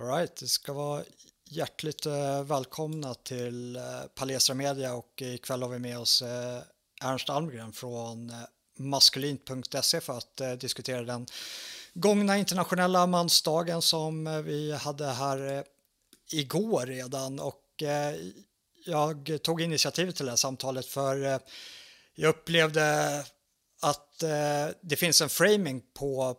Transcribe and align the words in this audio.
Alright, 0.00 0.36
det 0.36 0.48
ska 0.48 0.72
vara 0.72 1.04
hjärtligt 1.50 2.06
eh, 2.06 2.42
välkomna 2.42 3.14
till 3.14 3.76
eh, 3.76 3.82
Palestra 4.14 4.54
Media 4.54 4.94
och 4.94 5.22
ikväll 5.22 5.62
har 5.62 5.68
vi 5.68 5.78
med 5.78 5.98
oss 5.98 6.22
eh, 6.22 6.62
Ernst 7.02 7.30
Almgren 7.30 7.72
från 7.72 8.32
maskulint.se 8.78 10.00
för 10.00 10.18
att 10.18 10.60
diskutera 10.60 11.02
den 11.02 11.26
gångna 11.94 12.38
internationella 12.38 13.06
mansdagen 13.06 13.82
som 13.82 14.42
vi 14.44 14.72
hade 14.72 15.06
här 15.06 15.64
igår 16.30 16.86
redan. 16.86 17.40
Och 17.40 17.82
jag 18.86 19.38
tog 19.42 19.60
initiativet 19.60 20.16
till 20.16 20.24
det 20.24 20.32
här 20.32 20.36
samtalet 20.36 20.86
för 20.86 21.40
jag 22.14 22.28
upplevde 22.28 23.16
att 23.82 24.18
det 24.80 24.96
finns 24.96 25.20
en 25.20 25.28
framing 25.28 25.82
på 25.94 26.36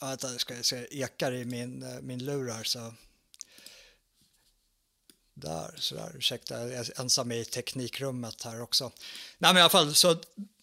Vänta, 0.00 0.38
ska 0.38 0.54
jag 0.54 0.64
se, 0.64 0.86
ekar 0.90 1.32
i 1.32 1.44
min, 1.44 1.82
eh, 1.82 2.00
min 2.00 2.24
lur 2.24 2.50
här 2.50 2.64
så. 2.64 2.94
Där, 5.34 5.74
sådär, 5.76 6.12
ursäkta, 6.16 6.58
jag 6.58 6.72
är 6.72 7.00
ensam 7.00 7.32
i 7.32 7.44
teknikrummet 7.44 8.42
här 8.42 8.62
också. 8.62 8.92
Nej, 9.38 9.54
men 9.54 9.56
i 9.56 9.60
alla 9.60 9.70
fall, 9.70 9.94
så 9.94 10.16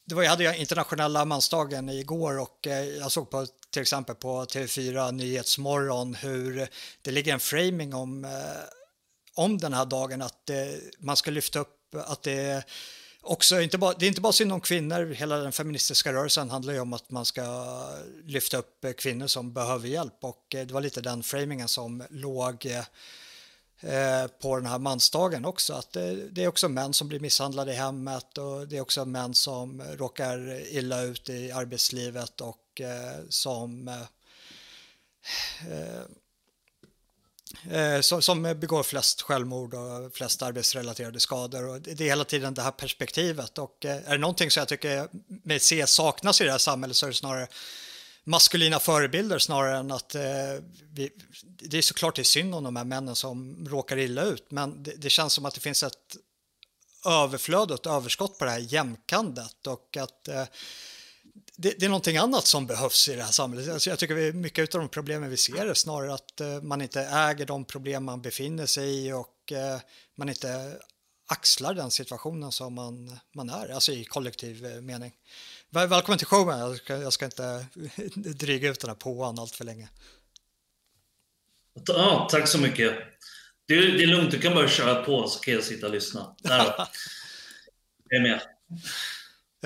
det 0.05 0.16
var, 0.16 0.24
jag 0.24 0.30
hade 0.30 0.44
ju 0.44 0.55
internationella 0.55 1.26
mansdagen 1.26 1.90
igår 1.90 2.40
och 2.40 2.68
eh, 2.68 2.86
jag 2.86 3.12
såg 3.12 3.30
på 3.30 3.48
till 3.70 3.82
exempel 3.82 4.16
på 4.16 4.46
TV4 4.46 5.12
Nyhetsmorgon 5.12 6.16
hur 6.16 6.68
det 7.02 7.12
ligger 7.12 7.34
en 7.34 7.40
framing 7.40 7.94
om, 7.94 8.26
eh, 8.26 8.63
om 9.34 9.58
den 9.58 9.74
här 9.74 9.86
dagen 9.86 10.22
att 10.22 10.49
eh, 10.49 10.58
man 10.99 11.18
ska 11.18 11.32
lyfta 11.32 11.60
upp 11.60 11.96
att 11.96 12.24
det 12.24 12.63
också 13.26 13.62
inte 13.62 13.78
bara, 13.78 13.94
det 13.94 14.06
är 14.06 14.08
inte 14.08 14.22
bara 14.22 14.34
synd 14.34 14.52
om 14.52 14.62
kvinnor, 14.62 15.14
hela 15.14 15.38
den 15.38 15.52
feministiska 15.52 16.14
rörelsen 16.14 16.50
handlar 16.50 16.74
ju 16.74 16.80
om 16.80 16.94
att 16.94 17.12
man 17.12 17.26
ska 17.26 17.44
lyfta 18.26 18.58
upp 18.58 18.86
kvinnor 18.98 19.28
som 19.28 19.54
behöver 19.54 19.88
hjälp 19.88 20.18
och 20.22 20.56
eh, 20.56 20.66
det 20.66 20.74
var 20.74 20.82
lite 20.82 21.02
den 21.02 21.24
framingen 21.24 21.68
som 21.68 22.04
låg 22.10 22.68
Eh, 23.80 24.28
på 24.28 24.56
den 24.56 24.66
här 24.66 24.80
mansdagen 24.80 25.46
också. 25.46 25.74
Att 25.74 25.91
det, 25.91 26.30
det, 26.30 26.44
är 26.44 26.48
också 26.48 26.70
män 26.70 26.94
som 26.94 27.08
blir 27.08 27.20
misshandlade 27.20 27.72
i 27.72 27.76
hemmet 27.76 28.38
och 28.38 28.68
det 28.68 28.77
är 28.77 28.82
också 28.82 29.05
män 29.05 29.34
som 29.34 29.82
råkar 29.98 30.62
illa 30.76 31.02
ut 31.02 31.30
i 31.30 31.52
arbetslivet 31.52 32.42
och 32.42 32.82
eh, 32.82 33.20
som 33.30 33.88
eh, 33.88 34.02
eh 35.71 36.04
eh 37.71 38.02
som, 38.02 38.44
begår 38.44 38.84
flest 38.84 39.21
självmord 39.21 39.74
och 39.74 40.13
flest 40.13 40.41
arbetsrelaterade 40.41 41.20
skador. 41.20 41.68
Och 41.68 41.82
det 41.82 42.02
är 42.02 42.05
hela 42.05 42.24
tiden 42.24 42.54
det 42.54 42.62
här 42.62 42.71
perspektivet. 42.71 43.58
Och 43.58 43.85
eh, 43.85 43.96
är 44.05 44.12
det 44.12 44.18
någonting 44.18 44.52
som 44.52 44.62
jag 44.62 44.68
tycker 44.68 45.08
med 45.44 45.62
C 45.62 45.88
saknas 45.88 46.41
i 46.41 46.43
det 46.43 46.52
här 46.52 46.58
samhället 46.58 46.98
så 46.98 47.05
är 47.05 47.10
det 47.10 47.16
snarare 47.16 47.48
maskulina 48.26 48.80
förebilder 48.80 49.40
snarare 49.40 49.77
än 49.77 49.91
att 49.91 50.16
eh, 50.16 50.21
vi, 50.91 51.10
det 51.43 51.77
är 51.77 51.82
såklart 51.82 52.16
det 52.16 52.21
är 52.21 52.24
synd 52.24 52.55
om 52.55 52.63
de 52.63 52.76
här 52.76 52.84
männen 52.84 53.16
som 53.16 53.68
råkar 53.70 53.98
illa 53.98 54.24
ut, 54.24 54.52
men 54.52 54.84
det, 54.84 54.93
det 54.98 55.10
känns 55.10 55.34
som 55.34 55.46
att 55.46 55.54
det 55.54 55.62
finns 55.62 55.84
ett 55.84 56.16
överflöd 57.05 57.71
och 57.71 57.80
ett 57.80 57.86
överskott 57.86 58.38
på 58.38 58.46
det 58.46 58.52
här 58.52 58.60
jämkandet 58.60 59.68
och 59.68 59.98
att 59.98 60.27
eh, 60.27 60.43
det, 61.58 61.80
det, 61.80 61.86
är 61.86 61.90
någonting 61.90 62.18
annat 62.18 62.46
som 62.46 62.68
behövs 62.68 63.10
i 63.10 63.16
det 63.16 63.24
här 63.24 63.32
samhället. 63.32 63.70
Alltså 63.70 63.90
jag 63.90 64.00
tycker 64.00 64.30
att 64.30 64.36
mycket 64.36 64.75
av 64.75 64.81
de 64.81 64.90
problemen 64.90 65.30
vi 65.30 65.38
ser 65.38 65.66
är 65.66 65.74
snarare 65.74 66.14
att 66.14 66.42
eh, 66.42 66.62
man 66.62 66.81
inte 66.81 67.02
äger 67.02 67.46
de 67.46 67.66
problem 67.66 68.03
man 68.03 68.22
befinner 68.22 68.66
sig 68.66 69.08
i 69.08 69.12
och 69.14 69.52
eh, 69.52 69.80
man 70.16 70.30
inte 70.30 70.78
axlar 71.28 71.74
den 71.74 71.92
situationen 71.92 72.52
som 72.52 72.74
man, 72.74 73.20
man 73.36 73.50
är, 73.50 73.70
alltså 73.70 73.92
i 73.92 74.06
kollektiv 74.06 74.66
eh, 74.66 74.81
mening. 74.81 75.14
Välkommen 75.70 76.18
till 76.18 76.28
showen. 76.28 76.59
Jag 76.59 76.78
ska, 76.78 76.98
jag 76.98 77.14
ska 77.14 77.26
inte 77.26 77.66
dryga 78.16 78.70
ut 78.70 78.80
den 78.80 78.90
här 78.90 78.96
påan 78.96 79.40
allt 79.40 79.56
för 79.56 79.66
länge. 79.66 79.90
Ja, 81.88 82.28
tack 82.31 82.48
så 82.48 82.58
mycket. 82.58 82.94
Det 83.68 83.74
är, 83.74 83.81
det 83.81 84.03
är 84.03 84.08
lugnt, 84.08 84.31
du 84.31 84.40
kan 84.40 84.53
bara 84.53 84.68
köra 84.68 85.03
på 85.03 85.28
så 85.28 85.40
kan 85.40 85.53
jag 85.53 85.64
sitta 85.64 85.88
och 85.88 85.94
lyssna. 85.94 86.36
jag 86.44 88.18
är 88.18 88.22
med. 88.22 88.42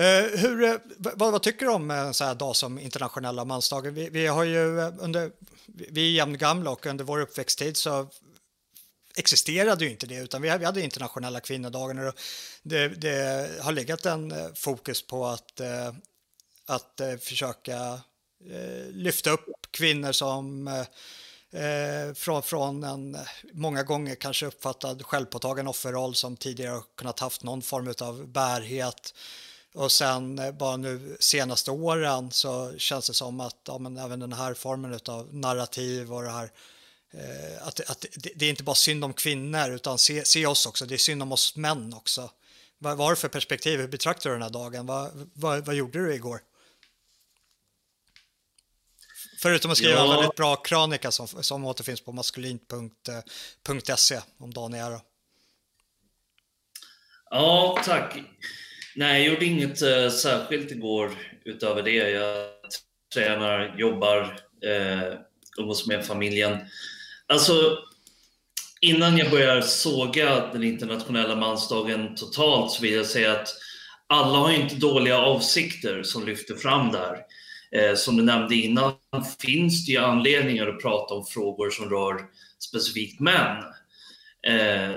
Eh, 0.00 0.38
hur, 0.38 0.64
eh, 0.64 0.74
vad, 0.96 1.32
vad, 1.32 1.42
tycker 1.42 1.66
du 1.66 1.72
om 1.72 1.90
eh, 1.90 1.98
en 1.98 2.14
sån 2.14 2.26
här 2.26 2.34
dag 2.34 2.56
som 2.56 2.78
internationella 2.78 3.44
mansdagen? 3.44 3.94
Vi, 3.94 4.08
vi, 4.08 4.26
har 4.26 4.44
ju 4.44 4.80
under, 4.80 5.30
vi 5.66 6.06
är 6.08 6.12
jämngamla 6.12 6.70
och 6.70 6.86
under 6.86 7.04
vår 7.04 7.20
uppväxttid 7.20 7.76
så 7.76 8.08
existerade 9.16 9.84
ju 9.84 9.90
inte 9.90 10.06
det, 10.06 10.14
utan 10.14 10.42
vi 10.42 10.48
hade 10.48 10.82
internationella 10.82 11.40
kvinnodagen 11.40 12.08
och 12.08 12.14
det, 12.62 12.88
det 12.88 13.50
har 13.60 13.72
legat 13.72 14.06
en 14.06 14.34
fokus 14.54 15.06
på 15.06 15.26
att, 15.26 15.60
att 16.66 17.00
försöka 17.20 18.00
lyfta 18.90 19.30
upp 19.30 19.46
kvinnor 19.70 20.12
som 20.12 20.70
från, 22.14 22.42
från 22.42 22.84
en 22.84 23.18
många 23.52 23.82
gånger 23.82 24.14
kanske 24.14 24.46
uppfattad 24.46 25.02
självpåtagen 25.02 25.68
offerroll 25.68 26.14
som 26.14 26.36
tidigare 26.36 26.80
kunnat 26.96 27.20
haft 27.20 27.42
någon 27.42 27.62
form 27.62 27.94
av 28.00 28.28
bärhet. 28.28 29.14
Och 29.74 29.92
sen 29.92 30.40
bara 30.58 30.76
nu 30.76 31.16
senaste 31.20 31.70
åren 31.70 32.30
så 32.30 32.72
känns 32.78 33.06
det 33.06 33.14
som 33.14 33.40
att 33.40 33.56
ja, 33.66 33.78
men 33.78 33.96
även 33.96 34.20
den 34.20 34.32
här 34.32 34.54
formen 34.54 35.00
av 35.06 35.34
narrativ 35.34 36.12
och 36.12 36.22
det 36.22 36.30
här 36.30 36.50
Eh, 37.12 37.66
att, 37.66 37.90
att 37.90 38.00
det, 38.00 38.32
det, 38.34 38.46
är 38.46 38.50
inte 38.50 38.62
bara 38.62 38.74
synd 38.74 39.04
om 39.04 39.12
kvinnor, 39.12 39.70
utan 39.70 39.98
se, 39.98 40.24
se 40.24 40.46
oss 40.46 40.66
också. 40.66 40.86
Det 40.86 40.94
är 40.94 40.98
synd 40.98 41.22
om 41.22 41.32
oss 41.32 41.56
män 41.56 41.94
också. 41.94 42.30
Vad, 42.78 42.96
vad 42.96 43.06
har 43.06 43.12
du 43.12 43.16
för 43.16 43.28
perspektiv? 43.28 43.80
Hur 43.80 43.88
betraktar 43.88 44.30
du 44.30 44.36
den 44.36 44.42
här 44.42 44.50
dagen? 44.50 44.86
Vad, 44.86 45.30
vad, 45.34 45.66
vad 45.66 45.74
gjorde 45.74 45.98
du 45.98 46.14
igår? 46.14 46.42
Förutom 49.38 49.70
att 49.70 49.76
skriva 49.76 49.94
ja. 49.94 50.04
en 50.04 50.10
väldigt 50.10 50.36
bra 50.36 50.56
krönika 50.56 51.10
som, 51.10 51.26
som 51.26 51.64
återfinns 51.64 52.00
på 52.00 52.12
maskulint.se 52.12 54.20
om 54.38 54.54
dagen 54.54 54.74
är. 54.74 55.00
Ja, 57.30 57.82
tack. 57.84 58.18
Nej, 58.96 59.24
jag 59.24 59.32
gjorde 59.32 59.44
inget 59.44 59.82
uh, 59.82 60.10
särskilt 60.10 60.70
igår 60.70 61.10
utöver 61.44 61.82
det. 61.82 62.10
Jag 62.10 62.46
tränar, 63.14 63.74
jobbar, 63.78 64.22
uh, 64.66 65.18
umgås 65.58 65.86
med 65.86 66.06
familjen. 66.06 66.58
Alltså, 67.26 67.78
innan 68.80 69.18
jag 69.18 69.30
börjar 69.30 69.60
såga 69.60 70.46
den 70.52 70.64
internationella 70.64 71.36
mansdagen 71.36 72.14
totalt 72.14 72.70
så 72.70 72.82
vill 72.82 72.94
jag 72.94 73.06
säga 73.06 73.32
att 73.32 73.48
alla 74.06 74.38
har 74.38 74.52
inte 74.52 74.74
dåliga 74.74 75.18
avsikter 75.18 76.02
som 76.02 76.26
lyfter 76.26 76.54
fram 76.54 76.92
där. 76.92 77.16
Eh, 77.72 77.94
som 77.94 78.16
du 78.16 78.22
nämnde 78.22 78.54
innan 78.54 78.92
finns 79.38 79.86
det 79.86 79.92
ju 79.92 79.98
anledningar 79.98 80.66
att 80.66 80.82
prata 80.82 81.14
om 81.14 81.26
frågor 81.26 81.70
som 81.70 81.90
rör 81.90 82.20
specifikt 82.58 83.20
män. 83.20 83.56
Eh, 84.46 84.96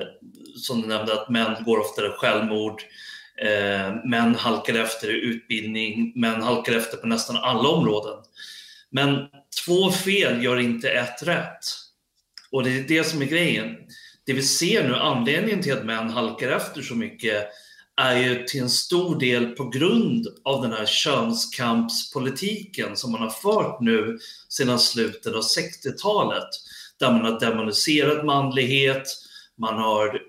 som 0.55 0.81
du 0.81 0.87
nämnde 0.87 1.13
att 1.13 1.29
män 1.29 1.63
går 1.65 1.79
oftare 1.79 2.09
självmord, 2.09 2.81
Eh, 3.41 3.95
män 4.05 4.35
halkar 4.35 4.73
efter 4.73 5.09
i 5.09 5.21
utbildning, 5.21 6.13
män 6.15 6.41
halkar 6.41 6.73
efter 6.73 6.97
på 6.97 7.07
nästan 7.07 7.37
alla 7.37 7.69
områden. 7.69 8.17
Men 8.89 9.27
två 9.65 9.91
fel 9.91 10.43
gör 10.43 10.59
inte 10.59 10.89
ett 10.89 11.23
rätt. 11.23 11.65
Och 12.51 12.63
det 12.63 12.79
är 12.79 12.87
det 12.87 13.03
som 13.03 13.21
är 13.21 13.25
grejen. 13.25 13.75
Det 14.25 14.33
vi 14.33 14.41
ser 14.41 14.87
nu, 14.87 14.95
anledningen 14.95 15.61
till 15.61 15.73
att 15.73 15.85
män 15.85 16.09
halkar 16.09 16.49
efter 16.49 16.81
så 16.81 16.95
mycket 16.95 17.47
är 18.01 18.17
ju 18.17 18.43
till 18.43 18.61
en 18.61 18.69
stor 18.69 19.19
del 19.19 19.45
på 19.45 19.69
grund 19.69 20.27
av 20.43 20.61
den 20.61 20.71
här 20.71 20.85
könskampspolitiken 20.85 22.97
som 22.97 23.11
man 23.11 23.21
har 23.21 23.29
fört 23.29 23.81
nu 23.81 24.19
sedan 24.49 24.79
slutet 24.79 25.33
av 25.33 25.41
60-talet. 25.41 26.49
Där 26.99 27.11
man 27.11 27.21
har 27.21 27.39
demoniserat 27.39 28.25
manlighet, 28.25 29.03
man 29.57 29.77
har 29.77 30.19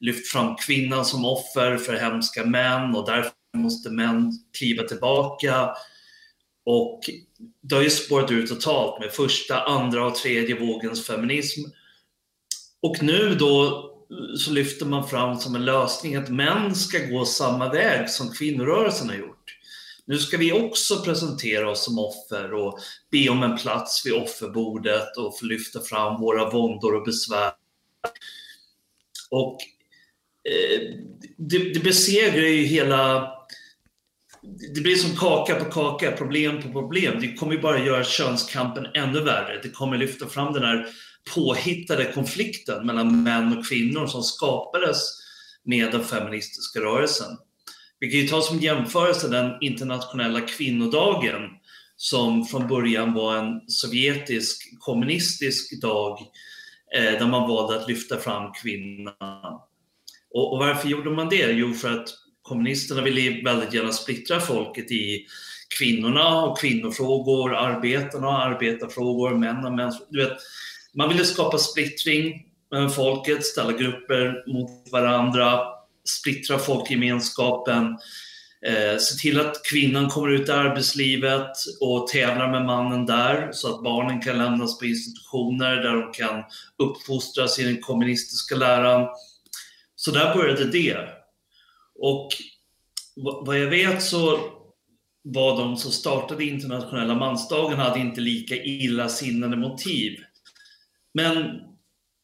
lyft 0.00 0.28
fram 0.28 0.56
kvinnan 0.56 1.04
som 1.04 1.24
offer 1.24 1.76
för 1.76 1.94
hemska 1.94 2.44
män 2.44 2.94
och 2.94 3.06
därför 3.06 3.32
måste 3.56 3.90
män 3.90 4.32
kliva 4.58 4.82
tillbaka. 4.82 5.74
Och 6.64 7.00
det 7.60 7.74
har 7.74 7.82
ju 7.82 7.90
spårat 7.90 8.30
ut 8.30 8.48
totalt 8.48 9.00
med 9.00 9.12
första, 9.12 9.62
andra 9.62 10.06
och 10.06 10.14
tredje 10.14 10.60
vågens 10.60 11.06
feminism. 11.06 11.60
Och 12.82 13.02
nu 13.02 13.34
då 13.34 13.84
så 14.36 14.52
lyfter 14.52 14.86
man 14.86 15.08
fram 15.08 15.38
som 15.38 15.54
en 15.54 15.64
lösning 15.64 16.16
att 16.16 16.28
män 16.28 16.74
ska 16.74 16.98
gå 16.98 17.24
samma 17.24 17.72
väg 17.72 18.10
som 18.10 18.32
kvinnorörelsen 18.32 19.08
har 19.08 19.16
gjort. 19.16 19.58
Nu 20.04 20.18
ska 20.18 20.36
vi 20.36 20.52
också 20.52 21.02
presentera 21.02 21.70
oss 21.70 21.84
som 21.84 21.98
offer 21.98 22.54
och 22.54 22.78
be 23.10 23.28
om 23.28 23.42
en 23.42 23.56
plats 23.56 24.06
vid 24.06 24.14
offerbordet 24.14 25.16
och 25.16 25.38
få 25.38 25.44
lyfta 25.44 25.80
fram 25.80 26.20
våra 26.20 26.50
våndor 26.50 26.94
och 26.94 27.04
besvär. 27.04 27.52
Och 29.30 29.58
Eh, 30.48 30.94
det, 31.36 31.58
det 31.74 31.80
besegrar 31.80 32.46
ju 32.46 32.62
hela 32.62 33.32
det 34.74 34.80
blir 34.80 34.96
som 34.96 35.16
kaka 35.16 35.54
på 35.54 35.64
kaka, 35.64 36.12
problem 36.12 36.62
på 36.62 36.72
problem. 36.72 37.20
Det 37.20 37.34
kommer 37.34 37.52
ju 37.52 37.60
bara 37.60 37.84
göra 37.84 38.04
könskampen 38.04 38.86
ännu 38.94 39.20
värre. 39.20 39.60
Det 39.62 39.70
kommer 39.70 39.96
lyfta 39.96 40.26
fram 40.26 40.52
den 40.52 40.62
här 40.62 40.86
påhittade 41.34 42.12
konflikten 42.12 42.86
mellan 42.86 43.22
män 43.22 43.58
och 43.58 43.66
kvinnor 43.66 44.06
som 44.06 44.22
skapades 44.22 44.98
med 45.64 45.92
den 45.92 46.04
feministiska 46.04 46.80
rörelsen. 46.80 47.38
Vi 48.00 48.10
kan 48.10 48.20
ju 48.20 48.28
ta 48.28 48.42
som 48.42 48.58
jämförelse 48.58 49.28
den 49.28 49.52
internationella 49.60 50.40
kvinnodagen 50.40 51.42
som 51.96 52.44
från 52.44 52.68
början 52.68 53.14
var 53.14 53.36
en 53.36 53.60
sovjetisk 53.68 54.80
kommunistisk 54.80 55.80
dag 55.80 56.18
eh, 56.96 57.02
där 57.02 57.26
man 57.26 57.48
valde 57.48 57.80
att 57.80 57.88
lyfta 57.88 58.16
fram 58.16 58.52
kvinnorna. 58.52 59.60
Och, 60.38 60.52
och, 60.52 60.58
varför 60.58 60.88
gjorde 60.88 61.10
man 61.10 61.28
det? 61.28 61.50
Jo, 61.50 61.74
för 61.74 62.00
att 62.00 62.08
kommunisterna 62.42 63.02
ville 63.02 63.42
väldigt 63.44 63.74
gärna 63.74 63.92
splittra 63.92 64.40
folket 64.40 64.90
i 64.90 65.26
kvinnorna 65.78 66.42
och 66.42 66.58
kvinnofrågor, 66.58 67.54
arbetarna 67.54 68.28
och 68.28 68.42
arbetarfrågor, 68.42 69.34
män 69.34 69.64
och 69.64 69.72
män. 69.72 69.92
Du 70.08 70.24
vet, 70.24 70.38
man 70.94 71.08
ville 71.08 71.24
skapa 71.24 71.58
splittring 71.58 72.44
med 72.70 72.94
folket, 72.94 73.44
ställa 73.44 73.72
grupper 73.72 74.52
mot 74.52 74.92
varandra, 74.92 75.60
splittra 76.04 76.58
folkgemenskapen, 76.58 77.98
eh, 78.66 78.98
se 78.98 79.14
till 79.14 79.40
att 79.40 79.64
kvinnan 79.64 80.08
kommer 80.08 80.30
ut 80.30 80.48
i 80.48 80.52
arbetslivet 80.52 81.50
och 81.80 82.08
tävlar 82.08 82.50
med 82.50 82.64
mannen 82.64 83.06
där 83.06 83.48
så 83.52 83.74
att 83.74 83.82
barnen 83.82 84.20
kan 84.20 84.38
lämnas 84.38 84.78
på 84.78 84.86
institutioner 84.86 85.76
där 85.76 85.92
de 85.92 86.12
kan 86.12 86.42
uppfostras 86.78 87.58
i 87.58 87.64
den 87.64 87.82
kommunistiska 87.82 88.56
läran. 88.56 89.08
Så 90.08 90.14
där 90.14 90.34
började 90.34 90.64
det. 90.64 91.08
Och 91.94 92.28
vad 93.16 93.58
jag 93.58 93.70
vet 93.70 94.02
så 94.02 94.38
var 95.22 95.58
de 95.58 95.76
som 95.76 95.92
startade 95.92 96.44
internationella 96.44 97.14
mansdagen 97.14 97.78
hade 97.78 98.00
inte 98.00 98.20
lika 98.20 98.54
illasinnade 98.54 99.56
motiv. 99.56 100.18
Men 101.14 101.60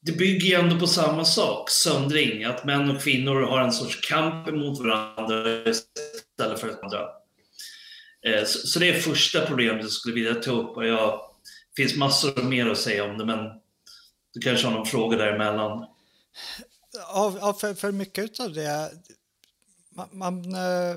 det 0.03 0.13
bygger 0.13 0.47
ju 0.47 0.55
ändå 0.55 0.79
på 0.79 0.87
samma 0.87 1.25
sak, 1.25 1.71
söndring, 1.71 2.45
att 2.45 2.65
män 2.65 2.91
och 2.91 3.03
kvinnor 3.03 3.43
har 3.43 3.61
en 3.61 3.73
sorts 3.73 4.09
kamp 4.09 4.47
mot 4.47 4.79
varandra 4.79 5.71
istället 5.71 6.61
för 6.61 6.69
andra. 6.83 7.01
Eh, 8.27 8.45
så 8.45 8.79
det 8.79 8.89
är 8.89 9.01
första 9.01 9.47
problemet 9.47 9.83
jag 9.83 9.91
skulle 9.91 10.15
vilja 10.15 10.35
ta 10.35 10.51
upp 10.51 10.77
och 10.77 10.87
jag, 10.87 11.21
det 11.75 11.83
finns 11.83 11.97
massor 11.97 12.43
mer 12.43 12.71
att 12.71 12.79
säga 12.79 13.05
om 13.05 13.19
det 13.19 13.25
men 13.25 13.39
du 14.35 14.41
kanske 14.41 14.67
har 14.67 14.75
någon 14.75 14.87
fråga 14.87 15.17
däremellan? 15.17 15.87
Ja, 16.95 17.57
för, 17.61 17.75
för 17.75 17.93
mycket 17.93 18.41
av 18.41 18.53
det, 18.53 18.91
man, 19.95 20.09
man 20.13 20.55
eh, 20.55 20.97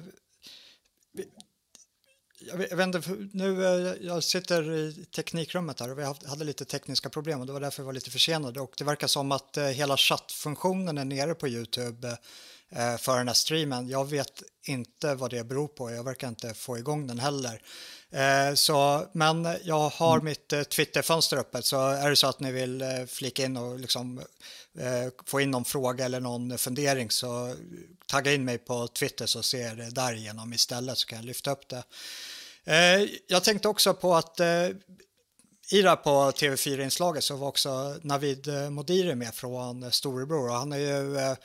jag 2.39 2.57
vet, 2.57 2.95
inte, 2.95 3.01
nu 3.33 3.65
eh, 3.65 3.95
jag 4.01 4.23
sitter 4.23 4.71
i 4.71 5.05
teknikrummet 5.05 5.79
här 5.79 5.91
och 5.91 5.99
vi 5.99 6.03
hade 6.03 6.45
lite 6.45 6.65
tekniska 6.65 7.09
problem 7.09 7.39
och 7.39 7.47
det 7.47 7.53
var 7.53 7.59
därför 7.59 7.83
vi 7.83 7.85
var 7.85 7.94
lite 7.94 8.11
försenade 8.11 8.61
och 8.61 8.73
det 8.77 8.83
verkar 8.83 9.07
som 9.07 9.31
att 9.31 9.57
eh, 9.57 9.65
hela 9.65 9.97
chattfunktionen 9.97 10.97
är 10.97 11.05
nere 11.05 11.35
på 11.35 11.47
Youtube 11.47 12.17
för 12.99 13.17
den 13.17 13.27
här 13.27 13.33
streamen. 13.33 13.89
Jag 13.89 14.09
vet 14.09 14.44
inte 14.63 15.15
vad 15.15 15.31
det 15.31 15.44
beror 15.44 15.67
på, 15.67 15.91
jag 15.91 16.03
verkar 16.03 16.27
inte 16.27 16.53
få 16.53 16.77
igång 16.77 17.07
den 17.07 17.19
heller. 17.19 17.61
Så, 18.55 19.07
men 19.11 19.57
jag 19.63 19.89
har 19.89 20.13
mm. 20.13 20.25
mitt 20.25 20.69
Twitterfönster 20.69 21.38
öppet 21.38 21.65
så 21.65 21.89
är 21.89 22.09
det 22.09 22.15
så 22.15 22.27
att 22.27 22.39
ni 22.39 22.51
vill 22.51 22.83
flika 23.07 23.45
in 23.45 23.57
och 23.57 23.79
liksom, 23.79 24.21
Eh, 24.79 25.09
få 25.25 25.41
in 25.41 25.51
någon 25.51 25.65
fråga 25.65 26.06
eller 26.06 26.19
någon 26.19 26.57
fundering 26.57 27.12
så 27.12 27.56
tagga 28.06 28.33
in 28.33 28.45
mig 28.45 28.57
på 28.57 28.88
Twitter 28.88 29.25
så 29.25 29.44
ser 29.44 29.68
jag 29.68 29.77
det 29.77 29.89
därigenom 29.89 30.53
istället 30.53 30.97
så 30.97 31.07
kan 31.07 31.18
jag 31.18 31.25
lyfta 31.25 31.51
upp 31.51 31.69
det. 31.69 31.83
Eh, 32.63 33.09
jag 33.27 33.44
tänkte 33.44 33.68
också 33.68 33.94
på 33.94 34.15
att 34.15 34.39
i 35.69 35.81
det 35.81 35.89
här 35.89 35.95
på 35.95 36.31
TV4-inslaget 36.31 37.24
så 37.24 37.35
var 37.35 37.47
också 37.47 38.00
Navid 38.01 38.47
eh, 38.47 38.69
Modiri 38.69 39.15
med 39.15 39.35
från 39.35 39.91
Storebror. 39.91 40.50
Och 40.50 40.56
han 40.56 40.71
har 40.71 40.80
ju 40.80 41.35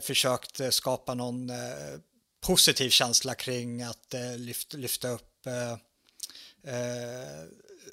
försökt 0.00 0.60
skapa 0.74 1.14
någon 1.14 1.52
positiv 2.40 2.90
känsla 2.90 3.34
kring 3.34 3.82
att 3.82 4.14
lyfta, 4.36 4.76
lyfta 4.76 5.08
upp 5.08 5.46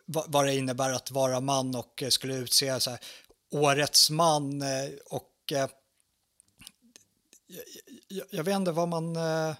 vad 0.05 0.45
det 0.45 0.55
innebär 0.55 0.89
att 0.89 1.11
vara 1.11 1.39
man 1.39 1.75
och 1.75 2.03
skulle 2.09 2.35
utse 2.35 2.79
så 2.79 2.89
här, 2.89 2.99
årets 3.51 4.09
man 4.09 4.61
eh, 4.61 4.89
och 5.05 5.33
eh, 5.51 5.69
jag, 8.07 8.27
jag, 8.29 8.43
vet 8.43 8.55
inte 8.55 8.71
vad 8.71 8.87
man 8.87 9.15
eh, 9.15 9.55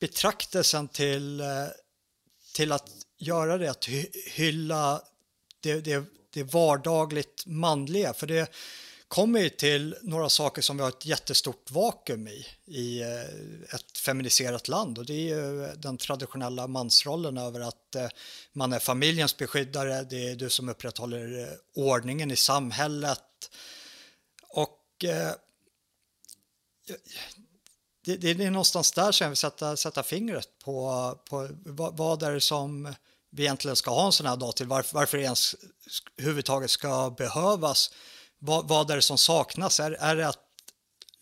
betraktelsen 0.00 0.88
till, 0.88 1.40
eh, 1.40 1.66
till 2.54 2.72
att 2.72 2.90
göra 3.18 3.58
det, 3.58 3.70
att 3.70 3.84
hylla 4.34 5.02
det, 5.60 5.80
det, 5.80 6.04
det 6.30 6.42
vardagligt 6.42 7.46
manliga. 7.46 8.12
För 8.12 8.26
det 8.26 8.52
kommer 9.10 9.40
ju 9.40 9.48
till 9.48 9.96
några 10.02 10.28
saker 10.28 10.62
som 10.62 10.76
vi 10.76 10.82
har 10.82 10.90
ett 10.90 11.06
jättestort 11.06 11.70
vakuum 11.70 12.28
i, 12.28 12.46
i 12.66 13.00
eh, 13.00 13.74
ett 13.74 13.98
feminiserat 13.98 14.68
land. 14.68 14.98
Och 14.98 15.06
det 15.06 15.12
är 15.12 15.36
ju 15.36 15.64
eh, 15.64 15.72
den 15.72 15.96
traditionella 15.96 16.66
mansrollen 16.66 17.38
över 17.38 17.60
att 17.60 17.94
eh, 17.94 18.08
man 18.52 18.72
är 18.72 18.78
familjens 18.78 19.36
beskyddare, 19.36 20.02
det 20.02 20.30
är 20.30 20.36
du 20.36 20.50
som 20.50 20.68
upprätthåller 20.68 21.48
ordningen 21.74 22.30
i 22.30 22.36
samhället. 22.36 23.50
Och 24.48 24.78
det, 28.04 28.16
det, 28.16 28.30
är 28.30 28.50
någonstans 28.50 28.92
där 28.92 29.12
som 29.12 29.24
jag 29.24 29.30
vill 29.30 29.36
sätta, 29.36 29.76
sätta 29.76 30.02
fingret 30.02 30.48
på, 30.64 31.18
på 31.28 31.48
vad, 31.64 31.96
vad 31.96 32.22
är 32.22 32.32
det 32.32 32.40
som 32.40 32.94
vi 33.30 33.42
egentligen 33.42 33.76
ska 33.76 33.90
ha 33.90 34.06
en 34.06 34.12
sån 34.12 34.26
här 34.26 34.36
dag 34.36 34.56
till, 34.56 34.66
varför, 34.66 34.94
varför 34.94 35.18
det 35.18 35.24
ens 35.24 35.56
överhuvudtaget 36.16 36.70
ska 36.70 37.10
behövas. 37.10 37.90
Vad, 38.42 38.68
vad 38.68 38.90
är 38.90 38.96
det 38.96 39.02
som 39.02 39.18
saknas? 39.18 39.80
Är, 39.80 39.90
är 39.90 40.16
det 40.16 40.28
att 40.28 40.38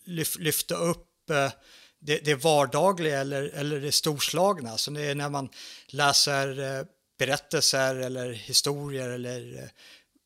lyf, 0.05 0.39
lyfta 0.39 0.75
upp 0.75 1.29
eh, 1.29 1.51
det, 1.99 2.17
det 2.25 2.35
vardagliga 2.35 3.19
eller, 3.19 3.43
eller 3.43 3.79
det 3.79 3.91
storslagna? 3.91 4.77
Så 4.77 4.91
det 4.91 5.05
är 5.05 5.15
när 5.15 5.29
man 5.29 5.49
läser 5.87 6.77
eh, 6.79 6.85
berättelser 7.17 7.95
eller 7.95 8.31
historier 8.31 9.09
eller 9.09 9.63
eh, 9.63 9.69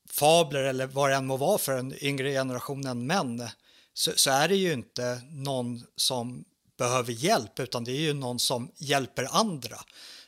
fabler 0.10 0.64
eller 0.64 0.88
vad 0.88 1.10
det 1.10 1.16
än 1.16 1.26
må 1.26 1.38
vara 1.38 1.58
för 1.58 1.78
en 1.78 2.04
yngre 2.04 2.32
generation 2.32 3.08
män 3.08 3.50
så, 3.94 4.12
så, 4.16 4.32
är 4.32 4.48
det 4.48 4.56
ju 4.56 4.74
inte 4.74 5.22
någon 5.32 5.84
som 5.96 6.46
behöver 6.78 7.14
hjälp 7.14 7.60
utan 7.60 7.84
det 7.84 7.92
är 7.92 8.02
ju 8.02 8.14
någon 8.14 8.40
som 8.40 8.72
hjälper 8.78 9.28
andra. 9.32 9.78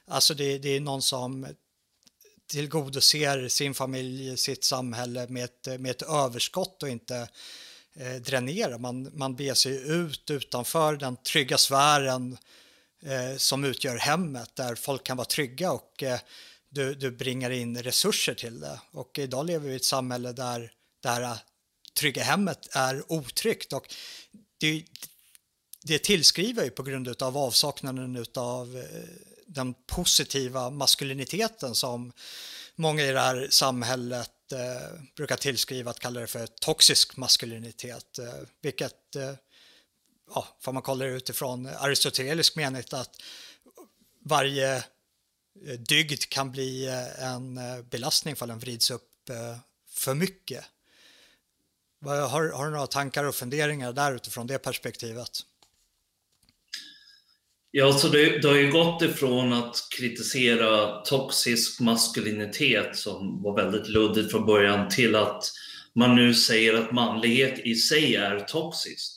Alltså 0.07 0.33
det, 0.33 0.57
det 0.57 0.69
är 0.69 0.79
någon 0.79 1.01
som 1.01 1.47
tillgodoser 2.47 3.47
sin 3.47 3.73
familj, 3.73 4.37
sitt 4.37 4.63
samhälle 4.63 5.27
med 5.27 5.43
ett, 5.43 5.81
med 5.81 5.91
ett 5.91 6.01
överskott 6.01 6.83
och 6.83 6.89
inte 6.89 7.29
eh, 7.93 8.15
dränerar. 8.15 8.77
Man, 8.77 9.11
man 9.13 9.35
beger 9.35 9.53
sig 9.53 9.91
ut 9.91 10.31
utanför 10.31 10.95
den 10.95 11.15
trygga 11.15 11.57
sfären 11.57 12.37
eh, 13.03 13.37
som 13.37 13.63
utgör 13.63 13.97
hemmet 13.97 14.55
där 14.55 14.75
folk 14.75 15.03
kan 15.03 15.17
vara 15.17 15.25
trygga 15.25 15.71
och 15.71 16.03
eh, 16.03 16.19
du, 16.69 16.95
du 16.95 17.11
bringar 17.11 17.49
in 17.49 17.83
resurser 17.83 18.33
till 18.33 18.59
det. 18.59 18.79
Och 18.91 19.19
idag 19.19 19.45
lever 19.45 19.67
vi 19.67 19.73
i 19.73 19.75
ett 19.75 19.83
samhälle 19.83 20.31
där 20.31 20.71
det 20.99 21.09
här 21.09 21.21
eh, 21.21 21.37
trygga 21.99 22.23
hemmet 22.23 22.67
är 22.71 23.11
otryggt 23.11 23.73
och 23.73 23.93
det, 24.57 24.85
det 25.83 25.99
tillskriver 25.99 26.63
ju 26.63 26.69
på 26.69 26.83
grund 26.83 27.21
av 27.21 27.37
avsaknaden 27.37 28.25
av 28.35 28.77
eh, 28.77 29.34
den 29.55 29.73
positiva 29.87 30.69
maskuliniteten 30.69 31.75
som 31.75 32.11
många 32.75 33.03
i 33.03 33.11
det 33.11 33.19
här 33.19 33.47
samhället 33.49 34.51
eh, 34.51 34.99
brukar 35.15 35.37
tillskriva 35.37 35.91
att 35.91 35.99
kalla 35.99 36.19
det 36.19 36.27
för 36.27 36.47
toxisk 36.47 37.17
maskulinitet, 37.17 38.19
eh, 38.19 38.33
vilket 38.61 39.15
eh, 39.15 39.33
ja, 40.33 40.47
får 40.61 40.73
man 40.73 40.81
kolla 40.83 41.05
det 41.05 41.11
utifrån 41.11 41.67
aristotelisk 41.67 42.55
mening 42.55 42.83
att 42.91 43.21
varje 44.23 44.75
eh, 44.75 45.79
dygd 45.79 46.29
kan 46.29 46.51
bli 46.51 46.87
eh, 46.87 47.23
en 47.23 47.57
eh, 47.57 47.81
belastning 47.81 48.35
för 48.35 48.47
den 48.47 48.59
vrids 48.59 48.91
upp 48.91 49.29
eh, 49.29 49.57
för 49.89 50.13
mycket. 50.13 50.65
Har, 52.05 52.49
har 52.49 52.65
du 52.65 52.71
några 52.71 52.87
tankar 52.87 53.23
och 53.23 53.35
funderingar 53.35 53.93
där 53.93 54.15
utifrån 54.15 54.47
det 54.47 54.57
perspektivet? 54.57 55.41
Ja, 57.77 57.93
så 57.93 58.07
det, 58.07 58.41
det 58.41 58.47
har 58.47 58.55
ju 58.55 58.71
gått 58.71 59.01
ifrån 59.01 59.53
att 59.53 59.87
kritisera 59.97 61.01
toxisk 61.01 61.79
maskulinitet 61.79 62.95
som 62.95 63.41
var 63.41 63.55
väldigt 63.55 63.87
luddigt 63.87 64.31
från 64.31 64.45
början 64.45 64.89
till 64.89 65.15
att 65.15 65.43
man 65.95 66.15
nu 66.15 66.33
säger 66.33 66.73
att 66.73 66.91
manlighet 66.91 67.59
i 67.59 67.75
sig 67.75 68.15
är 68.15 68.39
toxiskt. 68.39 69.15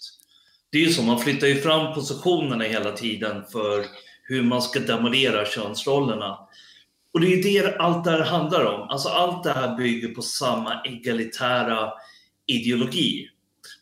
Det 0.70 0.78
är 0.78 0.82
ju 0.82 0.92
så, 0.92 1.02
man 1.02 1.18
flyttar 1.18 1.46
ju 1.46 1.60
fram 1.60 1.94
positionerna 1.94 2.64
hela 2.64 2.92
tiden 2.92 3.44
för 3.52 3.84
hur 4.22 4.42
man 4.42 4.62
ska 4.62 4.80
demolera 4.80 5.46
könsrollerna. 5.46 6.38
Och 7.14 7.20
det 7.20 7.26
är 7.26 7.36
ju 7.36 7.42
det 7.42 7.76
allt 7.76 8.04
det 8.04 8.10
här 8.10 8.24
handlar 8.24 8.64
om. 8.64 8.88
Alltså 8.88 9.08
allt 9.08 9.44
det 9.44 9.52
här 9.52 9.76
bygger 9.76 10.08
på 10.08 10.22
samma 10.22 10.82
egalitära 10.84 11.92
ideologi. 12.46 13.28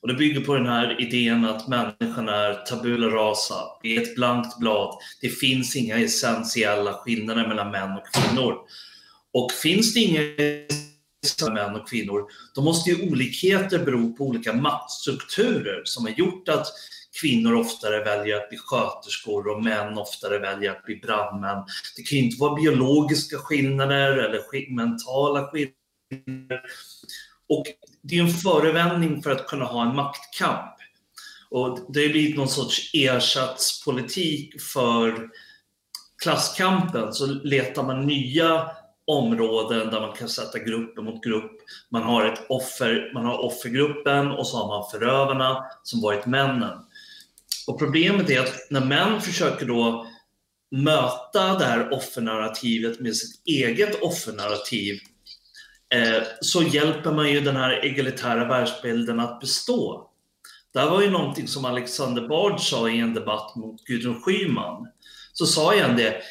Och 0.07 0.13
det 0.13 0.19
bygger 0.19 0.41
på 0.41 0.55
den 0.55 0.67
här 0.67 1.01
idén 1.01 1.45
att 1.45 1.69
människan 1.69 2.29
är 2.29 2.55
tabula 2.55 3.07
rasa, 3.07 3.55
det 3.83 3.97
är 3.97 4.03
ett 4.03 4.15
blankt 4.15 4.59
blad. 4.59 4.99
Det 5.21 5.29
finns 5.29 5.77
inga 5.77 5.97
essentiella 5.97 6.93
skillnader 6.93 7.49
mellan 7.49 7.71
män 7.71 7.93
och 7.93 8.07
kvinnor. 8.15 8.55
Och 9.33 9.53
finns 9.53 9.95
det 9.95 10.01
inga 10.01 10.21
män 11.53 11.75
och 11.75 11.89
kvinnor, 11.89 12.25
då 12.55 12.63
måste 12.63 12.91
ju 12.91 13.11
olikheter 13.11 13.85
bero 13.85 14.17
på 14.17 14.25
olika 14.25 14.53
maktstrukturer 14.53 15.83
som 15.85 16.05
har 16.05 16.13
gjort 16.13 16.49
att 16.49 16.67
kvinnor 17.21 17.55
oftare 17.55 18.05
väljer 18.05 18.37
att 18.37 18.49
bli 18.49 18.59
sköterskor 18.59 19.49
och 19.49 19.63
män 19.63 19.99
oftare 19.99 20.39
väljer 20.39 20.71
att 20.71 20.85
bli 20.85 20.97
brandmän. 20.97 21.65
Det 21.97 22.03
kan 22.03 22.19
ju 22.19 22.25
inte 22.25 22.41
vara 22.41 22.55
biologiska 22.55 23.39
skillnader 23.39 24.17
eller 24.17 24.75
mentala 24.75 25.47
skillnader. 25.47 26.63
Och 27.49 27.67
det 28.09 28.19
är 28.19 28.23
en 28.23 28.31
förevändning 28.31 29.23
för 29.23 29.31
att 29.31 29.47
kunna 29.47 29.65
ha 29.65 29.89
en 29.89 29.97
maktkamp. 29.97 30.73
Och 31.51 31.93
det 31.93 32.03
har 32.03 32.09
blivit 32.09 32.37
någon 32.37 32.49
sorts 32.49 32.91
ersatspolitik 32.95 34.61
för 34.61 35.29
klasskampen. 36.23 37.13
Så 37.13 37.27
letar 37.27 37.83
man 37.83 38.07
nya 38.07 38.71
områden 39.07 39.91
där 39.91 40.01
man 40.01 40.17
kan 40.17 40.29
sätta 40.29 40.59
grupp 40.59 40.97
mot 40.97 41.25
grupp. 41.25 41.53
Man 41.91 42.03
har 42.03 42.25
ett 42.25 42.47
offer, 42.49 43.11
man 43.15 43.27
har 43.27 43.39
offergruppen 43.39 44.31
och 44.31 44.47
så 44.47 44.57
har 44.57 44.69
man 44.69 44.91
förövarna 44.91 45.65
som 45.83 46.01
varit 46.01 46.27
männen. 46.27 46.79
Och 47.67 47.79
problemet 47.79 48.31
är 48.31 48.41
att 48.41 48.71
när 48.71 48.85
män 48.85 49.21
försöker 49.21 49.67
då 49.67 50.07
möta 50.71 51.59
det 51.59 51.65
här 51.65 51.93
offernarrativet 51.93 53.01
med 53.01 53.17
sitt 53.17 53.47
eget 53.47 54.03
offernarrativ 54.03 55.01
Eh, 55.95 56.23
så 56.41 56.63
hjälper 56.63 57.13
man 57.13 57.33
ju 57.33 57.41
den 57.41 57.57
här 57.57 57.85
egalitära 57.85 58.49
världsbilden 58.49 59.21
att 59.21 59.41
bestå. 59.41 60.11
Det 60.73 60.81
här 60.81 60.91
var 60.91 61.03
ju 61.03 61.11
någonting 61.11 61.49
som 61.49 61.65
Alexander 61.65 62.29
Bard 62.29 62.61
sa 62.61 62.89
i 62.89 63.01
en 63.01 63.15
debatt 63.15 63.57
mot 63.57 63.85
Gudrun 63.85 64.23
Schyman. 64.23 64.89
Så 65.33 65.47
sa 65.47 65.81
han 65.81 65.97
det, 65.97 66.23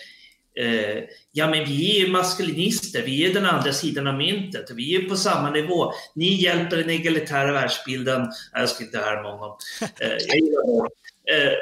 eh, 0.60 1.04
ja 1.32 1.50
men 1.50 1.66
vi 1.66 2.02
är 2.02 2.10
maskulinister, 2.10 3.02
vi 3.02 3.30
är 3.30 3.34
den 3.34 3.46
andra 3.46 3.74
sidan 3.74 4.08
av 4.08 4.14
myntet, 4.14 4.72
vi 4.72 4.96
är 4.96 5.10
på 5.10 5.16
samma 5.16 5.52
nivå. 5.52 5.94
Ni 6.14 6.34
hjälper 6.34 6.78
den 6.78 6.90
egalitära 6.90 7.52
världsbilden. 7.52 8.28
Jag 8.54 8.70
ska 8.70 8.84
inte 8.84 8.98
härma 8.98 9.32
honom. 9.32 9.58
Eh, 9.82 10.12
eh, 11.36 11.54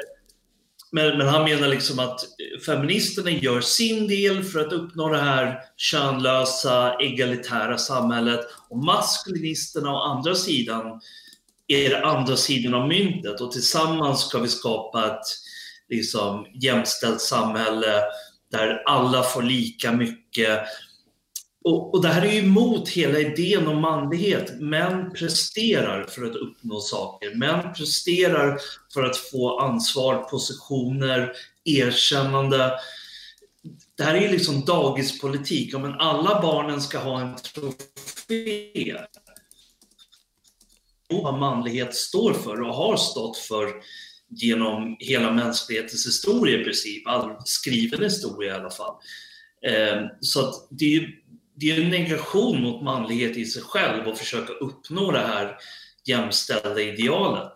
men, 0.94 1.18
men, 1.18 1.28
han 1.28 1.44
menar 1.44 1.68
liksom 1.68 1.98
att 1.98 2.20
feministerna 2.66 3.30
gör 3.30 3.60
sin 3.60 4.08
del 4.08 4.44
för 4.44 4.60
att 4.60 4.72
uppnå 4.72 5.08
det 5.08 5.18
här 5.18 5.58
könlösa, 5.76 6.96
egalitära 7.00 7.78
samhället 7.78 8.40
och 8.68 8.84
maskulinisterna 8.84 9.92
å 9.92 9.96
andra 9.96 10.34
sidan 10.34 11.00
är 11.66 12.02
andra 12.02 12.36
sidan 12.36 12.74
av 12.74 12.88
myntet 12.88 13.40
och 13.40 13.52
tillsammans 13.52 14.20
ska 14.20 14.38
vi 14.38 14.48
skapa 14.48 15.06
ett 15.06 15.26
liksom, 15.88 16.46
jämställt 16.62 17.20
samhälle 17.20 18.02
där 18.50 18.82
alla 18.86 19.22
får 19.22 19.42
lika 19.42 19.92
mycket. 19.92 20.60
Och, 21.64 21.94
och 21.94 22.02
det 22.02 22.08
här 22.08 22.22
är 22.22 22.32
ju 22.32 22.38
emot 22.38 22.88
hela 22.88 23.18
idén 23.18 23.66
om 23.66 23.80
manlighet. 23.80 24.60
Män 24.60 25.12
presterar 25.12 26.06
för 26.06 26.24
att 26.24 26.36
uppnå 26.36 26.80
saker. 26.80 27.34
Män 27.34 27.74
presterar 27.74 28.58
för 28.94 29.02
att 29.02 29.16
få 29.16 29.58
ansvar, 29.58 30.22
positioner, 30.22 31.32
erkännande. 31.64 32.72
Det 33.96 34.02
här 34.02 34.14
är 34.14 34.20
ju 34.20 34.28
liksom 34.28 34.64
dagispolitik. 34.64 35.74
Om 35.74 35.96
alla 35.98 36.42
barnen 36.42 36.80
ska 36.80 36.98
ha 36.98 37.20
en 37.20 37.36
trofé 37.36 38.96
vad 41.08 41.38
manlighet 41.38 41.94
står 41.94 42.32
för 42.32 42.60
och 42.60 42.74
har 42.74 42.96
stått 42.96 43.36
för 43.36 43.72
genom 44.28 44.96
hela 44.98 45.30
mänsklighetens 45.30 46.06
historia 46.06 46.60
i 46.60 46.64
princip, 46.64 47.08
all 47.08 47.36
skriven 47.44 48.02
historia 48.02 48.54
i 48.54 48.56
alla 48.56 48.70
fall. 48.70 48.94
Ehm, 49.66 50.08
så 50.20 50.40
att 50.40 50.68
det 50.70 50.94
är, 50.94 51.08
det 51.54 51.70
är 51.70 51.80
en 51.80 51.90
negation 51.90 52.62
mot 52.62 52.82
manlighet 52.82 53.36
i 53.36 53.44
sig 53.44 53.62
själv 53.62 54.08
att 54.08 54.18
försöka 54.18 54.52
uppnå 54.52 55.10
det 55.10 55.26
här 55.26 55.56
jämställda 56.04 56.80
idealet. 56.80 57.52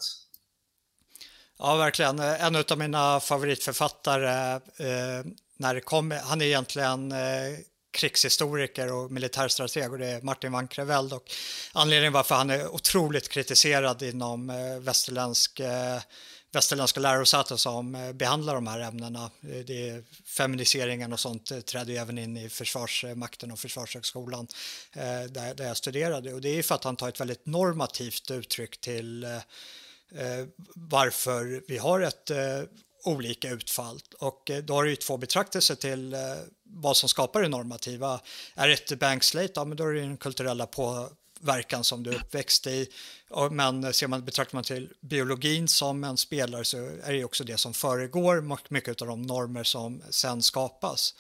Ja, 1.58 1.76
verkligen. 1.76 2.18
En 2.18 2.56
av 2.56 2.78
mina 2.78 3.20
favoritförfattare, 3.20 4.54
eh, 4.54 5.24
när 5.56 5.74
det 5.74 5.80
kom, 5.80 6.10
han 6.24 6.40
är 6.40 6.46
egentligen 6.46 7.12
eh, 7.12 7.58
krigshistoriker 7.90 8.92
och 8.92 9.12
militärstrateg 9.12 9.92
och 9.92 9.98
det 9.98 10.06
är 10.06 10.20
Martin 10.20 10.52
van 10.52 10.68
Creveld. 10.68 11.12
Och 11.12 11.30
anledningen 11.72 12.12
varför 12.12 12.34
han 12.34 12.50
är 12.50 12.68
otroligt 12.68 13.28
kritiserad 13.28 14.02
inom 14.02 14.50
eh, 14.50 14.78
västerländsk 14.80 15.60
eh, 15.60 15.98
västerländska 16.52 17.00
lärosäten 17.00 17.58
som 17.58 17.94
eh, 17.94 18.12
behandlar 18.12 18.54
de 18.54 18.66
här 18.66 18.80
ämnena. 18.80 19.30
Eh, 19.42 19.64
det 19.66 19.88
är 19.88 20.04
feminiseringen 20.24 21.12
och 21.12 21.20
sånt 21.20 21.50
eh, 21.50 21.60
trädde 21.60 21.92
ju 21.92 21.98
även 21.98 22.18
in 22.18 22.36
i 22.36 22.48
Försvarsmakten 22.48 23.50
och 23.50 23.58
Försvarshögskolan 23.58 24.48
där, 25.28 25.54
där 25.54 25.66
jag 25.66 25.76
studerade. 25.76 26.34
Och 26.34 26.40
det 26.40 26.48
är 26.48 26.62
för 26.62 26.74
att 26.74 26.84
han 26.84 26.96
tar 26.96 27.08
ett 27.08 27.20
väldigt 27.20 27.46
normativt 27.46 28.30
uttryck 28.30 28.80
till 28.80 29.26
varför 30.74 31.62
vi 31.68 31.78
har 31.78 32.00
ett 32.00 32.30
olika 33.04 33.50
utfall. 33.50 34.00
Och 34.18 34.50
då 34.64 34.74
har 34.74 34.84
du 34.84 34.90
ju 34.90 34.96
två 34.96 35.16
betraktelser 35.16 35.74
till 35.74 36.16
vad 36.62 36.96
som 36.96 37.08
skapar 37.08 37.42
det 37.42 37.48
normativa. 37.48 38.20
Är 38.54 38.68
det 38.68 38.74
ett 38.74 38.98
bank 38.98 39.24
slate, 39.24 39.52
ja 39.54 39.64
men 39.64 39.76
då 39.76 39.84
är 39.84 39.92
det 39.92 40.00
den 40.00 40.16
kulturella 40.16 40.66
verkan 41.40 41.85
som 41.85 42.02
du 42.02 42.11
är 42.11 42.14
uppväxt 42.14 42.66
i. 42.66 42.88
Men 43.50 43.92
ser 43.92 44.07
man, 44.07 44.25
betraktar 44.25 44.57
man 44.57 44.64
till 44.64 44.92
biologin 45.00 45.68
som 45.68 46.04
en 46.04 46.16
spelare 46.16 46.64
så 46.64 46.76
är 46.76 47.12
det 47.12 47.25
också 47.25 47.45
det 47.45 47.59
som 47.59 47.75
föregår 47.75 48.73
mycket 48.73 49.02
av 49.02 49.09
de 49.09 49.23
normer 49.23 49.64
som 49.64 50.02
sen 50.11 50.42
skapas. 50.42 51.14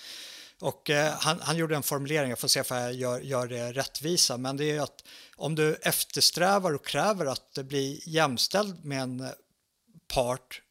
Och 0.60 0.90
eh, 0.90 1.14
han, 1.18 1.40
han, 1.40 1.56
gjorde 1.56 1.76
en 1.76 1.82
formulering, 1.82 2.30
jag 2.30 2.38
får 2.38 2.48
se 2.48 2.60
om 2.60 2.66
jag 2.70 2.94
gör, 2.94 3.20
gör 3.20 3.46
det 3.46 3.72
rättvisa, 3.72 4.36
men 4.36 4.56
det 4.56 4.70
är 4.70 4.80
att 4.80 5.04
om 5.36 5.54
du 5.54 5.74
eftersträvar 5.74 6.74
och 6.74 6.86
kräver 6.86 7.26
att 7.26 7.58
bli 7.62 8.02
jämställd 8.06 8.84
med 8.84 9.02
en 9.02 9.28
part 10.14 10.62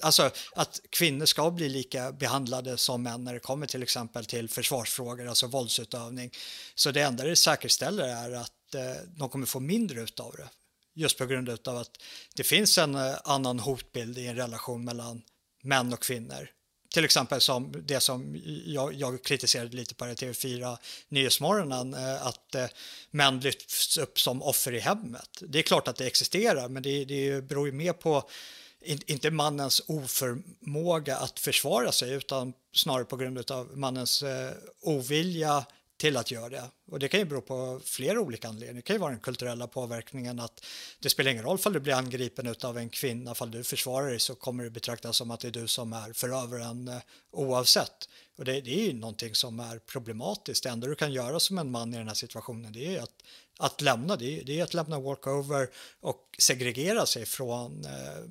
alltså 0.00 0.30
att 0.54 0.80
kvinnor 0.90 1.26
ska 1.26 1.50
bli 1.50 1.68
lika 1.68 2.12
behandlade 2.12 2.78
som 2.78 3.02
män 3.02 3.24
när 3.24 3.34
det 3.34 3.40
kommer 3.40 3.66
till 3.66 3.82
exempel 3.82 4.24
till 4.24 4.48
försvarsfrågor, 4.48 5.28
alltså 5.28 5.46
våldsutövning. 5.46 6.30
Så 6.74 6.90
det 6.90 7.00
enda 7.00 7.24
det 7.24 7.36
säkerställer 7.36 8.04
är 8.04 8.32
att 8.32 8.74
eh, 8.74 9.02
de 9.16 9.28
kommer 9.28 9.46
få 9.46 9.60
mindre 9.60 10.00
utav 10.00 10.34
det. 10.36 10.48
Just 10.94 11.18
på 11.18 11.26
grund 11.26 11.68
av 11.68 11.76
att 11.76 11.90
det 12.34 12.44
finns 12.44 12.78
en 12.78 12.94
eh, 12.94 13.14
annan 13.24 13.58
hotbild 13.58 14.18
i 14.18 14.26
en 14.26 14.36
relation 14.36 14.84
mellan 14.84 15.22
män 15.62 15.92
och 15.92 16.02
kvinnor. 16.02 16.50
Till 16.96 17.04
exempel 17.04 17.40
som 17.40 17.72
det 17.84 18.00
som 18.00 18.40
jag, 18.66 18.94
jag 18.94 19.24
kritiserade 19.24 19.76
lite 19.76 19.94
på 19.94 20.04
TV4 20.04 20.78
Nyhetsmorgonen, 21.08 21.94
eh, 21.94 22.26
att 22.26 22.54
eh, 22.54 22.66
män 23.10 23.40
lyfts 23.40 23.98
upp 23.98 24.20
som 24.20 24.42
offer 24.42 24.72
i 24.72 24.78
hemmet. 24.78 25.28
Det 25.40 25.58
är 25.58 25.62
klart 25.62 25.88
att 25.88 25.96
det 25.96 26.06
existerar, 26.06 26.68
men 26.68 26.82
det, 26.82 27.04
det 27.04 27.44
beror 27.48 27.66
ju 27.66 27.72
mer 27.72 27.92
på 27.92 28.30
inte 28.80 29.30
mannens 29.30 29.82
oförmåga 29.86 31.16
att 31.16 31.40
försvara 31.40 31.92
sig 31.92 32.12
utan 32.12 32.52
snarare 32.72 33.04
på 33.04 33.16
grund 33.16 33.50
av 33.50 33.78
mannens 33.78 34.22
eh, 34.22 34.52
ovilja 34.80 35.66
till 35.96 36.16
att 36.16 36.30
göra 36.30 36.48
det. 36.48 36.70
Och 36.90 36.98
det 36.98 37.08
kan 37.08 37.20
ju 37.20 37.26
bero 37.26 37.40
på 37.40 37.80
flera 37.84 38.20
olika 38.20 38.48
anledningar. 38.48 38.74
Det 38.74 38.82
kan 38.82 38.96
ju 38.96 39.00
vara 39.00 39.10
den 39.10 39.20
kulturella 39.20 39.66
påverkningen 39.66 40.40
att 40.40 40.64
det 40.98 41.10
spelar 41.10 41.30
ingen 41.30 41.44
roll 41.44 41.58
om 41.64 41.72
du 41.72 41.80
blir 41.80 41.94
angripen 41.94 42.54
av 42.62 42.78
en 42.78 42.88
kvinna, 42.88 43.34
om 43.40 43.50
du 43.50 43.64
försvarar 43.64 44.08
dig 44.08 44.20
så 44.20 44.34
kommer 44.34 44.64
det 44.64 44.70
betraktas 44.70 45.16
som 45.16 45.30
att 45.30 45.40
det 45.40 45.48
är 45.48 45.52
du 45.52 45.68
som 45.68 45.92
är 45.92 46.12
förövaren 46.12 46.88
eh, 46.88 46.98
oavsett. 47.30 48.08
Och 48.38 48.44
det, 48.44 48.60
det, 48.60 48.80
är 48.80 48.86
ju 48.86 48.92
någonting 48.92 49.34
som 49.34 49.60
är 49.60 49.78
problematiskt. 49.78 50.62
Det 50.62 50.68
enda 50.68 50.86
du 50.86 50.94
kan 50.94 51.12
göra 51.12 51.40
som 51.40 51.58
en 51.58 51.70
man 51.70 51.94
i 51.94 51.96
den 51.96 52.08
här 52.08 52.14
situationen 52.14 52.72
det 52.72 52.96
är 52.96 53.02
att, 53.02 53.22
att 53.58 53.80
lämna, 53.80 54.16
det 54.16 54.40
är, 54.40 54.44
det 54.44 54.60
är 54.60 54.64
att 54.64 54.74
lämna 54.74 55.00
walkover 55.00 55.68
och 56.00 56.36
segregera 56.38 57.06
sig 57.06 57.26
från 57.26 57.84
eh, 57.84 58.24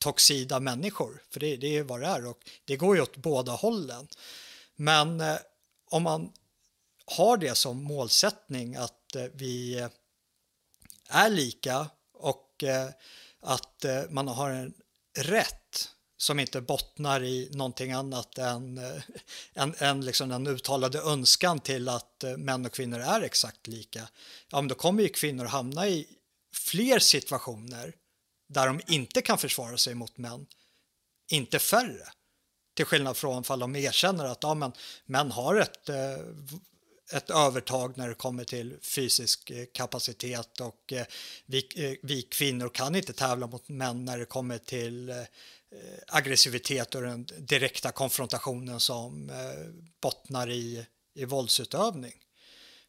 toxida 0.00 0.60
människor, 0.60 1.22
för 1.30 1.40
det, 1.40 1.56
det 1.56 1.76
är 1.76 1.82
vad 1.82 2.00
det 2.00 2.06
är 2.06 2.26
och 2.26 2.38
det 2.64 2.76
går 2.76 2.96
ju 2.96 3.02
åt 3.02 3.16
båda 3.16 3.52
hållen. 3.52 4.08
Men 4.76 5.20
eh, 5.20 5.36
om 5.90 6.02
man 6.02 6.32
har 7.04 7.36
det 7.36 7.54
som 7.54 7.82
målsättning 7.82 8.76
att 8.76 9.16
eh, 9.16 9.24
vi 9.34 9.88
är 11.08 11.30
lika 11.30 11.86
och 12.14 12.64
eh, 12.64 12.88
att 13.40 13.84
eh, 13.84 14.02
man 14.10 14.28
har 14.28 14.50
en 14.50 14.74
rätt 15.18 15.88
som 16.16 16.40
inte 16.40 16.60
bottnar 16.60 17.24
i 17.24 17.48
någonting 17.52 17.92
annat 17.92 18.38
än, 18.38 18.78
eh, 18.78 19.02
än, 19.54 19.74
än 19.78 20.04
liksom 20.04 20.28
den 20.28 20.46
uttalade 20.46 20.98
önskan 20.98 21.60
till 21.60 21.88
att 21.88 22.24
eh, 22.24 22.36
män 22.36 22.66
och 22.66 22.72
kvinnor 22.72 23.00
är 23.00 23.20
exakt 23.20 23.66
lika. 23.66 24.08
Ja, 24.50 24.60
men 24.60 24.68
då 24.68 24.74
kommer 24.74 25.02
ju 25.02 25.08
kvinnor 25.08 25.44
hamna 25.44 25.88
i 25.88 26.06
fler 26.52 26.98
situationer 26.98 27.94
där 28.50 28.66
de 28.66 28.80
inte 28.86 29.22
kan 29.22 29.38
försvara 29.38 29.78
sig 29.78 29.94
mot 29.94 30.18
män, 30.18 30.46
inte 31.30 31.58
färre. 31.58 32.08
Till 32.74 32.84
skillnad 32.84 33.16
från 33.16 33.44
fall 33.44 33.58
de 33.58 33.76
erkänner 33.76 34.24
att 34.24 34.42
ja, 34.42 34.54
men, 34.54 34.72
män 35.06 35.30
har 35.30 35.56
ett, 35.56 35.88
eh, 35.88 36.18
ett 37.12 37.30
övertag 37.30 37.98
när 37.98 38.08
det 38.08 38.14
kommer 38.14 38.44
till 38.44 38.76
fysisk 38.82 39.50
eh, 39.50 39.66
kapacitet 39.72 40.60
och 40.60 40.92
eh, 40.92 41.06
vi, 41.46 41.98
vi 42.02 42.22
kvinnor 42.22 42.68
kan 42.68 42.96
inte 42.96 43.12
tävla 43.12 43.46
mot 43.46 43.68
män 43.68 44.04
när 44.04 44.18
det 44.18 44.24
kommer 44.24 44.58
till 44.58 45.14
aggressivitet 46.06 46.94
och 46.94 47.02
den 47.02 47.26
direkta 47.38 47.92
konfrontationen 47.92 48.80
som 48.80 49.30
bottnar 50.00 50.50
i, 50.50 50.86
i 51.14 51.24
våldsutövning 51.24 52.14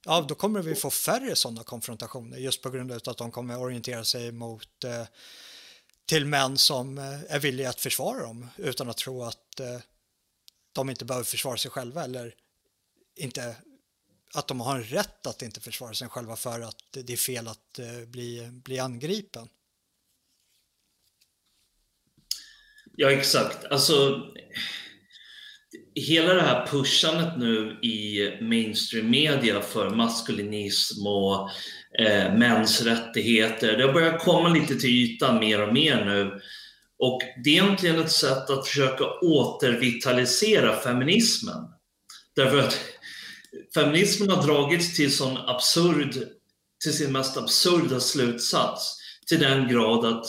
ja, 0.06 0.26
då 0.28 0.36
kommer 0.36 0.62
vi 0.62 0.76
få 0.76 0.90
färre 0.90 1.36
sådana 1.36 1.64
konfrontationer 1.64 2.38
just 2.38 2.62
på 2.62 2.70
grund 2.70 2.92
av 2.92 3.00
att 3.06 3.18
de 3.18 3.32
kommer 3.32 3.60
orientera 3.60 4.04
sig 4.04 4.32
mot 4.32 4.86
till 6.06 6.26
män 6.26 6.58
som 6.58 6.98
eh, 6.98 7.36
är 7.36 7.40
villiga 7.40 7.70
att 7.70 7.82
försvara 7.82 8.22
dem 8.22 8.48
utan 8.58 8.90
att 8.90 8.98
tro 8.98 9.24
att 9.24 9.60
eh, 9.60 9.80
de 10.72 10.90
inte 10.90 11.06
behöver 11.06 11.26
försvara 11.26 11.58
sig 11.58 11.72
själva 11.72 12.04
eller 12.04 12.36
inte 13.16 13.56
att 14.34 14.48
de 14.48 14.62
har 14.62 14.76
en 14.76 14.84
rätt 14.84 15.28
att 15.28 15.42
inte 15.42 15.62
försvara 15.62 15.94
sig 15.94 16.10
själva 16.10 16.36
för 16.36 16.62
att 16.62 16.84
det 16.92 17.14
är 17.14 17.18
fel 17.18 17.48
att 17.48 17.80
eh, 17.80 18.00
bli, 18.08 18.50
bli 18.52 18.80
angripen. 18.80 19.50
Ja, 22.96 23.12
exakt. 23.12 23.66
Alltså, 23.66 24.28
hela 25.96 26.34
det 26.34 26.42
här 26.42 26.68
pushandet 26.68 27.38
nu 27.38 27.80
i 27.82 28.30
mainstream 28.42 29.10
media 29.10 29.62
för 29.62 29.90
maskulinism 29.90 31.08
och 31.08 31.50
eh, 32.00 32.34
mäns 32.34 32.82
rättigheter, 32.82 33.78
det 33.78 33.86
har 33.86 33.94
börjat 33.94 34.22
komma 34.22 34.50
lite 34.50 34.76
till 34.76 34.90
ytan 34.90 35.40
mer 35.40 35.68
och 35.68 35.74
mer 35.74 36.06
nu. 36.06 36.42
Och 37.00 37.22
det 37.44 37.50
är 37.50 37.64
egentligen 37.64 38.00
ett 38.00 38.12
sätt 38.12 38.50
att 38.50 38.68
försöka 38.68 39.04
återvitalisera 39.22 40.76
feminismen. 40.76 41.64
Därför 42.36 42.60
att 42.60 42.80
feminismen 43.74 44.30
har 44.30 44.44
dragits 44.44 44.96
till, 44.96 45.16
sån 45.16 45.38
absurd, 45.38 46.16
till 46.84 46.94
sin 46.94 47.12
mest 47.12 47.38
absurda 47.38 48.00
slutsats 48.00 48.98
till 49.28 49.40
den 49.40 49.68
grad 49.68 50.06
att 50.06 50.26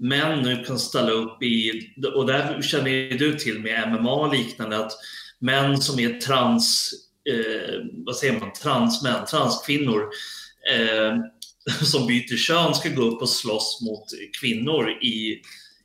män 0.00 0.42
nu 0.42 0.64
kan 0.64 0.78
ställa 0.78 1.10
upp 1.10 1.42
i, 1.42 1.72
och 2.14 2.26
där 2.26 2.62
känner 2.62 2.90
ju 2.90 3.18
du 3.18 3.38
till 3.38 3.58
med 3.58 3.92
MMA 3.92 4.12
och 4.12 4.34
liknande, 4.34 4.78
att 4.78 4.92
män 5.38 5.80
som 5.80 5.98
är 5.98 6.20
trans, 6.20 6.92
eh, 7.30 7.74
vad 8.06 8.16
säger 8.16 8.40
man, 8.40 8.52
transmän, 8.52 9.26
transkvinnor 9.26 10.08
eh, 10.74 11.16
som 11.82 12.06
byter 12.06 12.36
kön 12.36 12.74
ska 12.74 12.88
gå 12.88 13.02
upp 13.02 13.22
och 13.22 13.28
slåss 13.28 13.80
mot 13.82 14.04
kvinnor 14.40 14.90
i, 14.90 15.42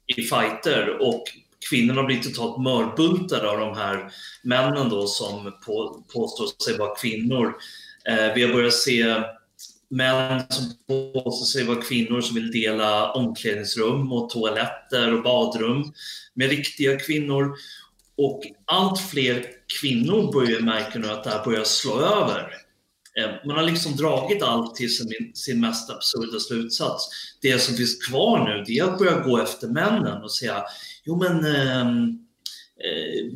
i 0.07 0.21
fighter 0.21 0.97
och 1.01 1.23
kvinnorna 1.69 2.03
blir 2.03 2.19
totalt 2.19 2.63
mörbultade 2.63 3.49
av 3.49 3.59
de 3.59 3.75
här 3.75 4.11
männen 4.43 4.89
då 4.89 5.07
som 5.07 5.43
på, 5.65 6.03
påstår 6.13 6.63
sig 6.63 6.77
vara 6.77 6.95
kvinnor. 6.95 7.53
Eh, 8.09 8.33
vi 8.35 8.43
har 8.43 8.53
börjat 8.53 8.73
se 8.73 9.03
män 9.89 10.41
som 10.49 10.65
påstår 10.87 11.45
sig 11.45 11.63
vara 11.63 11.81
kvinnor 11.81 12.21
som 12.21 12.35
vill 12.35 12.51
dela 12.51 13.11
omklädningsrum 13.11 14.11
och 14.11 14.29
toaletter 14.29 15.13
och 15.13 15.23
badrum 15.23 15.93
med 16.33 16.49
riktiga 16.49 16.99
kvinnor. 16.99 17.55
Och 18.17 18.41
allt 18.65 18.99
fler 18.99 19.45
kvinnor 19.81 20.33
börjar 20.33 20.59
märka 20.59 20.99
nu 20.99 21.07
att 21.07 21.23
det 21.23 21.29
här 21.29 21.45
börjar 21.45 21.63
slå 21.63 21.99
över. 21.99 22.65
Eh, 23.19 23.29
man 23.45 23.55
har 23.55 23.63
liksom 23.63 23.95
dragit 23.95 24.43
allt 24.43 24.75
till 24.75 24.97
sin, 24.97 25.31
sin 25.33 25.61
mest 25.61 25.89
absurda 25.89 26.39
slutsats. 26.39 27.09
Det 27.41 27.59
som 27.59 27.75
finns 27.75 28.07
kvar 28.07 28.45
nu 28.45 28.63
det 28.67 28.77
är 28.77 28.83
att 28.83 28.99
börja 28.99 29.19
gå 29.19 29.37
efter 29.37 29.67
männen 29.67 30.23
och 30.23 30.31
säga 30.31 30.63
jo 31.03 31.15
men 31.17 31.45
ehm, 31.45 32.19
eh, 32.83 32.91
eh, 32.91 33.31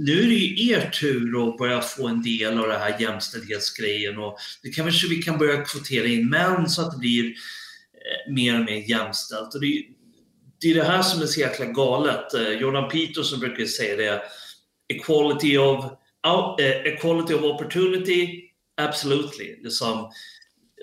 nu 0.00 0.22
är 0.22 0.26
det 0.26 0.34
ju 0.34 0.70
er 0.72 0.90
tur 0.90 1.48
att 1.48 1.56
börja 1.56 1.80
få 1.80 2.08
en 2.08 2.22
del 2.22 2.58
av 2.58 2.68
det 2.68 2.78
här 2.78 3.00
jämställdhetsgrejen 3.00 4.18
och 4.18 4.38
det 4.62 4.70
kanske 4.70 5.08
vi 5.08 5.22
kan 5.22 5.38
börja 5.38 5.64
kvotera 5.64 6.06
in 6.06 6.30
män 6.30 6.68
så 6.68 6.82
att 6.82 6.92
det 6.92 6.98
blir 6.98 7.24
eh, 7.24 8.32
mer 8.32 8.58
och 8.58 8.64
mer 8.64 8.90
jämställt. 8.90 9.54
Och 9.54 9.60
det, 9.60 9.66
är, 9.66 9.82
det 10.60 10.70
är 10.70 10.74
det 10.74 10.84
här 10.84 11.02
som 11.02 11.22
är 11.22 11.26
så 11.26 11.40
jäkla 11.40 11.66
galet. 11.66 12.34
Eh, 12.34 12.48
Jordan 12.48 12.88
Peterson 12.88 13.40
brukar 13.40 13.64
säga 13.64 13.96
det, 13.96 14.22
equality 14.88 15.58
of, 15.58 15.84
uh, 16.26 16.60
equality 16.84 17.34
of 17.34 17.42
opportunity, 17.42 18.50
absolutely. 18.80 19.62
Liksom, 19.62 20.10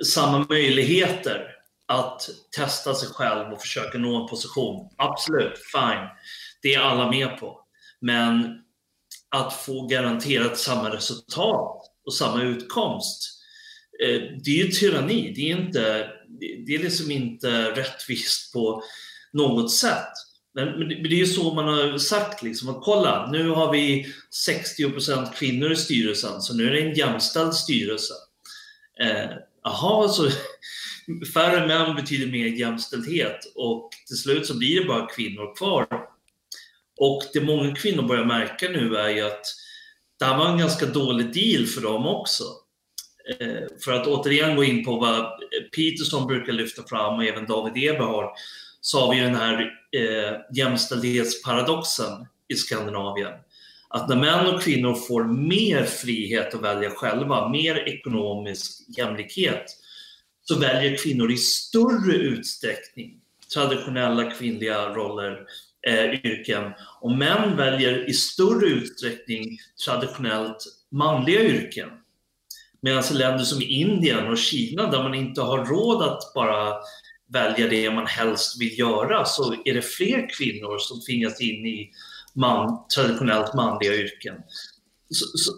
samma 0.05 0.45
möjligheter 0.49 1.51
att 1.87 2.29
testa 2.55 2.93
sig 2.93 3.09
själv 3.09 3.53
och 3.53 3.61
försöka 3.61 3.97
nå 3.97 4.21
en 4.21 4.27
position. 4.27 4.89
Absolut, 4.97 5.53
fine. 5.73 6.07
Det 6.61 6.73
är 6.73 6.79
alla 6.79 7.11
med 7.11 7.39
på. 7.39 7.61
Men 8.01 8.64
att 9.35 9.53
få 9.53 9.87
garanterat 9.87 10.57
samma 10.57 10.89
resultat 10.95 11.81
och 12.05 12.13
samma 12.13 12.43
utkomst. 12.43 13.31
Eh, 14.03 14.21
det 14.43 14.51
är 14.51 14.65
ju 14.65 14.71
tyranni. 14.71 15.33
Det 15.35 15.51
är, 15.51 15.57
inte, 15.57 16.09
det 16.65 16.75
är 16.75 16.79
liksom 16.79 17.11
inte 17.11 17.71
rättvist 17.71 18.53
på 18.53 18.83
något 19.33 19.71
sätt. 19.71 20.11
Men, 20.53 20.79
det 20.89 21.15
är 21.15 21.19
ju 21.19 21.25
så 21.25 21.53
man 21.53 21.65
har 21.65 21.97
sagt, 21.97 22.43
liksom, 22.43 22.69
att 22.69 22.83
kolla, 22.83 23.31
nu 23.31 23.49
har 23.49 23.71
vi 23.71 24.13
60% 24.47 25.33
kvinnor 25.33 25.71
i 25.71 25.75
styrelsen, 25.75 26.41
så 26.41 26.53
nu 26.53 26.67
är 26.67 26.71
det 26.71 26.81
en 26.81 26.95
jämställd 26.95 27.53
styrelse. 27.53 28.13
Eh, 29.01 29.31
jaha, 29.63 30.09
så 30.09 30.29
färre 31.33 31.67
män 31.67 31.95
betyder 31.95 32.31
mer 32.31 32.45
jämställdhet 32.45 33.39
och 33.55 33.89
till 34.07 34.17
slut 34.17 34.45
så 34.45 34.57
blir 34.57 34.79
det 34.79 34.87
bara 34.87 35.07
kvinnor 35.07 35.55
kvar 35.55 35.87
och 36.97 37.23
det 37.33 37.41
många 37.41 37.75
kvinnor 37.75 38.03
börjar 38.03 38.25
märka 38.25 38.69
nu 38.69 38.95
är 38.95 39.09
ju 39.09 39.21
att 39.21 39.45
det 40.19 40.25
här 40.25 40.37
var 40.37 40.49
en 40.49 40.57
ganska 40.57 40.85
dålig 40.85 41.33
deal 41.33 41.65
för 41.65 41.81
dem 41.81 42.07
också. 42.07 42.43
Eh, 43.39 43.63
för 43.83 43.91
att 43.91 44.07
återigen 44.07 44.55
gå 44.55 44.63
in 44.63 44.85
på 44.85 44.95
vad 44.95 45.39
Peterson 45.75 46.27
brukar 46.27 46.53
lyfta 46.53 46.83
fram 46.83 47.15
och 47.15 47.25
även 47.25 47.45
David 47.45 47.89
Eberhard 47.89 48.29
så 48.81 48.99
har 48.99 49.15
vi 49.15 49.21
den 49.21 49.35
här 49.35 49.61
eh, 49.91 50.37
jämställdhetsparadoxen 50.53 52.27
i 52.47 52.55
Skandinavien. 52.55 53.33
Att 53.89 54.09
när 54.09 54.15
män 54.15 54.55
och 54.55 54.61
kvinnor 54.61 54.93
får 54.93 55.23
mer 55.23 55.83
frihet 55.83 56.53
att 56.53 56.61
välja 56.61 56.89
själva, 56.89 57.49
mer 57.49 57.87
ekonomisk 57.87 58.83
jämlikhet, 58.97 59.65
så 60.41 60.59
väljer 60.59 60.97
kvinnor 60.97 61.31
i 61.31 61.37
större 61.37 62.15
utsträckning 62.15 63.21
traditionella 63.53 64.31
kvinnliga 64.31 64.89
roller 64.89 65.45
eh, 65.87 66.25
yrken. 66.25 66.71
Och 67.01 67.11
män 67.11 67.57
väljer 67.57 68.09
i 68.09 68.13
större 68.13 68.65
utsträckning 68.65 69.57
traditionellt 69.85 70.57
manliga 70.91 71.41
yrken. 71.41 71.89
Medan 72.81 73.03
i 73.11 73.13
länder 73.13 73.43
som 73.43 73.61
Indien 73.61 74.27
och 74.27 74.37
Kina 74.37 74.91
där 74.91 75.03
man 75.03 75.13
inte 75.13 75.41
har 75.41 75.65
råd 75.65 76.03
att 76.03 76.33
bara 76.35 76.73
välja 77.33 77.67
det 77.67 77.91
man 77.91 78.07
helst 78.07 78.61
vill 78.61 78.79
göra 78.79 79.25
så 79.25 79.55
är 79.65 79.73
det 79.73 79.81
fler 79.81 80.29
kvinnor 80.37 80.77
som 80.77 81.01
tvingas 81.01 81.41
in 81.41 81.65
i 81.65 81.91
man, 82.33 82.87
traditionellt 82.95 83.53
manliga 83.53 83.93
yrken. 83.93 84.35
Så, 85.09 85.37
så, 85.37 85.51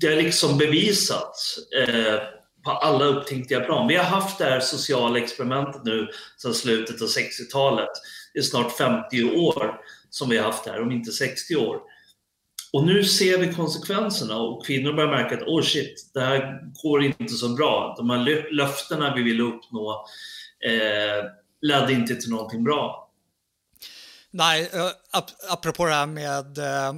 det 0.00 0.06
är 0.06 0.22
liksom 0.22 0.58
bevisat 0.58 1.36
eh, 1.78 2.18
på 2.64 2.70
alla 2.70 3.04
upptänkliga 3.04 3.60
plan. 3.60 3.88
Vi 3.88 3.96
har 3.96 4.04
haft 4.04 4.38
det 4.38 4.44
här 4.44 4.60
sociala 4.60 5.18
experimentet 5.18 5.84
nu 5.84 6.08
sedan 6.36 6.54
slutet 6.54 7.02
av 7.02 7.08
60-talet 7.08 7.90
det 8.34 8.38
är 8.38 8.42
snart 8.42 8.76
50 8.76 9.24
år 9.36 9.80
som 10.10 10.28
vi 10.28 10.36
har 10.36 10.44
haft 10.44 10.64
det 10.64 10.70
här, 10.70 10.82
om 10.82 10.92
inte 10.92 11.12
60 11.12 11.56
år. 11.56 11.80
Och 12.72 12.86
nu 12.86 13.04
ser 13.04 13.38
vi 13.38 13.54
konsekvenserna 13.54 14.36
och 14.36 14.66
kvinnor 14.66 14.92
börjar 14.92 15.10
märka 15.10 15.34
att 15.34 15.42
oh 15.42 15.62
shit, 15.62 16.10
det 16.14 16.20
här 16.20 16.60
går 16.82 17.02
inte 17.02 17.34
så 17.34 17.48
bra. 17.48 17.94
De 17.96 18.10
här 18.10 18.52
löftena 18.52 19.14
vi 19.14 19.22
ville 19.22 19.42
uppnå 19.42 20.06
eh, 20.64 21.24
ledde 21.60 21.92
inte 21.92 22.16
till 22.16 22.30
någonting 22.30 22.64
bra. 22.64 23.10
Nej, 24.30 24.70
ap 25.10 25.30
apropå 25.50 25.84
det 25.84 25.94
här 25.94 26.06
med, 26.06 26.58
eh, 26.58 26.94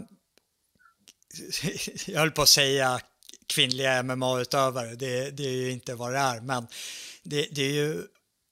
jag 2.07 2.21
höll 2.21 2.31
på 2.31 2.43
att 2.43 2.49
säga 2.49 3.01
kvinnliga 3.47 4.03
MMA-utövare, 4.03 4.95
det, 4.95 5.31
det, 5.31 5.43
är 5.43 5.53
ju 5.53 5.71
inte 5.71 5.95
vad 5.95 6.13
det 6.13 6.19
är, 6.19 6.41
men 6.41 6.67
det, 7.23 7.49
det 7.51 7.63
är 7.63 7.73
ju 7.73 8.03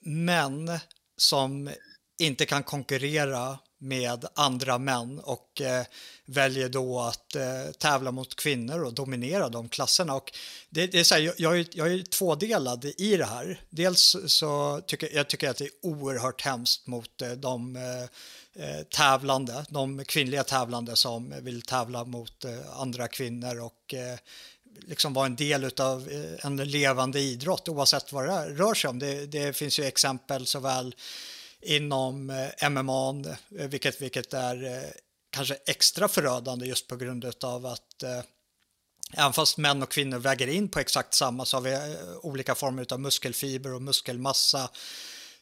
män 0.05 0.79
som 1.17 1.71
inte 2.19 2.47
kan 2.47 2.63
konkurrera 2.63 3.59
med 3.79 4.25
andra 4.35 4.79
män 4.79 5.19
och 5.19 5.61
eh, 5.61 5.85
väljer 6.25 6.69
då 6.69 7.01
att 7.01 7.35
eh, 7.35 7.73
tävla 7.79 8.11
mot 8.11 8.35
kvinnor 8.35 8.85
och 8.85 8.95
dominera 8.95 9.49
de 9.49 9.69
klasserna. 9.69 10.15
Och 10.15 10.33
det, 10.71 10.87
det 10.87 11.01
är 11.01 11.05
så 11.05 11.15
här, 11.15 11.35
jag, 11.39 11.67
jag, 11.73 11.93
är, 11.93 12.03
tvådelad 12.03 12.85
i 12.85 13.17
det 13.17 13.25
här. 13.25 13.61
Dels 13.71 14.17
så 14.27 14.81
tycker 14.87 15.15
jag 15.15 15.29
tycker 15.29 15.51
att 15.51 15.57
det 15.57 15.65
är 15.65 15.71
oerhört 15.83 16.43
hemskt 16.43 16.87
mot 16.87 17.23
eh, 17.23 17.31
de 17.31 17.77
eh, 17.77 18.03
eh 18.65 18.83
tävlande, 18.83 19.65
de 19.69 20.05
kvinnliga 20.05 20.45
tävlande 20.45 20.97
som 20.97 21.35
vill 21.43 21.63
tävla 21.63 22.05
mot 22.05 22.45
eh, 22.45 22.81
andra 22.81 23.09
kvinnor 23.09 23.61
och 23.61 23.95
eh, 23.95 24.19
liksom 24.87 25.13
vara 25.13 25.27
en 25.27 25.37
del 25.37 25.71
av 25.81 26.09
eh, 26.09 26.47
en 26.47 26.57
levande 26.57 27.21
idrott 27.21 27.69
oavsett 27.69 28.13
vad 28.13 28.29
det 28.29 28.49
rör 28.49 28.75
sig 28.75 28.91
om. 28.91 28.99
Det, 28.99 29.27
det 29.27 29.57
finns 29.57 29.79
ju 29.79 29.85
exempel 29.85 30.47
såväl 30.47 30.95
inom 31.65 32.31
eh, 32.31 32.71
MMA, 32.71 33.11
eh, 33.11 33.69
vilket, 33.69 34.03
vilket 34.03 34.35
är 34.35 34.65
eh, 34.65 34.91
kanske 35.31 35.57
extra 35.67 36.09
förödande 36.09 36.67
just 36.67 36.87
på 36.87 36.97
grund 36.97 37.45
av 37.45 37.67
att 37.67 38.05
även 39.13 39.33
fast 39.33 39.59
män 39.59 39.83
och 39.83 39.91
kvinnor 39.91 40.19
väger 40.19 40.47
in 40.47 40.69
på 40.69 40.81
exakt 40.81 41.15
samma 41.15 41.45
så 41.45 41.57
har 41.57 41.63
vi 41.63 41.97
olika 42.23 42.55
former 42.55 42.93
av 42.93 43.01
muskelfiber 43.01 43.75
och 43.75 43.83
muskelmassa 43.83 44.71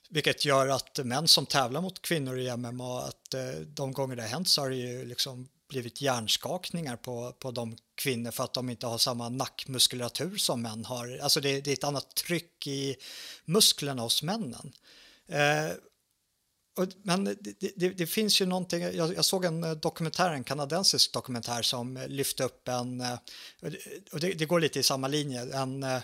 vilket 0.09 0.45
gör 0.45 0.69
att 0.69 0.99
män 1.05 1.29
som 1.29 1.47
tävlar 1.47 1.81
mot 1.81 2.03
kvinnor 2.03 2.39
i 2.39 2.57
MMA, 2.57 3.03
att 3.03 3.35
de 3.67 3.93
gånger 3.93 4.17
det 4.17 4.23
har 4.23 4.29
hänt 4.29 4.49
så 4.49 4.61
har 4.61 4.71
det 4.71 4.77
ju 4.77 5.05
liksom 5.05 5.49
blivit 5.69 6.01
hjärnskakningar 6.01 6.97
på, 6.97 7.33
på 7.39 7.51
de 7.51 7.77
kvinnor 7.95 8.31
för 8.31 8.45
att 8.45 8.55
de 8.55 8.71
inte 8.71 8.87
har 8.87 8.99
samma 8.99 9.29
nackmuskulatur 9.29 10.37
som 10.37 10.63
män 10.63 10.85
har. 10.85 11.19
Alltså 11.23 11.41
det, 11.41 11.61
det 11.61 11.71
är 11.71 11.75
ett 11.75 11.85
annat 11.85 12.15
tryck 12.15 12.67
i 12.67 12.97
musklerna 13.45 14.03
hos 14.03 14.23
männen. 14.23 14.73
Eh, 15.29 15.71
men 17.03 17.25
det, 17.25 17.73
det, 17.77 17.89
det, 17.89 18.07
finns 18.07 18.41
ju 18.41 18.47
någonting, 18.47 18.83
jag, 18.83 19.15
jag, 19.15 19.25
såg 19.25 19.45
en 19.45 19.65
eh, 19.65 19.73
dokumentär, 19.73 20.31
en 20.31 20.45
kanadensisk 20.45 21.13
dokumentär 21.13 21.63
som 21.63 21.97
eh, 21.97 22.09
lyfte 22.09 22.45
upp 22.45 22.69
en, 22.69 23.01
eh, 23.01 23.19
och 24.13 24.21
det, 24.21 24.33
det 24.33 24.47
går 24.47 24.61
lite 24.61 24.81
i 24.81 24.83
samma 24.83 25.09
linje, 25.09 25.57
en 25.57 25.83
eh, 25.83 26.01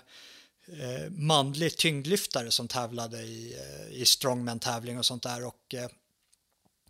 manlig 1.10 1.76
tyngdlyftare 1.76 2.50
som 2.50 2.68
tävlade 2.68 3.18
i, 3.18 3.56
i 3.90 4.04
strongman-tävling 4.04 4.98
och 4.98 5.06
sånt 5.06 5.22
där. 5.22 5.46
Och 5.46 5.74
eh, 5.74 5.88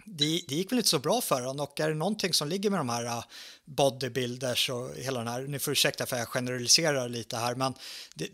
det, 0.05 0.43
det, 0.49 0.55
gick 0.55 0.73
väl 0.73 0.79
inte 0.79 0.89
så 0.89 0.99
bra 0.99 1.21
för 1.21 1.41
honom. 1.41 1.67
Och 1.67 1.81
är 1.81 1.89
det 1.89 1.95
någonting 1.95 2.35
som 2.35 2.49
ligger 2.49 2.71
med 2.71 2.81
de 2.81 2.89
här 2.89 3.25
bodybuilders 3.65 4.71
och 4.71 4.95
hela 4.95 5.19
den 5.19 5.29
här, 5.29 5.43
ni 5.43 5.59
får 5.59 5.73
ursäkta 5.73 6.07
för 6.07 6.17
jag 6.17 6.29
generaliserar 6.29 7.09
lite 7.09 7.37
här 7.37 7.55
men 7.55 7.75
det, 8.15 8.29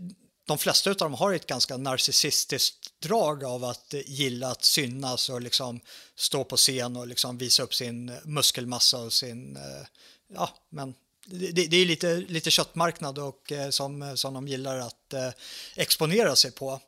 de 0.46 0.59
flesta 0.59 0.90
av 0.90 0.96
dem 0.96 1.14
har 1.14 1.33
ett 1.33 1.46
ganska 1.46 1.76
narcissistiskt 1.76 3.00
drag 3.00 3.44
av 3.44 3.64
att 3.64 3.94
gilla 4.07 4.48
att 4.48 4.64
synas 4.64 5.28
och 5.28 5.40
liksom 5.40 5.80
stå 6.16 6.44
på 6.44 6.57
scen 6.57 6.96
och 6.96 7.07
liksom 7.07 7.38
visa 7.38 7.62
upp 7.62 7.74
sin 7.74 8.12
muskelmassa 8.24 8.98
och 8.98 9.12
sin, 9.12 9.57
eh, 9.57 9.87
ja 10.35 10.50
men 10.70 10.94
det, 11.26 11.66
det 11.66 11.76
är 11.76 11.87
lite, 11.87 12.16
lite 12.16 12.50
köttmarknad 12.50 13.18
och 13.18 13.52
eh, 13.52 13.70
som, 13.70 14.16
som 14.16 14.35
de 14.35 14.48
gillar 14.48 14.78
att 14.78 15.12
eh, 15.12 15.30
exponera 15.76 16.37
sig 16.37 16.50
på. 16.50 16.80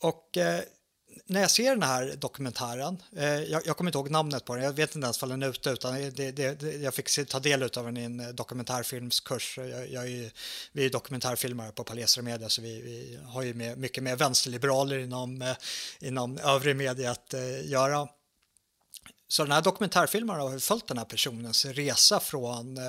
Och 0.00 0.38
när 1.26 1.40
jag 1.40 1.50
ser 1.50 1.70
den 1.70 1.82
här 1.82 2.14
dokumentären, 2.16 3.02
eh, 3.16 3.26
jag, 3.26 3.66
jag, 3.66 3.76
kommer 3.76 3.88
inte 3.88 3.98
ihåg 3.98 4.10
namnet 4.10 4.44
på 4.44 4.54
den, 4.54 4.64
jag 4.64 4.72
vet 4.72 4.94
inte 4.94 5.06
ens 5.06 5.22
om 5.22 5.28
den 5.28 5.42
är 5.42 5.50
ute, 5.50 5.70
utan 5.70 5.94
det, 5.94 6.30
det, 6.30 6.60
det, 6.60 6.76
jag 6.76 6.94
fick 6.94 7.28
ta 7.28 7.40
del 7.40 7.62
av 7.62 7.70
den 7.70 7.96
i 7.96 8.02
en 8.02 8.20
eh, 8.20 8.28
dokumentärfilmskurs. 8.28 9.58
Jag, 9.58 9.90
jag 9.90 10.08
är, 10.08 10.32
vi 10.72 10.84
är 10.84 10.90
dokumentärfilmare 10.90 11.72
på 11.72 11.84
Palestra 11.84 12.22
Media, 12.22 12.48
så 12.48 12.62
vi, 12.62 12.80
vi 12.80 13.18
har 13.26 13.42
ju 13.42 13.54
med, 13.54 13.78
mycket 13.78 14.02
med 14.02 14.18
vänsterliberaler 14.18 14.98
inom, 14.98 15.42
eh, 15.42 15.56
inom 16.00 16.38
övrig 16.38 16.76
media 16.76 17.10
att 17.10 17.34
eh, 17.34 17.68
göra. 17.68 18.08
Så 19.28 19.42
den 19.42 19.52
här 19.52 19.62
dokumentärfilmaren 19.62 20.40
har 20.40 20.58
följt 20.58 20.86
den 20.86 20.98
här 20.98 21.04
personens 21.04 21.64
resa 21.64 22.20
från 22.20 22.78
eh, 22.78 22.86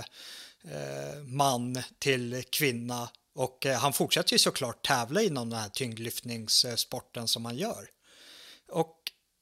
eh 0.64 1.24
man 1.24 1.82
till 2.00 2.44
kvinna 2.50 3.10
och 3.40 3.66
eh, 3.66 3.80
han 3.80 3.94
fortsätter 3.94 4.34
ju 4.34 4.40
såklart 4.40 4.86
tävla 4.86 5.22
inom 5.22 5.50
den 5.50 5.60
här 5.60 5.70
tyngdlyftningssporten 5.70 7.28
som 7.28 7.46
han 7.46 7.58
gör. 7.58 7.90
Och 8.72 8.96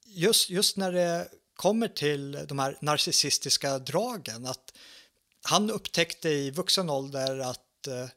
just, 0.06 0.50
just 0.50 0.78
när 0.78 0.92
det 0.92 1.28
kommer 1.56 1.88
till 1.88 2.32
de 2.48 2.60
här 2.60 2.78
narcissistiska 2.82 3.80
dragen, 3.80 4.46
att 4.46 4.74
han 5.44 5.72
upptäckte 5.72 6.30
i 6.30 6.52
vuxen 6.52 6.90
ålder 6.90 7.40
att 7.40 7.88
eh, 7.88 8.10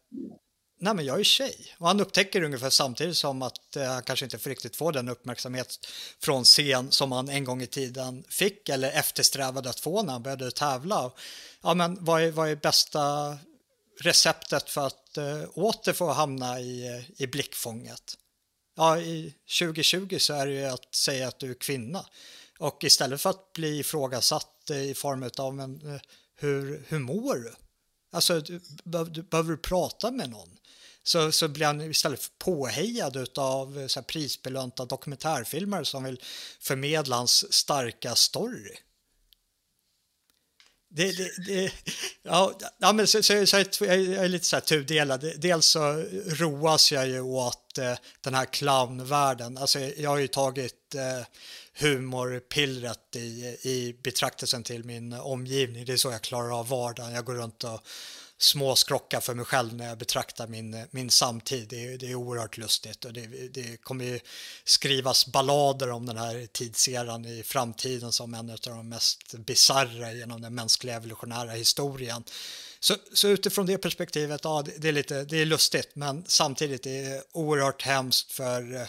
nej 0.80 0.94
men 0.94 1.04
jag 1.04 1.20
är 1.20 1.24
tjej. 1.24 1.74
Och 1.78 1.86
han 1.86 2.00
upptäcker 2.00 2.42
ungefär 2.42 2.70
samtidigt 2.70 3.16
som 3.16 3.42
att 3.42 3.76
eh, 3.76 3.84
han 3.84 4.02
kanske 4.02 4.26
inte 4.26 4.38
får 4.38 4.50
riktigt 4.50 4.76
få 4.76 4.90
den 4.90 5.08
uppmärksamhet 5.08 5.86
från 6.18 6.44
scen 6.44 6.90
som 6.90 7.12
han 7.12 7.28
en 7.28 7.44
gång 7.44 7.62
i 7.62 7.66
tiden 7.66 8.24
fick 8.28 8.68
eller 8.68 8.90
eftersträvade 8.90 9.70
att 9.70 9.80
få 9.80 10.02
när 10.02 10.12
han 10.12 10.22
började 10.22 10.50
tävla. 10.50 11.12
Ja 11.62 11.74
men 11.74 12.04
vad 12.04 12.22
är, 12.22 12.30
vad 12.30 12.48
är 12.48 12.56
bästa 12.56 13.38
receptet 14.00 14.70
för 14.70 14.86
att 14.86 15.16
eh, 15.16 15.42
åter 15.54 15.92
få 15.92 16.12
hamna 16.12 16.60
i, 16.60 16.86
eh, 16.86 17.22
i 17.22 17.26
blickfånget? 17.26 18.16
Ja, 18.76 19.00
i 19.00 19.34
2020 19.58 20.18
så 20.18 20.34
är 20.34 20.46
det 20.46 20.52
ju 20.52 20.64
att 20.64 20.94
säga 20.94 21.28
att 21.28 21.38
du 21.38 21.50
är 21.50 21.54
kvinna. 21.54 22.06
Och 22.58 22.84
istället 22.84 23.20
för 23.20 23.30
att 23.30 23.52
bli 23.52 23.78
ifrågasatt 23.78 24.70
eh, 24.70 24.90
i 24.90 24.94
form 24.94 25.30
av 25.38 25.54
men, 25.54 25.94
eh, 25.94 26.00
hur, 26.36 26.84
hur 26.88 26.98
mår 26.98 27.34
du? 27.34 27.54
Alltså, 28.12 28.40
du, 28.40 28.60
du, 28.84 29.22
behöver 29.22 29.50
du 29.50 29.56
prata 29.56 30.10
med 30.10 30.30
någon? 30.30 30.58
Så, 31.02 31.32
så 31.32 31.48
blir 31.48 31.66
han 31.66 31.80
istället 31.80 32.30
påhejad 32.38 33.38
av 33.38 33.78
eh, 33.78 33.86
så 33.86 34.00
här, 34.00 34.04
prisbelönta 34.04 34.84
dokumentärfilmer 34.84 35.84
som 35.84 36.04
vill 36.04 36.20
förmedla 36.60 37.16
hans 37.16 37.52
starka 37.52 38.14
story. 38.14 38.76
Det, 40.92 41.12
det, 41.12 41.30
det, 41.46 41.72
ja, 42.22 42.52
ja, 42.78 42.92
men 42.92 43.06
så, 43.06 43.22
så, 43.22 43.46
så 43.46 43.56
jag 43.84 43.94
är 43.96 44.28
lite 44.28 44.44
så 44.44 44.56
här 44.56 44.60
tudelad. 44.60 45.32
Dels 45.38 45.66
så 45.66 46.04
roas 46.26 46.92
jag 46.92 47.08
ju 47.08 47.20
åt 47.20 47.78
eh, 47.78 47.94
den 48.20 48.34
här 48.34 48.44
clownvärlden. 48.44 49.58
Alltså, 49.58 49.78
jag 49.78 50.10
har 50.10 50.18
ju 50.18 50.28
tagit 50.28 50.94
eh, 50.94 51.26
humorpillret 51.78 53.16
i, 53.16 53.56
i 53.62 53.96
betraktelsen 54.02 54.62
till 54.62 54.84
min 54.84 55.12
omgivning. 55.12 55.84
Det 55.84 55.92
är 55.92 55.96
så 55.96 56.10
jag 56.10 56.22
klarar 56.22 56.58
av 56.58 56.68
vardagen. 56.68 57.12
Jag 57.12 57.24
går 57.24 57.34
runt 57.34 57.64
och 57.64 57.80
småskrocka 58.42 59.20
för 59.20 59.34
mig 59.34 59.44
själv 59.44 59.74
när 59.74 59.88
jag 59.88 59.98
betraktar 59.98 60.46
min, 60.46 60.86
min 60.90 61.10
samtid. 61.10 61.68
Det 61.68 61.86
är, 61.86 61.98
det 61.98 62.10
är 62.10 62.14
oerhört 62.14 62.58
lustigt 62.58 63.04
och 63.04 63.12
det, 63.12 63.26
det 63.54 63.76
kommer 63.76 64.04
ju 64.04 64.20
skrivas 64.64 65.26
ballader 65.26 65.90
om 65.90 66.06
den 66.06 66.16
här 66.16 66.46
tidseran 66.52 67.24
i 67.24 67.42
framtiden 67.42 68.12
som 68.12 68.34
en 68.34 68.50
av 68.50 68.58
de 68.62 68.88
mest 68.88 69.34
bizarra 69.34 70.12
genom 70.12 70.42
den 70.42 70.54
mänskliga 70.54 70.96
evolutionära 70.96 71.50
historien. 71.50 72.24
Så, 72.80 72.96
så 73.12 73.28
utifrån 73.28 73.66
det 73.66 73.78
perspektivet, 73.78 74.40
ja, 74.44 74.62
det, 74.62 74.72
det, 74.78 74.88
är 74.88 74.92
lite, 74.92 75.24
det 75.24 75.36
är 75.36 75.46
lustigt, 75.46 75.90
men 75.94 76.24
samtidigt 76.26 76.86
är 76.86 77.02
det 77.02 77.22
oerhört 77.32 77.82
hemskt 77.82 78.32
för 78.32 78.74
eh, 78.74 78.86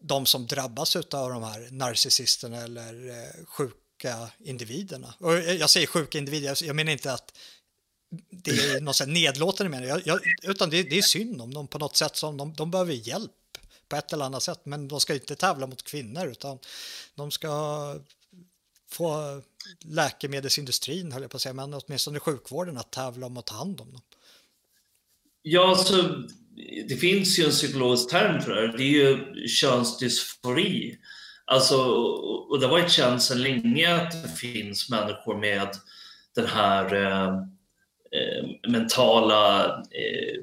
de 0.00 0.26
som 0.26 0.46
drabbas 0.46 0.96
av 0.96 1.30
de 1.30 1.42
här 1.42 1.68
narcissisterna 1.70 2.60
eller 2.60 3.08
eh, 3.08 3.44
sjuka 3.46 4.28
individerna. 4.44 5.14
Och 5.18 5.34
eh, 5.34 5.54
jag 5.54 5.70
säger 5.70 5.86
sjuka 5.86 6.18
individer, 6.18 6.64
jag 6.64 6.76
menar 6.76 6.92
inte 6.92 7.12
att 7.12 7.32
det 8.30 8.50
är 8.50 8.80
något 8.80 8.96
sånt 8.96 9.10
nedlåtande 9.10 9.70
med 9.70 9.82
det. 9.82 10.02
Jag, 10.04 10.20
utan 10.42 10.70
det, 10.70 10.82
det, 10.82 10.98
är 10.98 11.02
synd 11.02 11.42
om 11.42 11.54
dem 11.54 11.66
på 11.66 11.78
något 11.78 11.96
sätt. 11.96 12.16
Som 12.16 12.36
de, 12.36 12.54
de 12.54 12.70
behöver 12.70 12.92
hjälp 12.92 13.30
på 13.88 13.96
ett 13.96 14.12
eller 14.12 14.24
annat 14.24 14.42
sätt. 14.42 14.60
Men 14.64 14.88
de 14.88 15.00
ska 15.00 15.14
inte 15.14 15.34
tävla 15.34 15.66
mot 15.66 15.82
kvinnor 15.82 16.26
utan 16.26 16.58
de 17.14 17.30
ska 17.30 17.50
få 18.90 19.42
läkemedelsindustrin, 19.84 21.12
höll 21.12 21.22
jag 21.22 21.30
på 21.30 21.36
att 21.36 21.42
säga, 21.42 21.52
men 21.52 21.74
åtminstone 21.74 22.20
sjukvården 22.20 22.78
att 22.78 22.92
tävla 22.92 23.26
om 23.26 23.36
att 23.36 23.46
ta 23.46 23.54
hand 23.54 23.80
om 23.80 23.92
dem. 23.92 24.02
Ja, 25.42 25.76
så 25.76 26.02
det 26.88 26.96
finns 26.96 27.38
ju 27.38 27.44
en 27.44 27.50
psykologisk 27.50 28.10
term 28.10 28.40
för 28.40 28.50
det 28.50 28.76
Det 28.76 28.82
är 28.82 28.88
ju 28.88 29.46
könsdysfori. 29.48 30.98
Alltså, 31.44 31.76
och 32.50 32.60
det 32.60 32.66
har 32.66 32.72
varit 32.72 32.90
känt 32.90 33.22
sedan 33.22 33.42
länge 33.42 33.94
att 33.94 34.22
det 34.22 34.28
finns 34.28 34.90
människor 34.90 35.40
med 35.40 35.68
den 36.34 36.46
här 36.46 36.94
eh, 36.94 37.42
eh, 38.14 38.70
mentala 38.70 39.64
eh, 39.74 40.40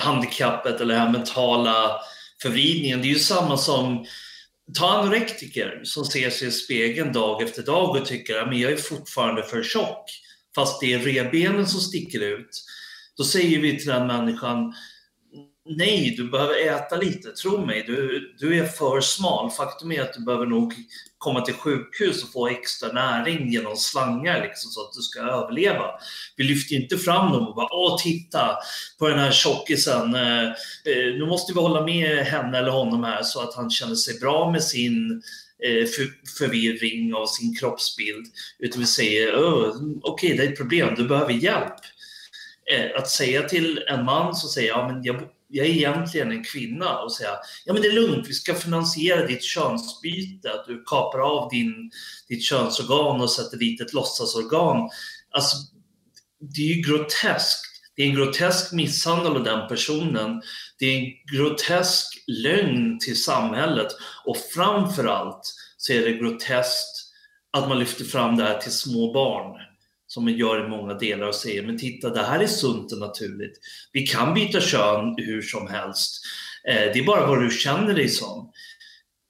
handikappet 0.00 0.80
eller 0.80 0.94
den 0.94 1.02
här 1.02 1.12
mentala 1.12 2.00
förvridningen. 2.42 3.02
Det 3.02 3.08
är 3.08 3.12
ju 3.12 3.18
samma 3.18 3.56
som 3.56 4.06
Ta 4.74 4.90
anorektiker 4.90 5.80
som 5.84 6.04
ser 6.04 6.30
sig 6.30 6.48
i 6.48 6.50
spegeln 6.50 7.12
dag 7.12 7.42
efter 7.42 7.62
dag 7.62 7.96
och 7.96 8.06
tycker 8.06 8.38
att 8.38 8.58
jag 8.58 8.72
är 8.72 8.76
fortfarande 8.76 9.42
för 9.42 9.62
tjock 9.62 10.10
fast 10.54 10.80
det 10.80 10.92
är 10.92 10.98
revbenen 10.98 11.66
som 11.66 11.80
sticker 11.80 12.20
ut. 12.20 12.64
Då 13.16 13.24
säger 13.24 13.60
vi 13.60 13.78
till 13.78 13.86
den 13.86 14.06
människan 14.06 14.74
Nej, 15.68 16.14
du 16.16 16.30
behöver 16.30 16.66
äta 16.66 16.96
lite. 16.96 17.32
Tro 17.32 17.66
mig, 17.66 17.84
du, 17.86 18.34
du 18.38 18.58
är 18.58 18.66
för 18.66 19.00
smal. 19.00 19.50
Faktum 19.50 19.92
är 19.92 20.02
att 20.02 20.14
du 20.14 20.20
behöver 20.24 20.46
nog 20.46 20.74
komma 21.18 21.40
till 21.40 21.54
sjukhus 21.54 22.24
och 22.24 22.32
få 22.32 22.48
extra 22.48 22.92
näring 22.92 23.52
genom 23.52 23.76
slangar 23.76 24.42
liksom, 24.42 24.70
så 24.70 24.80
att 24.80 24.92
du 24.92 25.02
ska 25.02 25.20
överleva. 25.20 25.84
Vi 26.36 26.44
lyfter 26.44 26.76
inte 26.76 26.98
fram 26.98 27.32
dem 27.32 27.48
och 27.48 27.54
bara 27.54 27.68
“Åh, 27.70 27.98
titta 28.02 28.56
på 28.98 29.08
den 29.08 29.18
här 29.18 29.32
tjockisen. 29.32 30.14
Eh, 30.14 30.44
eh, 30.44 31.14
nu 31.18 31.26
måste 31.26 31.52
vi 31.52 31.60
hålla 31.60 31.84
med 31.84 32.18
henne 32.18 32.58
eller 32.58 32.70
honom 32.70 33.04
här 33.04 33.22
så 33.22 33.40
att 33.40 33.54
han 33.54 33.70
känner 33.70 33.94
sig 33.94 34.18
bra 34.18 34.50
med 34.50 34.62
sin 34.62 35.22
eh, 35.64 35.86
förvirring 36.38 37.14
av 37.14 37.26
sin 37.26 37.56
kroppsbild. 37.56 38.26
Utan 38.58 38.80
vi 38.80 38.86
säger 38.86 39.34
“Okej, 39.34 40.00
okay, 40.02 40.36
det 40.36 40.44
är 40.44 40.52
ett 40.52 40.58
problem. 40.58 40.94
Du 40.96 41.08
behöver 41.08 41.32
hjälp.” 41.32 41.74
eh, 42.72 42.98
Att 42.98 43.08
säga 43.08 43.42
till 43.42 43.84
en 43.88 44.04
man 44.04 44.34
som 44.34 44.48
säger 44.50 44.68
“Ja, 44.68 44.88
men 44.92 45.04
jag 45.04 45.22
jag 45.48 45.66
är 45.66 45.70
egentligen 45.70 46.30
en 46.30 46.44
kvinna 46.44 46.98
och 46.98 47.12
säga 47.12 47.30
ja 47.64 47.72
men 47.72 47.82
det 47.82 47.88
är 47.88 47.92
lugnt, 47.92 48.28
vi 48.28 48.34
ska 48.34 48.54
finansiera 48.54 49.26
ditt 49.26 49.42
könsbyte, 49.42 50.52
att 50.52 50.66
du 50.66 50.84
kapar 50.86 51.18
av 51.18 51.48
din, 51.50 51.90
ditt 52.28 52.42
könsorgan 52.42 53.20
och 53.20 53.30
sätter 53.30 53.56
dit 53.56 53.80
ett 53.80 53.92
låtsasorgan. 53.92 54.90
Alltså, 55.30 55.56
det 56.40 56.60
är 56.60 56.74
ju 56.76 56.82
groteskt. 56.82 57.64
Det 57.96 58.02
är 58.02 58.06
en 58.06 58.14
grotesk 58.14 58.72
misshandel 58.72 59.36
av 59.36 59.44
den 59.44 59.68
personen. 59.68 60.42
Det 60.78 60.86
är 60.86 60.98
en 60.98 61.12
grotesk 61.36 62.24
lögn 62.26 62.98
till 62.98 63.22
samhället 63.22 63.88
och 64.24 64.36
framförallt 64.36 65.54
så 65.76 65.92
är 65.92 66.00
det 66.00 66.12
groteskt 66.12 67.12
att 67.50 67.68
man 67.68 67.78
lyfter 67.78 68.04
fram 68.04 68.36
det 68.36 68.44
här 68.44 68.58
till 68.58 68.72
små 68.72 69.12
barn 69.12 69.67
som 70.08 70.24
man 70.24 70.36
gör 70.36 70.66
i 70.66 70.68
många 70.68 70.94
delar 70.94 71.26
och 71.26 71.34
säger 71.34 71.62
men 71.62 71.78
titta 71.78 72.10
det 72.10 72.22
här 72.22 72.40
är 72.40 72.46
sunt 72.46 72.92
och 72.92 72.98
naturligt. 72.98 73.58
Vi 73.92 74.06
kan 74.06 74.34
byta 74.34 74.60
kön 74.60 75.14
hur 75.16 75.42
som 75.42 75.68
helst. 75.68 76.24
Eh, 76.68 76.92
det 76.92 76.98
är 76.98 77.04
bara 77.04 77.26
vad 77.26 77.42
du 77.42 77.50
känner 77.50 77.94
dig 77.94 78.08
som. 78.08 78.52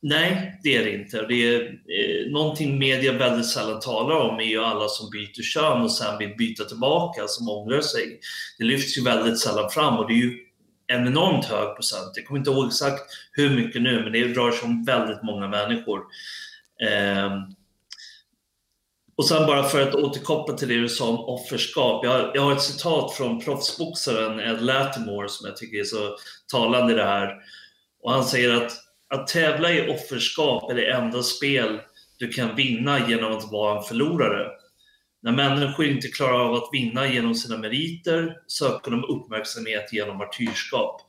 Nej, 0.03 0.61
det 0.63 0.77
är 0.77 0.85
det 0.85 0.95
inte. 0.95 1.27
Det 1.27 1.55
är 1.55 1.63
eh, 1.63 2.33
någonting 2.33 2.79
media 2.79 3.13
väldigt 3.13 3.47
sällan 3.47 3.81
talar 3.81 4.17
om 4.17 4.41
är 4.41 4.45
ju 4.45 4.65
alla 4.65 4.89
som 4.89 5.11
byter 5.11 5.43
kön 5.43 5.83
och 5.83 5.93
sen 5.93 6.19
vill 6.19 6.37
byta 6.37 6.65
tillbaka, 6.65 7.27
som 7.27 7.49
ångrar 7.49 7.81
sig. 7.81 8.21
Det 8.59 8.65
lyfts 8.65 8.99
ju 8.99 9.03
väldigt 9.03 9.41
sällan 9.41 9.71
fram 9.71 9.99
och 9.99 10.09
det 10.09 10.15
är 10.15 10.23
ju 10.23 10.39
en 10.87 11.07
enormt 11.07 11.45
hög 11.45 11.75
procent. 11.77 12.13
Jag 12.15 12.27
kommer 12.27 12.39
inte 12.39 12.51
ihåg 12.51 12.67
exakt 12.67 13.03
hur 13.33 13.51
mycket 13.51 13.83
nu, 13.83 14.03
men 14.03 14.13
det 14.13 14.25
rör 14.25 14.51
sig 14.51 14.65
om 14.65 14.85
väldigt 14.85 15.23
många 15.23 15.49
människor. 15.49 15.99
Eh, 16.83 17.31
och 19.19 19.29
sen 19.29 19.47
bara 19.47 19.63
för 19.63 19.83
att 19.83 19.95
återkoppla 19.95 20.55
till 20.55 20.69
det 20.69 20.81
du 20.81 20.89
sa 20.89 21.09
om 21.09 21.19
offerskap. 21.19 22.05
Jag, 22.05 22.31
jag 22.37 22.43
har 22.43 22.53
ett 22.53 22.63
citat 22.63 23.13
från 23.13 23.41
proffsboxaren 23.41 24.41
Ed 24.41 24.63
Latimore 24.63 25.29
som 25.29 25.47
jag 25.47 25.57
tycker 25.57 25.81
är 25.81 25.85
så 25.85 26.17
talande 26.53 26.93
i 26.93 26.97
det 26.97 27.05
här. 27.05 27.35
Och 28.03 28.13
han 28.13 28.25
säger 28.25 28.55
att 28.55 28.73
att 29.09 29.27
tävla 29.27 29.73
i 29.73 29.91
offerskap 29.91 30.71
är 30.71 30.75
det 30.75 30.93
enda 30.93 31.23
spel 31.23 31.81
du 32.19 32.29
kan 32.29 32.57
vinna 32.57 33.09
genom 33.09 33.37
att 33.37 33.53
vara 33.53 33.79
en 33.79 33.85
förlorare. 33.85 34.51
När 35.23 35.33
människor 35.33 35.87
inte 35.87 36.09
klarar 36.09 36.41
av 36.41 36.55
att 36.55 36.69
vinna 36.73 37.07
genom 37.07 37.35
sina 37.35 37.59
meriter 37.59 38.37
söker 38.47 38.91
de 38.91 39.05
uppmärksamhet 39.05 39.93
genom 39.93 40.17
martyrskap. 40.17 41.01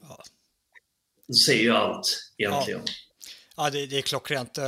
Ja. 0.00 0.18
Det 1.28 1.34
säger 1.34 1.62
ju 1.62 1.72
allt 1.72 2.32
egentligen. 2.38 2.80
Ja. 2.84 2.92
Ja, 3.56 3.70
det, 3.70 3.86
det 3.86 3.98
är 3.98 4.02
klockrent. 4.02 4.58
Eh, 4.58 4.64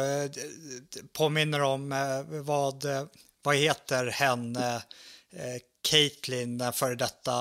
det 0.90 1.12
påminner 1.12 1.60
om 1.60 1.92
eh, 1.92 2.22
vad, 2.22 2.84
eh, 2.84 3.04
vad 3.42 3.56
heter 3.56 4.06
hen, 4.06 4.54
Caitlin, 4.54 5.60
Caitlyn, 5.90 6.58
den 6.58 6.72
före 6.72 6.94
detta 6.94 7.32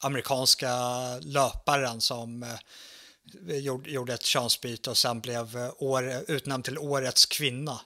amerikanska 0.00 0.74
löparen 1.18 2.00
som 2.00 2.56
gjorde 3.84 4.14
ett 4.14 4.24
könsbyte 4.24 4.90
och 4.90 4.96
sen 4.96 5.20
blev 5.20 5.56
år, 5.78 6.24
utnämnd 6.28 6.64
till 6.64 6.78
årets 6.78 7.26
kvinna. 7.26 7.80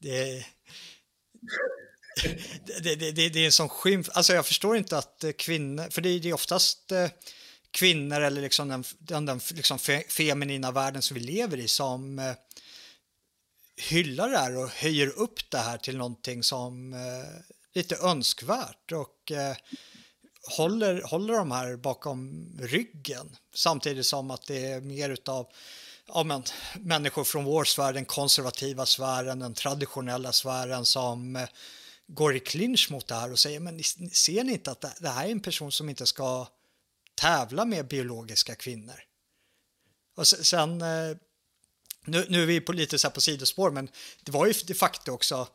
Det, 0.00 0.46
det, 2.82 2.94
det, 2.94 3.10
det, 3.10 3.28
det 3.28 3.40
är 3.40 3.46
en 3.46 3.52
sån 3.52 3.68
skymf. 3.68 4.08
Alltså 4.12 4.32
jag 4.32 4.46
förstår 4.46 4.76
inte 4.76 4.98
att 4.98 5.24
kvinnor, 5.38 5.90
för 5.90 6.02
det 6.02 6.08
är 6.08 6.32
oftast 6.32 6.92
kvinnor 7.70 8.20
eller 8.20 8.42
liksom 8.42 8.68
den, 8.68 8.84
den, 8.98 9.26
den 9.26 9.40
liksom 9.54 9.78
fe, 9.78 10.02
feminina 10.08 10.70
världen 10.70 11.02
som 11.02 11.14
vi 11.14 11.20
lever 11.20 11.56
i 11.56 11.68
som 11.68 12.18
eh, 12.18 12.34
hyllar 13.76 14.28
det 14.28 14.38
här 14.38 14.56
och 14.56 14.68
höjer 14.68 15.06
upp 15.06 15.50
det 15.50 15.58
här 15.58 15.78
till 15.78 15.96
någonting 15.96 16.42
som 16.42 16.92
eh, 16.92 17.54
lite 17.74 17.96
önskvärt 17.96 18.92
och 18.92 19.32
eh, 19.32 19.56
håller, 20.56 21.02
håller 21.02 21.34
de 21.34 21.50
här 21.50 21.76
bakom 21.76 22.48
ryggen. 22.60 23.36
Samtidigt 23.54 24.06
som 24.06 24.30
att 24.30 24.46
det 24.46 24.66
är 24.66 24.80
mer 24.80 25.10
utav 25.10 25.46
ja, 26.06 26.24
men, 26.24 26.42
människor 26.78 27.24
från 27.24 27.44
vår 27.44 27.64
sfär, 27.64 27.92
den 27.92 28.04
konservativa 28.04 28.86
sfären, 28.86 29.38
den 29.38 29.54
traditionella 29.54 30.32
sfären 30.32 30.86
som 30.86 31.36
eh, 31.36 31.48
går 32.06 32.36
i 32.36 32.40
clinch 32.40 32.90
mot 32.90 33.06
det 33.06 33.14
här 33.14 33.32
och 33.32 33.38
säger 33.38 33.60
men 33.60 33.82
ser 34.12 34.44
ni 34.44 34.52
inte 34.52 34.70
att 34.70 34.80
det, 34.80 34.92
det 35.00 35.08
här 35.08 35.26
är 35.26 35.30
en 35.30 35.40
person 35.40 35.72
som 35.72 35.88
inte 35.88 36.06
ska 36.06 36.46
tävla 37.14 37.64
med 37.64 37.88
biologiska 37.88 38.54
kvinnor. 38.54 39.02
Och 40.16 40.26
sen, 40.26 40.82
eh, 40.82 41.16
nu, 42.04 42.26
nu 42.28 42.42
är 42.42 42.46
vi 42.46 42.60
på 42.60 42.72
lite 42.72 42.98
så 42.98 43.08
här 43.08 43.14
på 43.14 43.20
sidospår, 43.20 43.70
men 43.70 43.88
det 44.22 44.32
var 44.32 44.46
ju 44.46 44.52
de 44.52 44.74
facto 44.74 45.12
också 45.12 45.48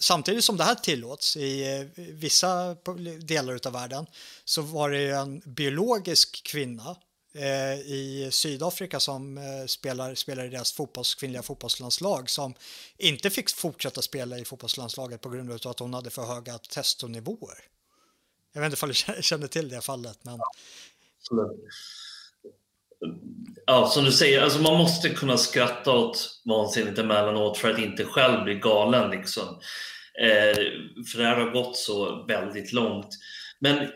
samtidigt 0.00 0.44
som 0.44 0.56
det 0.56 0.64
här 0.64 0.74
tillåts 0.74 1.36
i 1.36 1.76
eh, 1.76 2.04
vissa 2.04 2.76
delar 3.20 3.66
av 3.66 3.72
världen 3.72 4.06
så 4.44 4.62
var 4.62 4.90
det 4.90 5.00
ju 5.00 5.12
en 5.12 5.42
biologisk 5.46 6.42
kvinna 6.42 6.96
eh, 7.34 7.74
i 7.74 8.28
Sydafrika 8.32 9.00
som 9.00 9.40
spelar, 9.66 10.14
spelar 10.14 10.44
i 10.44 10.48
deras 10.48 10.72
fotbolls, 10.72 11.14
kvinnliga 11.14 11.42
fotbollslandslag 11.42 12.30
som 12.30 12.54
inte 12.96 13.30
fick 13.30 13.50
fortsätta 13.50 14.02
spela 14.02 14.38
i 14.38 14.44
fotbollslandslaget 14.44 15.20
på 15.20 15.28
grund 15.28 15.50
av 15.50 15.70
att 15.70 15.78
hon 15.78 15.94
hade 15.94 16.10
för 16.10 16.22
höga 16.22 16.58
testonivåer. 16.58 17.64
Jag 18.52 18.60
vet 18.60 18.72
inte 18.72 18.84
om 18.84 18.92
du 19.16 19.22
känner 19.22 19.46
till 19.46 19.68
det 19.68 19.80
fallet, 19.80 20.18
men 20.22 20.40
Ja, 23.66 23.86
som 23.86 24.04
du 24.04 24.12
säger, 24.12 24.42
alltså 24.42 24.62
man 24.62 24.78
måste 24.78 25.08
kunna 25.08 25.36
skratta 25.36 25.92
åt 25.92 26.40
vansinnigt 26.44 26.98
emellanåt 26.98 27.58
för 27.58 27.70
att 27.70 27.78
inte 27.78 28.04
själv 28.04 28.44
bli 28.44 28.54
galen. 28.54 29.10
Liksom. 29.10 29.48
Eh, 30.20 30.56
för 31.12 31.18
det 31.18 31.24
här 31.24 31.36
har 31.36 31.50
gått 31.50 31.76
så 31.76 32.24
väldigt 32.28 32.72
långt. 32.72 33.08
Men 33.60 33.88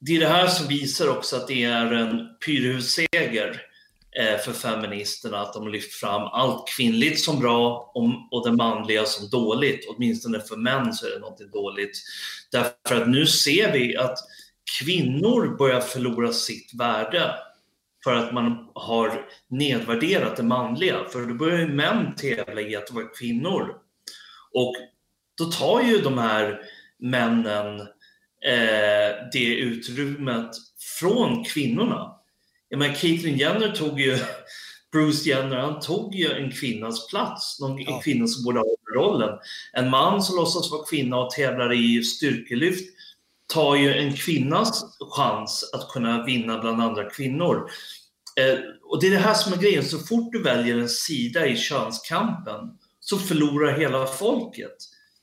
det 0.00 0.16
är 0.16 0.20
det 0.20 0.28
här 0.28 0.46
som 0.46 0.66
visar 0.66 1.08
också 1.08 1.36
att 1.36 1.48
det 1.48 1.64
är 1.64 1.92
en 1.92 2.26
pyrrhusseger 2.46 3.62
eh, 4.18 4.38
för 4.38 4.52
feministerna 4.52 5.40
att 5.40 5.52
de 5.52 5.62
har 5.62 5.70
lyft 5.70 5.94
fram 5.94 6.22
allt 6.22 6.68
kvinnligt 6.76 7.20
som 7.20 7.40
bra 7.40 7.92
och 8.30 8.46
det 8.46 8.52
manliga 8.52 9.04
som 9.04 9.28
dåligt. 9.28 9.86
Åtminstone 9.88 10.40
för 10.40 10.56
män 10.56 10.94
så 10.94 11.06
är 11.06 11.10
det 11.10 11.18
något 11.18 11.52
dåligt. 11.52 12.02
Därför 12.52 13.02
att 13.02 13.08
nu 13.08 13.26
ser 13.26 13.72
vi 13.72 13.96
att 13.96 14.18
kvinnor 14.78 15.56
börjar 15.56 15.80
förlora 15.80 16.32
sitt 16.32 16.74
värde 16.74 17.34
för 18.04 18.14
att 18.14 18.32
man 18.32 18.68
har 18.74 19.26
nedvärderat 19.48 20.36
det 20.36 20.42
manliga. 20.42 21.04
För 21.04 21.20
då 21.20 21.34
börjar 21.34 21.58
ju 21.58 21.68
män 21.68 22.14
tävla 22.16 22.60
i 22.60 22.76
att 22.76 22.90
vara 22.90 23.04
kvinnor. 23.04 23.74
Och 24.52 24.74
då 25.38 25.44
tar 25.44 25.82
ju 25.82 25.98
de 25.98 26.18
här 26.18 26.60
männen 26.98 27.80
eh, 28.44 29.28
det 29.32 29.54
utrymmet 29.54 30.50
från 31.00 31.44
kvinnorna. 31.44 32.14
Jag 32.68 32.78
menar, 32.78 32.94
Caitlyn 32.94 33.38
Jenner 33.38 33.68
tog 33.68 34.00
ju, 34.00 34.18
Bruce 34.92 35.28
Jenner, 35.28 35.56
han 35.56 35.80
tog 35.80 36.14
ju 36.14 36.32
en 36.32 36.50
kvinnas 36.50 37.08
plats, 37.08 37.60
någon, 37.60 37.82
ja. 37.82 37.96
en 37.96 38.02
kvinna 38.02 38.26
som 38.26 38.44
borde 38.44 38.58
ha 38.58 38.66
rollen. 38.94 39.38
En 39.72 39.90
man 39.90 40.22
som 40.22 40.36
låtsas 40.36 40.70
vara 40.70 40.84
kvinna 40.84 41.18
och 41.18 41.30
tävlar 41.30 41.72
i 41.72 42.02
styrkelyft 42.02 42.97
tar 43.48 43.76
ju 43.76 43.94
en 43.94 44.16
kvinnas 44.16 44.84
chans 45.16 45.70
att 45.72 45.88
kunna 45.88 46.24
vinna 46.24 46.58
bland 46.58 46.82
andra 46.82 47.10
kvinnor. 47.10 47.70
Eh, 48.40 48.58
och 48.90 49.00
det 49.00 49.06
är 49.06 49.10
det 49.10 49.18
här 49.18 49.34
som 49.34 49.52
är 49.52 49.56
grejen, 49.56 49.84
så 49.84 49.98
fort 49.98 50.32
du 50.32 50.42
väljer 50.42 50.78
en 50.78 50.88
sida 50.88 51.46
i 51.46 51.56
könskampen 51.56 52.60
så 53.00 53.18
förlorar 53.18 53.78
hela 53.78 54.06
folket. 54.06 54.76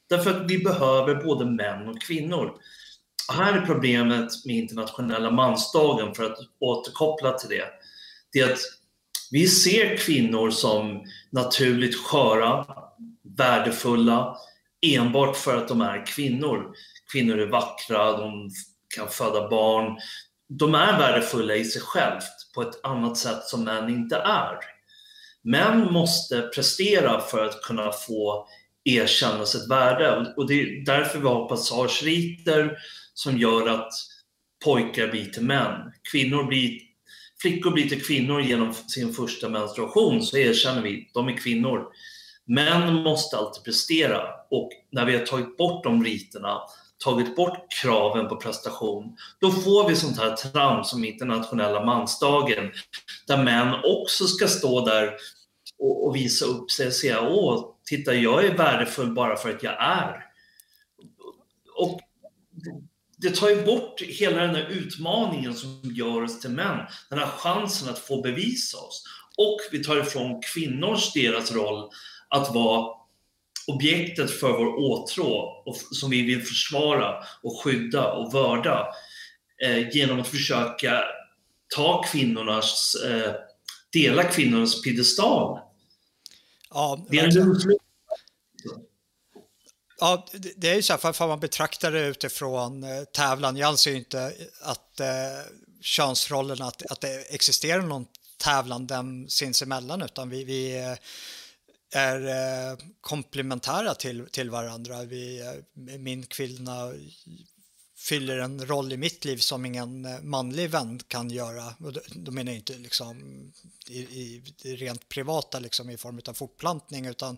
Därför 0.09 0.31
att 0.31 0.51
vi 0.51 0.57
behöver 0.57 1.15
både 1.15 1.45
män 1.45 1.87
och 1.87 2.01
kvinnor. 2.01 2.53
Och 3.27 3.33
här 3.33 3.53
är 3.53 3.65
problemet 3.65 4.45
med 4.45 4.55
internationella 4.55 5.31
mansdagen, 5.31 6.15
för 6.15 6.23
att 6.23 6.37
återkoppla 6.59 7.33
till 7.33 7.49
det. 7.49 7.65
Det 8.33 8.39
är 8.39 8.53
att 8.53 8.59
vi 9.31 9.47
ser 9.47 9.97
kvinnor 9.97 10.49
som 10.49 11.03
naturligt 11.29 11.95
sköra, 11.95 12.65
värdefulla, 13.37 14.37
enbart 14.81 15.37
för 15.37 15.57
att 15.57 15.67
de 15.67 15.81
är 15.81 16.05
kvinnor 16.05 16.75
kvinnor 17.15 17.39
är 17.39 17.47
vackra, 17.47 18.17
de 18.17 18.49
kan 18.95 19.09
föda 19.09 19.49
barn. 19.49 19.97
De 20.49 20.75
är 20.75 20.99
värdefulla 20.99 21.55
i 21.55 21.65
sig 21.65 21.81
självt 21.81 22.53
på 22.55 22.61
ett 22.61 22.85
annat 22.85 23.17
sätt 23.17 23.43
som 23.43 23.63
män 23.63 23.89
inte 23.89 24.15
är. 24.15 24.57
Män 25.43 25.93
måste 25.93 26.41
prestera 26.41 27.21
för 27.21 27.45
att 27.45 27.61
kunna 27.61 27.91
få 27.91 28.47
erkänna 28.83 29.45
sitt 29.45 29.69
värde 29.69 30.33
och 30.37 30.47
det 30.47 30.53
är 30.53 30.85
därför 30.85 31.19
vi 31.19 31.27
har 31.27 31.49
passageriter 31.49 32.77
som 33.13 33.37
gör 33.37 33.67
att 33.67 33.91
pojkar 34.65 35.07
blir 35.07 35.25
till 35.25 35.43
män. 35.43 35.91
Kvinnor 36.11 36.43
blir, 36.43 36.79
flickor 37.41 37.71
blir 37.71 37.89
till 37.89 38.05
kvinnor 38.05 38.41
genom 38.41 38.73
sin 38.73 39.13
första 39.13 39.49
menstruation, 39.49 40.21
så 40.21 40.37
erkänner 40.37 40.81
vi, 40.81 41.09
de 41.13 41.27
är 41.27 41.37
kvinnor. 41.37 41.87
Män 42.47 42.93
måste 42.93 43.37
alltid 43.37 43.63
prestera 43.63 44.23
och 44.51 44.69
när 44.91 45.05
vi 45.05 45.17
har 45.17 45.25
tagit 45.25 45.57
bort 45.57 45.83
de 45.83 46.03
riterna 46.03 46.61
tagit 47.03 47.35
bort 47.35 47.65
kraven 47.81 48.27
på 48.27 48.35
prestation, 48.35 49.17
då 49.39 49.51
får 49.51 49.89
vi 49.89 49.95
sånt 49.95 50.17
här 50.17 50.35
trams 50.35 50.89
som 50.89 51.05
internationella 51.05 51.85
mansdagen, 51.85 52.71
där 53.27 53.43
män 53.43 53.75
också 53.83 54.27
ska 54.27 54.47
stå 54.47 54.85
där 54.85 55.13
och, 55.79 56.07
och 56.07 56.15
visa 56.15 56.45
upp 56.45 56.71
sig 56.71 56.87
och 56.87 56.93
säga 56.93 57.21
åh, 57.21 57.75
titta 57.85 58.13
jag 58.13 58.45
är 58.45 58.57
värdefull 58.57 59.13
bara 59.13 59.35
för 59.35 59.49
att 59.49 59.63
jag 59.63 59.75
är. 59.79 60.25
Och 61.77 61.99
det 63.17 63.35
tar 63.35 63.49
ju 63.49 63.65
bort 63.65 64.01
hela 64.01 64.41
den 64.41 64.55
här 64.55 64.67
utmaningen 64.69 65.53
som 65.53 65.81
gör 65.83 66.23
oss 66.23 66.39
till 66.39 66.49
män, 66.49 66.79
den 67.09 67.19
här 67.19 67.27
chansen 67.27 67.89
att 67.89 67.99
få 67.99 68.21
bevisa 68.21 68.77
oss. 68.77 69.03
Och 69.37 69.57
vi 69.71 69.83
tar 69.83 69.97
ifrån 69.97 70.41
kvinnors 70.53 71.13
deras 71.13 71.51
roll 71.51 71.89
att 72.29 72.53
vara 72.53 73.04
objektet 73.67 74.31
för 74.31 74.51
vår 74.51 74.79
åtrå 74.79 75.63
och, 75.65 75.77
som 75.91 76.09
vi 76.09 76.21
vill 76.21 76.41
försvara 76.41 77.23
och 77.43 77.61
skydda 77.63 78.11
och 78.11 78.33
vörda 78.33 78.87
eh, 79.63 79.89
genom 79.89 80.19
att 80.19 80.27
försöka 80.27 81.03
ta 81.75 82.03
kvinnornas, 82.03 82.95
eh, 83.05 83.33
dela 83.93 84.23
kvinnornas 84.23 84.81
piedestal. 84.81 85.59
Ja, 86.69 87.05
det 87.09 87.17
är 87.17 87.41
en 87.41 87.77
Ja, 89.99 90.25
det 90.55 90.69
är 90.69 90.75
ju 90.75 90.81
så 90.81 90.93
här, 90.93 91.13
för 91.13 91.27
man 91.27 91.39
betraktar 91.39 91.91
det 91.91 92.07
utifrån 92.07 92.83
eh, 92.83 93.03
tävlan. 93.03 93.57
Jag 93.57 93.67
anser 93.67 93.95
inte 93.95 94.33
att 94.61 94.99
eh, 94.99 95.07
könsrollerna, 95.81 96.65
att, 96.65 96.91
att 96.91 97.01
det 97.01 97.33
existerar 97.33 97.81
någon 97.81 98.05
tävlan 98.37 98.87
dem 98.87 99.25
sinsemellan, 99.29 100.01
utan 100.01 100.29
vi, 100.29 100.43
vi 100.43 100.77
eh, 100.77 100.93
är 101.95 102.27
eh, 102.71 102.77
komplementära 103.01 103.95
till, 103.95 104.25
till 104.31 104.49
varandra. 104.49 105.03
Vi, 105.03 105.39
eh, 105.41 105.97
min 105.97 106.25
kvinna 106.25 106.93
fyller 107.97 108.37
en 108.37 108.65
roll 108.65 108.93
i 108.93 108.97
mitt 108.97 109.25
liv 109.25 109.37
som 109.37 109.65
ingen 109.65 110.05
eh, 110.05 110.21
manlig 110.21 110.69
vän 110.69 110.99
kan 111.07 111.29
göra. 111.29 111.75
Och 111.79 111.93
då, 111.93 111.99
då 112.15 112.31
menar 112.31 112.51
jag 112.51 112.59
inte 112.59 112.77
liksom 112.77 113.17
i, 113.87 113.99
i, 113.99 114.43
i 114.63 114.75
rent 114.75 115.09
privata 115.09 115.59
liksom 115.59 115.89
i 115.89 115.97
form 115.97 116.21
av 116.27 116.33
fortplantning 116.33 117.05
utan 117.05 117.37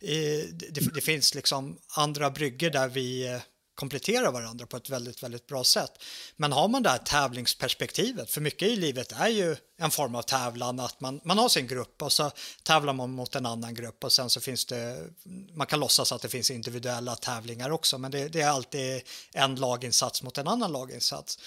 i, 0.00 0.42
det, 0.52 0.94
det, 0.94 1.00
finns 1.00 1.34
liksom 1.34 1.78
andra 1.96 2.30
brygger 2.30 2.70
där 2.70 2.88
vi 2.88 3.26
eh, 3.26 3.40
kompletterar 3.78 4.32
varandra 4.32 4.66
på 4.66 4.76
ett 4.76 4.90
väldigt, 4.90 5.22
väldigt 5.22 5.46
bra 5.46 5.64
sätt. 5.64 6.02
Men 6.36 6.52
har 6.52 6.68
man 6.68 6.82
det 6.82 6.90
här 6.90 6.98
tävlingsperspektivet, 6.98 8.30
för 8.30 8.40
mycket 8.40 8.68
i 8.68 8.76
livet 8.76 9.12
är 9.12 9.28
ju 9.28 9.56
en 9.76 9.90
form 9.90 10.14
av 10.14 10.22
tävlan, 10.22 10.80
att 10.80 11.00
man, 11.00 11.20
man 11.24 11.38
har 11.38 11.48
sin 11.48 11.66
grupp 11.66 12.02
och 12.02 12.12
så 12.12 12.30
tävlar 12.62 12.92
man 12.92 13.10
mot 13.10 13.34
en 13.34 13.46
annan 13.46 13.74
grupp 13.74 14.04
och 14.04 14.12
sen 14.12 14.30
så 14.30 14.40
finns 14.40 14.66
det, 14.66 15.10
man 15.54 15.66
kan 15.66 15.80
låtsas 15.80 16.12
att 16.12 16.22
det 16.22 16.28
finns 16.28 16.50
individuella 16.50 17.16
tävlingar 17.16 17.70
också, 17.70 17.98
men 17.98 18.10
det, 18.10 18.28
det 18.28 18.40
är 18.40 18.48
alltid 18.48 19.02
en 19.32 19.54
laginsats 19.54 20.22
mot 20.22 20.38
en 20.38 20.48
annan 20.48 20.72
laginsats. 20.72 21.38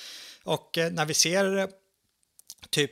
Och 0.43 0.77
eh, 0.77 0.91
när 0.91 1.05
vi 1.05 1.13
ser 1.13 1.69
typ 2.69 2.91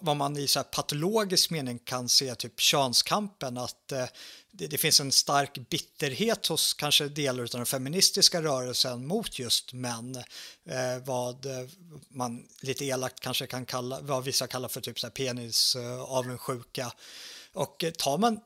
vad 0.00 0.16
man 0.16 0.36
i 0.36 0.48
så 0.48 0.62
patologisk 0.62 1.50
mening 1.50 1.78
kan 1.78 2.08
se 2.08 2.34
typ 2.34 2.60
könskampen 2.60 3.58
att 3.58 3.92
eh, 3.92 4.04
det, 4.52 4.66
det, 4.66 4.78
finns 4.78 5.00
en 5.00 5.12
stark 5.12 5.68
bitterhet 5.70 6.46
hos 6.46 6.74
kanske 6.74 7.08
delar 7.08 7.42
av 7.42 7.48
den 7.48 7.66
feministiska 7.66 8.42
rörelsen 8.42 9.06
mot 9.06 9.38
just 9.38 9.72
män. 9.72 10.16
Eh, 10.64 11.04
vad 11.04 11.46
eh, 11.46 11.68
man 12.08 12.48
lite 12.60 12.84
elakt 12.84 13.20
kanske 13.20 13.46
kan 13.46 13.66
kalla, 13.66 14.00
vad 14.00 14.24
vissa 14.24 14.46
kallar 14.46 14.68
för 14.68 14.80
typ 14.80 15.00
så 15.00 15.06
här 15.06 15.12
penis 15.12 15.76
eh, 15.76 16.00
avundsjuka. 16.00 16.92
Och 17.52 17.84
eh, 17.84 17.90
tar 17.90 18.18
man 18.18 18.40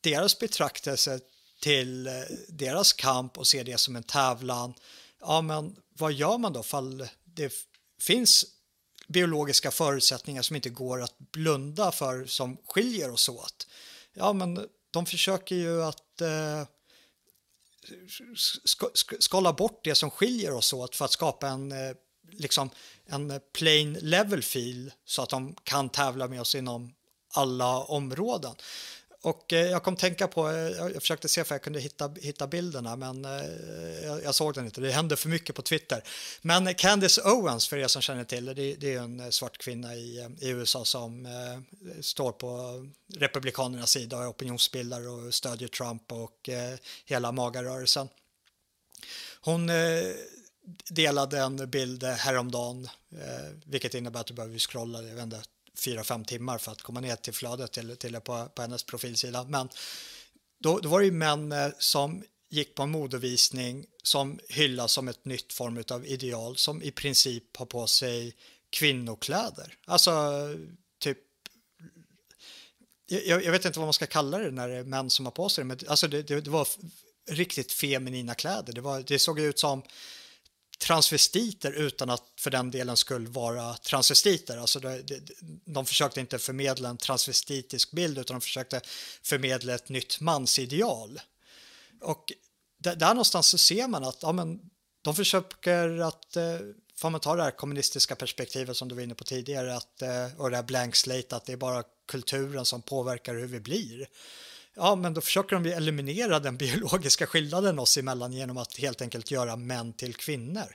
deras 0.00 0.38
betraktelse 0.38 1.20
till 1.60 2.06
eh, 2.06 2.12
deras 2.48 2.92
kamp 2.92 3.38
och 3.38 3.46
ser 3.46 3.64
det 3.64 3.78
som 3.78 3.96
en 3.96 4.02
tävlan, 4.02 4.74
ja 5.20 5.40
men 5.40 5.76
vad 5.98 6.12
gör 6.12 6.38
man 6.38 6.52
då 6.52 6.62
fall 6.62 7.08
det 7.24 7.52
finns 8.00 8.44
biologiska 9.06 9.70
förutsättningar 9.70 10.42
som 10.42 10.56
inte 10.56 10.70
går 10.70 11.02
att 11.02 11.18
blunda 11.18 11.92
för 11.92 12.26
som 12.26 12.56
skiljer 12.66 13.10
oss 13.10 13.28
åt. 13.28 13.66
Ja, 14.14 14.32
men 14.32 14.68
de 14.90 15.06
försöker 15.06 15.56
ju 15.56 15.82
att 15.82 16.20
eh, 16.20 16.62
skala 19.18 19.52
bort 19.52 19.80
det 19.84 19.94
som 19.94 20.10
skiljer 20.10 20.52
oss 20.52 20.72
åt 20.72 20.96
för 20.96 21.04
att 21.04 21.12
skapa 21.12 21.48
en, 21.48 21.72
eh, 21.72 21.96
liksom, 22.30 22.70
en 23.06 23.40
plain 23.52 23.92
level 23.92 24.42
feel 24.42 24.92
så 25.04 25.22
att 25.22 25.30
de 25.30 25.56
kan 25.62 25.88
tävla 25.88 26.28
med 26.28 26.40
oss 26.40 26.54
inom 26.54 26.94
alla 27.32 27.78
områden. 27.78 28.54
Och 29.20 29.52
eh, 29.52 29.66
jag 29.66 29.82
kom 29.82 29.96
tänka 29.96 30.28
på, 30.28 30.50
eh, 30.50 30.56
jag 30.56 30.92
försökte 31.00 31.28
se 31.28 31.44
för 31.44 31.54
jag 31.54 31.62
kunde 31.62 31.80
hitta, 31.80 32.10
hitta 32.22 32.46
bilderna 32.46 32.96
men 32.96 33.24
eh, 33.24 33.30
jag, 34.04 34.22
jag, 34.24 34.34
såg 34.34 34.54
den 34.54 34.64
inte, 34.64 34.80
det 34.80 34.90
hände 34.90 35.16
för 35.16 35.28
mycket 35.28 35.56
på 35.56 35.62
Twitter. 35.62 36.02
Men 36.42 36.74
Candice 36.74 37.18
Owens, 37.24 37.68
för 37.68 37.76
er 37.76 37.86
som 37.86 38.02
känner 38.02 38.24
till 38.24 38.44
det, 38.44 38.74
det, 38.74 38.94
är 38.94 38.98
en 38.98 39.32
svart 39.32 39.58
kvinna 39.58 39.94
i, 39.94 40.36
i 40.40 40.48
USA 40.48 40.84
som 40.84 41.26
eh, 41.26 42.00
står 42.00 42.32
på 42.32 42.82
Republikanernas 43.14 43.90
sida 43.90 44.16
och 44.16 44.22
är 44.22 44.30
opinionsbildare 44.30 45.08
och 45.08 45.34
stödjer 45.34 45.68
Trump 45.68 46.12
och 46.12 46.48
eh, 46.48 46.78
hela 47.04 47.32
magarörelsen. 47.32 48.08
Hon 49.40 49.70
eh, 49.70 50.14
delade 50.90 51.38
en 51.38 51.70
bild 51.70 52.04
häromdagen, 52.04 52.88
vilket 53.64 53.94
innebär 53.94 54.20
att 54.20 54.26
du 54.26 54.34
behöver 54.34 54.58
scrolla, 54.58 55.02
jag 55.02 55.14
vet 55.14 55.24
inte, 55.24 55.42
fyra, 55.78 56.04
fem 56.04 56.24
timmar 56.24 56.58
för 56.58 56.72
att 56.72 56.82
komma 56.82 57.00
ner 57.00 57.16
till 57.16 57.32
flödet 57.32 57.72
till, 57.72 57.96
till 57.96 58.14
på, 58.14 58.48
på 58.54 58.62
hennes 58.62 58.82
profilsida. 58.82 59.44
Men 59.44 59.68
då, 60.58 60.78
då 60.78 60.88
var 60.88 61.00
det 61.00 61.06
ju 61.06 61.12
män 61.12 61.52
eh, 61.52 61.68
som 61.78 62.24
gick 62.48 62.74
på 62.74 62.82
en 62.82 62.90
modevisning 62.90 63.86
som 64.02 64.38
hyllas 64.48 64.92
som 64.92 65.08
ett 65.08 65.24
nytt 65.24 65.52
form 65.52 65.84
av 65.90 66.06
ideal 66.06 66.56
som 66.56 66.82
i 66.82 66.90
princip 66.90 67.56
har 67.56 67.66
på 67.66 67.86
sig 67.86 68.34
kvinnokläder. 68.70 69.74
Alltså 69.86 70.12
typ 70.98 71.18
jag, 73.06 73.44
jag, 73.44 73.52
vet 73.52 73.64
inte 73.64 73.78
vad 73.78 73.86
man 73.86 73.92
ska 73.92 74.06
kalla 74.06 74.38
det 74.38 74.50
när 74.50 74.68
det 74.68 74.74
är 74.74 74.84
män 74.84 75.10
som 75.10 75.26
har 75.26 75.32
på 75.32 75.48
sig 75.48 75.64
det, 75.64 75.68
men 75.68 75.78
alltså 75.88 76.08
det, 76.08 76.22
det, 76.22 76.40
det 76.40 76.50
var 76.50 76.68
riktigt 77.30 77.72
feminina 77.72 78.34
kläder. 78.34 78.72
Det, 78.72 78.80
var, 78.80 79.04
det 79.06 79.18
såg 79.18 79.40
ut 79.40 79.58
som 79.58 79.82
transvestiter 80.78 81.72
utan 81.72 82.10
att 82.10 82.22
för 82.38 82.50
den 82.50 82.70
delen 82.70 82.96
skulle 82.96 83.28
vara 83.28 83.74
transvestiter. 83.74 84.56
Alltså 84.56 84.80
de, 84.80 85.02
de, 85.02 85.20
de 85.64 85.86
försökte 85.86 86.20
inte 86.20 86.38
förmedla 86.38 86.88
en 86.88 86.96
transvestitisk 86.96 87.90
bild 87.92 88.18
utan 88.18 88.34
de 88.34 88.40
försökte 88.40 88.80
förmedla 89.22 89.74
ett 89.74 89.88
nytt 89.88 90.20
mansideal. 90.20 91.20
Och 92.00 92.32
där, 92.78 92.96
där 92.96 93.08
någonstans 93.08 93.46
så 93.46 93.58
ser 93.58 93.88
man 93.88 94.04
att 94.04 94.18
ja, 94.22 94.32
men, 94.32 94.60
de 95.02 95.14
försöker 95.14 96.00
att, 96.00 96.36
eh, 96.36 96.58
får 96.96 97.10
man 97.10 97.20
ta 97.20 97.36
det 97.36 97.42
här 97.42 97.50
kommunistiska 97.50 98.16
perspektivet 98.16 98.76
som 98.76 98.88
du 98.88 98.94
var 98.94 99.02
inne 99.02 99.14
på 99.14 99.24
tidigare, 99.24 99.76
att, 99.76 100.02
eh, 100.02 100.26
och 100.38 100.50
det 100.50 100.56
här 100.56 100.62
blank 100.62 100.96
slate, 100.96 101.36
att 101.36 101.44
det 101.44 101.52
är 101.52 101.56
bara 101.56 101.84
kulturen 102.08 102.64
som 102.64 102.82
påverkar 102.82 103.34
hur 103.34 103.46
vi 103.46 103.60
blir 103.60 104.08
ja, 104.76 104.96
men 104.96 105.14
då 105.14 105.20
försöker 105.20 105.56
de 105.56 105.72
eliminera 105.72 106.38
den 106.38 106.56
biologiska 106.58 107.26
skillnaden 107.26 107.78
oss 107.78 107.96
emellan 107.96 108.32
genom 108.32 108.56
att 108.56 108.78
helt 108.78 109.02
enkelt 109.02 109.30
göra 109.30 109.56
män 109.56 109.92
till 109.92 110.14
kvinnor. 110.14 110.66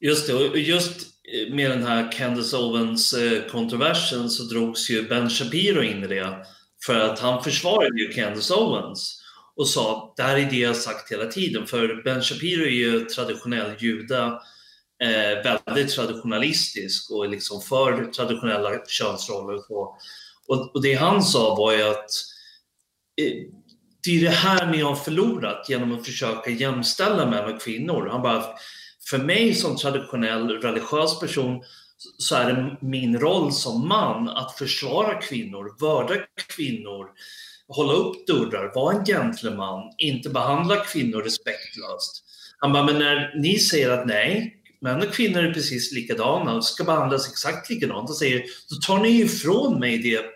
Just 0.00 0.26
det, 0.26 0.34
och 0.34 0.58
just 0.58 1.06
med 1.50 1.70
den 1.70 1.82
här 1.82 2.12
Candace 2.12 2.56
Owens-kontroversen 2.56 4.30
så 4.30 4.42
drogs 4.42 4.90
ju 4.90 5.08
Ben 5.08 5.30
Shapiro 5.30 5.82
in 5.82 6.04
i 6.04 6.06
det 6.06 6.46
för 6.86 7.00
att 7.00 7.18
han 7.18 7.44
försvarade 7.44 8.00
ju 8.00 8.12
Candace 8.12 8.54
Owens 8.54 9.22
och 9.56 9.68
sa 9.68 10.14
det 10.16 10.22
här 10.22 10.36
är 10.36 10.50
det 10.50 10.56
jag 10.56 10.76
sagt 10.76 11.12
hela 11.12 11.26
tiden 11.26 11.66
för 11.66 12.02
Ben 12.02 12.22
Shapiro 12.22 12.62
är 12.62 12.70
ju 12.70 13.00
traditionell 13.04 13.74
juda 13.78 14.40
eh, 15.02 15.42
väldigt 15.66 15.94
traditionalistisk 15.94 17.10
och 17.10 17.28
liksom 17.28 17.60
för 17.60 18.04
traditionella 18.04 18.70
könsroller 18.86 19.54
och 19.54 19.64
så. 19.64 19.98
Och, 20.48 20.74
och 20.74 20.82
det 20.82 20.94
han 20.94 21.22
sa 21.22 21.54
var 21.54 21.72
ju 21.72 21.82
att 21.82 22.10
eh, 23.20 23.32
det 24.04 24.16
är 24.16 24.20
det 24.20 24.30
här 24.30 24.66
ni 24.66 24.80
har 24.80 24.94
förlorat 24.94 25.66
genom 25.68 25.94
att 25.94 26.04
försöka 26.04 26.50
jämställa 26.50 27.26
män 27.26 27.54
och 27.54 27.60
kvinnor. 27.60 28.08
Han 28.10 28.22
bara, 28.22 28.44
för 29.10 29.18
mig 29.18 29.54
som 29.54 29.76
traditionell 29.76 30.48
religiös 30.48 31.20
person 31.20 31.62
så 32.18 32.34
är 32.36 32.52
det 32.52 32.76
min 32.80 33.18
roll 33.18 33.52
som 33.52 33.88
man 33.88 34.28
att 34.28 34.58
försvara 34.58 35.14
kvinnor, 35.14 35.76
vörda 35.80 36.14
kvinnor, 36.56 37.06
hålla 37.68 37.92
upp 37.92 38.26
dörrar, 38.26 38.72
vara 38.74 38.96
en 38.96 39.04
gentleman, 39.04 39.92
inte 39.98 40.28
behandla 40.28 40.76
kvinnor 40.76 41.22
respektlöst. 41.22 42.24
Han 42.58 42.72
bara, 42.72 42.84
men 42.84 42.98
när 42.98 43.34
ni 43.36 43.58
säger 43.58 43.90
att 43.90 44.06
nej, 44.06 44.56
män 44.80 45.02
och 45.02 45.12
kvinnor 45.12 45.42
är 45.42 45.54
precis 45.54 45.92
likadana 45.92 46.54
och 46.54 46.64
ska 46.64 46.84
behandlas 46.84 47.30
exakt 47.30 47.70
likadant, 47.70 48.10
och 48.10 48.16
säger, 48.16 48.44
då 48.70 48.76
tar 48.76 48.98
ni 48.98 49.20
ifrån 49.20 49.80
mig 49.80 49.98
det 49.98 50.35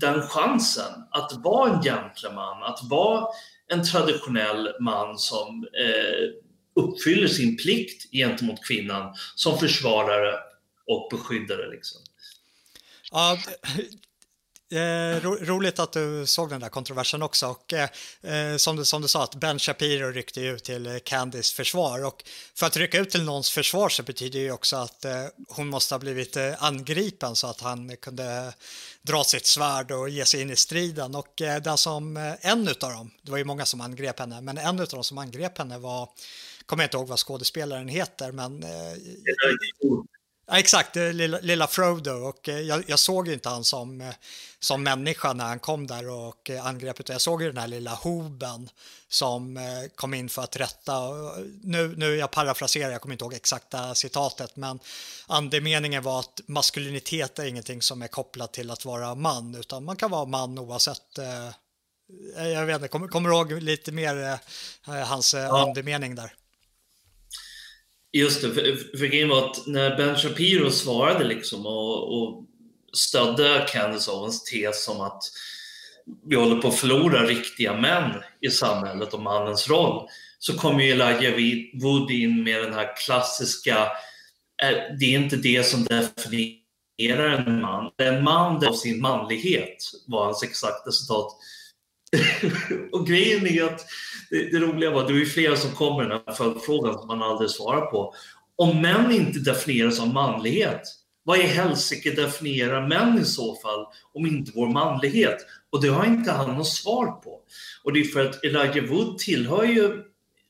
den 0.00 0.22
chansen 0.22 0.92
att 1.10 1.32
vara 1.32 1.70
en 1.70 1.82
gentleman, 1.82 2.62
att 2.62 2.78
vara 2.82 3.26
en 3.68 3.84
traditionell 3.84 4.68
man 4.80 5.18
som 5.18 5.66
eh, 5.78 6.28
uppfyller 6.82 7.28
sin 7.28 7.56
plikt 7.56 8.12
gentemot 8.12 8.64
kvinnan 8.64 9.14
som 9.34 9.58
försvarare 9.58 10.34
och 10.86 11.08
beskyddare. 11.10 11.70
Liksom. 11.70 12.00
Ja, 13.10 13.38
Eh, 14.72 15.20
ro, 15.20 15.36
roligt 15.40 15.78
att 15.78 15.92
du 15.92 16.26
såg 16.26 16.50
den 16.50 16.60
där 16.60 16.68
kontroversen 16.68 17.22
också. 17.22 17.46
Och 17.46 17.72
eh, 17.72 17.88
eh 18.22 18.56
som, 18.56 18.76
du, 18.76 18.84
som 18.84 19.02
du 19.02 19.08
sa 19.08 19.24
att 19.24 19.34
Ben 19.34 19.58
Shapiro 19.58 20.10
ryckte 20.10 20.40
ut 20.40 20.64
till 20.64 20.86
eh, 20.86 20.98
Candys 20.98 21.52
försvar. 21.52 22.04
Och 22.04 22.24
för 22.54 22.66
att 22.66 22.76
rycka 22.76 22.98
ut 22.98 23.10
till 23.10 23.24
någons 23.24 23.50
försvar 23.50 23.88
så 23.88 24.02
betyder 24.02 24.38
det 24.38 24.44
ju 24.44 24.52
också 24.52 24.76
att 24.76 25.04
eh, 25.04 25.24
hon 25.48 25.68
måste 25.68 25.94
ha 25.94 25.98
blivit 25.98 26.36
eh, 26.36 26.64
angripen 26.64 27.36
så 27.36 27.46
att 27.46 27.60
han 27.60 27.96
kunde 27.96 28.54
dra 29.02 29.24
sitt 29.24 29.46
svärd 29.46 29.90
och 29.92 30.08
ge 30.08 30.24
sig 30.24 30.40
in 30.40 30.50
i 30.50 30.56
striden. 30.56 31.14
Och 31.14 31.42
eh, 31.42 31.62
den 31.62 31.78
som, 31.78 32.16
en 32.40 32.68
av 32.68 32.74
dem, 32.74 33.10
det 33.22 33.30
var 33.30 33.38
ju 33.38 33.44
många 33.44 33.64
som 33.64 33.80
angrep 33.80 34.18
henne, 34.18 34.40
men 34.40 34.58
en 34.58 34.80
av 34.80 34.86
dem 34.86 35.04
som 35.04 35.18
angrep 35.18 35.58
henne 35.58 35.78
var, 35.78 36.08
kommer 36.66 36.82
jag 36.82 36.86
inte 36.86 36.96
ihåg 36.96 37.08
vad 37.08 37.18
skådespelaren 37.18 37.88
heter, 37.88 38.32
men 38.32 38.64
Ja, 40.46 40.58
exakt, 40.58 40.96
lilla, 40.96 41.38
lilla 41.38 41.66
Frodo. 41.66 42.10
Och 42.12 42.48
eh, 42.48 42.60
jag, 42.60 42.84
jag, 42.86 42.98
såg 42.98 43.28
inte 43.28 43.48
han 43.48 43.64
som, 43.64 44.00
eh, 44.00 44.14
som 44.60 44.82
människa 44.82 45.32
när 45.32 45.44
han 45.44 45.58
kom 45.58 45.86
där 45.86 46.10
och 46.10 46.50
eh, 46.50 46.66
angrep, 46.66 47.00
utan 47.00 47.14
jag 47.14 47.20
såg 47.20 47.42
ju 47.42 47.48
den 47.48 47.56
här 47.56 47.68
lilla 47.68 47.94
hoben 47.94 48.70
som 49.08 49.58
kom 49.94 50.14
in 50.14 50.28
för 50.28 50.42
att 50.42 50.56
rätta. 50.56 51.08
Nu, 51.62 51.94
nu 51.96 52.16
jag 52.16 52.30
parafraserar, 52.30 52.90
jag 52.90 53.00
kommer 53.00 53.12
inte 53.12 53.24
ihåg 53.24 53.34
exakta 53.34 53.94
citatet, 53.94 54.56
men 54.56 54.78
andemeningen 55.26 56.02
var 56.02 56.20
att 56.20 56.40
maskulinitet 56.46 57.38
är 57.38 57.44
ingenting 57.44 57.82
som 57.82 58.02
är 58.02 58.08
kopplat 58.08 58.52
till 58.52 58.70
att 58.70 58.84
vara 58.84 59.14
man, 59.14 59.54
utan 59.54 59.84
man 59.84 59.96
kan 59.96 60.10
vara 60.10 60.24
man 60.24 60.58
oavsett 60.58 61.18
jag 62.36 62.66
vet 62.66 62.74
inte, 62.74 62.88
kommer, 62.88 63.08
kommer 63.08 63.30
ihåg 63.30 63.52
lite 63.52 63.92
mer 63.92 64.38
hans 65.04 65.34
ja. 65.34 65.62
andemening 65.62 66.14
där? 66.14 66.34
Just 68.12 68.42
det, 68.42 68.50
för, 68.54 68.98
för 68.98 69.06
grejen 69.06 69.28
var 69.28 69.50
att 69.50 69.66
när 69.66 69.96
Ben 69.96 70.16
Shapiro 70.16 70.70
svarade 70.70 71.24
liksom 71.24 71.66
och, 71.66 72.22
och 72.22 72.44
stödde 72.92 73.66
Candace 73.68 74.10
Owens 74.10 74.44
tes 74.44 74.88
om 74.88 75.00
att 75.00 75.22
vi 76.26 76.36
håller 76.36 76.56
på 76.56 76.68
att 76.68 76.78
förlora 76.78 77.26
riktiga 77.26 77.76
män 77.76 78.10
i 78.40 78.50
samhället 78.50 79.14
och 79.14 79.22
mannens 79.22 79.68
roll, 79.68 80.08
så 80.38 80.58
kommer 80.58 80.84
ju 80.84 80.90
Elijah 80.90 81.34
Wood 81.82 82.10
in 82.10 82.44
med 82.44 82.62
den 82.62 82.74
här 82.74 82.96
klassiska, 82.96 83.76
eh, 84.62 84.96
det 85.00 85.04
är 85.04 85.18
inte 85.18 85.36
det 85.36 85.66
som 85.66 85.84
definierar 85.84 87.28
en 87.28 87.60
man. 87.60 87.90
En 87.98 88.24
man 88.24 88.66
av 88.66 88.72
sin 88.72 89.00
manlighet 89.00 89.76
var 90.06 90.24
hans 90.24 90.42
exakta 90.42 90.92
citat. 90.92 91.36
och 92.92 93.06
grejen 93.06 93.46
är 93.46 93.64
att 93.64 93.86
det, 94.30 94.52
det 94.52 94.58
roliga 94.58 94.90
var, 94.90 95.06
det 95.06 95.12
var 95.12 95.20
ju 95.20 95.26
flera 95.26 95.56
som 95.56 95.70
kom 95.70 95.96
med 95.96 96.10
den 96.10 96.20
här 96.26 96.34
följdfrågan 96.34 96.98
som 96.98 97.08
man 97.08 97.22
aldrig 97.22 97.50
svarar 97.50 97.86
på. 97.86 98.14
Om 98.56 98.82
män 98.82 99.12
inte 99.12 99.38
definieras 99.38 100.00
av 100.00 100.08
manlighet, 100.08 100.82
vad 101.24 101.38
i 101.38 101.42
helsike 101.42 102.10
definierar 102.10 102.88
män 102.88 103.18
i 103.18 103.24
så 103.24 103.56
fall 103.56 103.86
om 104.14 104.26
inte 104.26 104.52
vår 104.54 104.68
manlighet? 104.68 105.36
Och 105.70 105.82
det 105.82 105.88
har 105.88 106.06
inte 106.06 106.32
han 106.32 106.54
något 106.56 106.68
svar 106.68 107.06
på. 107.06 107.40
Och 107.84 107.92
det 107.92 108.00
är 108.00 108.04
för 108.04 108.26
att 108.26 108.44
Elijah 108.44 108.86
Wood 108.86 109.18
tillhör 109.18 109.64
ju 109.64 110.02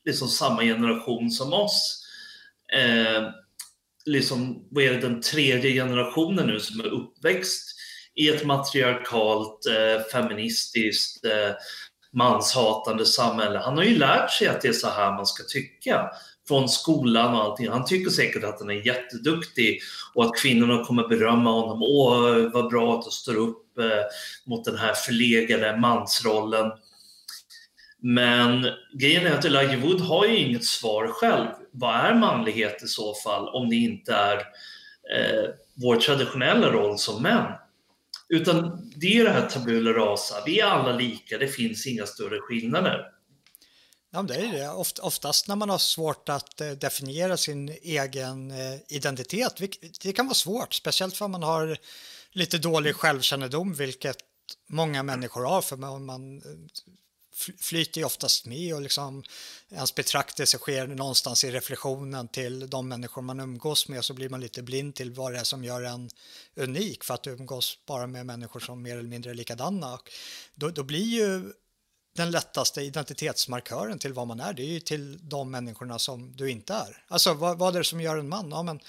liksom 0.05 0.29
samma 0.29 0.63
generation 0.63 1.31
som 1.31 1.53
oss. 1.53 2.07
Eh, 2.75 3.29
liksom, 4.05 4.67
vad 4.71 4.85
är 4.85 4.93
det, 4.93 5.01
den 5.01 5.21
tredje 5.21 5.73
generationen 5.73 6.47
nu 6.47 6.61
som 6.61 6.81
är 6.81 6.87
uppväxt 6.87 7.72
i 8.15 8.29
ett 8.29 8.45
matriarkalt, 8.45 9.67
eh, 9.67 10.05
feministiskt, 10.13 11.25
eh, 11.25 11.55
manshatande 12.13 13.07
samhälle. 13.07 13.59
Han 13.59 13.77
har 13.77 13.85
ju 13.85 13.99
lärt 13.99 14.31
sig 14.31 14.49
att 14.49 14.61
det 14.61 14.69
är 14.69 14.73
så 14.73 14.89
här 14.89 15.13
man 15.13 15.27
ska 15.27 15.43
tycka 15.45 16.11
från 16.49 16.69
skolan 16.69 17.35
och 17.35 17.43
allting. 17.43 17.69
Han 17.69 17.85
tycker 17.85 18.11
säkert 18.11 18.45
att 18.45 18.61
han 18.61 18.71
är 18.71 18.87
jätteduktig 18.87 19.81
och 20.15 20.25
att 20.25 20.37
kvinnorna 20.37 20.85
kommer 20.85 21.09
berömma 21.09 21.51
honom. 21.51 21.83
Åh, 21.83 22.51
vad 22.53 22.71
bra 22.71 22.99
att 22.99 23.05
du 23.05 23.11
står 23.11 23.37
upp 23.37 23.79
eh, 23.79 24.05
mot 24.47 24.65
den 24.65 24.77
här 24.77 24.95
förlegade 24.95 25.77
mansrollen. 25.77 26.71
Men 28.03 28.67
grejen 28.95 29.27
är 29.27 29.39
att 29.39 29.45
Elijah 29.45 29.81
Wood 29.81 30.01
har 30.01 30.27
ju 30.27 30.37
inget 30.37 30.65
svar 30.65 31.07
själv. 31.07 31.47
Vad 31.73 31.95
är 31.95 32.15
manlighet 32.15 32.83
i 32.83 32.87
så 32.87 33.15
fall 33.15 33.49
om 33.49 33.69
det 33.69 33.77
inte 33.77 34.15
är 34.15 34.37
eh, 35.17 35.51
vår 35.75 35.97
traditionella 35.97 36.73
roll 36.73 36.99
som 36.99 37.23
män? 37.23 37.53
Utan 38.33 38.91
det 38.97 39.19
är 39.19 39.25
det 39.25 39.31
här 39.31 39.49
tabula 39.49 39.93
rasa. 39.93 40.35
Vi 40.47 40.61
är 40.61 40.67
alla 40.67 40.93
lika, 40.93 41.39
det 41.39 41.49
finns 41.49 41.87
inga 41.87 42.07
större 42.07 42.41
skillnader. 42.41 43.07
Ja, 44.13 44.23
det 44.23 44.35
är 44.35 44.53
det. 44.53 44.71
Oftast 45.03 45.49
när 45.49 45.57
man 45.57 45.71
har 45.71 45.79
svårt 45.79 46.29
att 46.29 46.61
eh, 46.61 46.71
definiera 46.71 47.37
sin 47.37 47.69
egen 47.69 48.51
eh, 48.51 48.79
identitet, 48.89 49.61
det 50.03 50.13
kan 50.13 50.27
vara 50.27 50.35
svårt, 50.35 50.75
speciellt 50.75 51.17
för 51.17 51.29
man 51.29 51.43
har 51.43 51.77
lite 52.31 52.59
dålig 52.59 52.95
självkännedom, 52.95 53.75
vilket 53.75 54.17
många 54.69 55.03
människor 55.03 55.45
har, 55.45 55.63
för 55.63 55.77
man 55.77 56.43
flyter 57.59 58.01
ju 58.01 58.05
oftast 58.05 58.47
med 58.47 58.75
och 58.75 58.83
liksom 58.83 59.23
ens 59.71 59.95
betraktelse 59.95 60.59
sker 60.59 60.87
någonstans 60.87 61.45
i 61.45 61.51
reflektionen 61.51 62.29
till 62.29 62.71
de 62.71 62.89
människor 62.89 63.23
man 63.23 63.41
umgås 63.41 63.89
med 63.89 63.99
och 63.99 64.05
så 64.05 64.15
blir 64.15 64.29
man 64.29 64.41
lite 64.41 64.63
blind 64.63 64.95
till 64.95 65.11
vad 65.11 65.33
det 65.33 65.39
är 65.39 65.45
som 65.45 65.65
gör 65.65 65.83
en 65.83 66.11
unik 66.57 67.05
för 67.05 67.15
att 67.15 67.23
du 67.23 67.31
umgås 67.31 67.79
bara 67.87 68.07
med 68.07 68.27
människor 68.27 68.61
som 68.61 68.83
mer 68.83 68.97
eller 68.97 69.09
mindre 69.09 69.31
är 69.31 69.35
likadana. 69.35 69.99
Då, 70.55 70.69
då 70.69 70.83
blir 70.83 71.05
ju 71.05 71.53
den 72.15 72.31
lättaste 72.31 72.83
identitetsmarkören 72.83 73.99
till 73.99 74.13
vad 74.13 74.27
man 74.27 74.41
är, 74.41 74.53
det 74.53 74.63
är 74.63 74.73
ju 74.73 74.81
till 74.81 75.29
de 75.29 75.51
människorna 75.51 75.99
som 75.99 76.37
du 76.37 76.51
inte 76.51 76.75
är. 76.75 77.05
Alltså 77.09 77.35
vad, 77.35 77.59
vad 77.59 77.75
är 77.75 77.79
det 77.79 77.85
som 77.85 78.01
gör 78.01 78.17
en 78.17 78.29
man? 78.29 78.51
Ja, 78.51 78.63
men, 78.63 78.81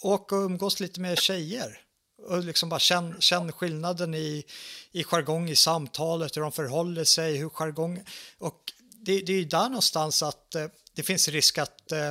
åk 0.00 0.32
och 0.32 0.38
umgås 0.38 0.80
lite 0.80 1.00
med 1.00 1.18
tjejer 1.18 1.85
och 2.22 2.44
liksom 2.44 2.68
bara 2.68 2.80
känn, 2.80 3.16
känn 3.20 3.52
skillnaden 3.52 4.14
i, 4.14 4.44
i 4.92 5.04
jargong 5.04 5.50
i 5.50 5.56
samtalet, 5.56 6.36
hur 6.36 6.42
de 6.42 6.52
förhåller 6.52 7.04
sig, 7.04 7.36
hur 7.36 7.48
jargong... 7.48 8.04
Och 8.38 8.72
det, 8.92 9.20
det 9.20 9.32
är 9.32 9.36
ju 9.36 9.44
där 9.44 9.68
någonstans 9.68 10.22
att 10.22 10.54
eh, 10.54 10.66
det 10.94 11.02
finns 11.02 11.28
risk 11.28 11.58
att 11.58 11.92
eh, 11.92 12.10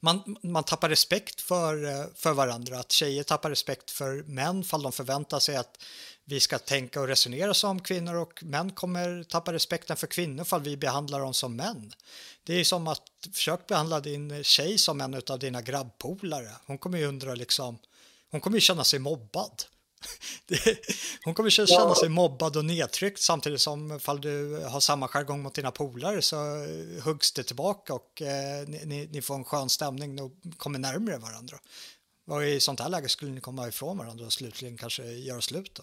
man, 0.00 0.36
man 0.42 0.64
tappar 0.64 0.88
respekt 0.88 1.40
för, 1.40 1.84
eh, 1.84 2.06
för 2.14 2.32
varandra, 2.32 2.78
att 2.78 2.92
tjejer 2.92 3.22
tappar 3.22 3.50
respekt 3.50 3.90
för 3.90 4.22
män 4.22 4.64
fall 4.64 4.82
de 4.82 4.92
förväntar 4.92 5.38
sig 5.38 5.56
att 5.56 5.78
vi 6.24 6.40
ska 6.40 6.58
tänka 6.58 7.00
och 7.00 7.08
resonera 7.08 7.54
som 7.54 7.80
kvinnor 7.80 8.14
och 8.14 8.42
män 8.44 8.70
kommer 8.70 9.24
tappa 9.24 9.52
respekten 9.52 9.96
för 9.96 10.06
kvinnor 10.06 10.44
fall 10.44 10.62
vi 10.62 10.76
behandlar 10.76 11.20
dem 11.20 11.34
som 11.34 11.56
män. 11.56 11.92
Det 12.44 12.54
är 12.54 12.64
som 12.64 12.88
att 12.88 13.02
försök 13.32 13.66
behandla 13.66 14.00
din 14.00 14.44
tjej 14.44 14.78
som 14.78 15.00
en 15.00 15.22
av 15.30 15.38
dina 15.38 15.62
grabbpolare. 15.62 16.50
Hon 16.66 16.78
kommer 16.78 16.98
ju 16.98 17.06
undra 17.06 17.34
liksom, 17.34 17.78
hon 18.30 18.40
kommer 18.40 18.56
ju 18.56 18.60
känna 18.60 18.84
sig 18.84 18.98
mobbad. 18.98 19.62
hon 21.24 21.34
kommer 21.34 21.50
känna 21.50 21.66
ja. 21.68 21.94
sig 22.00 22.08
mobbad 22.08 22.56
och 22.56 22.64
nedtryckt 22.64 23.20
samtidigt 23.20 23.60
som 23.60 24.00
fall 24.00 24.20
du 24.20 24.64
har 24.68 24.80
samma 24.80 25.08
jargong 25.08 25.42
mot 25.42 25.54
dina 25.54 25.70
polare 25.70 26.22
så 26.22 26.36
huggs 27.04 27.32
det 27.32 27.42
tillbaka 27.42 27.94
och 27.94 28.22
eh, 28.22 28.68
ni, 28.68 29.08
ni, 29.12 29.22
får 29.22 29.34
en 29.34 29.44
skön 29.44 29.68
stämning 29.68 30.22
och 30.22 30.32
kommer 30.56 30.78
närmare 30.78 31.18
varandra. 31.18 31.56
Och 32.26 32.44
i 32.44 32.60
sånt 32.60 32.80
här 32.80 32.88
läge 32.88 33.08
skulle 33.08 33.32
ni 33.32 33.40
komma 33.40 33.68
ifrån 33.68 33.98
varandra 33.98 34.26
och 34.26 34.32
slutligen 34.32 34.76
kanske 34.76 35.02
göra 35.04 35.40
slut 35.40 35.74
då. 35.74 35.82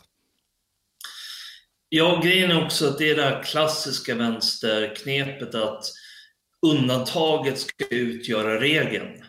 Ja, 1.89 2.21
grejen 2.23 2.51
är 2.51 2.65
också 2.65 2.87
att 2.87 2.97
det 2.97 3.09
är 3.09 3.15
det 3.15 3.23
här 3.23 3.43
klassiska 3.43 4.15
vänsterknepet 4.15 5.55
att 5.55 5.85
undantaget 6.61 7.59
ska 7.59 7.85
utgöra 7.89 8.61
regeln. 8.61 9.23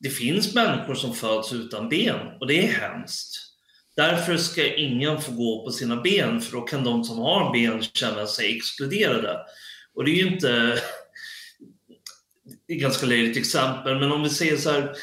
Det 0.00 0.10
finns 0.10 0.54
människor 0.54 0.94
som 0.94 1.14
föds 1.14 1.52
utan 1.52 1.88
ben 1.88 2.20
och 2.40 2.46
det 2.46 2.66
är 2.66 2.72
hemskt. 2.72 3.42
Därför 3.96 4.36
ska 4.36 4.74
ingen 4.74 5.20
få 5.20 5.32
gå 5.32 5.64
på 5.64 5.70
sina 5.70 5.96
ben 5.96 6.40
för 6.40 6.52
då 6.52 6.62
kan 6.62 6.84
de 6.84 7.04
som 7.04 7.18
har 7.18 7.52
ben 7.52 7.82
känna 7.82 8.26
sig 8.26 8.56
exkluderade. 8.56 9.36
Och 9.94 10.04
det 10.04 10.10
är 10.10 10.14
ju 10.14 10.34
inte... 10.34 10.78
Det 12.66 12.72
är 12.72 12.76
ett 12.76 12.82
ganska 12.82 13.06
löjligt 13.06 13.36
exempel, 13.36 13.98
men 13.98 14.12
om 14.12 14.22
vi 14.22 14.30
säger 14.30 14.56
så 14.56 14.70
här 14.70 14.96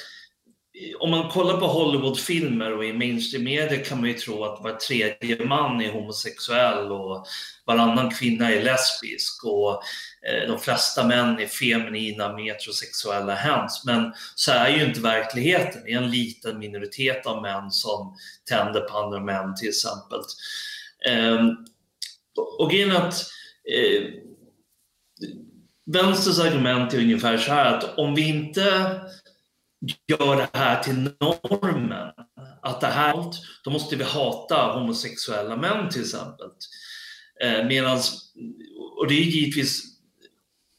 om 0.99 1.09
man 1.09 1.29
kollar 1.29 1.57
på 1.57 1.67
Hollywoodfilmer 1.67 2.77
och 2.77 2.85
i 2.85 2.93
mainstream 2.93 3.43
media 3.43 3.83
kan 3.83 3.99
man 3.99 4.09
ju 4.09 4.15
tro 4.15 4.43
att 4.43 4.63
var 4.63 4.71
tredje 4.71 5.45
man 5.45 5.81
är 5.81 5.91
homosexuell 5.91 6.91
och 6.91 7.27
varannan 7.65 8.11
kvinna 8.11 8.51
är 8.51 8.63
lesbisk 8.63 9.45
och 9.45 9.81
Eh, 10.29 10.47
de 10.47 10.59
flesta 10.59 11.07
män 11.07 11.39
är 11.39 11.47
feminina, 11.47 12.33
metrosexuella, 12.33 13.35
hens, 13.35 13.83
Men 13.85 14.13
så 14.35 14.51
är 14.51 14.69
ju 14.69 14.85
inte 14.85 14.99
verkligheten. 14.99 15.81
Det 15.85 15.93
är 15.93 15.97
en 15.97 16.11
liten 16.11 16.59
minoritet 16.59 17.25
av 17.25 17.41
män 17.41 17.71
som 17.71 18.17
tänder 18.49 18.81
på 18.81 18.97
andra 18.97 19.19
män 19.19 19.55
till 19.55 19.69
exempel. 19.69 20.19
Ehm, 21.07 21.49
och 22.59 22.71
grejen 22.71 22.91
är 22.91 22.95
att 22.95 23.25
eh, 23.73 24.03
Vänsters 25.85 26.39
argument 26.39 26.93
är 26.93 26.97
ungefär 26.97 27.37
så 27.37 27.51
här 27.51 27.77
att 27.77 27.97
om 27.97 28.15
vi 28.15 28.29
inte 28.29 28.61
gör 30.07 30.35
det 30.35 30.49
här 30.53 30.83
till 30.83 31.09
normen. 31.19 32.11
Att 32.61 32.81
det 32.81 32.87
här, 32.87 33.25
då 33.63 33.71
måste 33.71 33.95
vi 33.95 34.03
hata 34.03 34.79
homosexuella 34.79 35.55
män 35.55 35.89
till 35.89 36.01
exempel. 36.01 36.47
Eh, 37.43 37.65
medans, 37.65 38.33
och 38.97 39.07
det 39.07 39.13
är 39.13 39.23
givetvis 39.23 39.92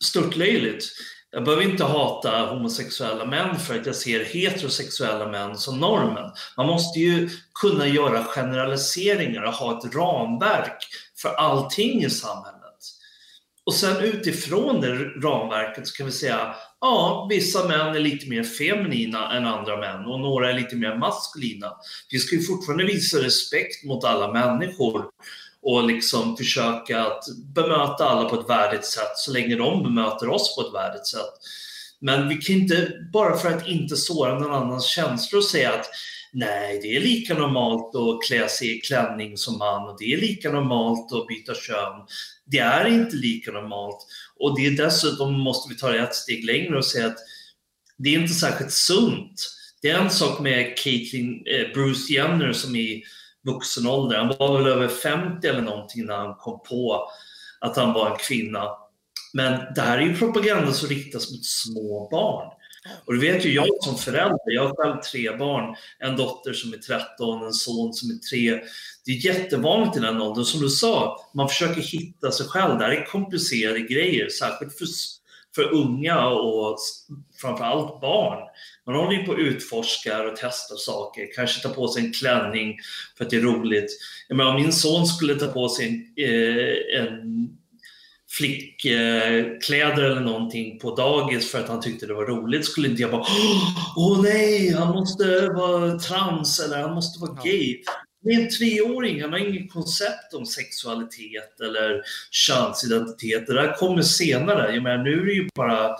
störtlöjligt. 0.05 0.85
Jag 1.31 1.45
behöver 1.45 1.63
inte 1.63 1.85
hata 1.85 2.47
homosexuella 2.47 3.25
män 3.25 3.59
för 3.59 3.81
att 3.81 3.87
jag 3.87 3.97
ser 3.97 4.25
heterosexuella 4.25 5.29
män 5.29 5.57
som 5.59 5.81
normen. 5.81 6.31
Man 6.57 6.67
måste 6.67 6.99
ju 6.99 7.31
kunna 7.61 7.87
göra 7.87 8.25
generaliseringar 8.25 9.43
och 9.43 9.53
ha 9.53 9.79
ett 9.79 9.95
ramverk 9.95 10.87
för 11.23 11.29
allting 11.29 12.05
i 12.05 12.11
samhället. 12.11 12.55
Och 13.67 13.75
sen 13.75 14.03
utifrån 14.03 14.81
det 14.81 14.95
ramverket 14.99 15.89
så 15.89 15.97
kan 15.97 16.07
vi 16.07 16.13
säga 16.13 16.55
ja, 16.81 17.27
vissa 17.31 17.69
män 17.69 17.97
är 17.97 18.01
lite 18.01 18.29
mer 18.29 18.43
feminina 18.43 19.37
än 19.37 19.47
andra 19.47 19.77
män 19.77 20.07
och 20.07 20.21
några 20.21 20.51
är 20.51 20.55
lite 20.55 20.77
mer 20.77 20.97
maskulina. 20.97 21.73
Vi 22.11 22.19
ska 22.19 22.37
ju 22.37 22.43
fortfarande 22.43 22.85
visa 22.85 23.19
respekt 23.19 23.85
mot 23.85 24.05
alla 24.05 24.33
människor 24.33 25.05
och 25.65 25.87
liksom 25.87 26.37
försöka 26.37 27.03
att 27.03 27.25
bemöta 27.55 28.05
alla 28.05 28.29
på 28.29 28.41
ett 28.41 28.49
värdigt 28.49 28.85
sätt 28.85 29.17
så 29.17 29.33
länge 29.33 29.57
de 29.57 29.83
bemöter 29.83 30.29
oss 30.29 30.57
på 30.57 30.63
ett 30.63 30.75
värdigt 30.75 31.07
sätt. 31.07 31.35
Men 32.01 32.29
vi 32.29 32.37
kan 32.37 32.57
inte, 32.57 32.93
bara 33.13 33.37
för 33.37 33.49
att 33.49 33.69
inte 33.69 33.97
såra 33.97 34.39
någon 34.39 34.55
annans 34.55 34.85
känslor, 34.87 35.41
säga 35.41 35.73
att 35.73 35.87
nej, 36.33 36.81
det 36.83 36.97
är 36.97 37.01
lika 37.01 37.35
normalt 37.35 37.97
att 37.97 38.29
klä 38.29 38.49
sig 38.49 38.77
i 38.77 38.81
klänning 38.81 39.37
som 39.37 39.59
man 39.59 39.89
och 39.89 39.97
det 39.99 40.13
är 40.13 40.17
lika 40.17 40.53
normalt 40.53 41.13
att 41.13 41.27
byta 41.27 41.55
kön. 41.55 42.07
Det 42.47 42.59
är 42.59 42.87
inte 42.87 43.17
lika 43.17 43.53
normalt. 43.53 44.07
Och 44.37 44.57
det 44.61 44.67
är 44.67 44.71
dessutom 44.71 45.33
måste 45.33 45.75
vi 45.75 45.81
ta 45.81 45.89
det 45.89 45.99
ett 45.99 46.15
steg 46.15 46.45
längre 46.45 46.77
och 46.77 46.85
säga 46.85 47.07
att 47.07 47.19
det 47.99 48.15
är 48.15 48.19
inte 48.19 48.35
särskilt 48.35 48.73
sunt. 48.73 49.51
Det 49.83 49.91
är 49.91 49.99
en 49.99 50.11
sak 50.11 50.41
med 50.41 50.79
Caitlyn, 50.79 51.47
eh, 51.47 51.73
Bruce 51.75 52.13
Jenner 52.13 52.53
som 52.53 52.77
är 52.77 52.81
i 52.81 53.05
vuxen 53.45 53.87
ålder. 53.87 54.19
Han 54.19 54.35
var 54.39 54.59
väl 54.59 54.67
över 54.67 54.89
50 54.89 55.47
eller 55.47 55.63
någonting 55.63 56.07
när 56.07 56.17
han 56.17 56.35
kom 56.35 56.61
på 56.69 57.09
att 57.61 57.77
han 57.77 57.93
var 57.93 58.11
en 58.11 58.19
kvinna. 58.19 58.69
Men 59.33 59.75
det 59.75 59.81
här 59.81 59.99
är 59.99 60.03
ju 60.03 60.17
propaganda 60.17 60.73
som 60.73 60.89
riktas 60.89 61.31
mot 61.31 61.45
små 61.45 62.09
barn. 62.11 62.51
Och 63.05 63.15
det 63.15 63.21
vet 63.21 63.45
ju 63.45 63.53
jag 63.53 63.67
som 63.81 63.99
förälder, 63.99 64.39
jag 64.47 64.69
har 64.69 64.75
själv 64.77 65.01
tre 65.01 65.37
barn, 65.37 65.77
en 65.99 66.17
dotter 66.17 66.53
som 66.53 66.73
är 66.73 66.77
13, 66.77 67.45
en 67.45 67.53
son 67.53 67.93
som 67.93 68.11
är 68.11 68.19
3. 68.31 68.61
Det 69.05 69.13
är 69.13 69.27
jättevanligt 69.27 69.97
i 69.97 70.01
den 70.01 70.21
åldern, 70.21 70.45
som 70.45 70.61
du 70.61 70.69
sa, 70.69 71.21
man 71.35 71.49
försöker 71.49 71.81
hitta 71.81 72.31
sig 72.31 72.47
själv. 72.47 72.79
Det 72.79 72.85
här 72.85 72.93
är 72.93 73.05
komplicerade 73.05 73.81
grejer, 73.81 74.29
särskilt 74.29 74.79
för, 74.79 74.87
för 75.55 75.75
unga 75.75 76.29
och 76.29 76.79
framförallt 77.41 78.01
barn. 78.01 78.39
Man 78.87 78.97
håller 78.97 79.13
ju 79.13 79.25
på 79.25 79.33
och 79.33 79.39
utforskar 79.39 80.27
och 80.27 80.37
testar 80.37 80.77
saker, 80.77 81.29
kanske 81.37 81.69
tar 81.69 81.75
på 81.75 81.89
sig 81.89 82.05
en 82.05 82.13
klänning 82.13 82.77
för 83.19 83.25
att 83.25 83.31
det 83.31 83.37
är 83.37 83.41
roligt. 83.41 83.91
Jag 84.29 84.37
menar, 84.37 84.51
om 84.51 84.63
min 84.63 84.73
son 84.73 85.07
skulle 85.07 85.35
ta 85.35 85.47
på 85.47 85.69
sig 85.69 85.87
en, 85.87 86.25
eh, 86.25 87.03
en 87.03 87.49
flickkläder 88.39 90.03
eller 90.03 90.21
någonting 90.21 90.79
på 90.79 90.95
dagis 90.95 91.51
för 91.51 91.61
att 91.61 91.69
han 91.69 91.81
tyckte 91.81 92.07
det 92.07 92.15
var 92.15 92.27
roligt 92.27 92.65
skulle 92.65 92.89
inte 92.89 93.03
jag 93.03 93.11
bara 93.11 93.25
Åh 93.97 94.23
nej, 94.23 94.73
han 94.73 94.89
måste 94.89 95.49
vara 95.49 95.99
trans 95.99 96.61
eller 96.61 96.83
han 96.83 96.95
måste 96.95 97.21
vara 97.21 97.43
gay. 97.45 97.83
Med 98.25 98.41
en 98.41 98.51
treåring, 98.51 99.23
han 99.23 99.33
har 99.33 99.39
inget 99.39 99.73
koncept 99.73 100.35
om 100.35 100.47
sexualitet 100.47 101.61
eller 101.61 102.03
könsidentitet. 102.31 103.47
Det 103.47 103.55
där 103.55 103.77
kommer 103.77 104.03
senare. 104.03 104.75
Jag 104.75 104.83
menar, 104.83 105.05
nu 105.05 105.21
är 105.21 105.27
det 105.27 105.33
ju 105.33 105.49
bara 105.55 105.97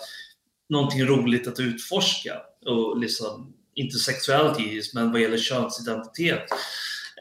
någonting 0.69 1.05
roligt 1.05 1.47
att 1.47 1.61
utforska. 1.61 2.35
Och 2.67 2.99
liksom, 2.99 3.55
inte 3.75 3.99
sexuellt 3.99 4.61
givetvis, 4.61 4.95
men 4.95 5.13
vad 5.13 5.21
gäller 5.21 5.39
könsidentitet. 5.39 6.43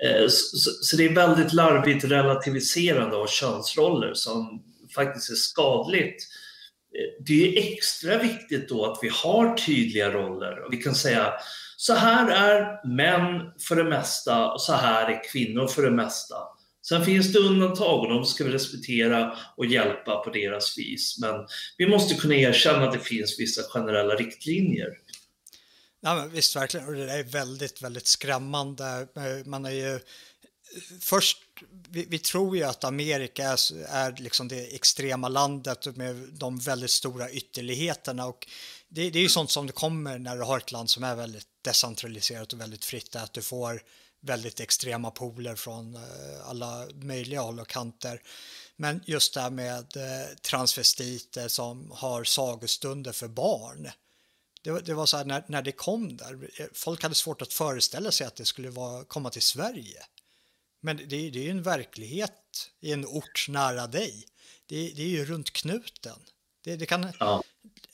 Eh, 0.04 0.28
så, 0.28 0.98
det 0.98 1.06
är 1.06 1.16
väldigt 1.16 1.54
larvigt 1.54 2.04
relativiserande 2.04 3.16
av 3.16 3.28
könsroller 3.28 4.14
som 4.14 4.64
faktiskt 4.96 5.32
är 5.32 5.36
skadligt. 5.36 6.28
Eh, 6.98 7.24
det 7.26 7.48
är 7.48 7.74
extra 7.74 8.18
viktigt 8.18 8.70
då 8.70 8.86
att 8.86 9.00
vi 9.02 9.10
har 9.14 9.58
tydliga 9.58 10.12
roller 10.12 10.68
vi 10.72 10.78
kan 10.78 10.96
säga 10.96 11.34
så 11.84 11.94
här 11.94 12.30
är 12.30 12.88
män 12.88 13.52
för 13.60 13.76
det 13.76 13.84
mesta 13.84 14.52
och 14.52 14.62
så 14.62 14.74
här 14.74 15.12
är 15.12 15.32
kvinnor 15.32 15.68
för 15.68 15.82
det 15.82 15.92
mesta. 15.92 16.36
Sen 16.88 17.06
finns 17.06 17.34
det 17.34 17.40
undantag 17.40 18.00
och 18.00 18.10
de 18.10 18.26
ska 18.26 18.44
vi 18.44 18.52
respektera 18.52 19.38
och 19.58 19.66
hjälpa 19.66 20.24
på 20.24 20.30
deras 20.30 20.78
vis. 20.78 21.18
Men 21.22 21.36
vi 21.78 21.88
måste 21.88 22.16
kunna 22.16 22.36
erkänna 22.36 22.88
att 22.88 22.94
det 22.94 23.00
finns 23.00 23.40
vissa 23.40 23.62
generella 23.64 24.16
riktlinjer. 24.16 24.88
Ja, 26.02 26.16
men 26.16 26.30
visst, 26.30 26.56
verkligen. 26.56 26.88
Och 26.88 26.94
det 26.94 27.14
är 27.14 27.24
väldigt, 27.24 27.82
väldigt 27.82 28.08
skrämmande. 28.08 29.08
Eh, 29.16 29.46
man 29.46 29.66
är 29.66 29.72
ju 29.72 29.94
eh, 29.94 30.02
först, 31.02 31.38
vi, 31.90 32.06
vi, 32.10 32.20
tror 32.20 32.58
ju 32.58 32.64
att 32.64 32.84
Amerika 32.84 33.44
är, 33.44 33.58
är 33.88 34.16
liksom 34.22 34.48
det 34.48 34.76
extrema 34.76 35.28
landet 35.28 35.96
med 35.96 36.16
de 36.16 36.60
väldigt 36.60 36.92
stora 36.92 37.30
ytterligheterna 37.30 38.26
och 38.26 38.48
det, 38.94 39.10
det 39.10 39.20
är 39.20 39.24
ju 39.24 39.30
sånt 39.30 39.52
som 39.52 39.68
det 39.68 39.74
kommer 39.74 40.20
när 40.20 40.36
du 40.36 40.44
har 40.44 40.58
ett 40.58 40.72
land 40.72 40.90
som 40.90 41.04
är 41.04 41.16
väldigt 41.16 41.48
decentraliserat 41.62 42.54
och 42.54 42.62
väldigt 42.62 42.86
fritt, 42.86 43.16
att 43.16 43.34
du 43.34 43.42
får 43.42 43.82
väldigt 44.22 44.60
extrema 44.60 45.12
poler 45.12 45.56
från 45.56 45.96
eh, 45.96 46.02
alla 46.50 46.88
möjliga 46.94 47.42
håll 47.42 47.60
och 47.60 47.68
kanter. 47.68 48.22
Men 48.76 49.04
just 49.06 49.34
det 49.34 49.42
här 49.42 49.50
med 49.50 49.98
eh, 49.98 50.36
transvestiter 50.42 51.48
som 51.48 51.92
har 51.92 52.24
sagostunder 52.24 53.12
för 53.12 53.28
barn. 53.28 53.90
Det, 54.62 54.80
det 54.86 54.94
var 54.94 55.06
så 55.06 55.18
här 55.18 55.26
när, 55.26 55.44
när 55.48 55.62
det 55.62 55.72
kom 55.72 56.18
där, 56.18 56.50
eh, 56.60 56.66
folk 56.74 57.04
hade 57.04 57.16
svårt 57.16 57.42
att 57.42 57.54
föreställa 57.54 58.12
sig 58.12 58.28
att 58.28 58.36
det 58.36 58.46
skulle 58.46 58.70
vara, 58.70 59.04
komma 59.04 59.30
till 59.30 59.42
Sverige. 59.42 60.04
Men 60.82 60.98
det, 60.98 61.06
det 61.06 61.40
är 61.40 61.44
ju 61.44 61.50
en 61.50 61.64
verklighet 61.64 62.70
i 62.82 62.92
en 62.92 63.06
ort 63.06 63.46
nära 63.50 63.88
dig. 63.88 64.26
Det, 64.66 64.90
det 64.96 65.04
är 65.04 65.08
ju 65.08 65.26
runt 65.26 65.54
knuten. 65.54 66.20
Det, 66.64 66.76
det 66.76 66.86
kan, 66.86 67.14
ja. 67.20 67.44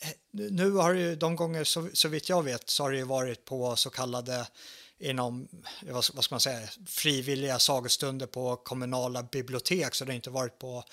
Eh, 0.01 0.11
nu 0.31 0.71
har 0.71 0.93
det 0.93 0.99
ju 0.99 1.15
de 1.15 1.35
gånger, 1.35 1.63
så, 1.63 1.89
så 1.93 2.07
vitt 2.07 2.29
jag 2.29 2.43
vet, 2.43 2.69
så 2.69 2.83
har 2.83 2.91
det 2.91 2.97
ju 2.97 3.03
varit 3.03 3.45
på 3.45 3.75
så 3.75 3.89
kallade 3.89 4.47
inom, 4.99 5.47
vad 5.87 6.03
ska 6.03 6.35
man 6.35 6.39
säga, 6.39 6.67
frivilliga 6.85 7.59
sagostunder 7.59 8.25
på 8.25 8.55
kommunala 8.55 9.23
bibliotek 9.23 9.95
så 9.95 10.05
det 10.05 10.11
har 10.11 10.15
inte 10.15 10.29
varit 10.29 10.59
på, 10.59 10.83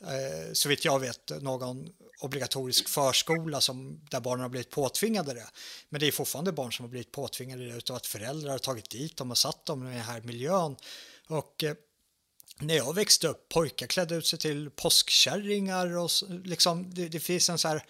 eh, 0.00 0.52
så 0.52 0.68
vitt 0.68 0.84
jag 0.84 1.00
vet, 1.00 1.42
någon 1.42 1.88
obligatorisk 2.20 2.88
förskola 2.88 3.60
som, 3.60 4.00
där 4.10 4.20
barnen 4.20 4.42
har 4.42 4.48
blivit 4.48 4.70
påtvingade 4.70 5.34
det. 5.34 5.46
Men 5.88 6.00
det 6.00 6.06
är 6.06 6.12
fortfarande 6.12 6.52
barn 6.52 6.72
som 6.72 6.84
har 6.84 6.90
blivit 6.90 7.12
påtvingade 7.12 7.66
det 7.66 7.76
utav 7.76 7.96
att 7.96 8.06
föräldrar 8.06 8.50
har 8.50 8.58
tagit 8.58 8.90
dit 8.90 9.16
dem 9.16 9.30
och 9.30 9.38
satt 9.38 9.66
dem 9.66 9.86
i 9.86 9.90
den 9.90 10.00
här 10.00 10.20
miljön 10.20 10.76
och 11.26 11.64
eh, 11.64 11.74
när 12.58 12.74
jag 12.74 12.94
växte 12.94 13.28
upp, 13.28 13.48
pojkar 13.48 13.86
klädde 13.86 14.14
ut 14.14 14.26
sig 14.26 14.38
till 14.38 14.70
påskkärringar 14.70 15.96
och 15.96 16.10
liksom, 16.44 16.94
det, 16.94 17.08
det 17.08 17.20
finns 17.20 17.50
en 17.50 17.58
så 17.58 17.68
här 17.68 17.84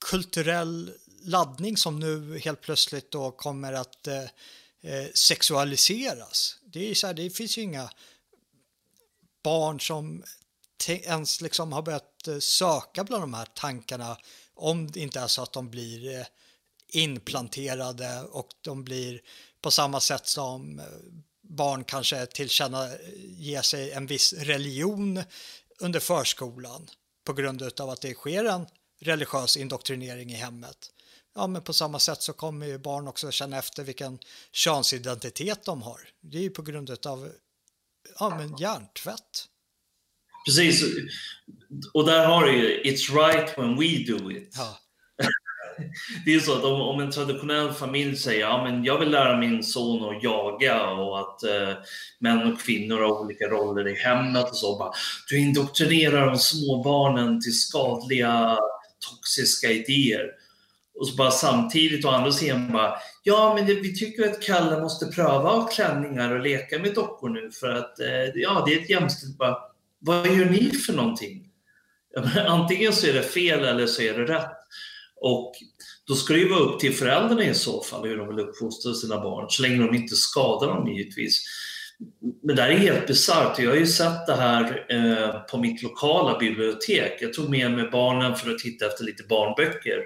kulturell 0.00 0.92
laddning 1.22 1.76
som 1.76 2.00
nu 2.00 2.38
helt 2.38 2.60
plötsligt 2.60 3.10
då 3.10 3.30
kommer 3.30 3.72
att 3.72 4.06
eh, 4.06 4.22
eh, 4.80 5.06
sexualiseras. 5.14 6.56
Det, 6.64 6.90
är 6.90 6.94
så 6.94 7.06
här, 7.06 7.14
det 7.14 7.30
finns 7.30 7.58
ju 7.58 7.62
inga 7.62 7.90
barn 9.42 9.80
som 9.80 10.24
ens 10.88 11.40
liksom 11.40 11.72
har 11.72 11.82
börjat 11.82 12.28
eh, 12.28 12.38
söka 12.38 13.04
bland 13.04 13.22
de 13.22 13.34
här 13.34 13.46
tankarna 13.54 14.16
om 14.54 14.90
det 14.90 15.00
inte 15.00 15.20
är 15.20 15.26
så 15.26 15.42
att 15.42 15.52
de 15.52 15.70
blir 15.70 16.18
eh, 16.18 16.26
inplanterade 16.88 18.22
och 18.22 18.48
de 18.60 18.84
blir 18.84 19.20
på 19.60 19.70
samma 19.70 20.00
sätt 20.00 20.26
som 20.26 20.82
barn 21.42 21.84
kanske 21.84 22.26
tillkänna 22.26 22.88
ge 23.22 23.62
sig 23.62 23.92
en 23.92 24.06
viss 24.06 24.32
religion 24.32 25.22
under 25.78 26.00
förskolan 26.00 26.88
på 27.24 27.32
grund 27.32 27.80
av 27.80 27.90
att 27.90 28.00
det 28.00 28.14
sker 28.14 28.44
en 28.44 28.66
religiös 29.00 29.56
indoktrinering 29.56 30.30
i 30.30 30.34
hemmet. 30.34 30.90
Ja, 31.34 31.46
men 31.46 31.62
på 31.62 31.72
samma 31.72 31.98
sätt 31.98 32.22
så 32.22 32.32
kommer 32.32 32.66
ju 32.66 32.78
barn 32.78 33.08
också 33.08 33.30
känna 33.30 33.58
efter 33.58 33.84
vilken 33.84 34.18
könsidentitet 34.52 35.64
de 35.64 35.82
har. 35.82 36.00
Det 36.20 36.38
är 36.38 36.42
ju 36.42 36.50
på 36.50 36.62
grund 36.62 37.06
av 37.06 37.32
ja, 38.18 38.36
men 38.38 38.56
hjärntvätt. 38.56 39.46
Precis, 40.46 40.84
och 41.92 42.06
där 42.06 42.26
har 42.26 42.44
du 42.44 42.52
ju 42.52 42.82
It's 42.82 43.14
right 43.14 43.58
when 43.58 43.76
we 43.76 44.12
do 44.12 44.30
it. 44.30 44.54
Ja 44.56 44.78
det 46.24 46.34
är 46.34 46.40
så 46.40 46.58
att 46.58 46.64
om, 46.64 46.80
om, 46.80 47.00
en 47.00 47.10
traditionell 47.10 47.72
familj 47.72 48.16
säger 48.16 48.40
ja, 48.40 48.64
men 48.64 48.84
jag 48.84 48.98
vill 48.98 49.10
lära 49.10 49.36
min 49.36 49.62
son 49.62 50.16
att 50.16 50.22
jaga 50.22 50.90
och 50.90 51.20
att 51.20 51.42
eh, 51.42 51.76
män 52.18 52.52
och 52.52 52.60
kvinnor 52.60 52.96
har 52.96 53.20
olika 53.20 53.44
roller 53.44 53.88
i 53.88 53.94
hemmet 53.94 54.50
och 54.50 54.56
så. 54.56 54.78
Bara, 54.78 54.92
du 55.28 55.38
indoktrinerar 55.38 56.26
de 56.26 56.38
små 56.38 56.82
barnen 56.82 57.40
till 57.40 57.58
skadliga, 57.58 58.58
toxiska 59.08 59.70
idéer. 59.70 60.30
Och 60.98 61.08
så 61.08 61.16
bara 61.16 61.30
samtidigt 61.30 62.04
å 62.04 62.08
andra 62.08 62.32
sidan 62.32 62.72
bara, 62.72 62.94
ja 63.22 63.54
men 63.54 63.66
det, 63.66 63.74
vi 63.74 63.94
tycker 63.94 64.30
att 64.30 64.42
Kalle 64.42 64.80
måste 64.80 65.06
pröva 65.06 65.68
klänningar 65.68 66.34
och 66.34 66.42
leka 66.42 66.78
med 66.78 66.94
dockor 66.94 67.28
nu 67.28 67.50
för 67.50 67.68
att 67.68 68.00
eh, 68.00 68.24
ja, 68.34 68.62
det 68.66 68.74
är 68.74 68.80
ett 68.80 68.90
jämställt, 68.90 69.38
bara, 69.38 69.56
vad 69.98 70.26
gör 70.26 70.44
ni 70.44 70.70
för 70.70 70.92
någonting? 70.92 71.46
Antingen 72.46 72.92
så 72.92 73.06
är 73.06 73.12
det 73.12 73.22
fel 73.22 73.64
eller 73.64 73.86
så 73.86 74.02
är 74.02 74.18
det 74.18 74.24
rätt. 74.24 74.50
Och 75.20 75.52
då 76.06 76.14
ska 76.14 76.32
det 76.32 76.38
ju 76.38 76.48
vara 76.48 76.60
upp 76.60 76.80
till 76.80 76.94
föräldrarna 76.94 77.44
i 77.44 77.54
så 77.54 77.82
fall 77.82 78.08
hur 78.08 78.16
de 78.16 78.28
vill 78.28 78.38
uppfostra 78.38 78.94
sina 78.94 79.20
barn, 79.20 79.46
så 79.48 79.62
länge 79.62 79.76
de 79.76 79.94
inte 79.94 80.16
skadar 80.16 80.66
dem 80.66 80.88
givetvis. 80.88 81.42
Men 82.42 82.56
det 82.56 82.62
här 82.62 82.70
är 82.70 82.76
helt 82.76 83.06
bisarrt. 83.06 83.58
Jag 83.58 83.70
har 83.70 83.76
ju 83.76 83.86
sett 83.86 84.26
det 84.26 84.36
här 84.36 84.86
eh, 84.88 85.40
på 85.40 85.58
mitt 85.58 85.82
lokala 85.82 86.38
bibliotek. 86.38 87.16
Jag 87.20 87.32
tog 87.32 87.50
med 87.50 87.70
mig 87.70 87.88
barnen 87.92 88.36
för 88.36 88.50
att 88.50 88.58
titta 88.58 88.86
efter 88.86 89.04
lite 89.04 89.22
barnböcker. 89.22 89.98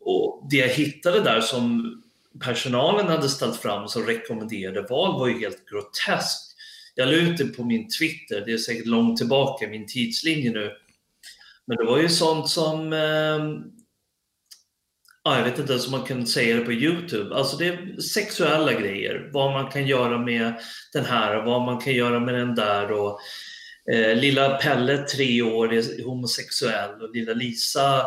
Och 0.00 0.46
det 0.50 0.56
jag 0.56 0.68
hittade 0.68 1.20
där 1.20 1.40
som 1.40 1.96
personalen 2.40 3.06
hade 3.06 3.28
ställt 3.28 3.56
fram 3.56 3.88
som 3.88 4.06
rekommenderade 4.06 4.82
val 4.82 5.20
var 5.20 5.28
ju 5.28 5.38
helt 5.38 5.68
groteskt. 5.70 6.56
Jag 6.94 7.08
la 7.08 7.14
ut 7.14 7.38
det 7.38 7.44
på 7.44 7.64
min 7.64 7.88
Twitter, 7.98 8.42
det 8.46 8.52
är 8.52 8.58
säkert 8.58 8.86
långt 8.86 9.18
tillbaka 9.18 9.64
i 9.64 9.68
min 9.68 9.86
tidslinje 9.86 10.50
nu. 10.50 10.70
Men 11.64 11.76
det 11.76 11.84
var 11.84 11.98
ju 11.98 12.08
sånt 12.08 12.48
som 12.48 12.92
eh, 12.92 13.38
ja, 15.24 15.36
jag 15.36 15.44
vet 15.44 15.58
inte 15.58 15.72
ens 15.72 15.86
om 15.86 15.92
man 15.92 16.06
kan 16.06 16.26
säga 16.26 16.56
det 16.56 16.64
på 16.64 16.72
Youtube. 16.72 17.34
Alltså 17.34 17.56
det 17.56 17.66
är 17.66 18.00
sexuella 18.00 18.72
grejer. 18.72 19.30
Vad 19.32 19.52
man 19.52 19.70
kan 19.70 19.86
göra 19.86 20.18
med 20.18 20.54
den 20.92 21.04
här 21.04 21.36
och 21.36 21.44
vad 21.44 21.62
man 21.62 21.80
kan 21.80 21.92
göra 21.92 22.20
med 22.20 22.34
den 22.34 22.54
där. 22.54 22.92
Och, 22.92 23.20
eh, 23.92 24.16
lilla 24.16 24.48
Pelle, 24.48 24.98
tre 24.98 25.42
år, 25.42 25.72
är 25.72 26.04
homosexuell 26.04 27.02
och 27.02 27.14
lilla 27.14 27.32
Lisa, 27.32 28.06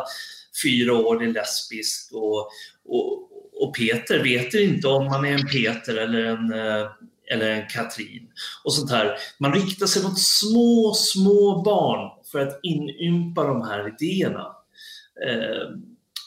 fyra 0.64 0.94
år, 0.94 1.22
är 1.22 1.32
lesbisk. 1.32 2.12
Och, 2.12 2.48
och, 2.84 3.30
och 3.54 3.76
Peter 3.76 4.22
vet 4.22 4.54
inte 4.54 4.88
om 4.88 5.06
han 5.06 5.24
är 5.24 5.32
en 5.32 5.46
Peter 5.46 5.96
eller 5.96 6.24
en, 6.24 6.52
eh, 6.52 6.90
eller 7.30 7.50
en 7.50 7.68
Katrin. 7.68 8.28
Och 8.64 8.74
sånt 8.74 8.90
här. 8.90 9.16
Man 9.38 9.54
riktar 9.54 9.86
sig 9.86 10.02
mot 10.02 10.18
små, 10.18 10.94
små 10.94 11.62
barn 11.62 12.24
för 12.32 12.38
att 12.38 12.60
inympa 12.62 13.44
de 13.44 13.62
här 13.62 13.94
idéerna. 13.98 14.56
Eh, 15.26 15.68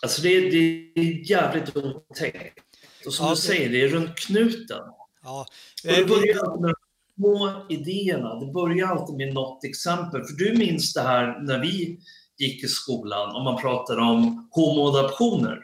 Alltså 0.02 0.22
det, 0.22 0.30
är, 0.30 0.52
det 0.52 1.02
är 1.02 1.32
jävligt 1.32 1.78
otäckt. 1.78 2.60
Och 3.06 3.14
som 3.14 3.26
ja, 3.26 3.32
du 3.32 3.38
säger, 3.38 3.70
det 3.70 3.82
är 3.82 3.88
runt 3.88 4.16
knuten. 4.16 4.82
Ja. 5.24 5.45
Och 5.84 5.93
det 5.93 6.08
börjar 6.08 6.38
alltid 6.39 6.62
med 6.62 6.70
de 6.70 6.76
små 7.16 7.66
idéerna. 7.70 8.36
Det 8.36 8.54
börjar 8.54 8.88
alltid 8.88 9.16
med 9.16 9.34
något 9.34 9.64
exempel. 9.64 10.24
För 10.24 10.34
du 10.34 10.58
minns 10.58 10.93
det 10.93 11.02
här 11.02 11.39
när 11.41 11.60
vi 11.60 12.00
gick 12.38 12.64
i 12.64 12.68
skolan, 12.68 13.36
om 13.36 13.43
man 13.43 13.62
pratar 13.62 13.98
om 13.98 14.50
homoadoptioner. 14.52 15.60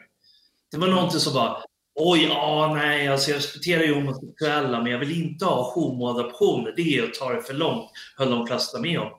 Det 0.70 0.78
var 0.78 0.88
någonting 0.88 1.20
som 1.20 1.34
bara, 1.34 1.56
oj, 1.94 2.24
ja, 2.24 2.72
nej, 2.74 3.08
alltså 3.08 3.30
jag 3.30 3.38
respekterar 3.38 3.82
ju 3.82 3.94
homosexuella, 3.94 4.82
men 4.82 4.92
jag 4.92 4.98
vill 4.98 5.22
inte 5.22 5.44
ha 5.44 5.74
homoadoptioner. 5.74 6.72
Det 6.76 6.98
är 6.98 7.04
att 7.04 7.14
ta 7.14 7.32
det 7.32 7.42
för 7.42 7.54
långt, 7.54 7.90
höll 8.16 8.30
de 8.30 8.46
flesta 8.46 8.80
med 8.80 9.00
om. 9.00 9.10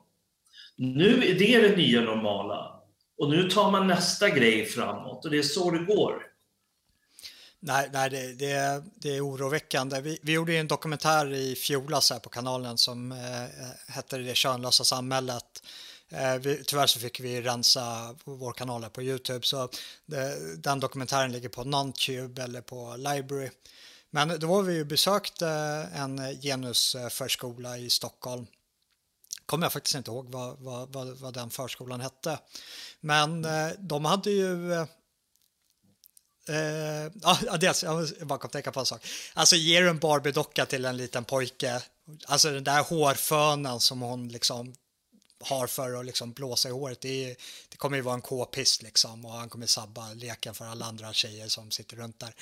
Nu 0.77 1.23
är 1.23 1.39
det 1.39 1.67
det 1.67 1.77
nya 1.77 2.01
normala. 2.01 2.74
Och 3.17 3.29
nu 3.29 3.49
tar 3.49 3.71
man 3.71 3.87
nästa 3.87 4.29
grej 4.29 4.65
framåt 4.65 5.25
och 5.25 5.31
det 5.31 5.37
är 5.37 5.43
så 5.43 5.71
det 5.71 5.85
går. 5.85 6.23
Nej, 7.59 7.89
nej 7.93 8.09
det, 8.09 8.33
det, 8.33 8.83
det 8.95 9.15
är 9.15 9.27
oroväckande. 9.27 10.01
Vi, 10.01 10.19
vi 10.21 10.31
gjorde 10.31 10.57
en 10.57 10.67
dokumentär 10.67 11.33
i 11.33 11.55
fjolas 11.55 12.11
här 12.11 12.19
på 12.19 12.29
kanalen 12.29 12.77
som 12.77 13.11
eh, 13.11 13.93
hette 13.93 14.17
Det 14.17 14.35
könlösa 14.35 14.83
samhället. 14.83 15.63
Eh, 16.09 16.35
vi, 16.35 16.63
tyvärr 16.63 16.87
så 16.87 16.99
fick 16.99 17.19
vi 17.19 17.41
rensa 17.41 18.15
vår 18.23 18.53
kanal 18.53 18.83
här 18.83 18.89
på 18.89 19.01
Youtube 19.03 19.45
så 19.45 19.69
det, 20.05 20.37
den 20.57 20.79
dokumentären 20.79 21.31
ligger 21.31 21.49
på 21.49 21.63
Nontube 21.63 22.43
eller 22.43 22.61
på 22.61 22.95
Library. 22.97 23.49
Men 24.09 24.39
då 24.39 24.47
var 24.47 24.63
vi 24.63 24.73
ju 24.73 24.85
besökte 24.85 25.47
en 25.95 26.41
genusförskola 26.41 27.77
i 27.77 27.89
Stockholm. 27.89 28.47
Kommer 29.45 29.65
jag 29.65 29.73
faktiskt 29.73 29.95
inte 29.95 30.11
ihåg 30.11 30.29
vad, 30.29 30.59
vad, 30.59 30.93
vad, 30.93 31.07
vad 31.07 31.33
den 31.33 31.49
förskolan 31.49 32.01
hette. 32.01 32.39
Men 33.01 33.45
eh, 33.45 33.69
de 33.79 34.05
hade 34.05 34.31
ju 34.31 34.73
eh, 34.73 34.87
eh 36.49 37.11
ja, 37.21 37.57
dels, 37.59 37.83
jag 37.83 38.09
bara 38.21 38.39
kom 38.39 38.49
tänka 38.49 38.71
på 38.71 38.79
en 38.79 38.85
sak. 38.85 39.07
Alltså 39.33 39.55
ger 39.55 39.81
du 39.81 39.89
en 39.89 39.99
Barbie-docka 39.99 40.65
till 40.65 40.85
en 40.85 40.97
liten 40.97 41.25
pojke, 41.25 41.81
alltså 42.25 42.51
den 42.51 42.63
där 42.63 42.83
hårfönen 42.83 43.79
som 43.79 44.01
hon 44.01 44.27
liksom 44.27 44.75
har 45.39 45.67
för 45.67 45.99
att 45.99 46.05
liksom 46.05 46.31
blåsa 46.31 46.69
i 46.69 46.71
håret, 46.71 47.01
det, 47.01 47.35
det 47.69 47.77
kommer 47.77 47.97
ju 47.97 48.03
vara 48.03 48.15
en 48.15 48.21
k-pist 48.21 48.81
liksom 48.81 49.25
och 49.25 49.31
han 49.31 49.49
kommer 49.49 49.67
sabba 49.67 50.13
leken 50.13 50.53
för 50.53 50.65
alla 50.65 50.85
andra 50.85 51.13
tjejer 51.13 51.47
som 51.47 51.71
sitter 51.71 51.97
runt 51.97 52.19
där. 52.19 52.35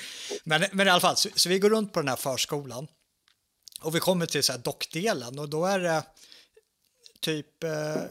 Men, 0.44 0.66
men 0.72 0.88
i 0.88 0.90
alla 0.90 1.02
fall, 1.02 1.18
så, 1.18 1.30
så 1.36 1.50
vi 1.50 1.60
går 1.60 1.70
runt 1.70 1.94
på 1.94 2.00
den 2.00 2.10
här 2.10 2.16
förskolan 2.16 2.88
och 3.82 3.96
vi 3.96 4.00
kommer 4.00 4.26
till 4.26 4.44
så 4.44 4.52
här 4.52 4.60
dockdelen 4.60 5.40
och 5.40 5.50
då 5.50 5.66
är 5.66 5.80
det 5.80 6.04
typ 7.24 7.64
eh, 7.64 8.04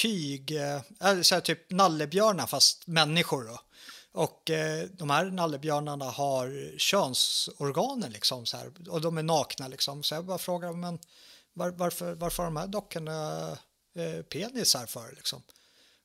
tyg, 0.00 0.50
eh, 0.50 0.80
eller 1.00 1.22
så 1.22 1.34
här, 1.34 1.42
typ 1.42 1.70
nallebjörnar 1.70 2.46
fast 2.46 2.86
människor 2.86 3.44
då. 3.44 3.58
Och 4.12 4.50
eh, 4.50 4.88
de 4.92 5.10
här 5.10 5.24
nallebjörnarna 5.24 6.04
har 6.04 6.78
könsorganen 6.78 8.12
liksom 8.12 8.46
så 8.46 8.56
här, 8.56 8.72
och 8.88 9.00
de 9.00 9.18
är 9.18 9.22
nakna 9.22 9.68
liksom. 9.68 10.02
Så 10.02 10.14
jag 10.14 10.24
bara 10.24 10.38
frågar, 10.38 10.72
men 10.72 10.98
var, 11.52 11.70
varför, 11.70 12.14
varför 12.14 12.42
har 12.42 12.50
de 12.50 12.56
här 12.56 12.66
dockorna 12.66 13.48
eh, 13.96 14.22
penisar 14.22 14.86
för 14.86 15.12
liksom? 15.12 15.42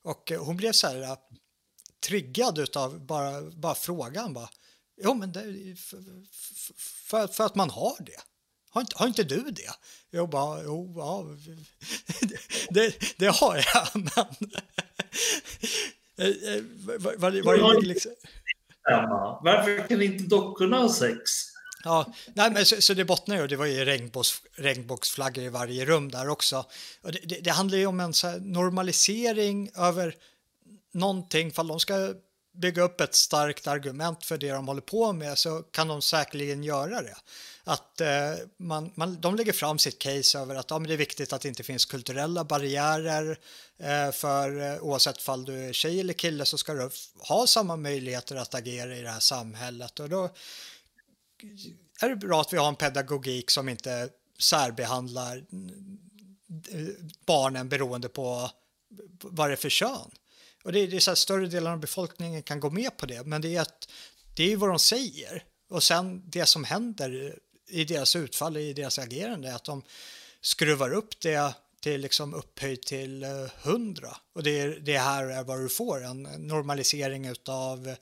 Och 0.03 0.31
eh, 0.31 0.43
hon 0.43 0.57
blev 0.57 0.71
så 0.71 0.87
här 0.87 1.01
eh, 1.01 1.17
triggad 2.07 2.57
utav 2.57 2.99
bara, 3.05 3.41
bara 3.41 3.75
frågan 3.75 4.33
bara. 4.33 4.49
Jo, 5.01 5.13
men 5.13 5.31
det, 5.31 5.75
för, 5.79 6.03
för, 6.77 7.27
för 7.27 7.45
att 7.45 7.55
man 7.55 7.69
har 7.69 7.95
det. 7.99 8.21
Har 8.75 8.81
inte, 8.81 8.95
har 8.95 9.07
inte 9.07 9.23
du 9.23 9.41
det? 9.41 9.71
Jag 10.11 10.29
bara, 10.29 10.63
jo, 10.63 10.93
ja, 10.97 11.25
det, 12.69 12.93
det 13.17 13.27
har 13.27 13.55
jag, 13.55 13.87
men 13.93 14.51
var, 16.99 17.17
var, 17.17 17.61
var 17.61 17.81
det 17.81 17.87
liksom... 17.87 18.11
Varför 19.43 19.87
kan 19.87 20.01
inte 20.01 20.23
dockorna 20.23 20.77
ha 20.77 20.93
sex? 20.93 21.21
Ja, 21.83 22.13
nej, 22.33 22.51
men 22.51 22.65
så, 22.65 22.81
så 22.81 22.93
det 22.93 23.05
bottnar 23.05 23.37
ju, 23.37 23.47
det 23.47 23.55
var 23.55 23.65
ju 23.65 23.85
regnbågs, 23.85 24.41
regnbågsflaggor 24.55 25.43
i 25.43 25.49
varje 25.49 25.85
rum 25.85 26.11
där 26.11 26.29
också. 26.29 26.65
Det, 27.01 27.19
det, 27.23 27.39
det 27.39 27.51
handlar 27.51 27.77
ju 27.77 27.85
om 27.85 27.99
en 27.99 28.13
så 28.13 28.31
normalisering 28.39 29.71
över 29.75 30.15
någonting, 30.93 31.51
för 31.51 31.63
de 31.63 31.79
ska 31.79 32.13
bygga 32.53 32.81
upp 32.81 33.01
ett 33.01 33.15
starkt 33.15 33.67
argument 33.67 34.25
för 34.25 34.37
det 34.37 34.51
de 34.51 34.67
håller 34.67 34.81
på 34.81 35.13
med 35.13 35.37
så 35.37 35.59
kan 35.59 35.87
de 35.87 36.01
säkerligen 36.01 36.63
göra 36.63 37.01
det 37.01 37.15
att 37.67 38.01
eh, 38.01 38.33
man, 38.57 38.91
man, 38.95 39.21
de 39.21 39.35
lägger 39.35 39.53
fram 39.53 39.79
sitt 39.79 39.99
case 39.99 40.39
över 40.39 40.55
att 40.55 40.69
ja, 40.69 40.79
men 40.79 40.87
det 40.87 40.93
är 40.93 40.97
viktigt 40.97 41.33
att 41.33 41.41
det 41.41 41.47
inte 41.47 41.63
finns 41.63 41.85
kulturella 41.85 42.43
barriärer 42.43 43.39
eh, 43.77 44.11
för 44.11 44.61
eh, 44.61 44.83
oavsett 44.83 45.21
fall 45.21 45.45
du 45.45 45.69
är 45.69 45.73
tjej 45.73 45.99
eller 45.99 46.13
kille 46.13 46.45
så 46.45 46.57
ska 46.57 46.73
du 46.73 46.89
ha 47.19 47.47
samma 47.47 47.75
möjligheter 47.75 48.35
att 48.35 48.55
agera 48.55 48.97
i 48.97 49.01
det 49.01 49.09
här 49.09 49.19
samhället 49.19 49.99
och 49.99 50.09
då 50.09 50.29
är 52.01 52.09
det 52.09 52.15
bra 52.15 52.41
att 52.41 52.53
vi 52.53 52.57
har 52.57 52.67
en 52.67 52.75
pedagogik 52.75 53.49
som 53.49 53.69
inte 53.69 54.09
särbehandlar 54.39 55.37
eh, 56.71 56.87
barnen 57.25 57.69
beroende 57.69 58.09
på 58.09 58.51
vad 59.21 59.49
det 59.49 59.53
är 59.53 59.57
för 59.57 59.69
kön. 59.69 60.11
Och 60.63 60.71
det 60.71 60.79
är, 60.79 60.87
det 60.87 60.95
är 60.95 60.99
så 60.99 61.11
här, 61.11 61.15
större 61.15 61.47
delen 61.47 61.73
av 61.73 61.79
befolkningen 61.79 62.43
kan 62.43 62.59
gå 62.59 62.69
med 62.69 62.97
på 62.97 63.05
det, 63.05 63.25
men 63.25 63.41
det 63.41 63.55
är, 63.55 63.61
att, 63.61 63.89
det 64.35 64.53
är 64.53 64.57
vad 64.57 64.69
de 64.69 64.79
säger. 64.79 65.43
Och 65.69 65.83
sen 65.83 66.23
det 66.25 66.45
som 66.45 66.63
händer 66.63 67.39
i 67.75 67.83
deras 67.83 68.15
utfall, 68.15 68.57
i 68.57 68.73
deras 68.73 68.99
agerande, 68.99 69.55
att 69.55 69.63
de 69.63 69.81
skruvar 70.41 70.93
upp 70.93 71.19
det 71.19 71.53
till 71.79 72.01
liksom 72.01 72.33
upphöjt 72.33 72.85
till 72.85 73.23
eh, 73.23 73.29
hundra. 73.63 74.17
Och 74.33 74.43
det, 74.43 74.59
är, 74.59 74.79
det 74.79 74.97
här 74.97 75.25
är 75.25 75.43
vad 75.43 75.59
du 75.59 75.69
får, 75.69 76.03
en 76.03 76.23
normalisering 76.23 77.25
utav 77.25 77.95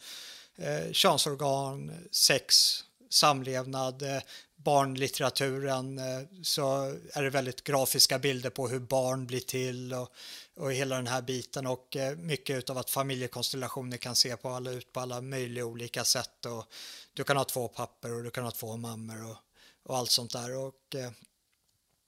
eh, 0.55 0.91
könsorgan, 0.91 1.91
sex, 2.11 2.80
samlevnad, 3.09 4.01
eh, 4.01 4.21
barnlitteraturen 4.55 5.99
eh, 5.99 6.21
så 6.43 6.95
är 7.13 7.24
det 7.24 7.30
väldigt 7.30 7.63
grafiska 7.63 8.19
bilder 8.19 8.49
på 8.49 8.67
hur 8.67 8.80
barn 8.80 9.26
blir 9.26 9.39
till 9.39 9.93
och, 9.93 10.09
och 10.55 10.74
hela 10.74 10.95
den 10.95 11.07
här 11.07 11.21
biten 11.21 11.67
och 11.67 11.95
eh, 11.95 12.17
mycket 12.17 12.69
av 12.69 12.78
att 12.78 12.89
familjekonstellationer 12.89 13.97
kan 13.97 14.15
se 14.15 14.38
på 14.38 14.49
alla, 14.49 14.71
ut 14.71 14.93
på 14.93 14.99
alla 14.99 15.21
möjliga 15.21 15.65
olika 15.65 16.03
sätt 16.03 16.45
och 16.45 16.65
du 17.13 17.24
kan 17.24 17.38
ha 17.38 17.43
två 17.43 17.67
papper 17.67 18.13
och 18.13 18.24
du 18.24 18.30
kan 18.30 18.43
ha 18.43 18.51
två 18.51 18.78
mammor 18.78 19.32
och 19.32 19.38
och 19.84 19.98
allt 19.98 20.12
sånt 20.12 20.32
där. 20.32 20.58
Och, 20.58 20.96
eh, 20.96 21.12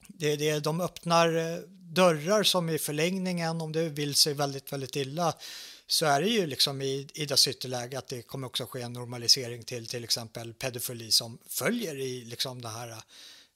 det, 0.07 0.35
det, 0.35 0.59
de 0.59 0.81
öppnar 0.81 1.35
eh, 1.35 1.59
dörrar 1.69 2.43
som 2.43 2.69
i 2.69 2.77
förlängningen, 2.77 3.61
om 3.61 3.71
det 3.71 3.89
vill 3.89 4.15
sig 4.15 4.33
väldigt, 4.33 4.73
väldigt 4.73 4.95
illa, 4.95 5.33
så 5.87 6.05
är 6.05 6.21
det 6.21 6.29
ju 6.29 6.47
liksom 6.47 6.81
i, 6.81 7.07
i 7.13 7.25
dess 7.25 7.47
ytterläge 7.47 7.97
att 7.97 8.07
det 8.07 8.21
kommer 8.21 8.47
också 8.47 8.65
ske 8.65 8.81
en 8.81 8.93
normalisering 8.93 9.63
till 9.63 9.87
till 9.87 10.03
exempel 10.03 10.53
pedofili 10.53 11.11
som 11.11 11.37
följer 11.49 11.99
i 11.99 12.25
liksom 12.25 12.61
den 12.61 12.71
här 12.71 12.89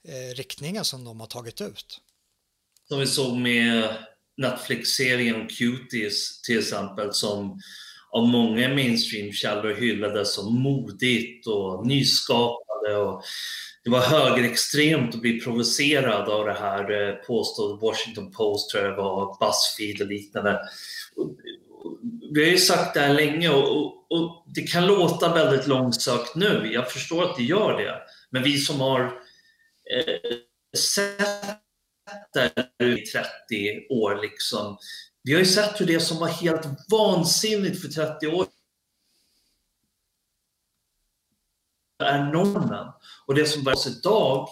eh, 0.08 0.36
riktningen 0.36 0.86
som 0.86 1.04
de 1.04 1.20
har 1.20 1.28
tagit 1.28 1.62
ut. 1.62 2.02
Som 2.88 3.00
vi 3.00 3.08
såg 3.08 3.38
med 3.38 3.96
Netflix-serien 4.38 5.48
Cuties 5.48 6.42
till 6.42 6.60
exempel 6.60 7.14
som 7.14 7.62
av 8.12 8.28
många 8.28 8.70
mainstream-källor 8.70 9.74
hyllades 9.74 10.34
som 10.34 10.62
modigt 10.62 11.48
och 11.48 11.88
nyskapande 11.88 12.96
och 12.96 13.24
det 13.90 13.94
var 13.94 14.02
högerextremt 14.02 15.16
att 15.16 15.22
bli 15.22 15.40
provocerad 15.40 16.30
av 16.30 16.46
det 16.46 16.54
här 16.54 17.10
eh, 17.10 17.16
påstådda 17.16 17.82
Washington 17.82 18.32
Post, 18.32 18.70
tror 18.70 18.84
jag 18.84 18.94
det 18.94 18.98
var, 18.98 19.38
Buzzfeed 19.40 20.02
och 20.02 20.08
liknande. 20.08 20.60
Vi 22.34 22.44
har 22.44 22.52
ju 22.52 22.58
sagt 22.58 22.94
det 22.94 23.00
här 23.00 23.14
länge 23.14 23.50
och, 23.50 23.78
och, 23.78 24.12
och, 24.12 24.44
det 24.56 24.62
kan 24.62 24.88
låta 24.88 25.34
väldigt 25.34 25.68
långsökt 25.68 26.36
nu. 26.36 26.70
Jag 26.74 26.92
förstår 26.92 27.24
att 27.24 27.38
det 27.38 27.44
gör 27.44 27.78
det. 27.78 27.96
Men 28.30 28.44
vi 28.44 28.58
som 28.58 28.80
har 28.80 29.02
eh, 29.02 30.36
sett 30.78 31.60
det 32.34 32.86
i 32.86 32.96
30 32.96 33.30
år, 33.90 34.22
liksom, 34.22 34.78
vi 35.24 35.34
har 35.34 35.40
ju 35.40 35.46
sett 35.46 35.82
hur 35.82 35.86
det 35.86 36.00
som 36.00 36.18
var 36.18 36.28
helt 36.28 36.68
vansinnigt 36.92 37.82
för 37.82 37.88
30 37.88 38.28
år 38.28 38.46
är 42.00 42.24
normen. 42.24 42.86
Och 43.26 43.36
det 43.36 43.46
som 43.46 43.64
börjar 43.64 43.88
idag 43.88 44.50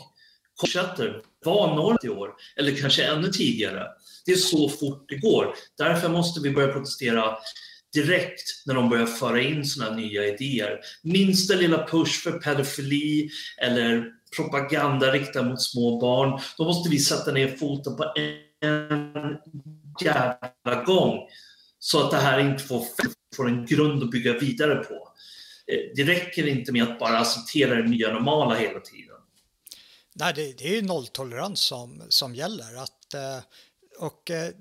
fortsätter 0.59 1.21
vara 1.45 1.75
normen 1.75 1.97
i 2.03 2.09
år, 2.09 2.29
eller 2.55 2.75
kanske 2.75 3.03
ännu 3.03 3.27
tidigare. 3.27 3.83
Det 4.25 4.31
är 4.31 4.35
så 4.35 4.69
fort 4.69 5.05
det 5.09 5.17
går. 5.17 5.55
Därför 5.77 6.09
måste 6.09 6.41
vi 6.41 6.51
börja 6.51 6.73
protestera 6.73 7.37
direkt 7.93 8.65
när 8.65 8.73
de 8.73 8.89
börjar 8.89 9.05
föra 9.05 9.41
in 9.41 9.65
sådana 9.65 9.95
nya 9.95 10.25
idéer. 10.25 10.79
Minsta 11.03 11.55
lilla 11.55 11.87
push 11.87 12.23
för 12.23 12.31
pedofili 12.31 13.29
eller 13.57 14.11
propaganda 14.35 15.11
riktad 15.11 15.43
mot 15.43 15.61
små 15.61 15.99
barn, 15.99 16.41
då 16.57 16.63
måste 16.63 16.89
vi 16.89 16.99
sätta 16.99 17.31
ner 17.31 17.47
foten 17.47 17.95
på 17.95 18.13
en 18.15 19.37
jävla 20.01 20.83
gång 20.85 21.19
så 21.79 22.03
att 22.03 22.11
det 22.11 22.17
här 22.17 22.39
inte 22.39 22.63
får, 22.63 22.83
får 23.35 23.47
en 23.47 23.65
grund 23.65 24.03
att 24.03 24.11
bygga 24.11 24.33
vidare 24.33 24.75
på. 24.75 25.06
Eh, 25.67 25.79
det 25.95 26.03
räcker 26.03 26.47
inte 26.47 26.71
med 26.71 26.83
att 26.83 26.99
bara 26.99 27.19
acceptera 27.19 27.75
det 27.75 27.89
nya 27.89 28.13
normala 28.13 28.55
hela 28.55 28.79
tiden. 28.79 29.15
Nej, 30.13 30.33
det, 30.33 30.57
det 30.57 30.77
är 30.77 30.81
nolltolerans 30.81 31.59
som, 31.59 32.03
som 32.09 32.35
gäller. 32.35 32.75
Att, 32.75 33.13
eh, 33.13 33.39
och 33.99 34.31
eh, 34.31 34.51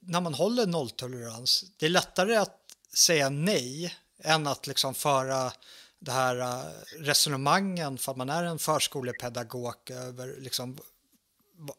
när 0.00 0.20
man 0.20 0.34
håller 0.34 0.66
nolltolerans, 0.66 1.64
det 1.76 1.86
är 1.86 1.90
lättare 1.90 2.36
att 2.36 2.60
säga 2.94 3.28
nej 3.28 3.94
än 4.18 4.46
att 4.46 4.66
liksom 4.66 4.94
föra 4.94 5.52
det 5.98 6.12
här 6.12 6.64
resonemangen 6.98 7.98
för 7.98 8.12
att 8.12 8.18
man 8.18 8.30
är 8.30 8.44
en 8.44 8.58
förskolepedagog 8.58 9.90
över 9.90 10.36
liksom 10.40 10.78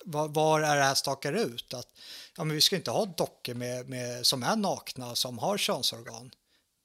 var, 0.05 0.27
var 0.27 0.61
är 0.61 0.75
det 0.75 0.83
här 0.83 0.93
stakar 0.93 1.33
ut? 1.33 1.73
Att 1.73 1.87
ja, 2.37 2.43
men 2.43 2.55
vi 2.55 2.61
ska 2.61 2.75
inte 2.75 2.91
ha 2.91 3.05
dockor 3.05 3.53
med, 3.53 3.89
med, 3.89 4.25
som 4.25 4.43
är 4.43 4.55
nakna 4.55 5.15
som 5.15 5.37
har 5.37 5.57
könsorgan. 5.57 6.31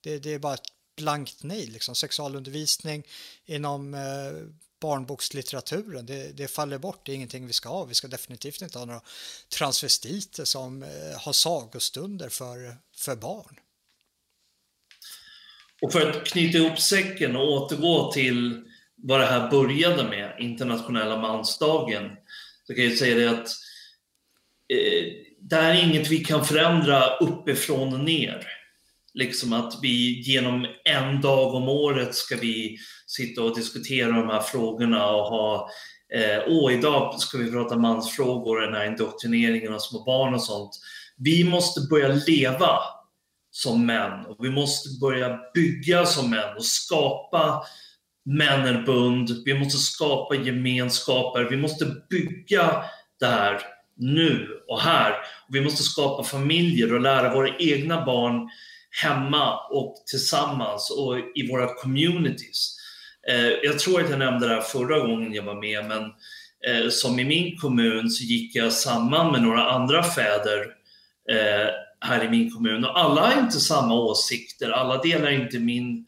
Det, 0.00 0.18
det 0.18 0.34
är 0.34 0.38
bara 0.38 0.54
ett 0.54 0.72
blankt 0.96 1.42
nej. 1.42 1.66
Liksom. 1.66 1.94
Sexualundervisning 1.94 3.06
inom 3.46 3.94
eh, 3.94 4.00
barnbokslitteraturen, 4.80 6.06
det, 6.06 6.36
det, 6.36 6.48
faller 6.48 6.78
bort, 6.78 7.06
det 7.06 7.12
är 7.12 7.16
ingenting 7.16 7.46
vi 7.46 7.52
ska 7.52 7.68
ha. 7.68 7.84
Vi 7.84 7.94
ska 7.94 8.08
definitivt 8.08 8.62
inte 8.62 8.78
ha 8.78 8.84
några 8.84 9.00
transvestiter 9.58 10.44
som 10.44 10.82
eh, 10.82 10.88
har 11.20 11.32
sagostunder 11.32 12.28
för, 12.28 12.76
för 12.96 13.16
barn. 13.16 13.60
Och 15.82 15.92
för 15.92 16.10
att 16.10 16.26
knyta 16.26 16.58
ihop 16.58 16.78
säcken 16.78 17.36
och 17.36 17.52
återgå 17.52 18.12
till 18.12 18.64
vad 18.96 19.20
det 19.20 19.26
här 19.26 19.50
började 19.50 20.04
med, 20.04 20.36
internationella 20.38 21.16
mansdagen, 21.16 22.10
så 22.66 22.74
kan 22.74 22.84
jag 22.84 22.98
säga 22.98 23.14
det 23.14 23.30
att 23.30 23.48
eh, 24.68 25.04
det 25.40 25.56
här 25.56 25.74
är 25.74 25.84
inget 25.84 26.08
vi 26.08 26.24
kan 26.24 26.44
förändra 26.44 27.16
uppifrån 27.16 27.94
och 27.94 28.00
ner. 28.00 28.59
Liksom 29.14 29.52
att 29.52 29.78
vi 29.82 30.20
genom 30.20 30.66
en 30.84 31.20
dag 31.20 31.54
om 31.54 31.68
året 31.68 32.14
ska 32.14 32.36
vi 32.36 32.78
sitta 33.06 33.42
och 33.42 33.56
diskutera 33.56 34.12
de 34.12 34.28
här 34.28 34.40
frågorna 34.40 35.10
och 35.10 35.24
ha 35.24 35.70
eh, 36.14 36.42
åh, 36.46 36.72
idag 36.72 37.20
ska 37.20 37.38
vi 37.38 37.50
prata 37.50 37.76
mansfrågor, 37.76 38.60
den 38.60 38.74
här 38.74 38.86
indoktrineringen 38.86 39.74
av 39.74 39.78
små 39.78 40.04
barn 40.04 40.34
och 40.34 40.42
sånt. 40.42 40.70
Vi 41.16 41.44
måste 41.44 41.80
börja 41.80 42.08
leva 42.26 42.78
som 43.50 43.86
män 43.86 44.26
och 44.26 44.44
vi 44.44 44.50
måste 44.50 44.88
börja 45.00 45.38
bygga 45.54 46.06
som 46.06 46.30
män 46.30 46.56
och 46.56 46.64
skapa 46.64 47.62
männerbund. 48.24 49.30
Vi 49.44 49.58
måste 49.58 49.78
skapa 49.78 50.34
gemenskaper. 50.34 51.44
Vi 51.50 51.56
måste 51.56 51.86
bygga 52.10 52.84
det 53.20 53.26
här 53.26 53.60
nu 53.96 54.48
och 54.68 54.80
här. 54.80 55.14
Vi 55.48 55.60
måste 55.60 55.82
skapa 55.82 56.24
familjer 56.24 56.94
och 56.94 57.00
lära 57.00 57.34
våra 57.34 57.56
egna 57.58 58.04
barn 58.04 58.48
hemma 59.02 59.58
och 59.70 60.02
tillsammans 60.06 60.90
och 60.90 61.18
i 61.34 61.48
våra 61.48 61.74
communities. 61.74 62.76
Eh, 63.28 63.48
jag 63.62 63.78
tror 63.78 64.04
att 64.04 64.10
jag 64.10 64.18
nämnde 64.18 64.48
det 64.48 64.54
här 64.54 64.60
förra 64.60 64.98
gången 64.98 65.34
jag 65.34 65.42
var 65.42 65.60
med, 65.60 65.84
men 65.84 66.02
eh, 66.66 66.90
som 66.90 67.20
i 67.20 67.24
min 67.24 67.58
kommun 67.58 68.10
så 68.10 68.24
gick 68.24 68.56
jag 68.56 68.72
samman 68.72 69.32
med 69.32 69.42
några 69.42 69.70
andra 69.70 70.02
fäder 70.02 70.66
eh, 71.30 71.68
här 72.00 72.24
i 72.24 72.28
min 72.28 72.50
kommun 72.50 72.84
och 72.84 72.98
alla 72.98 73.20
har 73.20 73.42
inte 73.42 73.60
samma 73.60 73.94
åsikter, 73.94 74.70
alla 74.70 75.02
delar 75.02 75.30
inte 75.30 75.58
min 75.58 76.06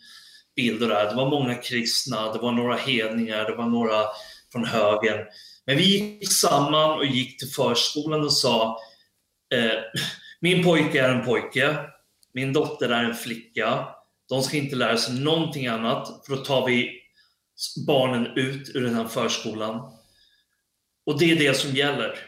bild 0.57 0.83
av 0.83 0.89
det 0.89 0.95
här. 0.95 1.11
Det 1.11 1.15
var 1.15 1.31
många 1.31 1.55
kristna, 1.55 2.33
det 2.33 2.39
var 2.39 2.53
några 2.53 2.77
hedningar, 2.77 3.45
det 3.45 3.55
var 3.55 3.67
några 3.67 4.05
från 4.53 4.65
högern. 4.65 5.27
Men 5.67 5.77
vi 5.77 5.85
gick 5.85 6.33
samman 6.33 6.91
och 6.91 7.07
gick 7.07 7.39
till 7.39 7.49
förskolan 7.49 8.25
och 8.25 8.33
sa 8.33 8.79
eh, 9.55 9.79
min 10.41 10.65
pojke 10.65 11.01
är 11.01 11.09
en 11.09 11.25
pojke, 11.25 11.77
min 12.35 12.53
dotter 12.53 12.89
är 12.89 13.05
en 13.05 13.15
flicka. 13.15 13.87
De 14.29 14.43
ska 14.43 14.57
inte 14.57 14.77
lära 14.77 14.97
sig 14.97 15.21
någonting 15.21 15.67
annat, 15.67 16.27
för 16.27 16.37
då 16.37 16.43
tar 16.43 16.67
vi 16.67 16.91
barnen 17.87 18.27
ut 18.37 18.71
ur 18.75 18.83
den 18.83 18.95
här 18.95 19.09
förskolan. 19.09 19.81
Och 21.07 21.19
det 21.19 21.31
är 21.31 21.37
det 21.37 21.55
som 21.55 21.71
gäller. 21.71 22.19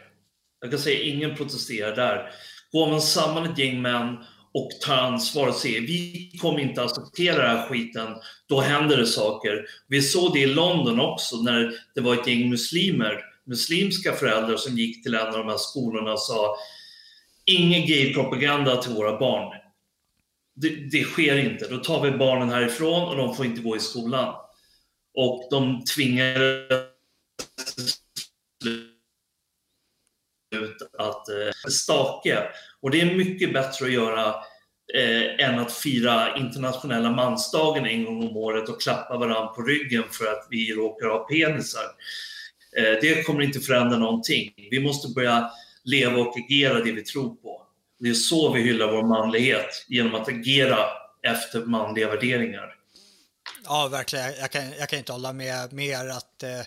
Jag 0.61 0.71
kan 0.71 0.81
säga 0.81 1.03
ingen 1.03 1.37
protesterar 1.37 1.97
där. 1.97 2.31
Går 2.73 2.91
man 2.91 3.01
samman 3.01 3.53
ett 3.53 3.59
gäng 3.59 3.83
män 3.83 4.17
och 4.55 4.71
tar 4.81 4.97
ansvar 4.97 5.49
och 5.49 5.55
säger 5.55 5.81
vi 5.81 6.31
kommer 6.41 6.61
inte 6.61 6.83
acceptera 6.83 7.49
den 7.49 7.57
här 7.57 7.69
skiten, 7.69 8.09
då 8.49 8.61
händer 8.61 8.97
det 8.97 9.07
saker. 9.07 9.67
Vi 9.89 10.03
såg 10.03 10.33
det 10.33 10.41
i 10.41 10.47
London 10.47 11.01
också 11.01 11.37
när 11.37 11.73
det 11.95 12.01
var 12.01 12.15
ett 12.15 12.27
gäng 12.27 12.51
muslimer, 12.51 13.21
muslimska 13.47 14.13
föräldrar 14.13 14.57
som 14.57 14.79
gick 14.79 15.03
till 15.03 15.15
en 15.15 15.27
av 15.27 15.33
de 15.33 15.49
här 15.49 15.57
skolorna 15.57 16.13
och 16.13 16.21
sa 16.21 16.57
ingen 17.45 17.87
gay-propaganda 17.87 18.77
till 18.77 18.93
våra 18.93 19.19
barn. 19.19 19.64
Det, 20.55 20.69
det, 20.69 21.05
sker 21.05 21.37
inte. 21.37 21.69
Då 21.69 21.79
tar 21.79 22.03
vi 22.03 22.11
barnen 22.11 22.51
härifrån 22.51 23.09
och 23.09 23.17
de 23.17 23.37
får 23.37 23.47
inte 23.47 23.63
gå 23.63 23.77
i 23.77 23.81
skolan. 23.81 24.35
Och 25.15 25.49
de 25.51 25.85
tvingar 25.85 26.41
ut 30.51 30.83
att 30.99 31.29
eh, 31.29 31.71
staka. 31.71 32.43
Och 32.81 32.91
det 32.91 33.01
är 33.01 33.15
mycket 33.15 33.53
bättre 33.53 33.87
att 33.87 33.93
göra 33.93 34.35
eh, 34.95 35.49
än 35.49 35.59
att 35.59 35.73
fira 35.73 36.37
internationella 36.37 37.11
mansdagen 37.11 37.87
en 37.87 38.05
gång 38.05 38.29
om 38.29 38.37
året 38.37 38.69
och 38.69 38.81
klappa 38.81 39.19
varandra 39.19 39.47
på 39.47 39.63
ryggen 39.63 40.05
för 40.11 40.25
att 40.25 40.47
vi 40.51 40.73
råkar 40.73 41.07
ha 41.07 41.19
penisar. 41.19 41.85
Eh, 42.77 42.99
det 43.01 43.27
kommer 43.27 43.43
inte 43.43 43.61
förändra 43.61 43.99
någonting. 43.99 44.53
Vi 44.71 44.81
måste 44.81 45.09
börja 45.09 45.51
leva 45.85 46.21
och 46.21 46.39
agera 46.39 46.81
det 46.81 46.93
vi 46.93 47.03
tror 47.03 47.35
på. 47.35 47.64
Det 48.05 48.11
är 48.11 48.15
så 48.15 48.53
vi 48.53 48.63
hyllar 48.63 48.93
vår 48.93 49.03
manlighet, 49.03 49.85
genom 49.89 50.15
att 50.15 50.29
agera 50.29 50.79
efter 51.23 51.61
manliga 51.61 52.09
värderingar. 52.09 52.75
Ja, 53.65 53.89
verkligen. 53.89 54.35
Jag 54.41 54.51
kan, 54.51 54.73
jag 54.79 54.89
kan 54.89 54.99
inte 54.99 55.13
hålla 55.13 55.33
med 55.33 55.73
mer 55.73 56.09
att 56.09 56.43
eh, 56.43 56.61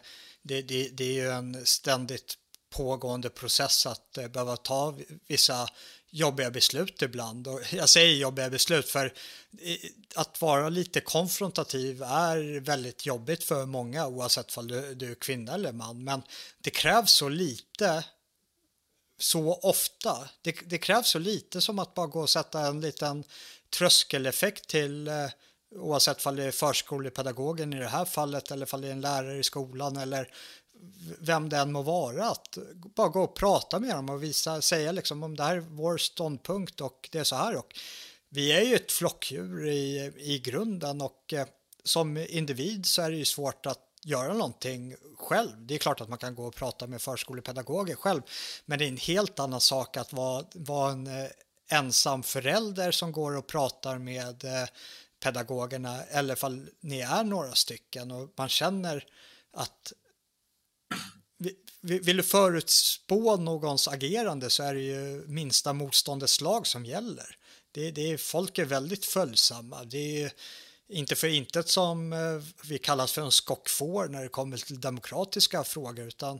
det, 0.44 0.62
det, 0.62 0.90
det, 0.94 1.04
är 1.04 1.14
ju 1.14 1.30
en 1.32 1.66
ständigt 1.66 2.34
pågående 2.76 3.30
process 3.30 3.86
att 3.86 4.18
eh, 4.18 4.28
behöva 4.28 4.58
ta 4.58 4.98
vissa 5.28 5.70
jobbiga 6.10 6.52
beslut 6.52 7.02
ibland. 7.02 7.48
Och 7.48 7.62
jag 7.72 7.90
säger 7.90 8.16
jobbiga 8.16 8.50
beslut 8.50 8.90
för 8.90 9.06
eh, 9.06 9.76
att 10.16 10.42
vara 10.42 10.70
lite 10.70 11.02
konfrontativ 11.02 12.04
är 12.04 12.60
väldigt 12.60 13.06
jobbigt 13.06 13.44
för 13.44 13.66
många 13.66 14.08
oavsett 14.08 14.58
om 14.58 14.68
du, 14.68 14.96
du 14.96 15.12
är 15.12 15.16
kvinna 15.16 15.54
eller 15.54 15.72
man. 15.72 16.04
Men 16.04 16.22
det 16.62 16.70
krävs 16.70 17.12
så 17.12 17.30
lite 17.30 18.04
så 19.18 19.54
ofta. 19.54 20.30
Det, 20.42 20.56
det, 20.66 20.78
krävs 20.78 21.08
så 21.08 21.20
lite 21.20 21.62
som 21.62 21.80
att 21.80 21.94
bara 21.94 22.08
gå 22.08 22.22
och 22.22 22.30
sätta 22.30 22.68
en 22.68 22.82
liten 22.82 23.24
tröskeleffekt 23.70 24.68
till 24.68 25.08
eh, 25.08 25.30
oavsett 25.76 26.26
om 26.26 26.36
det 26.36 26.44
är 26.44 26.52
förskolepedagogen 26.52 27.74
i 27.74 27.80
det 27.80 27.88
här 27.88 28.06
fallet 28.06 28.52
eller 28.52 28.76
om 28.76 28.82
det 28.82 28.88
är 28.88 28.92
en 28.92 29.02
lärare 29.02 29.38
i 29.38 29.44
skolan 29.44 29.98
eller 29.98 30.32
vem 31.20 31.50
det 31.50 31.58
än 31.58 31.72
må 31.72 31.82
vara, 31.82 32.30
att 32.30 32.58
bara 32.96 33.08
gå 33.08 33.24
och 33.24 33.36
prata 33.36 33.80
med 33.80 33.96
dem 33.96 34.10
och 34.10 34.24
visa, 34.24 34.62
säga 34.62 34.92
liksom 34.92 35.24
om 35.24 35.36
det 35.36 35.44
här 35.44 35.56
är 35.56 35.60
vår 35.60 35.98
ståndpunkt 35.98 36.82
och 36.82 37.10
det 37.12 37.20
är 37.20 37.24
så 37.24 37.36
här. 37.36 37.56
Och 37.56 37.80
vi 38.30 38.52
är 38.52 38.62
ju 38.62 38.76
ett 38.76 38.92
flockdjur 38.92 39.68
i, 39.68 40.12
i 40.18 40.40
grunden 40.40 41.02
och 41.02 41.34
eh, 41.34 41.48
som 41.84 42.18
individ 42.18 42.86
så 42.86 43.02
är 43.02 43.12
det 43.12 43.18
ju 43.18 43.26
svårt 43.26 43.66
att 43.66 43.87
göra 44.08 44.34
någonting 44.34 44.96
själv. 45.18 45.52
Det 45.58 45.76
är 45.76 45.78
klart 45.78 46.02
att 46.02 46.10
man 46.10 46.18
kan 46.18 46.36
gå 46.36 46.46
och 46.46 46.56
prata 46.56 46.88
med 46.88 47.02
förskolepedagoger 47.02 47.96
själv, 47.96 48.22
men 48.66 48.80
det 48.80 48.86
är 48.86 48.90
en 48.90 48.98
helt 48.98 49.40
annan 49.40 49.62
sak 49.62 49.98
att 49.98 50.14
vara, 50.14 50.46
vara 50.54 50.92
en 50.92 51.08
eh, 51.08 51.30
ensam 51.70 52.24
förälder 52.24 52.92
som 52.92 53.12
går 53.12 53.38
och 53.38 53.48
pratar 53.48 53.98
med 53.98 54.44
eh, 54.44 54.68
pedagogerna 55.20 56.04
eller 56.04 56.36
fall 56.36 56.70
ni 56.80 57.00
är 57.00 57.24
några 57.24 57.56
stycken 57.56 58.12
och 58.12 58.34
man 58.38 58.50
känner 58.50 59.06
att 59.54 59.94
vill 61.82 62.18
du 62.18 62.24
förutspå 62.24 63.36
någons 63.38 63.88
agerande 63.88 64.50
så 64.50 64.64
är 64.64 64.74
det 64.74 64.82
ju 64.82 65.24
minsta 65.28 65.74
motståndets 65.74 66.42
lag 66.42 66.68
som 66.68 66.86
gäller. 66.86 67.38
Det, 67.72 67.92
det 67.92 68.12
är, 68.12 68.18
folk 68.18 68.58
är 68.58 68.66
väldigt 68.66 69.06
följsamma. 69.06 69.84
Det 69.84 70.24
är 70.24 70.32
inte 70.90 71.16
för 71.16 71.28
intet 71.28 71.70
som 71.70 72.14
eh, 72.14 72.44
vi 72.64 72.78
kallas 72.78 73.12
för 73.12 73.22
en 73.22 73.32
skockfår 73.32 74.08
när 74.08 74.24
det 74.24 74.30
kommer 74.30 74.58
till 74.58 74.82
demokratiska 74.82 75.64
frågor 75.64 76.08
utan 76.08 76.40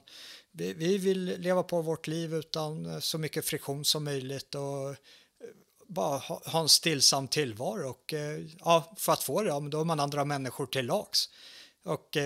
vi, 0.52 0.74
vi 0.74 0.98
vill 0.98 1.26
leva 1.26 1.64
på 1.64 1.82
vårt 1.82 2.08
liv 2.08 2.34
utan 2.34 2.86
eh, 2.86 3.00
så 3.00 3.18
mycket 3.18 3.46
friktion 3.46 3.86
som 3.86 4.04
möjligt 4.04 4.56
och 4.56 4.90
eh, 4.90 4.96
bara 5.88 6.18
ha, 6.18 6.42
ha 6.46 6.60
en 6.60 6.70
stillsam 6.70 7.28
tillvaro 7.28 7.90
och 7.90 8.14
ja, 8.60 8.94
för 8.98 9.14
att 9.14 9.24
få 9.24 9.42
det, 9.42 9.50
ja, 9.50 9.60
men 9.60 9.70
då 9.70 9.80
är 9.80 9.86
man 9.86 10.00
andra 10.00 10.26
människor 10.26 10.66
till 10.66 10.86
lags. 10.86 11.30
Och 11.86 12.18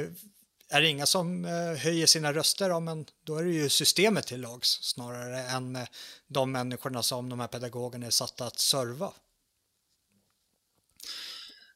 är 0.70 0.82
det 0.82 0.88
inga 0.88 1.06
som 1.06 1.46
höjer 1.78 2.06
sina 2.06 2.34
röster, 2.34 2.70
ja, 2.70 2.80
men 2.80 3.06
då 3.24 3.38
är 3.38 3.44
det 3.44 3.52
ju 3.52 3.70
systemet 3.70 4.28
till 4.28 4.42
lags 4.42 4.84
snarare 4.84 5.40
än 5.40 5.78
de 6.28 6.52
människorna 6.52 7.04
som 7.04 7.30
de 7.30 7.40
här 7.40 7.48
pedagogerna 7.48 8.06
är 8.06 8.10
satta 8.10 8.46
att 8.46 8.60
serva. 8.60 9.14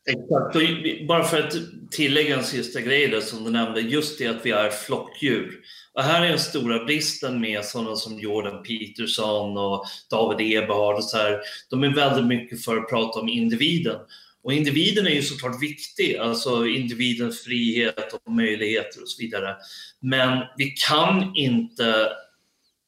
Exakt, 0.07 0.55
och 0.55 0.61
bara 1.07 1.23
för 1.23 1.39
att 1.39 1.53
tillägga 1.91 2.37
en 2.37 2.43
sista 2.43 2.81
grej 2.81 3.07
där 3.07 3.21
som 3.21 3.43
du 3.43 3.51
nämnde, 3.51 3.81
just 3.81 4.19
det 4.19 4.27
att 4.27 4.45
vi 4.45 4.51
är 4.51 4.69
flockdjur. 4.69 5.59
Och 5.93 6.03
här 6.03 6.25
är 6.25 6.29
den 6.29 6.39
stora 6.39 6.85
bristen 6.85 7.41
med 7.41 7.65
sådana 7.65 7.95
som 7.95 8.19
Jordan 8.19 8.63
Peterson 8.63 9.57
och 9.57 9.85
David 10.09 10.57
Eberhard 10.57 10.95
och 10.95 11.03
så 11.03 11.17
här. 11.17 11.39
De 11.69 11.83
är 11.83 11.95
väldigt 11.95 12.25
mycket 12.25 12.65
för 12.65 12.77
att 12.77 12.89
prata 12.89 13.19
om 13.19 13.29
individen. 13.29 13.95
Och 14.43 14.53
individen 14.53 15.07
är 15.07 15.11
ju 15.11 15.21
såklart 15.21 15.63
viktig, 15.63 16.17
alltså 16.17 16.67
individens 16.67 17.43
frihet 17.43 18.13
och 18.13 18.31
möjligheter 18.31 19.01
och 19.01 19.09
så 19.09 19.21
vidare. 19.21 19.55
Men 19.99 20.43
vi 20.57 20.65
kan 20.87 21.35
inte 21.35 21.89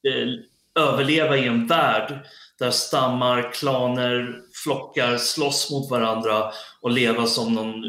eh, 0.08 0.82
överleva 0.82 1.36
i 1.36 1.46
en 1.46 1.66
värld 1.66 2.18
där 2.58 2.70
stammar, 2.70 3.52
klaner, 3.52 4.40
flockar 4.64 5.16
slåss 5.16 5.70
mot 5.70 5.90
varandra 5.90 6.52
och 6.80 6.90
leva 6.90 7.26
som 7.26 7.54
någon 7.54 7.84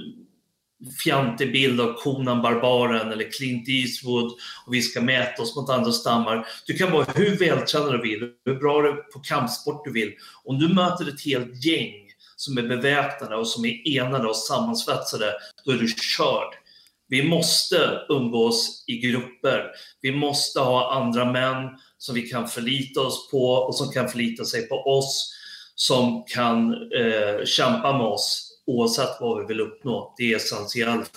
fjantig 1.03 1.51
bild 1.51 1.81
av 1.81 1.93
konan 1.93 2.41
Barbaren 2.41 3.11
eller 3.11 3.31
Clint 3.31 3.69
Eastwood 3.69 4.31
och 4.65 4.73
vi 4.73 4.81
ska 4.81 5.01
mäta 5.01 5.41
oss 5.41 5.55
mot 5.55 5.69
andra 5.69 5.91
stammar. 5.91 6.47
Du 6.67 6.73
kan 6.73 6.91
vara 6.91 7.05
hur 7.15 7.37
vältränad 7.37 7.91
du 7.91 8.01
vill, 8.01 8.31
hur 8.45 8.55
bra 8.55 8.81
du 8.81 8.93
på 9.13 9.19
kampsport 9.19 9.85
du 9.85 9.91
vill. 9.91 10.13
Om 10.43 10.59
du 10.59 10.73
möter 10.73 11.09
ett 11.09 11.25
helt 11.25 11.65
gäng 11.65 11.93
som 12.35 12.57
är 12.57 12.61
beväpnade 12.61 13.35
och 13.35 13.47
som 13.47 13.65
är 13.65 13.97
enade 13.97 14.27
och 14.27 14.35
sammansvetsade, 14.35 15.33
då 15.65 15.71
är 15.71 15.75
du 15.75 15.87
körd. 15.87 16.53
Vi 17.07 17.23
måste 17.23 18.05
umgås 18.09 18.83
i 18.87 18.97
grupper. 18.97 19.71
Vi 20.01 20.11
måste 20.11 20.59
ha 20.59 20.93
andra 20.93 21.31
män 21.31 21.69
som 21.97 22.15
vi 22.15 22.21
kan 22.21 22.47
förlita 22.47 23.01
oss 23.01 23.31
på 23.31 23.51
och 23.51 23.75
som 23.75 23.91
kan 23.91 24.09
förlita 24.09 24.45
sig 24.45 24.67
på 24.67 24.75
oss, 24.75 25.33
som 25.81 26.23
kan 26.23 26.73
eh, 26.73 27.45
kämpa 27.45 27.93
med 27.93 28.07
oss 28.07 28.51
oavsett 28.65 29.17
vad 29.19 29.39
vi 29.39 29.45
vill 29.45 29.61
uppnå. 29.61 30.13
Det 30.17 30.31
är 30.31 30.35
essentiellt. 30.35 31.11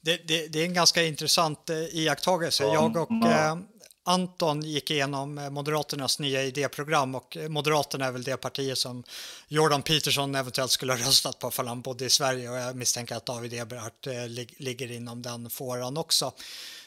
Det, 0.00 0.28
det, 0.28 0.46
det 0.46 0.60
är 0.60 0.64
en 0.64 0.74
ganska 0.74 1.02
intressant 1.02 1.70
eh, 1.70 1.76
iakttagelse. 1.76 2.64
Jag 2.64 2.96
och 2.96 3.26
eh, 3.26 3.56
Anton 4.04 4.62
gick 4.62 4.90
igenom 4.90 5.38
eh, 5.38 5.50
Moderaternas 5.50 6.18
nya 6.18 6.42
idéprogram 6.42 7.14
och 7.14 7.36
eh, 7.36 7.48
Moderaterna 7.48 8.06
är 8.06 8.12
väl 8.12 8.22
det 8.22 8.36
partiet 8.36 8.78
som 8.78 9.04
Jordan 9.48 9.82
Peterson 9.82 10.34
eventuellt 10.34 10.70
skulle 10.70 10.92
ha 10.92 11.00
röstat 11.00 11.38
på 11.38 11.50
för 11.50 11.64
han 11.64 11.80
bodde 11.80 12.04
i 12.04 12.10
Sverige 12.10 12.50
och 12.50 12.56
jag 12.56 12.76
misstänker 12.76 13.16
att 13.16 13.26
David 13.26 13.54
Eberhardt 13.54 14.06
eh, 14.06 14.26
ligger 14.56 14.92
inom 14.92 15.22
den 15.22 15.50
fåran 15.50 15.96
också. 15.96 16.32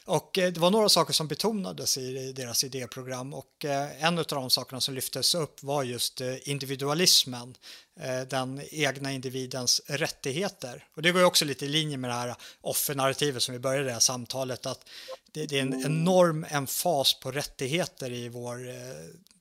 Och 0.05 0.37
eh, 0.37 0.51
det 0.51 0.59
var 0.59 0.71
några 0.71 0.89
saker 0.89 1.13
som 1.13 1.27
betonades 1.27 1.97
i 1.97 2.31
deras 2.31 2.63
idéprogram 2.63 3.33
och 3.33 3.65
eh, 3.65 4.03
en 4.03 4.17
av 4.17 4.25
de 4.29 4.49
sakerna 4.49 4.81
som 4.81 4.93
lyftes 4.93 5.35
upp 5.35 5.63
var 5.63 5.83
just 5.83 6.21
eh, 6.21 6.49
individualismen, 6.49 7.55
den 8.29 8.61
egna 8.71 9.11
individens 9.11 9.81
rättigheter. 9.87 10.87
Och 10.95 11.01
det 11.01 11.11
går 11.11 11.21
ju 11.21 11.27
också 11.27 11.45
lite 11.45 11.65
i 11.65 11.67
linje 11.67 11.97
med 11.97 12.09
det 12.09 12.13
här 12.13 12.35
offernarrativet 12.61 13.43
som 13.43 13.53
vi 13.53 13.59
började 13.59 13.85
det 13.85 13.91
här 13.91 13.99
samtalet, 13.99 14.65
att 14.65 14.89
det, 15.31 15.51
är 15.51 15.61
en 15.61 15.85
enorm 15.85 16.45
emfas 16.49 17.19
på 17.19 17.31
rättigheter 17.31 18.11
i 18.11 18.29
vår 18.29 18.57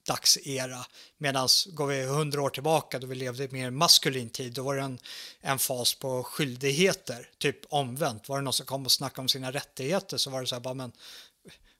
dagsera. 0.06 0.86
Medan 1.18 1.48
går 1.72 1.86
vi 1.86 2.04
hundra 2.04 2.42
år 2.42 2.50
tillbaka 2.50 2.98
då 2.98 3.06
vi 3.06 3.14
levde 3.14 3.44
i 3.44 3.48
mer 3.48 3.70
maskulin 3.70 4.30
tid, 4.30 4.52
då 4.52 4.62
var 4.62 4.76
det 4.76 4.82
en, 4.82 4.98
en 5.40 5.58
fas 5.58 5.94
på 5.94 6.22
skyldigheter, 6.22 7.28
typ 7.38 7.58
omvänt. 7.68 8.28
Var 8.28 8.36
det 8.36 8.42
någon 8.42 8.52
som 8.52 8.66
kom 8.66 8.84
och 8.84 8.92
snackade 8.92 9.20
om 9.20 9.28
sina 9.28 9.52
rättigheter 9.52 10.16
så 10.16 10.30
var 10.30 10.40
det 10.40 10.46
så 10.46 10.54
här, 10.54 10.60
bara, 10.60 10.74
men 10.74 10.92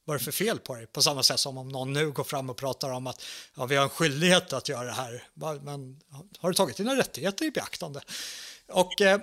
vad 0.05 0.15
är 0.15 0.19
det 0.19 0.25
för 0.25 0.33
fel 0.33 0.59
på 0.59 0.75
dig? 0.75 0.87
På 0.87 1.03
samma 1.03 1.23
sätt 1.23 1.41
som 1.41 1.59
om 1.59 1.69
någon 1.69 1.93
nu 1.93 2.11
går 2.11 2.25
fram 2.25 2.51
och 2.51 2.57
pratar 2.57 2.91
om 2.91 3.07
att 3.07 3.23
ja, 3.55 3.67
vi 3.67 3.77
har 3.77 3.85
en 3.85 3.91
skyldighet 3.91 4.53
att 4.53 4.69
göra 4.69 4.85
det 4.85 4.93
här. 4.93 5.29
Men 5.63 6.01
har 6.39 6.49
du 6.51 6.55
tagit 6.55 6.77
dina 6.77 6.97
rättigheter 6.97 7.45
i 7.45 7.51
beaktande? 7.51 8.01
Och 8.69 9.01
eh, 9.01 9.21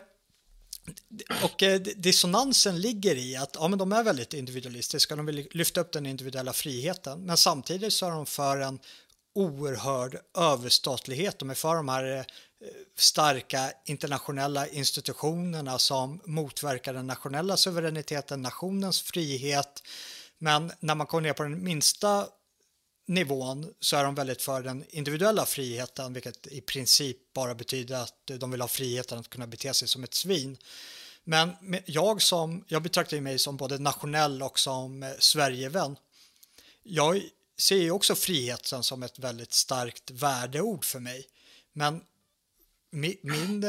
och 1.43 1.63
eh, 1.63 1.79
dissonansen 1.79 2.81
ligger 2.81 3.15
i 3.15 3.35
att 3.35 3.55
ja, 3.59 3.67
men 3.67 3.79
de 3.79 3.91
är 3.91 4.03
väldigt 4.03 4.33
individualistiska, 4.33 5.15
de 5.15 5.25
vill 5.25 5.47
lyfta 5.51 5.81
upp 5.81 5.91
den 5.91 6.05
individuella 6.05 6.53
friheten, 6.53 7.25
men 7.25 7.37
samtidigt 7.37 7.93
så 7.93 8.05
är 8.05 8.11
de 8.11 8.25
för 8.25 8.57
en 8.57 8.79
oerhörd 9.35 10.17
överstatlighet. 10.37 11.39
De 11.39 11.49
är 11.49 11.53
för 11.53 11.75
de 11.75 11.89
här 11.89 12.17
eh, 12.17 12.23
starka 12.97 13.71
internationella 13.85 14.67
institutionerna 14.67 15.79
som 15.79 16.21
motverkar 16.25 16.93
den 16.93 17.07
nationella 17.07 17.57
suveräniteten, 17.57 18.41
nationens 18.41 19.01
frihet. 19.01 19.83
Men 20.37 20.71
när 20.79 20.95
man 20.95 21.07
kommer 21.07 21.21
ner 21.21 21.33
på 21.33 21.43
den 21.43 21.63
minsta 21.63 22.27
nivån 23.05 23.73
så 23.79 23.97
är 23.97 24.03
de 24.03 24.15
väldigt 24.15 24.41
för 24.41 24.63
den 24.63 24.85
individuella 24.89 25.45
friheten, 25.45 26.13
vilket 26.13 26.47
i 26.47 26.61
princip 26.61 27.33
bara 27.33 27.55
betyder 27.55 27.95
att 27.95 28.31
de 28.39 28.51
vill 28.51 28.61
ha 28.61 28.67
friheten 28.67 29.19
att 29.19 29.29
kunna 29.29 29.47
bete 29.47 29.73
sig 29.73 29.87
som 29.87 30.03
ett 30.03 30.13
svin. 30.13 30.57
Men 31.23 31.51
jag, 31.85 32.21
som, 32.21 32.65
jag 32.67 32.83
betraktar 32.83 33.21
mig 33.21 33.39
som 33.39 33.57
både 33.57 33.77
nationell 33.77 34.43
och 34.43 34.59
som 34.59 35.03
eh, 35.03 35.11
Sverigevän. 35.19 35.95
Jag 36.83 37.21
ser 37.57 37.77
ju 37.77 37.91
också 37.91 38.15
friheten 38.15 38.83
som 38.83 39.03
ett 39.03 39.19
väldigt 39.19 39.53
starkt 39.53 40.11
värdeord 40.11 40.85
för 40.85 40.99
mig. 40.99 41.27
Men 41.73 42.01
min, 42.91 43.17
min 43.21 43.65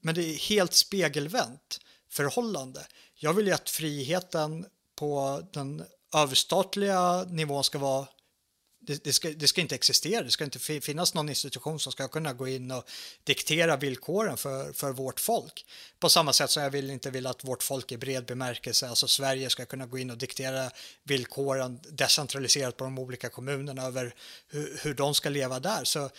men 0.00 0.14
det 0.14 0.22
är 0.22 0.48
helt 0.48 0.74
spegelvänt 0.74 1.80
förhållande. 2.08 2.86
Jag 3.14 3.32
vill 3.32 3.46
ju 3.46 3.52
att 3.52 3.70
friheten 3.70 4.66
på 4.94 5.42
den 5.52 5.84
överstatliga 6.16 7.24
nivån 7.24 7.64
ska 7.64 7.78
vara 7.78 8.06
det, 8.86 9.04
det, 9.04 9.12
ska, 9.12 9.30
det 9.30 9.48
ska 9.48 9.60
inte 9.60 9.74
existera, 9.74 10.22
det 10.22 10.30
ska 10.30 10.44
inte 10.44 10.58
finnas 10.80 11.14
någon 11.14 11.28
institution 11.28 11.80
som 11.80 11.92
ska 11.92 12.08
kunna 12.08 12.32
gå 12.32 12.48
in 12.48 12.70
och 12.70 12.84
diktera 13.24 13.76
villkoren 13.76 14.36
för, 14.36 14.72
för 14.72 14.92
vårt 14.92 15.20
folk. 15.20 15.66
På 15.98 16.08
samma 16.08 16.32
sätt 16.32 16.50
som 16.50 16.62
jag 16.62 16.70
vill 16.70 16.90
inte 16.90 17.10
vill 17.10 17.26
att 17.26 17.44
vårt 17.44 17.62
folk 17.62 17.92
i 17.92 17.96
bred 17.96 18.26
bemärkelse, 18.26 18.88
alltså 18.88 19.08
Sverige, 19.08 19.50
ska 19.50 19.64
kunna 19.64 19.86
gå 19.86 19.98
in 19.98 20.10
och 20.10 20.18
diktera 20.18 20.70
villkoren 21.04 21.80
decentraliserat 21.90 22.76
på 22.76 22.84
de 22.84 22.98
olika 22.98 23.28
kommunerna 23.28 23.82
över 23.82 24.14
hur, 24.48 24.80
hur 24.82 24.94
de 24.94 25.14
ska 25.14 25.28
leva 25.28 25.60
där. 25.60 25.84
Så 25.84 26.10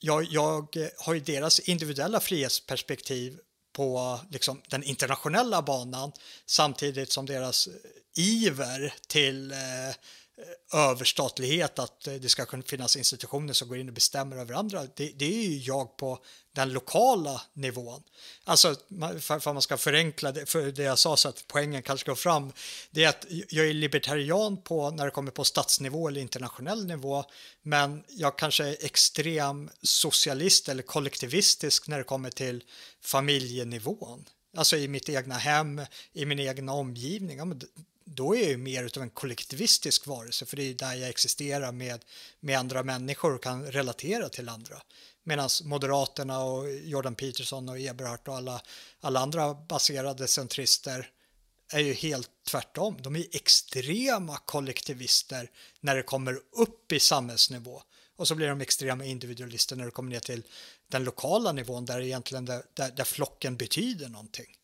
jag, 0.00 0.24
jag 0.24 0.76
har 0.98 1.14
ju 1.14 1.20
deras 1.20 1.60
individuella 1.60 2.20
frihetsperspektiv 2.20 3.38
på 3.78 4.20
liksom, 4.30 4.62
den 4.68 4.82
internationella 4.82 5.62
banan 5.62 6.12
samtidigt 6.46 7.12
som 7.12 7.26
deras 7.26 7.66
eh, 7.66 7.72
iver 8.16 8.94
till 9.06 9.52
eh, 9.52 9.58
överstatlighet, 10.74 11.78
att 11.78 12.06
eh, 12.06 12.14
det 12.14 12.28
ska 12.28 12.46
kunna 12.46 12.62
finnas 12.62 12.96
institutioner 12.96 13.52
som 13.52 13.68
går 13.68 13.78
in 13.78 13.88
och 13.88 13.94
bestämmer 13.94 14.36
över 14.36 14.54
andra, 14.54 14.82
det, 14.96 15.12
det 15.18 15.24
är 15.24 15.48
ju 15.48 15.58
jag 15.58 15.96
på 15.96 16.18
den 16.58 16.72
lokala 16.72 17.42
nivån. 17.52 18.02
Alltså, 18.44 18.76
för, 19.20 19.36
att 19.36 19.44
man 19.44 19.62
ska 19.62 19.76
förenkla 19.76 20.32
det, 20.32 20.46
för 20.46 20.72
det 20.72 20.82
jag 20.82 20.98
sa 20.98 21.16
så 21.16 21.28
att 21.28 21.44
poängen 21.46 21.82
kanske 21.82 22.10
går 22.10 22.14
fram, 22.14 22.52
det 22.90 23.04
är 23.04 23.08
att 23.08 23.26
jag 23.48 23.68
är 23.68 23.74
libertarian 23.74 24.56
på 24.62 24.90
när 24.90 25.04
det 25.04 25.10
kommer 25.10 25.30
på 25.30 25.44
statsnivå 25.44 26.08
eller 26.08 26.20
internationell 26.20 26.86
nivå, 26.86 27.24
men 27.62 28.04
jag 28.08 28.38
kanske 28.38 28.64
är 28.64 28.76
extrem 28.80 29.70
socialist 29.82 30.68
eller 30.68 30.82
kollektivistisk 30.82 31.88
när 31.88 31.98
det 31.98 32.04
kommer 32.04 32.30
till 32.30 32.64
familjenivån. 33.00 34.24
Alltså 34.56 34.76
i 34.76 34.88
mitt 34.88 35.08
egna 35.08 35.34
hem, 35.34 35.82
i 36.12 36.24
min 36.24 36.38
egna 36.38 36.72
omgivning. 36.72 37.38
Ja, 37.38 37.46
då 38.04 38.36
är 38.36 38.40
jag 38.40 38.50
ju 38.50 38.56
mer 38.56 38.84
av 38.96 39.02
en 39.02 39.10
kollektivistisk 39.10 40.06
varelse 40.06 40.46
för 40.46 40.56
det 40.56 40.62
är 40.62 40.74
där 40.74 40.94
jag 40.94 41.08
existerar 41.08 41.72
med, 41.72 42.04
med 42.40 42.58
andra 42.58 42.82
människor 42.82 43.34
och 43.34 43.42
kan 43.42 43.66
relatera 43.66 44.28
till 44.28 44.48
andra. 44.48 44.82
Medan 45.28 45.48
Moderaterna 45.64 46.44
och 46.44 46.72
Jordan 46.72 47.14
Peterson 47.14 47.68
och 47.68 47.78
Eberhardt 47.78 48.28
och 48.28 48.36
alla, 48.36 48.62
alla 49.00 49.20
andra 49.20 49.54
baserade 49.54 50.28
centrister 50.28 51.10
är 51.72 51.80
ju 51.80 51.92
helt 51.92 52.30
tvärtom. 52.50 52.96
De 53.02 53.16
är 53.16 53.24
extrema 53.32 54.36
kollektivister 54.36 55.50
när 55.80 55.96
det 55.96 56.02
kommer 56.02 56.38
upp 56.52 56.92
i 56.92 57.00
samhällsnivå. 57.00 57.82
Och 58.16 58.28
så 58.28 58.34
blir 58.34 58.48
de 58.48 58.60
extrema 58.60 59.04
individualister 59.04 59.76
när 59.76 59.84
det 59.84 59.90
kommer 59.90 60.10
ner 60.10 60.20
till 60.20 60.42
den 60.90 61.04
lokala 61.04 61.52
nivån 61.52 61.84
där 61.84 62.00
egentligen 62.00 62.44
där, 62.44 62.62
där, 62.74 62.90
där 62.90 63.04
flocken 63.04 63.56
betyder 63.56 64.08
någonting. 64.08 64.56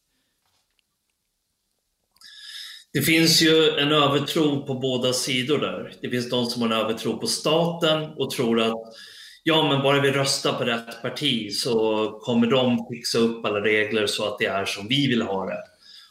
Det 2.92 3.02
finns 3.02 3.42
ju 3.42 3.70
en 3.70 3.92
övertro 3.92 4.66
på 4.66 4.74
båda 4.74 5.12
sidor 5.12 5.58
där. 5.58 5.94
Det 6.00 6.10
finns 6.10 6.30
de 6.30 6.46
som 6.46 6.62
har 6.62 6.68
en 6.68 6.84
övertro 6.84 7.18
på 7.18 7.26
staten 7.26 8.04
och 8.16 8.30
tror 8.30 8.60
att 8.60 8.94
ja, 9.46 9.68
men 9.68 9.82
bara 9.82 10.00
vi 10.00 10.10
röstar 10.10 10.52
på 10.52 10.64
rätt 10.64 11.02
parti 11.02 11.52
så 11.52 12.06
kommer 12.22 12.46
de 12.46 12.86
fixa 12.90 13.18
upp 13.18 13.44
alla 13.44 13.60
regler 13.60 14.06
så 14.06 14.28
att 14.28 14.38
det 14.38 14.46
är 14.46 14.64
som 14.64 14.88
vi 14.88 15.06
vill 15.06 15.22
ha 15.22 15.46
det. 15.46 15.58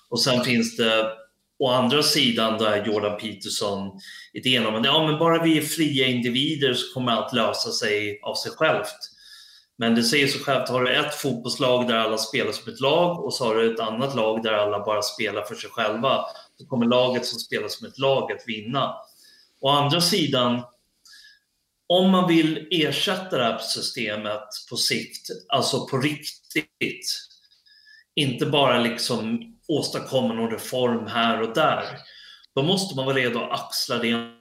Och 0.09 0.21
sen 0.21 0.43
finns 0.43 0.77
det 0.77 1.11
å 1.59 1.69
andra 1.69 2.03
sidan 2.03 2.57
där 2.57 2.85
Jordan 2.85 3.17
Peterson 3.19 3.91
idén 4.33 4.65
om 4.65 4.75
att 4.75 4.85
ja, 4.85 5.07
men 5.07 5.19
bara 5.19 5.43
vi 5.43 5.57
är 5.57 5.61
fria 5.61 6.07
individer 6.07 6.73
så 6.73 6.93
kommer 6.93 7.11
allt 7.11 7.33
lösa 7.33 7.71
sig 7.71 8.19
av 8.23 8.35
sig 8.35 8.51
självt. 8.51 8.95
Men 9.77 9.95
det 9.95 10.03
säger 10.03 10.27
sig 10.27 10.41
självt, 10.41 10.69
har 10.69 10.83
du 10.83 10.95
ett 10.95 11.15
fotbollslag 11.15 11.87
där 11.87 11.95
alla 11.95 12.17
spelar 12.17 12.51
som 12.51 12.73
ett 12.73 12.79
lag 12.79 13.23
och 13.23 13.33
så 13.33 13.45
har 13.45 13.55
du 13.55 13.73
ett 13.73 13.79
annat 13.79 14.15
lag 14.15 14.43
där 14.43 14.53
alla 14.53 14.85
bara 14.85 15.01
spelar 15.01 15.41
för 15.41 15.55
sig 15.55 15.69
själva 15.69 16.25
så 16.57 16.65
kommer 16.65 16.85
laget 16.85 17.25
som 17.25 17.39
spelar 17.39 17.67
som 17.67 17.87
ett 17.87 17.97
lag 17.99 18.31
att 18.31 18.43
vinna. 18.47 18.95
Å 19.61 19.69
andra 19.69 20.01
sidan, 20.01 20.61
om 21.87 22.11
man 22.11 22.27
vill 22.27 22.67
ersätta 22.71 23.37
det 23.37 23.43
här 23.43 23.57
systemet 23.57 24.47
på 24.69 24.77
sikt, 24.77 25.27
alltså 25.49 25.87
på 25.87 25.97
riktigt, 25.97 27.19
inte 28.15 28.45
bara 28.45 28.79
liksom 28.79 29.53
åstadkomma 29.67 30.33
någon 30.33 30.51
reform 30.51 31.07
här 31.07 31.41
och 31.41 31.55
där, 31.55 31.83
då 32.55 32.63
måste 32.63 32.95
man 32.95 33.05
vara 33.05 33.15
redo 33.15 33.39
att 33.39 33.59
axla 33.59 33.97
det 33.97 34.31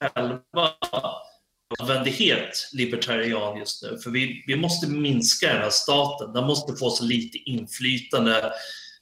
själva 0.00 0.74
nödvändighet 1.78 2.68
libertarian 2.72 3.58
just 3.58 3.82
nu. 3.82 3.98
För 3.98 4.10
vi, 4.10 4.44
vi 4.46 4.56
måste 4.56 4.86
minska 4.86 5.52
den 5.52 5.62
här 5.62 5.70
staten. 5.70 6.32
Den 6.32 6.46
måste 6.46 6.76
få 6.76 6.90
så 6.90 7.04
lite 7.04 7.38
inflytande 7.38 8.52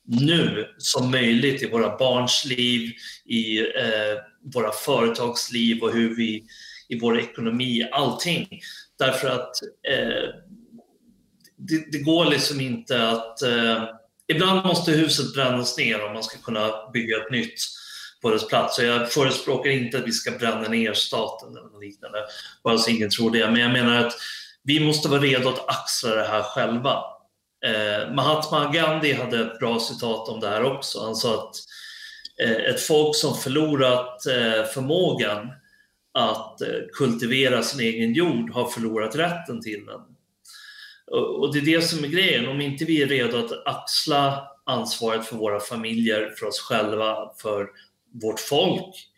nu 0.04 0.68
som 0.78 1.10
möjligt 1.10 1.62
i 1.62 1.68
våra 1.68 1.96
barns 1.96 2.44
liv, 2.44 2.92
i 3.24 3.58
eh, 3.58 4.18
våra 4.54 4.72
företagsliv 4.72 5.82
och 5.82 5.92
hur 5.92 6.16
vi, 6.16 6.44
i 6.88 6.98
vår 6.98 7.18
ekonomi, 7.18 7.88
allting. 7.92 8.60
Därför 8.98 9.28
att 9.28 9.62
eh, 9.88 10.28
det, 11.56 11.92
det, 11.92 11.98
går 11.98 12.24
liksom 12.24 12.60
inte 12.60 13.08
att... 13.08 13.42
Eh, 13.42 13.84
ibland 14.28 14.66
måste 14.66 14.92
huset 14.92 15.34
brännas 15.34 15.78
ner 15.78 16.04
om 16.04 16.12
man 16.12 16.22
ska 16.22 16.38
kunna 16.38 16.90
bygga 16.92 17.16
ett 17.16 17.30
nytt. 17.30 17.54
på 18.22 18.30
dess 18.30 18.48
plats. 18.48 18.76
Så 18.76 18.82
jag 18.82 19.12
förespråkar 19.12 19.70
inte 19.70 19.98
att 19.98 20.06
vi 20.06 20.12
ska 20.12 20.30
bränna 20.30 20.68
ner 20.68 20.92
staten 20.92 21.48
eller 21.48 21.80
liknande, 21.80 22.18
bara 22.64 22.78
så 22.78 22.90
ingen 22.90 23.10
tror 23.10 23.30
det. 23.30 23.50
Men 23.50 23.60
jag 23.60 23.72
menar 23.72 23.96
att 23.96 24.12
vi 24.64 24.80
måste 24.80 25.08
vara 25.08 25.20
redo 25.20 25.48
att 25.48 25.68
axla 25.68 26.14
det 26.14 26.24
här 26.24 26.42
själva. 26.42 27.11
Eh, 27.66 28.14
Mahatma 28.14 28.72
Gandhi 28.72 29.12
hade 29.12 29.40
ett 29.40 29.58
bra 29.58 29.80
citat 29.80 30.28
om 30.28 30.40
det 30.40 30.48
här 30.48 30.64
också. 30.64 31.04
Han 31.04 31.16
sa 31.16 31.34
att 31.34 31.56
eh, 32.42 32.74
ett 32.74 32.80
folk 32.80 33.16
som 33.16 33.36
förlorat 33.36 34.26
eh, 34.26 34.64
förmågan 34.64 35.50
att 36.14 36.60
eh, 36.60 36.68
kultivera 36.92 37.62
sin 37.62 37.80
egen 37.80 38.12
jord 38.12 38.50
har 38.50 38.68
förlorat 38.68 39.16
rätten 39.16 39.62
till 39.62 39.86
den. 39.86 40.00
Och 41.40 41.52
det 41.52 41.58
är 41.58 41.78
det 41.78 41.82
som 41.82 42.04
är 42.04 42.08
grejen. 42.08 42.48
Om 42.48 42.60
inte 42.60 42.84
vi 42.84 43.02
är 43.02 43.06
redo 43.06 43.36
att 43.36 43.66
axla 43.66 44.48
ansvaret 44.66 45.26
för 45.26 45.36
våra 45.36 45.60
familjer, 45.60 46.34
för 46.38 46.46
oss 46.46 46.60
själva, 46.60 47.32
för 47.42 47.68
vårt 48.22 48.40
folk, 48.40 49.08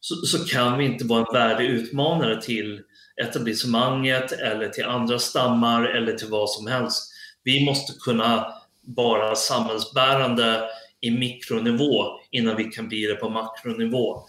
så, 0.00 0.14
så 0.14 0.44
kan 0.44 0.78
vi 0.78 0.84
inte 0.84 1.04
vara 1.04 1.20
en 1.20 1.32
värdig 1.32 1.66
utmanare 1.66 2.42
till 2.42 2.80
etablissemanget 3.22 4.32
eller 4.32 4.68
till 4.68 4.84
andra 4.84 5.18
stammar 5.18 5.84
eller 5.84 6.12
till 6.12 6.28
vad 6.28 6.50
som 6.50 6.66
helst. 6.66 7.13
Vi 7.44 7.64
måste 7.64 7.92
kunna 7.92 8.54
vara 8.80 9.36
samhällsbärande 9.36 10.68
i 11.00 11.10
mikronivå 11.10 12.20
innan 12.30 12.56
vi 12.56 12.64
kan 12.64 12.88
bli 12.88 13.06
det 13.06 13.14
på 13.14 13.28
makronivå. 13.28 14.26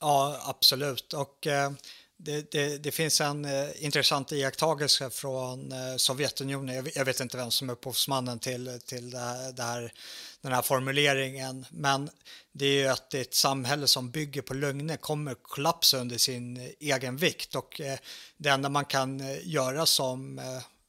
Ja, 0.00 0.40
absolut. 0.46 1.12
Och 1.12 1.46
eh, 1.46 1.70
det, 2.16 2.50
det, 2.50 2.82
det, 2.82 2.90
finns 2.90 3.20
en 3.20 3.44
eh, 3.44 3.84
intressant 3.84 4.32
iakttagelse 4.32 5.10
från 5.10 5.72
eh, 5.72 5.96
Sovjetunionen. 5.96 6.74
Jag, 6.74 6.90
jag, 6.94 7.04
vet 7.04 7.20
inte 7.20 7.36
vem 7.36 7.50
som 7.50 7.68
är 7.68 7.72
upphovsmannen 7.72 8.38
till, 8.38 8.80
till 8.86 9.10
det 9.10 9.18
här, 9.18 9.52
det 9.52 9.62
här, 9.62 9.92
den 10.40 10.52
här 10.52 10.62
formuleringen. 10.62 11.66
Men 11.70 12.10
det 12.52 12.66
är 12.66 12.82
ju 12.82 12.88
att 12.88 13.14
ett 13.14 13.34
samhälle 13.34 13.86
som 13.86 14.10
bygger 14.10 14.42
på 14.42 14.54
lögner 14.54 14.96
kommer 14.96 15.34
kollapsa 15.34 15.98
under 15.98 16.18
sin 16.18 16.56
eh, 16.56 16.68
egen 16.80 17.16
vikt. 17.16 17.54
Och 17.54 17.80
eh, 17.80 17.98
det 18.36 18.48
enda 18.48 18.68
man 18.68 18.84
kan 18.84 19.20
eh, 19.20 19.48
göra 19.48 19.86
som 19.86 20.40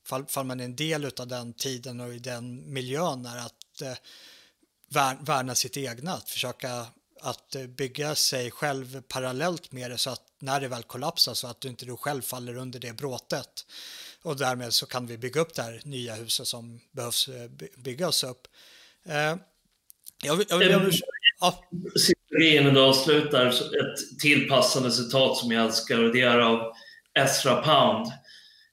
fall, 0.05 0.25
fall 0.25 0.45
man 0.45 0.59
är 0.59 0.65
en 0.65 0.75
del 0.75 1.11
av 1.19 1.27
den 1.27 1.53
tiden 1.53 1.99
och 1.99 2.13
i 2.13 2.19
den 2.19 2.73
miljön 2.73 3.25
är 3.25 3.37
att 3.37 3.81
eh, 3.81 3.97
värna 5.19 5.55
sitt 5.55 5.77
egna, 5.77 6.13
att 6.13 6.29
försöka 6.29 6.85
att 7.21 7.55
eh, 7.55 7.67
bygga 7.67 8.15
sig 8.15 8.51
själv 8.51 9.01
parallellt 9.01 9.71
med 9.71 9.91
det 9.91 9.97
så 9.97 10.09
att 10.09 10.21
när 10.39 10.61
det 10.61 10.67
väl 10.67 10.83
kollapsar 10.83 11.33
så 11.33 11.47
att 11.47 11.61
du 11.61 11.67
inte 11.67 11.85
du 11.85 11.97
själv 11.97 12.21
faller 12.21 12.57
under 12.57 12.79
det 12.79 12.93
bråtet. 12.93 13.65
Och 14.21 14.37
därmed 14.37 14.73
så 14.73 14.85
kan 14.85 15.07
vi 15.07 15.17
bygga 15.17 15.41
upp 15.41 15.53
det 15.53 15.61
här 15.61 15.81
nya 15.83 16.15
huset 16.15 16.47
som 16.47 16.79
behövs 16.91 17.27
eh, 17.27 17.49
byggas 17.77 18.23
upp. 18.23 18.47
Eh, 19.05 19.35
jag, 20.23 20.35
vill, 20.35 20.47
jag, 20.49 20.63
jag 20.63 20.93
ja. 21.39 21.63
Sista 21.95 22.35
grejen 22.39 22.77
avslutar 22.77 23.47
ett 23.47 24.19
tillpassande 24.19 24.91
citat 24.91 25.37
som 25.37 25.51
jag 25.51 25.65
älskar 25.65 26.03
och 26.03 26.13
det 26.13 26.21
är 26.21 26.39
av 26.39 26.73
Ezra 27.13 27.61
Pound. 27.61 28.11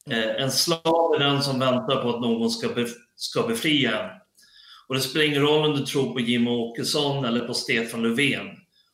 Mm. 0.06 0.18
Eh, 0.18 0.42
en 0.42 0.52
slav 0.52 1.14
är 1.14 1.18
den 1.18 1.42
som 1.42 1.58
väntar 1.58 2.02
på 2.02 2.10
att 2.10 2.20
någon 2.20 2.50
ska, 2.50 2.68
be, 2.68 2.86
ska 3.16 3.42
befria 3.42 4.02
en. 4.02 4.10
Och 4.88 4.94
det 4.94 5.00
spelar 5.00 5.26
ingen 5.26 5.42
roll 5.42 5.70
om 5.70 5.76
du 5.76 5.86
tror 5.86 6.12
på 6.12 6.20
Jimmy 6.20 6.50
Åkesson 6.50 7.24
eller 7.24 7.40
på 7.40 7.54
Stefan 7.54 8.02
Löfven. 8.02 8.46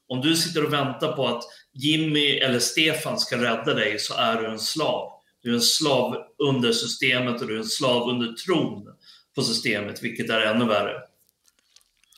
Om 0.09 0.21
du 0.21 0.37
sitter 0.37 0.65
och 0.65 0.73
väntar 0.73 1.13
på 1.13 1.27
att 1.27 1.45
Jimmy 1.73 2.39
eller 2.39 2.59
Stefan 2.59 3.19
ska 3.19 3.37
rädda 3.37 3.75
dig 3.75 3.99
så 3.99 4.15
är 4.15 4.43
du 4.43 4.47
en 4.47 4.59
slav. 4.59 5.13
Du 5.43 5.51
är 5.51 5.55
en 5.55 5.61
slav 5.61 6.17
under 6.39 6.73
systemet 6.73 7.41
och 7.41 7.49
du 7.49 7.55
är 7.55 7.59
en 7.59 7.65
slav 7.65 8.09
under 8.09 8.33
tron 8.33 8.97
på 9.35 9.43
systemet, 9.43 10.03
vilket 10.03 10.31
är 10.31 10.41
ännu 10.41 10.65
värre. 10.65 11.03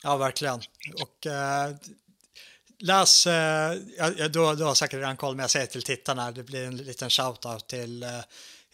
Ja, 0.03 0.17
verkligen. 0.17 0.61
Och 1.01 1.27
eh, 1.27 1.75
läs, 2.79 3.27
eh, 3.27 3.71
du, 4.17 4.55
du 4.55 4.63
har 4.63 4.73
säkert 4.73 4.99
redan 4.99 5.17
koll, 5.17 5.35
men 5.35 5.43
jag 5.43 5.49
säger 5.49 5.65
till 5.65 5.83
tittarna, 5.83 6.31
det 6.31 6.43
blir 6.43 6.65
en 6.65 6.77
liten 6.77 7.09
shout-out 7.09 7.67
till 7.67 8.03
eh, 8.03 8.09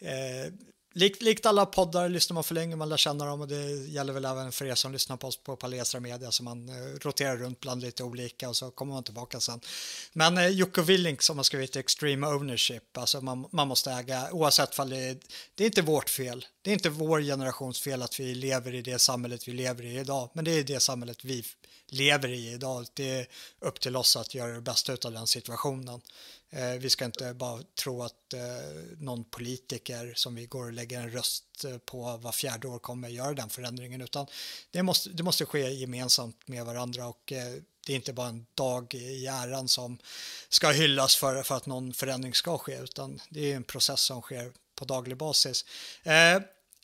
eh 0.00 0.52
Likt, 0.98 1.22
likt 1.22 1.46
alla 1.46 1.66
poddar 1.66 2.08
lyssnar 2.08 2.34
man 2.34 2.44
för 2.44 2.54
länge, 2.54 2.76
man 2.76 2.88
lär 2.88 2.96
känna 2.96 3.24
dem 3.24 3.40
och 3.40 3.48
det 3.48 3.70
gäller 3.70 4.12
väl 4.12 4.24
även 4.24 4.52
för 4.52 4.64
er 4.64 4.74
som 4.74 4.92
lyssnar 4.92 5.16
på 5.16 5.26
oss 5.26 5.36
på 5.36 5.56
Palestra 5.56 6.00
Media 6.00 6.30
så 6.30 6.42
man 6.42 6.68
eh, 6.68 6.98
roterar 7.00 7.36
runt 7.36 7.60
bland 7.60 7.82
lite 7.82 8.04
olika 8.04 8.48
och 8.48 8.56
så 8.56 8.70
kommer 8.70 8.92
man 8.92 9.04
tillbaka 9.04 9.40
sen. 9.40 9.60
Men 10.12 10.38
eh, 10.38 10.48
Jocke 10.48 10.82
Willink 10.82 11.22
som 11.22 11.36
har 11.36 11.44
skrivit 11.44 11.76
Extreme 11.76 12.26
Ownership, 12.26 12.98
alltså 12.98 13.20
man, 13.20 13.48
man 13.50 13.68
måste 13.68 13.90
äga 13.90 14.28
oavsett 14.32 14.74
fall 14.74 14.90
det, 14.90 15.18
det 15.54 15.64
är 15.64 15.66
inte 15.66 15.82
vårt 15.82 16.10
fel. 16.10 16.46
Det 16.62 16.70
är 16.70 16.74
inte 16.74 16.90
vår 16.90 17.20
generations 17.20 17.80
fel 17.80 18.02
att 18.02 18.20
vi 18.20 18.34
lever 18.34 18.74
i 18.74 18.82
det 18.82 18.98
samhället 18.98 19.48
vi 19.48 19.52
lever 19.52 19.84
i 19.84 19.98
idag, 19.98 20.30
men 20.32 20.44
det 20.44 20.50
är 20.50 20.64
det 20.64 20.80
samhället 20.80 21.24
vi 21.24 21.44
lever 21.88 22.28
i 22.28 22.52
idag. 22.52 22.86
Det 22.94 23.10
är 23.10 23.26
upp 23.58 23.80
till 23.80 23.96
oss 23.96 24.16
att 24.16 24.34
göra 24.34 24.52
det 24.52 24.60
bästa 24.60 24.92
av 24.92 25.12
den 25.12 25.26
situationen. 25.26 26.00
Eh, 26.50 26.70
vi 26.70 26.90
ska 26.90 27.04
inte 27.04 27.34
bara 27.34 27.62
tro 27.62 28.02
att 28.02 28.34
eh, 28.34 28.40
någon 28.98 29.24
politiker 29.24 30.12
som 30.16 30.34
vi 30.34 30.46
går 30.46 30.64
och 30.64 30.72
lägger 30.72 31.00
en 31.00 31.10
röst 31.10 31.64
eh, 31.64 31.78
på 31.78 32.16
var 32.16 32.32
fjärde 32.32 32.68
år 32.68 32.78
kommer 32.78 33.08
göra 33.08 33.34
den 33.34 33.48
förändringen 33.48 34.00
utan 34.00 34.26
det 34.70 34.82
måste, 34.82 35.10
det 35.10 35.22
måste 35.22 35.44
ske 35.44 35.70
gemensamt 35.70 36.48
med 36.48 36.64
varandra 36.64 37.06
och 37.06 37.22
det 37.86 37.92
är 37.92 37.96
inte 37.96 38.12
bara 38.12 38.28
en 38.28 38.46
dag 38.54 38.94
i 38.94 39.26
äran 39.26 39.68
som 39.68 39.98
ska 40.48 40.70
hyllas 40.70 41.16
för, 41.16 41.42
för 41.42 41.56
att 41.56 41.66
någon 41.66 41.92
förändring 41.92 42.34
ska 42.34 42.58
ske 42.58 42.78
utan 42.78 43.20
det 43.28 43.52
är 43.52 43.56
en 43.56 43.64
process 43.64 44.00
som 44.00 44.22
sker 44.22 44.52
på 44.74 44.84
daglig 44.84 45.16
basis. 45.16 45.64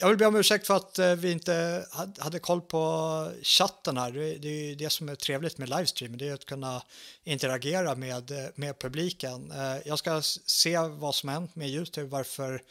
Jag 0.04 0.08
vill 0.08 0.18
be 0.18 0.26
om 0.26 0.36
ursäkt 0.36 0.66
för 0.66 0.76
att 0.76 0.98
eh, 0.98 1.14
vi 1.14 1.32
inte 1.32 1.86
hade 2.18 2.38
koll 2.38 2.60
på 2.60 3.30
chatten 3.42 3.96
här. 3.96 4.12
Det 4.12 4.48
är 4.48 4.64
ju 4.64 4.74
det 4.74 4.90
som 4.90 5.08
är 5.08 5.14
trevligt 5.14 5.58
med 5.58 5.68
livestream, 5.68 6.16
det 6.18 6.28
är 6.28 6.34
att 6.34 6.44
kunna 6.44 6.82
interagera 7.24 7.94
med, 7.94 8.30
eh, 8.30 8.44
med 8.54 8.78
publiken. 8.78 9.50
Eh, 9.50 9.76
jag 9.84 9.98
ska 9.98 10.22
se 10.46 10.78
vad 10.78 11.14
som 11.14 11.28
hänt 11.28 11.56
med 11.56 11.68
Youtube, 11.68 12.06
varför 12.06 12.62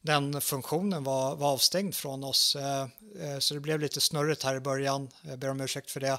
den 0.00 0.40
funktionen 0.40 1.04
var, 1.04 1.36
var 1.36 1.52
avstängd 1.52 1.94
från 1.94 2.24
oss. 2.24 2.56
Så 3.38 3.54
det 3.54 3.60
blev 3.60 3.80
lite 3.80 4.00
snurrigt 4.00 4.42
här 4.42 4.54
i 4.54 4.60
början. 4.60 5.08
Jag 5.22 5.38
ber 5.38 5.50
om 5.50 5.60
ursäkt 5.60 5.90
för 5.90 6.00
det. 6.00 6.18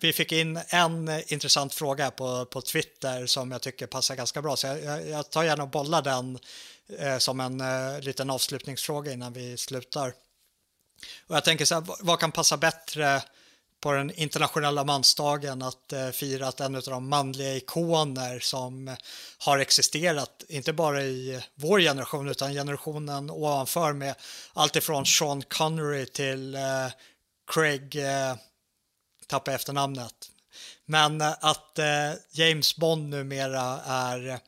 Vi 0.00 0.12
fick 0.12 0.32
in 0.32 0.60
en 0.68 1.22
intressant 1.26 1.74
fråga 1.74 2.10
på, 2.10 2.44
på 2.44 2.60
Twitter 2.60 3.26
som 3.26 3.50
jag 3.50 3.60
tycker 3.60 3.86
passar 3.86 4.16
ganska 4.16 4.42
bra, 4.42 4.56
så 4.56 4.66
jag, 4.66 5.08
jag 5.08 5.30
tar 5.30 5.44
gärna 5.44 5.62
och 5.62 5.68
bollar 5.68 6.02
den 6.02 6.38
Eh, 6.98 7.18
som 7.18 7.40
en 7.40 7.60
eh, 7.60 8.00
liten 8.00 8.30
avslutningsfråga 8.30 9.12
innan 9.12 9.32
vi 9.32 9.56
slutar. 9.56 10.14
Och 11.26 11.36
jag 11.36 11.44
tänker 11.44 11.64
så 11.64 11.74
här, 11.74 11.84
vad 12.00 12.20
kan 12.20 12.32
passa 12.32 12.56
bättre 12.56 13.22
på 13.80 13.92
den 13.92 14.10
internationella 14.10 14.84
mansdagen 14.84 15.62
att 15.62 15.92
eh, 15.92 16.10
fira 16.10 16.48
att 16.48 16.60
en 16.60 16.74
av 16.74 16.82
de 16.82 17.08
manliga 17.08 17.56
ikoner 17.56 18.40
som 18.40 18.96
har 19.38 19.58
existerat, 19.58 20.44
inte 20.48 20.72
bara 20.72 21.02
i 21.02 21.42
vår 21.54 21.80
generation 21.80 22.28
utan 22.28 22.52
generationen 22.52 23.30
ovanför 23.30 23.92
med 23.92 24.14
allt 24.52 24.76
ifrån 24.76 25.06
Sean 25.06 25.42
Connery 25.42 26.06
till 26.06 26.54
eh, 26.54 26.88
Craig, 27.46 27.96
eh, 27.96 28.36
tappar 29.26 29.52
efternamnet. 29.52 30.30
Men 30.84 31.20
eh, 31.20 31.34
att 31.40 31.78
eh, 31.78 32.12
James 32.30 32.76
Bond 32.76 33.08
numera 33.08 33.80
är 33.86 34.40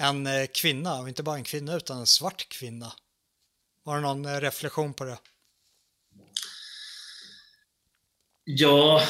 en 0.00 0.26
eh, 0.26 0.46
kvinna, 0.54 1.00
och 1.00 1.08
inte 1.08 1.22
bara 1.22 1.36
en 1.36 1.44
kvinna 1.44 1.76
utan 1.76 1.98
en 1.98 2.06
svart 2.06 2.48
kvinna. 2.48 2.92
Har 3.84 3.96
du 3.96 4.02
någon 4.02 4.24
eh, 4.24 4.40
reflektion 4.40 4.94
på 4.94 5.04
det? 5.04 5.18
Ja, 8.44 9.02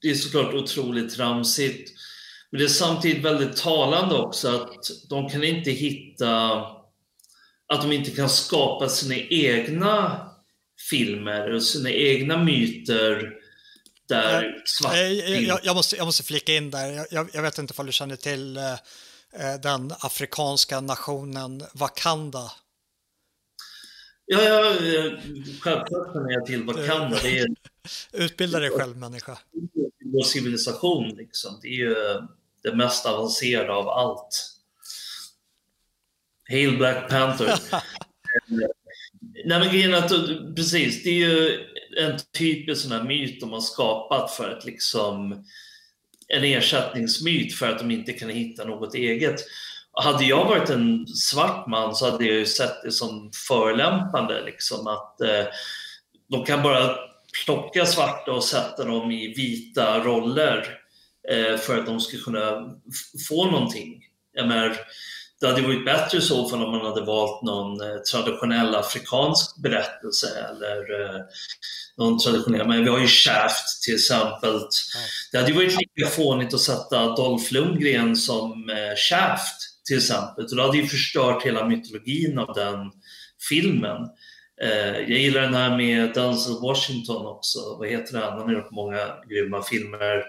det 0.00 0.10
är 0.10 0.14
såklart 0.14 0.54
otroligt 0.54 1.14
tramsigt. 1.14 1.92
Men 2.50 2.58
det 2.58 2.64
är 2.64 2.68
samtidigt 2.68 3.24
väldigt 3.24 3.56
talande 3.56 4.14
också 4.14 4.48
att 4.48 4.84
de 5.08 5.28
kan 5.28 5.44
inte 5.44 5.70
hitta, 5.70 6.60
att 7.72 7.82
de 7.82 7.92
inte 7.92 8.10
kan 8.10 8.28
skapa 8.28 8.88
sina 8.88 9.16
egna 9.16 10.28
filmer 10.90 11.54
och 11.54 11.62
sina 11.62 11.90
egna 11.90 12.44
myter 12.44 13.32
där 14.08 14.62
svart 14.64 14.96
jag, 14.96 15.42
jag, 15.42 15.60
jag, 15.62 15.76
måste, 15.76 15.96
jag 15.96 16.04
måste 16.04 16.22
flika 16.22 16.54
in 16.54 16.70
där, 16.70 17.06
jag, 17.10 17.28
jag 17.32 17.42
vet 17.42 17.58
inte 17.58 17.74
om 17.76 17.86
du 17.86 17.92
känner 17.92 18.16
till 18.16 18.56
eh, 18.56 18.62
Eh, 18.62 18.78
den 19.62 19.92
afrikanska 20.00 20.80
nationen 20.80 21.62
Wakanda. 21.74 22.52
Ja, 24.26 24.42
ja 24.42 24.72
självklart 25.60 26.12
känner 26.12 26.32
jag 26.32 26.46
till 26.46 26.64
Wakanda. 26.64 27.18
Det 27.22 27.38
är, 27.38 27.46
Utbilda 28.12 28.58
dig 28.58 28.70
själv 28.70 28.96
människa. 28.96 29.38
Vår 30.04 30.22
civilisation 30.22 31.08
liksom. 31.08 31.58
Det 31.62 31.68
är 31.68 31.76
ju 31.76 31.94
det 32.62 32.76
mest 32.76 33.06
avancerade 33.06 33.72
av 33.72 33.88
allt. 33.88 34.52
Hail 36.48 36.76
Black 36.76 37.08
Panther. 37.10 37.60
Nej 39.44 39.60
men 39.60 39.68
grejen 39.68 39.94
är 39.94 39.98
att, 39.98 40.56
precis, 40.56 41.02
det 41.02 41.10
är 41.10 41.28
ju 41.28 41.64
en 41.98 42.18
typisk 42.38 42.82
sån 42.82 42.92
här 42.92 43.04
myt 43.04 43.40
de 43.40 43.52
har 43.52 43.60
skapat 43.60 44.30
för 44.30 44.50
att 44.50 44.64
liksom 44.64 45.44
en 46.28 46.44
ersättningsmyt 46.44 47.54
för 47.54 47.68
att 47.68 47.78
de 47.78 47.90
inte 47.90 48.12
kan 48.12 48.30
hitta 48.30 48.64
något 48.64 48.94
eget. 48.94 49.40
Hade 49.92 50.24
jag 50.24 50.44
varit 50.44 50.70
en 50.70 51.06
svart 51.06 51.66
man 51.66 51.94
så 51.94 52.10
hade 52.10 52.24
jag 52.24 52.34
ju 52.34 52.46
sett 52.46 52.82
det 52.82 52.92
som 52.92 53.30
förelämpande, 53.48 54.44
liksom, 54.44 54.86
att 54.86 55.20
eh, 55.20 55.44
de 56.28 56.44
kan 56.44 56.62
bara 56.62 56.96
plocka 57.44 57.86
svarta 57.86 58.32
och 58.32 58.44
sätta 58.44 58.84
dem 58.84 59.10
i 59.10 59.34
vita 59.34 60.04
roller 60.04 60.78
eh, 61.30 61.56
för 61.56 61.78
att 61.78 61.86
de 61.86 62.00
ska 62.00 62.18
kunna 62.18 62.76
få 63.28 63.50
någonting. 63.50 64.02
Jag 64.32 64.48
menar, 64.48 64.76
det 65.40 65.46
hade 65.46 65.62
varit 65.62 65.84
bättre 65.84 66.18
i 66.18 66.20
så 66.20 66.48
fall 66.48 66.64
om 66.64 66.70
man 66.70 66.86
hade 66.86 67.00
valt 67.00 67.42
någon 67.42 67.80
eh, 67.80 67.96
traditionell 67.96 68.74
afrikansk 68.74 69.62
berättelse 69.62 70.26
eller 70.48 71.00
eh, 71.00 71.20
någon 71.98 72.18
traditionell, 72.18 72.68
men 72.68 72.84
vi 72.84 72.90
har 72.90 72.98
ju 72.98 73.06
Shaft 73.06 73.82
till 73.84 73.94
exempel. 73.94 74.60
Det 75.32 75.38
hade 75.38 75.50
ju 75.50 75.56
varit 75.56 75.76
lika 75.80 76.10
fånigt 76.10 76.54
att 76.54 76.60
sätta 76.60 77.14
Dolph 77.16 77.52
Lundgren 77.52 78.16
som 78.16 78.70
eh, 78.70 78.96
Shaft 78.96 79.84
till 79.86 79.96
exempel. 79.96 80.44
Och 80.44 80.56
det 80.56 80.62
hade 80.62 80.78
ju 80.78 80.86
förstört 80.86 81.42
hela 81.42 81.66
mytologin 81.66 82.38
av 82.38 82.54
den 82.54 82.90
filmen. 83.48 84.08
jag 85.08 85.18
gillar 85.20 85.40
den 85.40 85.54
här 85.54 85.76
med 85.76 86.14
Denzel 86.14 86.60
Washington 86.62 87.26
också. 87.26 87.58
Vad 87.78 87.88
heter 87.88 88.12
den? 88.12 88.22
Han 88.22 88.40
har 88.40 88.52
gjort 88.52 88.70
många 88.70 88.98
grymma 89.28 89.62
filmer 89.62 90.24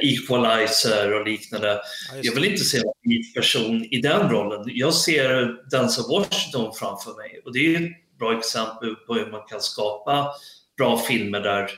equalizer 0.00 1.20
och 1.20 1.26
liknande. 1.26 1.68
Ja, 1.68 2.20
jag 2.22 2.34
vill 2.34 2.44
inte 2.44 2.64
se 2.64 2.78
en 2.78 2.84
vit 3.02 3.34
person 3.34 3.84
i 3.84 4.00
den 4.00 4.30
rollen. 4.30 4.62
Jag 4.66 4.94
ser 4.94 5.56
Denzel 5.70 6.04
Washington 6.08 6.74
framför 6.74 7.16
mig 7.16 7.40
och 7.44 7.52
det 7.52 7.74
är 7.74 7.82
ett 7.82 8.18
bra 8.18 8.38
exempel 8.38 8.94
på 8.94 9.14
hur 9.14 9.30
man 9.30 9.46
kan 9.48 9.60
skapa 9.60 10.30
bra 10.76 10.98
filmer 10.98 11.40
där 11.40 11.70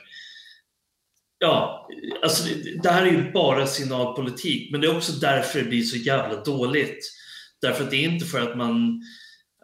Ja, 1.43 1.89
alltså 2.23 2.43
det 2.83 2.89
här 2.89 3.05
är 3.05 3.11
ju 3.11 3.31
bara 3.31 3.67
signalpolitik, 3.67 4.71
men 4.71 4.81
det 4.81 4.87
är 4.87 4.97
också 4.97 5.11
därför 5.11 5.59
det 5.59 5.65
blir 5.65 5.83
så 5.83 5.97
jävla 5.97 6.43
dåligt. 6.43 7.11
Därför 7.61 7.83
att 7.83 7.91
det 7.91 7.97
är 7.97 8.09
inte 8.09 8.25
för 8.25 8.41
att 8.41 8.57
man 8.57 9.01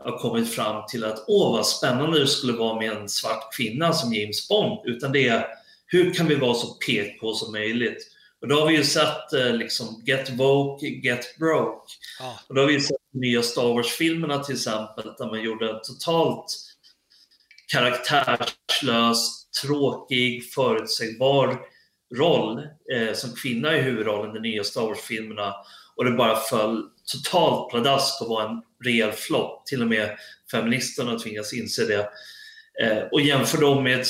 har 0.03 0.17
kommit 0.17 0.53
fram 0.53 0.84
till 0.88 1.03
att 1.03 1.25
åh 1.28 1.51
vad 1.51 1.67
spännande 1.67 2.19
det 2.19 2.28
skulle 2.28 2.53
vara 2.53 2.80
med 2.80 2.91
en 2.91 3.09
svart 3.09 3.55
kvinna 3.57 3.93
som 3.93 4.13
James 4.13 4.47
Bond, 4.47 4.80
utan 4.86 5.11
det 5.11 5.28
är 5.28 5.45
hur 5.86 6.13
kan 6.13 6.28
vi 6.28 6.36
vara 6.36 6.53
så 6.53 6.67
PK 6.67 7.34
som 7.34 7.51
möjligt? 7.51 8.16
Och 8.41 8.47
då 8.47 8.59
har 8.59 8.67
vi 8.67 8.75
ju 8.75 8.83
sett 8.83 9.33
eh, 9.33 9.53
liksom 9.53 10.03
Get 10.05 10.29
Woke, 10.29 10.88
Get 10.88 11.38
Broke. 11.39 11.91
Ah. 12.21 12.33
Och 12.47 12.55
då 12.55 12.61
har 12.61 12.67
vi 12.67 12.73
ju 12.73 12.81
sett 12.81 12.97
de 13.13 13.19
nya 13.19 13.41
Star 13.41 13.73
Wars-filmerna 13.73 14.43
till 14.43 14.55
exempel, 14.55 15.13
där 15.17 15.25
man 15.25 15.41
gjorde 15.41 15.69
en 15.69 15.81
totalt 15.83 16.45
karaktärslös, 17.67 19.49
tråkig, 19.61 20.51
förutsägbar 20.53 21.59
roll 22.15 22.67
eh, 22.93 23.13
som 23.13 23.33
kvinna 23.33 23.77
i 23.77 23.81
huvudrollen 23.81 24.31
i 24.31 24.39
de 24.39 24.49
nya 24.49 24.63
Star 24.63 24.81
Wars-filmerna. 24.81 25.53
Och 25.95 26.05
det 26.05 26.11
bara 26.11 26.35
föll 26.35 26.83
totalt 27.05 27.71
pladask 27.71 28.21
och 28.21 28.27
var 28.27 28.49
en 28.49 28.61
rejäl 28.83 29.11
flopp. 29.11 29.65
Till 29.65 29.81
och 29.81 29.88
med 29.88 30.17
feministerna 30.51 31.19
tvingas 31.19 31.53
inse 31.53 31.85
det. 31.85 32.09
Eh, 32.83 33.03
och 33.11 33.21
jämför 33.21 33.61
dem 33.61 33.83
med 33.83 34.05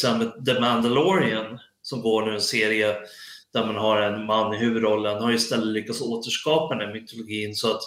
The 0.45 0.59
Mandalorian 0.59 1.59
som 1.82 2.01
går 2.01 2.25
nu 2.25 2.34
en 2.34 2.41
serie 2.41 2.95
där 3.54 3.66
man 3.66 3.76
har 3.76 4.02
en 4.02 4.26
man 4.26 4.54
i 4.54 4.58
huvudrollen, 4.58 5.24
har 5.24 5.32
istället 5.32 5.68
lyckats 5.68 6.02
återskapa 6.02 6.76
den 6.76 6.88
här 6.88 6.93
mytologin 6.93 7.56
så 7.56 7.72
att 7.72 7.82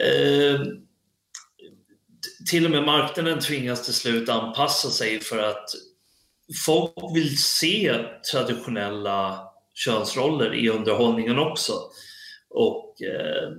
eh, 0.00 0.60
till 2.50 2.64
och 2.64 2.70
med 2.70 2.84
marknaden 2.84 3.40
tvingas 3.40 3.84
till 3.84 3.94
slut 3.94 4.28
anpassa 4.28 4.90
sig 4.90 5.20
för 5.20 5.38
att 5.38 5.70
folk 6.66 6.92
vill 7.14 7.42
se 7.42 7.94
traditionella 8.32 9.48
könsroller 9.74 10.54
i 10.54 10.68
underhållningen 10.68 11.38
också. 11.38 11.72
Och 12.50 13.02
eh, 13.02 13.50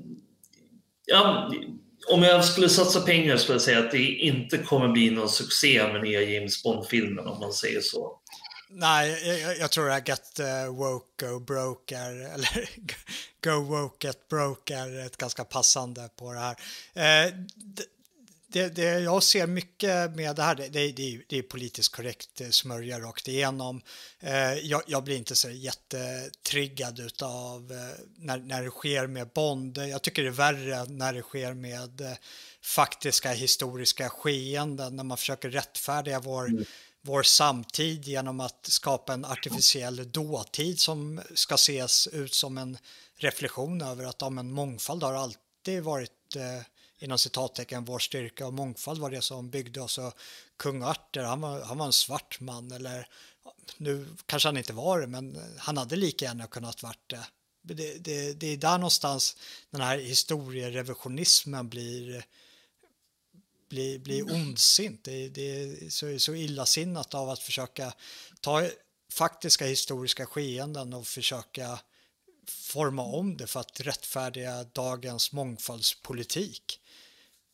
ja, 1.05 1.51
om 2.07 2.23
jag 2.23 2.45
skulle 2.45 2.69
satsa 2.69 3.01
pengar 3.01 3.37
skulle 3.37 3.55
jag 3.55 3.61
säga 3.61 3.79
att 3.79 3.91
det 3.91 4.07
inte 4.07 4.57
kommer 4.57 4.87
bli 4.87 5.11
någon 5.11 5.29
succé 5.29 5.87
med 5.93 6.03
nya 6.03 6.21
James 6.21 6.63
Bond-filmen 6.63 7.27
om 7.27 7.39
man 7.39 7.53
säger 7.53 7.81
så. 7.81 8.19
Nej, 8.77 9.39
jag, 9.41 9.57
jag, 9.57 9.71
tror 9.71 9.91
att 9.91 10.07
Get 10.07 10.39
eh, 10.39 10.65
Woke 10.65 11.25
Go 11.25 11.39
Broke 11.39 11.97
är, 11.97 12.11
eller 12.33 12.69
Go 13.43 13.59
Woke 13.59 14.07
Get 14.07 14.27
Broke 14.27 14.75
är 14.75 15.05
ett 15.05 15.17
ganska 15.17 15.43
passande 15.43 16.09
på 16.15 16.33
det 16.33 16.39
här. 16.39 16.55
Eh, 16.93 17.33
det, 18.47 18.69
det, 18.69 18.99
jag 18.99 19.23
ser 19.23 19.47
mycket 19.47 20.15
med 20.15 20.35
det 20.35 20.43
här, 20.43 20.55
det, 20.55 20.67
det, 20.69 21.21
det 21.29 21.37
är 21.37 21.41
politiskt 21.41 21.95
korrekt 21.95 22.41
eh, 22.41 22.49
smörja 22.49 22.99
rakt 22.99 23.27
igenom. 23.27 23.81
Jag, 24.61 24.81
jag, 24.87 25.03
blir 25.03 25.17
inte 25.17 25.35
så 25.35 25.49
jättetriggad 25.49 26.99
utav 26.99 27.73
när, 28.15 28.37
när 28.37 28.63
det 28.63 28.69
sker 28.69 29.07
med 29.07 29.27
Bond. 29.27 29.77
Jag 29.77 30.01
tycker 30.01 30.23
det 30.23 30.29
är 30.29 30.31
värre 30.31 30.85
när 30.85 31.13
det 31.13 31.21
sker 31.21 31.53
med 31.53 32.17
faktiska 32.61 33.31
historiska 33.31 34.09
skeenden, 34.09 34.95
när 34.95 35.03
man 35.03 35.17
försöker 35.17 35.49
rättfärdiga 35.49 36.19
vår 36.19 36.47
mm 36.47 36.65
vår 37.05 37.23
samtid 37.23 38.07
genom 38.07 38.39
att 38.39 38.65
skapa 38.65 39.13
en 39.13 39.25
artificiell 39.25 40.11
dåtid 40.11 40.79
som 40.79 41.21
ska 41.33 41.55
ses 41.55 42.07
ut 42.07 42.33
som 42.33 42.57
en 42.57 42.77
reflektion 43.15 43.81
över 43.81 44.05
att 44.05 44.21
ja, 44.21 44.29
men 44.29 44.51
mångfald 44.51 45.03
har 45.03 45.13
alltid 45.13 45.83
varit 45.83 46.35
eh, 46.35 46.61
inom 46.99 47.17
citattecken 47.17 47.85
vår 47.85 47.99
styrka 47.99 48.47
och 48.47 48.53
mångfald 48.53 48.99
var 48.99 49.09
det 49.09 49.21
som 49.21 49.49
byggde 49.49 49.81
oss. 49.81 49.97
Och 49.97 50.13
kung 50.57 50.83
Arthur, 50.83 51.23
han 51.23 51.41
var, 51.41 51.61
han 51.61 51.77
var 51.77 51.85
en 51.85 51.93
svart 51.93 52.39
man 52.39 52.71
eller 52.71 53.07
nu 53.77 54.07
kanske 54.25 54.47
han 54.47 54.57
inte 54.57 54.73
var 54.73 55.01
det, 55.01 55.07
men 55.07 55.41
han 55.57 55.77
hade 55.77 55.95
lika 55.95 56.25
gärna 56.25 56.47
kunnat 56.47 56.83
varit 56.83 57.09
det. 57.09 57.25
Det, 57.61 57.97
det, 57.97 58.33
det 58.33 58.47
är 58.47 58.57
där 58.57 58.77
någonstans 58.77 59.37
den 59.71 59.81
här 59.81 59.97
historierevisionismen 59.97 61.69
blir 61.69 62.25
bli, 63.69 63.99
bli 63.99 64.21
ondsint. 64.21 65.03
Det, 65.03 65.29
det 65.29 65.61
är 65.61 65.89
så, 65.89 66.19
så 66.19 66.33
illasinnat 66.33 67.13
av 67.13 67.29
att 67.29 67.39
försöka 67.39 67.93
ta 68.41 68.69
faktiska 69.11 69.65
historiska 69.65 70.25
skeenden 70.25 70.93
och 70.93 71.07
försöka 71.07 71.79
forma 72.47 73.03
om 73.03 73.37
det 73.37 73.47
för 73.47 73.59
att 73.59 73.79
rättfärdiga 73.79 74.63
dagens 74.63 75.31
mångfaldspolitik. 75.31 76.79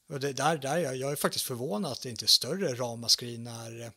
Och 0.09 0.19
det 0.19 0.33
där, 0.33 0.57
där 0.57 0.77
jag, 0.77 0.95
jag 0.95 1.11
är 1.11 1.15
faktiskt 1.15 1.45
förvånad 1.45 1.91
att 1.91 2.01
det 2.01 2.09
inte 2.09 2.25
är 2.25 2.27
större 2.27 2.75
ramaskri 2.75 3.37
när, 3.37 3.91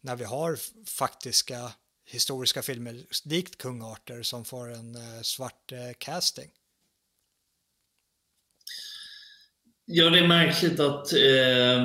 när 0.00 0.16
vi 0.16 0.24
har 0.24 0.58
faktiska 0.84 1.72
historiska 2.04 2.62
filmer 2.62 3.06
likt 3.24 3.58
Kungarter 3.58 4.22
som 4.22 4.44
får 4.44 4.72
en 4.72 4.96
eh, 4.96 5.22
svart 5.22 5.72
eh, 5.72 5.92
casting. 5.98 6.50
Ja, 9.86 10.10
det 10.10 10.18
är 10.18 10.28
märkligt 10.28 10.80
att 10.80 11.12
eh, 11.12 11.84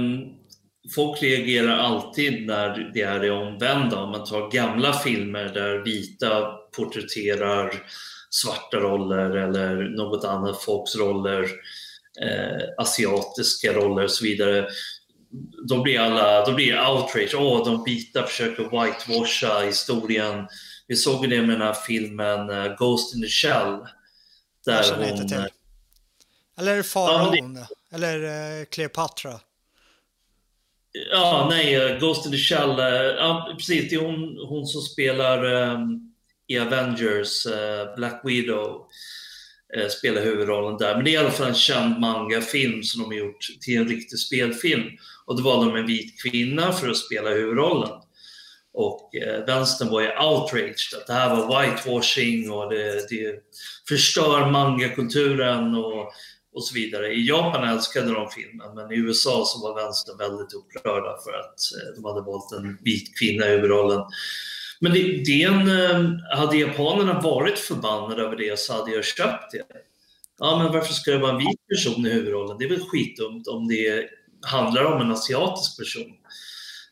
folk 0.95 1.23
reagerar 1.23 1.77
alltid 1.77 2.47
när 2.47 2.91
det 2.93 3.01
är 3.01 3.19
det 3.19 3.31
omvända. 3.31 3.99
Om 3.99 4.11
man 4.11 4.25
tar 4.25 4.51
gamla 4.51 4.93
filmer 4.93 5.45
där 5.45 5.83
vita 5.85 6.51
porträtterar 6.75 7.73
svarta 8.29 8.77
roller 8.77 9.29
eller 9.29 9.75
något 9.75 10.25
annat 10.25 10.63
folks 10.63 10.95
roller, 10.95 11.41
eh, 12.21 12.63
asiatiska 12.77 13.73
roller 13.73 14.03
och 14.03 14.11
så 14.11 14.23
vidare. 14.23 14.67
Då 15.67 15.81
blir 15.81 15.99
alla, 15.99 16.45
då 16.45 16.53
blir 16.53 16.73
det 16.73 16.87
outrage. 16.87 17.35
Åh, 17.35 17.65
de 17.65 17.83
vita 17.83 18.23
försöker 18.23 18.63
whitewasha 18.63 19.59
historien. 19.59 20.47
Vi 20.87 20.95
såg 20.95 21.29
det 21.29 21.41
med 21.41 21.49
den 21.49 21.61
här 21.61 21.73
filmen 21.73 22.49
uh, 22.49 22.75
Ghost 22.77 23.15
in 23.15 23.21
the 23.21 23.27
Shell. 23.27 23.77
Där 24.65 24.83
hon, 24.95 25.45
eller 26.59 26.83
Faraon? 26.83 27.55
Ja, 27.55 27.61
det... 27.61 27.78
Eller 27.91 28.23
eh, 28.23 28.65
Cleopatra? 28.65 29.39
Ja, 31.11 31.47
nej, 31.49 31.75
eh, 31.75 31.99
Ghost 31.99 32.25
in 32.25 32.31
the 32.31 32.37
Shell. 32.37 32.79
Eh, 32.79 33.15
ja, 33.17 33.55
precis. 33.57 33.89
Det 33.89 33.95
är 33.95 33.99
hon, 33.99 34.37
hon 34.47 34.65
som 34.65 34.81
spelar 34.81 35.45
um, 35.45 36.13
i 36.47 36.59
Avengers, 36.59 37.45
uh, 37.45 37.95
Black 37.95 38.21
Widow. 38.23 38.87
Uh, 39.77 39.87
spelar 39.87 40.21
huvudrollen 40.21 40.77
där. 40.77 40.95
Men 40.95 41.05
det 41.05 41.11
är 41.11 41.13
i 41.13 41.17
alla 41.17 41.31
fall 41.31 41.47
en 41.47 41.55
känd 41.55 41.99
manga-film 41.99 42.83
som 42.83 43.01
de 43.01 43.07
har 43.07 43.19
gjort 43.19 43.47
till 43.61 43.77
en 43.77 43.87
riktig 43.87 44.19
spelfilm. 44.19 44.83
Och 45.25 45.37
då 45.37 45.43
valde 45.43 45.71
de 45.71 45.79
en 45.79 45.87
vit 45.87 46.21
kvinna 46.21 46.71
för 46.71 46.89
att 46.89 46.97
spela 46.97 47.29
huvudrollen. 47.29 47.89
Och 48.73 49.15
eh, 49.15 49.45
vänstern 49.45 49.89
var 49.89 50.01
ju 50.01 50.07
outraged 50.07 50.99
att 50.99 51.07
det 51.07 51.13
här 51.13 51.35
var 51.35 51.61
whitewashing 51.61 52.51
och 52.51 52.69
det, 52.69 53.09
det 53.09 53.35
förstör 53.87 54.51
mangakulturen 54.51 55.75
och 55.75 56.13
och 56.59 56.65
så 56.65 56.73
vidare. 56.73 57.13
I 57.13 57.27
Japan 57.27 57.69
älskade 57.69 58.13
de 58.13 58.29
filmen, 58.29 58.75
men 58.75 58.91
i 58.91 58.95
USA 58.95 59.43
så 59.45 59.59
var 59.59 59.83
vänstern 59.83 60.17
väldigt 60.17 60.53
upprörda 60.53 61.17
för 61.23 61.31
att 61.39 61.59
eh, 61.75 61.95
de 61.95 62.05
hade 62.05 62.21
valt 62.21 62.51
en 62.51 62.77
vit 62.83 63.19
kvinna 63.19 63.47
i 63.47 63.49
huvudrollen. 63.49 64.01
Men 64.79 64.93
det, 64.93 65.43
eh, 65.43 66.37
hade 66.37 66.57
japanerna 66.57 67.19
varit 67.19 67.59
förbannade 67.59 68.21
över 68.21 68.35
det 68.35 68.59
så 68.59 68.73
hade 68.73 68.91
jag 68.91 69.05
köpt 69.05 69.51
det. 69.51 69.65
Ja, 70.39 70.63
men 70.63 70.73
varför 70.73 70.93
ska 70.93 71.11
det 71.11 71.17
vara 71.17 71.31
en 71.31 71.37
vit 71.37 71.67
person 71.67 72.05
i 72.05 72.09
huvudrollen? 72.09 72.57
Det 72.57 72.65
är 72.65 72.69
väl 72.69 72.85
skitdumt 72.87 73.47
om 73.47 73.67
det 73.67 74.09
handlar 74.41 74.83
om 74.83 75.01
en 75.01 75.11
asiatisk 75.11 75.77
person. 75.77 76.11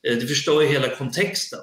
Eh, 0.08 0.18
det 0.18 0.28
förstör 0.28 0.62
ju 0.62 0.68
hela 0.68 0.96
kontexten 0.96 1.60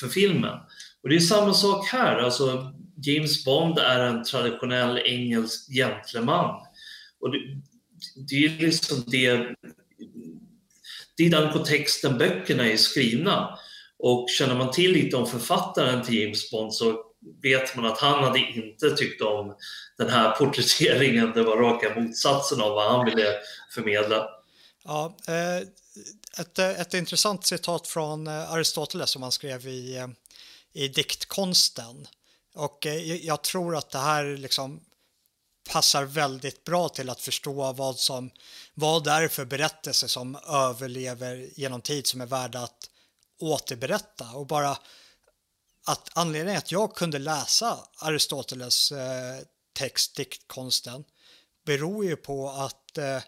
för 0.00 0.08
filmen. 0.08 0.58
Och 1.02 1.08
det 1.08 1.16
är 1.16 1.20
samma 1.20 1.54
sak 1.54 1.86
här. 1.86 2.16
Alltså, 2.16 2.72
James 3.02 3.44
Bond 3.44 3.78
är 3.78 4.00
en 4.00 4.24
traditionell 4.24 4.98
engelsk 4.98 5.72
gentleman. 5.72 6.66
Och 7.20 7.30
det, 7.30 7.38
det 8.28 8.44
är 8.44 8.58
liksom 8.58 9.04
det, 9.06 9.36
det 11.16 11.26
är 11.26 11.30
den 11.30 11.52
kontexten 11.52 12.18
böckerna 12.18 12.66
är 12.66 12.76
skrivna. 12.76 13.58
Och 13.98 14.28
känner 14.30 14.54
man 14.54 14.70
till 14.70 14.92
lite 14.92 15.16
om 15.16 15.26
författaren 15.26 16.04
till 16.04 16.18
James 16.18 16.50
Bond 16.50 16.74
så 16.74 17.04
vet 17.42 17.76
man 17.76 17.86
att 17.86 17.98
han 17.98 18.24
hade 18.24 18.38
inte 18.38 18.90
tyckt 18.90 19.22
om 19.22 19.56
den 19.98 20.10
här 20.10 20.30
porträtteringen. 20.30 21.32
Det 21.34 21.42
var 21.42 21.56
raka 21.56 22.00
motsatsen 22.00 22.60
av 22.60 22.70
vad 22.70 22.92
han 22.92 23.04
ville 23.04 23.34
förmedla. 23.74 24.28
Ja, 24.84 25.16
eh, 25.28 25.68
ett, 26.40 26.58
ett 26.58 26.94
intressant 26.94 27.46
citat 27.46 27.86
från 27.86 28.26
eh, 28.26 28.52
Aristoteles 28.52 29.10
som 29.10 29.22
han 29.22 29.32
skrev 29.32 29.66
i, 29.68 29.96
eh, 29.96 30.08
i 30.72 30.88
diktkonsten. 30.88 32.06
Och 32.60 32.86
eh, 32.86 33.26
jag 33.26 33.42
tror 33.42 33.76
att 33.76 33.90
det 33.90 33.98
här 33.98 34.36
liksom 34.36 34.80
passar 35.70 36.04
väldigt 36.04 36.64
bra 36.64 36.88
till 36.88 37.10
att 37.10 37.20
förstå 37.20 37.72
vad 37.72 37.98
som 37.98 38.30
vad 38.74 39.04
det 39.04 39.10
är 39.10 39.28
för 39.28 39.44
berättelser 39.44 40.06
som 40.06 40.36
överlever 40.48 41.50
genom 41.56 41.80
tid 41.80 42.06
som 42.06 42.20
är 42.20 42.26
värda 42.26 42.60
att 42.60 42.90
återberätta. 43.38 44.30
Och 44.34 44.46
bara 44.46 44.70
att 45.86 46.10
anledningen 46.12 46.58
att 46.58 46.72
jag 46.72 46.94
kunde 46.94 47.18
läsa 47.18 47.78
Aristoteles 47.98 48.92
eh, 48.92 49.38
text, 49.72 50.16
diktkonsten, 50.16 51.04
beror 51.64 52.04
ju 52.04 52.16
på 52.16 52.50
att 52.50 52.98
eh, 52.98 53.22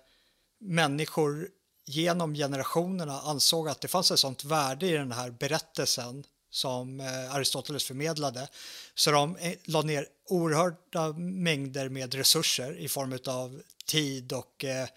människor 0.61 1.49
genom 1.87 2.35
generationerna 2.35 3.21
ansåg 3.21 3.69
att 3.69 3.81
det 3.81 3.89
fanns 3.89 4.11
ett 4.11 4.19
sånt 4.19 4.45
värde 4.45 4.87
i 4.87 4.93
den 4.93 5.13
här 5.13 5.31
berättelsen 5.31 6.25
som 6.53 7.01
eh, 7.01 7.35
Aristoteles 7.35 7.85
förmedlade. 7.85 8.49
Så 8.95 9.11
de 9.11 9.37
eh, 9.37 9.53
la 9.65 9.83
ner 9.83 10.07
oerhörda 10.29 11.13
mängder 11.19 11.89
med 11.89 12.15
resurser 12.15 12.77
i 12.79 12.89
form 12.89 13.19
av 13.27 13.63
tid 13.87 14.33
och 14.33 14.65
eh, 14.65 14.89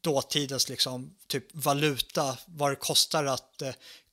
dåtidens 0.00 0.68
liksom, 0.68 1.14
typ 1.26 1.46
valuta, 1.52 2.38
vad 2.46 2.72
det 2.72 2.76
kostar 2.76 3.24
att 3.24 3.62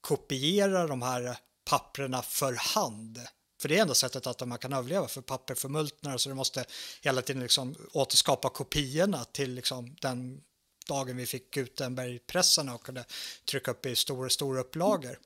kopiera 0.01 0.87
de 0.87 1.01
här 1.01 1.37
papprena 1.65 2.21
för 2.21 2.53
hand. 2.53 3.19
För 3.61 3.69
det 3.69 3.77
är 3.77 3.81
enda 3.81 3.93
sättet 3.93 4.27
att 4.27 4.47
man 4.47 4.57
kan 4.57 4.73
överleva, 4.73 5.07
för 5.07 5.21
papper 5.21 5.55
förmultnar 5.55 6.17
så 6.17 6.29
du 6.29 6.35
måste 6.35 6.65
hela 7.01 7.21
tiden 7.21 7.41
liksom 7.41 7.75
återskapa 7.91 8.49
kopiorna 8.49 9.25
till 9.25 9.53
liksom 9.53 9.95
den 10.01 10.41
dagen 10.87 11.17
vi 11.17 11.25
fick 11.25 11.53
Gutenbergpressarna 11.53 12.75
och 12.75 12.83
kunde 12.83 13.05
trycka 13.45 13.71
upp 13.71 13.85
i 13.85 13.95
stora, 13.95 14.29
stora 14.29 14.61
upplagor. 14.61 15.19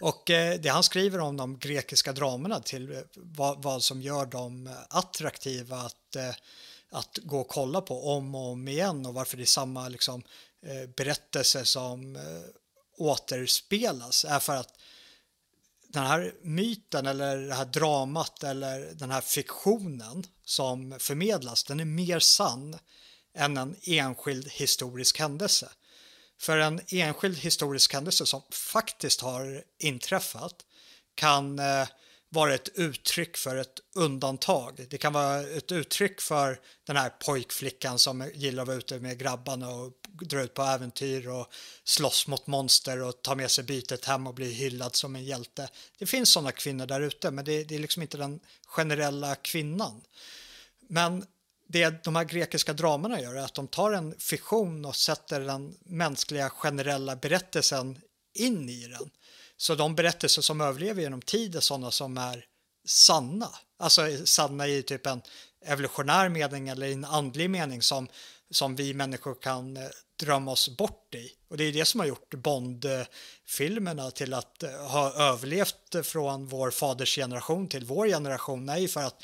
Och 0.00 0.30
eh, 0.30 0.60
det 0.60 0.68
han 0.68 0.82
skriver 0.82 1.18
om 1.18 1.36
de 1.36 1.58
grekiska 1.58 2.12
dramerna 2.12 2.60
till 2.60 2.92
eh, 2.92 2.98
vad, 3.14 3.62
vad 3.62 3.82
som 3.82 4.02
gör 4.02 4.26
dem 4.26 4.76
attraktiva 4.90 5.76
att, 5.76 6.16
eh, 6.16 6.34
att 6.90 7.18
gå 7.22 7.40
och 7.40 7.48
kolla 7.48 7.80
på 7.80 8.10
om 8.10 8.34
och 8.34 8.50
om 8.50 8.68
igen 8.68 9.06
och 9.06 9.14
varför 9.14 9.36
det 9.36 9.42
är 9.42 9.46
samma 9.46 9.88
liksom, 9.88 10.22
berättelse 10.96 11.64
som 11.64 12.18
återspelas 12.98 14.24
är 14.24 14.38
för 14.38 14.56
att 14.56 14.78
den 15.88 16.06
här 16.06 16.34
myten 16.42 17.06
eller 17.06 17.36
det 17.36 17.54
här 17.54 17.64
dramat 17.64 18.42
eller 18.42 18.94
den 18.94 19.10
här 19.10 19.20
fiktionen 19.20 20.26
som 20.44 20.96
förmedlas, 20.98 21.64
den 21.64 21.80
är 21.80 21.84
mer 21.84 22.18
sann 22.18 22.78
än 23.34 23.56
en 23.56 23.76
enskild 23.82 24.48
historisk 24.48 25.18
händelse. 25.18 25.68
För 26.38 26.58
en 26.58 26.80
enskild 26.88 27.38
historisk 27.38 27.92
händelse 27.92 28.26
som 28.26 28.42
faktiskt 28.50 29.20
har 29.20 29.64
inträffat 29.78 30.54
kan 31.14 31.58
eh, 31.58 31.88
vara 32.28 32.54
ett 32.54 32.68
uttryck 32.74 33.36
för 33.36 33.56
ett 33.56 33.80
undantag. 33.94 34.86
Det 34.90 34.98
kan 34.98 35.12
vara 35.12 35.40
ett 35.40 35.72
uttryck 35.72 36.20
för 36.20 36.60
den 36.86 36.96
här 36.96 37.08
pojkflickan 37.08 37.98
som 37.98 38.30
gillar 38.34 38.62
att 38.62 38.66
vara 38.66 38.76
ute 38.76 38.98
med 38.98 39.18
grabbarna 39.18 39.70
och 39.70 39.92
dra 40.08 40.42
ut 40.42 40.54
på 40.54 40.62
äventyr 40.62 41.28
och 41.28 41.46
slåss 41.84 42.26
mot 42.26 42.46
monster 42.46 43.02
och 43.02 43.22
ta 43.22 43.34
med 43.34 43.50
sig 43.50 43.64
bytet 43.64 44.04
hem 44.04 44.26
och 44.26 44.34
bli 44.34 44.52
hyllad 44.52 44.96
som 44.96 45.16
en 45.16 45.24
hjälte. 45.24 45.68
Det 45.98 46.06
finns 46.06 46.30
sådana 46.30 46.52
kvinnor 46.52 46.86
där 46.86 47.00
ute, 47.00 47.30
men 47.30 47.44
det, 47.44 47.64
det, 47.64 47.74
är 47.74 47.78
liksom 47.78 48.02
inte 48.02 48.16
den 48.16 48.40
generella 48.66 49.34
kvinnan. 49.34 50.02
Men 50.88 51.26
det 51.68 52.04
de 52.04 52.16
här 52.16 52.24
grekiska 52.24 52.72
dramerna 52.72 53.20
gör 53.20 53.34
är 53.34 53.44
att 53.44 53.54
de 53.54 53.68
tar 53.68 53.92
en 53.92 54.14
fiktion 54.18 54.84
och 54.84 54.96
sätter 54.96 55.40
den 55.40 55.76
mänskliga 55.84 56.50
generella 56.50 57.16
berättelsen 57.16 57.98
in 58.34 58.68
i 58.68 58.86
den. 58.86 59.10
Så 59.56 59.74
de 59.74 59.94
berättelser 59.94 60.42
som 60.42 60.60
överlever 60.60 61.02
genom 61.02 61.22
tid 61.22 61.56
är 61.56 61.60
sådana 61.60 61.90
som 61.90 62.18
är 62.18 62.44
sanna. 62.86 63.48
Alltså 63.78 64.08
eh, 64.08 64.22
sanna 64.24 64.68
i 64.68 64.82
typ 64.82 65.06
en 65.06 65.22
evolutionär 65.66 66.28
mening 66.28 66.68
eller 66.68 66.86
i 66.86 66.92
en 66.92 67.04
andlig 67.04 67.50
mening 67.50 67.82
som, 67.82 68.08
som 68.50 68.76
vi 68.76 68.94
människor 68.94 69.34
kan 69.34 69.76
eh, 69.76 69.82
drömma 70.20 70.50
oss 70.50 70.68
bort 70.76 71.14
i. 71.14 71.32
Och 71.48 71.56
det 71.56 71.64
är 71.64 71.72
det 71.72 71.84
som 71.84 72.00
har 72.00 72.06
gjort 72.06 72.34
Bond-filmerna 72.34 74.10
till 74.10 74.34
att 74.34 74.62
eh, 74.62 74.70
ha 74.70 75.12
överlevt 75.12 76.06
från 76.06 76.46
vår 76.46 76.70
faders 76.70 77.14
generation 77.14 77.68
till 77.68 77.84
vår 77.84 78.06
generation. 78.06 78.66
Nej, 78.66 78.88
för 78.88 79.02
att 79.02 79.22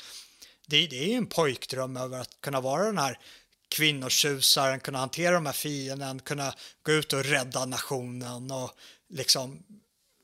det, 0.73 0.87
det 0.87 1.13
är 1.13 1.17
en 1.17 1.27
pojkdröm 1.27 1.97
över 1.97 2.19
att 2.19 2.41
kunna 2.41 2.61
vara 2.61 2.85
den 2.85 2.97
här 2.97 3.19
kvinnotjusaren, 3.67 4.79
kunna 4.79 4.97
hantera 4.99 5.35
de 5.35 5.45
här 5.45 5.53
fienden, 5.53 6.19
kunna 6.19 6.53
gå 6.83 6.91
ut 6.91 7.13
och 7.13 7.23
rädda 7.23 7.65
nationen 7.65 8.51
och 8.51 8.71
liksom 9.09 9.63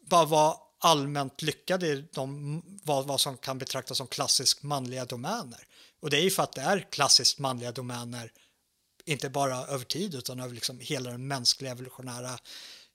bara 0.10 0.26
vara 0.26 0.56
allmänt 0.80 1.42
lyckad 1.42 1.84
i 1.84 2.06
de, 2.14 2.62
vad, 2.84 3.08
vad 3.08 3.22
som 3.22 3.38
kan 3.38 3.58
betraktas 3.58 3.98
som 3.98 4.08
klassiskt 4.08 4.64
manliga 4.64 5.06
domäner. 5.06 5.68
Och 6.00 6.10
det 6.10 6.18
är 6.18 6.22
ju 6.22 6.32
för 6.32 6.44
att 6.44 6.54
det 6.54 6.62
är 6.62 6.88
klassiskt 6.92 7.40
manliga 7.40 7.72
domäner, 7.72 8.32
inte 9.06 9.30
bara 9.30 9.56
över 9.56 9.86
tid 9.86 10.16
utan 10.16 10.40
över 10.40 10.54
liksom 10.54 10.80
hela 10.80 11.12
den 11.12 11.28
mänskliga 11.28 11.72
evolutionära 11.72 12.40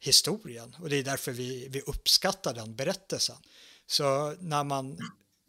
historien. 0.00 0.76
Och 0.80 0.88
det 0.88 0.96
är 0.96 1.02
därför 1.02 1.32
vi, 1.32 1.68
vi 1.68 1.80
uppskattar 1.80 2.54
den 2.54 2.76
berättelsen. 2.76 3.36
Så 3.86 4.36
när 4.40 4.64
man 4.64 4.98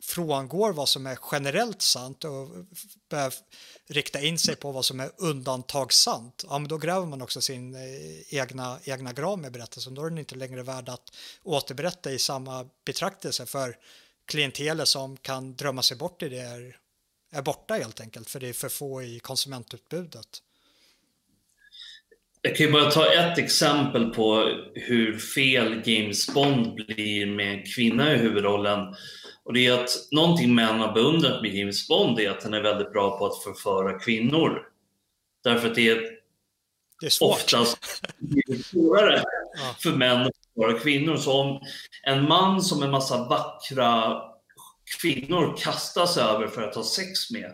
frångår 0.06 0.73
vad 0.73 0.90
som 0.90 1.07
är 1.07 1.18
generellt 1.32 1.82
sant 1.82 2.23
och 2.23 2.49
börjar 3.10 3.34
rikta 3.88 4.22
in 4.22 4.40
sig 4.40 4.56
på 4.56 4.72
vad 4.72 4.86
som 4.86 4.99
är 4.99 5.11
undantagssant, 5.18 6.45
ja, 6.49 6.60
men 6.60 6.68
då 6.68 6.77
gräver 6.77 7.06
man 7.06 7.22
också 7.22 7.41
sin 7.41 7.76
eh, 7.76 8.40
egna, 8.40 8.80
egna 8.84 9.14
grav 9.14 9.40
med 9.40 9.52
berättelsen. 9.52 9.94
Då 9.94 10.06
är 10.06 10.10
den 10.10 10.18
inte 10.18 10.36
längre 10.36 10.64
värd 10.64 10.90
att 10.90 11.15
återberätta 11.44 12.11
i 12.11 12.19
samma 12.19 12.69
betraktelse 12.86 13.45
för 13.45 13.77
klientelet 14.27 14.88
som 14.88 15.18
kan 15.18 15.56
drömma 15.56 15.82
sig 15.82 15.98
bort 15.98 16.23
i 16.23 16.30
det 16.30 16.40
är, 16.40 16.77
är 17.32 17.41
borta 17.41 17.73
helt 17.73 18.02
enkelt, 18.02 18.30
för 18.30 18.40
det 18.40 18.49
är 18.49 18.53
för 18.53 18.69
få 18.69 19.03
i 19.03 19.19
konsumentutbudet. 19.19 20.41
Jag 22.41 22.56
kan 22.56 22.65
ju 22.65 22.72
bara 22.72 22.91
ta 22.91 23.14
ett 23.14 23.38
exempel 23.38 24.10
på 24.10 24.49
hur 24.76 25.18
fel 25.18 25.82
James 25.86 26.34
Bond 26.34 26.76
blir 26.76 27.26
med 27.26 27.53
en 27.53 27.64
kvinna 27.76 28.14
i 28.14 28.18
huvudrollen. 28.18 28.95
Och 29.46 29.54
det 29.54 29.66
är 29.68 29.84
att 29.84 29.90
någonting 30.12 30.56
män 30.56 30.80
har 30.80 30.94
beundrat 30.94 31.42
med 31.42 31.56
James 31.56 31.88
Bond 31.88 32.20
är 32.20 32.30
att 32.30 32.44
han 32.44 32.54
är 32.54 32.62
väldigt 32.62 32.92
bra 32.92 33.18
på 33.18 33.26
att 33.26 33.44
förföra 33.44 34.00
kvinnor. 34.00 34.62
Därför 35.44 35.70
att 35.70 35.76
det 35.76 35.90
är, 35.90 36.02
det 37.00 37.06
är 37.06 37.10
svårt. 37.10 37.32
oftast 37.32 37.78
svårare 38.66 39.24
ja. 39.58 39.76
för 39.80 39.92
män 39.92 40.22
att 40.22 40.34
förföra 40.54 40.80
kvinnor. 40.80 41.18
Så 41.18 41.42
om 41.42 41.62
en 42.04 42.28
man 42.28 42.62
som 42.62 42.84
en 42.84 42.92
massa 42.92 43.28
vackra 43.28 44.22
kvinnor 45.02 45.58
kastar 45.58 46.06
sig 46.06 46.24
över 46.24 46.48
för 46.48 46.62
att 46.62 46.76
ha 46.76 46.84
sex 46.84 47.32
med, 47.32 47.52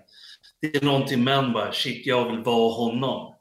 det 0.62 0.76
är 0.76 0.86
någonting 0.86 1.24
män 1.24 1.54
bara, 1.54 1.74
shit, 1.74 2.06
jag 2.06 2.32
vill 2.32 2.44
vara 2.44 2.74
honom. 2.74 3.36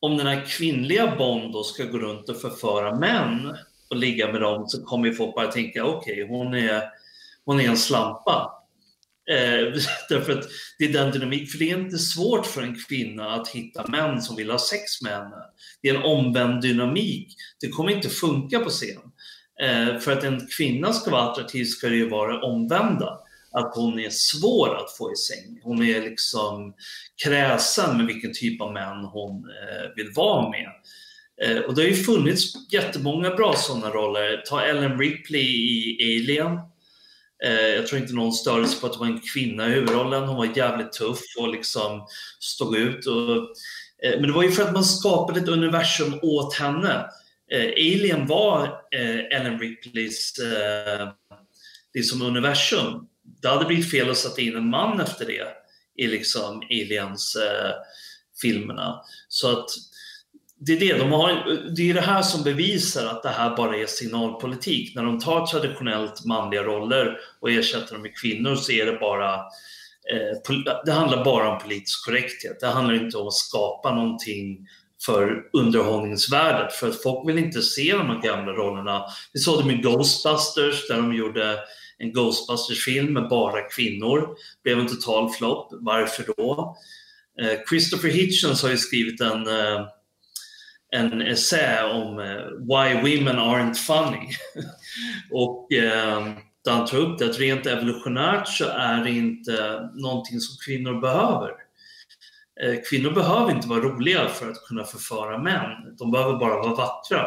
Om 0.00 0.16
den 0.16 0.26
här 0.26 0.46
kvinnliga 0.46 1.16
Bond 1.16 1.52
då 1.52 1.62
ska 1.62 1.84
gå 1.84 1.98
runt 1.98 2.28
och 2.28 2.40
förföra 2.40 2.94
män 2.94 3.56
och 3.90 3.96
ligga 3.96 4.32
med 4.32 4.40
dem 4.40 4.68
så 4.68 4.84
kommer 4.84 5.12
folk 5.12 5.34
bara 5.34 5.46
tänka, 5.46 5.84
okej, 5.84 6.24
okay, 6.24 6.36
hon 6.36 6.54
är 6.54 6.99
hon 7.50 7.60
är 7.60 7.68
en 7.68 7.76
slampa. 7.76 8.52
Eh, 9.30 9.80
därför 10.08 10.32
att 10.32 10.48
det 10.78 10.84
är 10.84 10.92
den 10.92 11.10
dynamik, 11.10 11.50
för 11.50 11.58
det 11.58 11.70
är 11.70 11.78
inte 11.78 11.98
svårt 11.98 12.46
för 12.46 12.62
en 12.62 12.76
kvinna 12.88 13.34
att 13.34 13.48
hitta 13.48 13.86
män 13.86 14.22
som 14.22 14.36
vill 14.36 14.50
ha 14.50 14.58
sex 14.58 15.02
med 15.02 15.12
henne. 15.12 15.36
Det 15.82 15.88
är 15.88 15.94
en 15.94 16.02
omvänd 16.02 16.62
dynamik. 16.62 17.34
Det 17.60 17.68
kommer 17.68 17.92
inte 17.92 18.08
funka 18.08 18.58
på 18.58 18.70
scen. 18.70 19.00
Eh, 19.62 19.98
för 19.98 20.12
att 20.12 20.24
en 20.24 20.46
kvinna 20.56 20.92
ska 20.92 21.10
vara 21.10 21.30
attraktiv 21.30 21.64
ska 21.64 21.88
det 21.88 21.96
ju 21.96 22.08
vara 22.08 22.32
det 22.32 22.42
omvända. 22.42 23.18
Att 23.52 23.72
hon 23.74 24.00
är 24.00 24.10
svår 24.10 24.76
att 24.76 24.96
få 24.96 25.12
i 25.12 25.16
säng. 25.16 25.60
Hon 25.62 25.82
är 25.82 26.02
liksom 26.02 26.74
kräsen 27.24 27.96
med 27.96 28.06
vilken 28.06 28.32
typ 28.34 28.60
av 28.60 28.72
män 28.72 29.04
hon 29.04 29.34
eh, 29.34 29.94
vill 29.96 30.12
vara 30.14 30.50
med. 30.50 30.70
Eh, 31.42 31.58
och 31.62 31.74
det 31.74 31.82
har 31.82 31.88
ju 31.88 32.04
funnits 32.04 32.72
jättemånga 32.72 33.30
bra 33.30 33.54
sådana 33.56 33.90
roller. 33.90 34.42
Ta 34.46 34.62
Ellen 34.62 34.98
Ripley 34.98 35.42
i 35.42 35.98
Alien 36.02 36.69
Eh, 37.44 37.68
jag 37.68 37.86
tror 37.86 38.00
inte 38.00 38.14
någon 38.14 38.32
störde 38.32 38.68
sig 38.68 38.80
på 38.80 38.86
att 38.86 38.92
det 38.92 38.98
var 38.98 39.06
en 39.06 39.20
kvinna 39.34 39.68
i 39.68 39.70
huvudrollen. 39.70 40.28
Hon 40.28 40.36
var 40.36 40.56
jävligt 40.56 40.92
tuff 40.92 41.20
och 41.38 41.48
liksom 41.48 42.06
stod 42.40 42.76
ut. 42.76 43.06
Och, 43.06 43.36
eh, 44.02 44.20
men 44.20 44.22
det 44.22 44.32
var 44.32 44.42
ju 44.42 44.50
för 44.50 44.62
att 44.62 44.72
man 44.72 44.84
skapade 44.84 45.40
ett 45.40 45.48
universum 45.48 46.18
åt 46.22 46.54
henne. 46.54 47.06
Eh, 47.52 47.66
Alien 47.66 48.26
var 48.26 48.80
Ellen 49.32 49.58
Ripleys 49.58 50.34
liksom 51.94 52.22
universum. 52.22 53.06
Det 53.42 53.48
hade 53.48 53.64
blivit 53.64 53.90
fel 53.90 54.10
att 54.10 54.16
sätta 54.16 54.40
in 54.40 54.56
en 54.56 54.70
man 54.70 55.00
efter 55.00 55.26
det 55.26 55.46
i 55.96 56.06
liksom 56.06 56.62
Aliens-filmerna. 56.70 59.00
Så 59.28 59.50
att 59.50 59.68
det 60.62 60.72
är 60.72 60.80
det, 60.80 60.98
de 60.98 61.12
har, 61.12 61.58
det 61.76 61.90
är 61.90 61.94
det 61.94 62.00
här 62.00 62.22
som 62.22 62.42
bevisar 62.42 63.06
att 63.06 63.22
det 63.22 63.28
här 63.28 63.56
bara 63.56 63.76
är 63.76 63.86
signalpolitik. 63.86 64.94
När 64.94 65.04
de 65.04 65.20
tar 65.20 65.46
traditionellt 65.46 66.24
manliga 66.24 66.62
roller 66.62 67.18
och 67.40 67.50
ersätter 67.50 67.92
dem 67.92 68.02
med 68.02 68.16
kvinnor 68.16 68.54
så 68.54 68.72
är 68.72 68.86
det 68.86 68.98
bara 68.98 69.34
eh, 69.34 70.54
det 70.84 70.92
handlar 70.92 71.24
bara 71.24 71.52
om 71.52 71.58
politisk 71.58 72.04
korrekthet. 72.06 72.60
Det 72.60 72.66
handlar 72.66 72.94
inte 72.94 73.16
om 73.16 73.26
att 73.26 73.34
skapa 73.34 73.94
någonting 73.94 74.58
för 75.06 75.42
underhållningsvärdet. 75.52 76.72
För 76.72 76.88
att 76.88 77.02
folk 77.02 77.28
vill 77.28 77.38
inte 77.38 77.62
se 77.62 77.92
de 77.92 78.06
här 78.06 78.22
gamla 78.22 78.52
rollerna. 78.52 79.04
Vi 79.32 79.40
såg 79.40 79.60
det 79.60 79.66
med 79.66 79.82
Ghostbusters 79.82 80.88
där 80.88 80.96
de 80.96 81.14
gjorde 81.14 81.58
en 81.98 82.12
Ghostbusters-film 82.12 83.12
med 83.12 83.28
bara 83.28 83.62
kvinnor. 83.62 84.20
Det 84.20 84.62
blev 84.62 84.78
en 84.78 84.88
total 84.88 85.30
flopp. 85.30 85.68
Varför 85.72 86.24
då? 86.36 86.76
Eh, 87.40 87.58
Christopher 87.68 88.08
Hitchens 88.08 88.62
har 88.62 88.70
ju 88.70 88.76
skrivit 88.76 89.20
en 89.20 89.46
eh, 89.46 89.86
en 90.90 91.22
essä 91.22 91.86
om 91.86 92.18
eh, 92.18 92.44
Why 92.58 92.94
Women 92.94 93.38
Aren't 93.38 93.74
Funny. 93.74 94.28
och 95.30 95.72
eh, 95.72 96.28
där 96.64 96.72
han 96.72 96.86
tar 96.86 96.98
upp 96.98 97.18
det 97.18 97.24
att 97.24 97.38
rent 97.38 97.66
evolutionärt 97.66 98.48
så 98.48 98.64
är 98.64 99.04
det 99.04 99.10
inte 99.10 99.88
någonting 99.94 100.40
som 100.40 100.56
kvinnor 100.66 101.00
behöver. 101.00 101.50
Eh, 102.62 102.74
kvinnor 102.90 103.10
behöver 103.10 103.52
inte 103.52 103.68
vara 103.68 103.80
roliga 103.80 104.28
för 104.28 104.50
att 104.50 104.64
kunna 104.64 104.84
förföra 104.84 105.38
män. 105.38 105.96
De 105.98 106.10
behöver 106.10 106.38
bara 106.38 106.62
vara 106.62 106.74
vackra. 106.74 107.26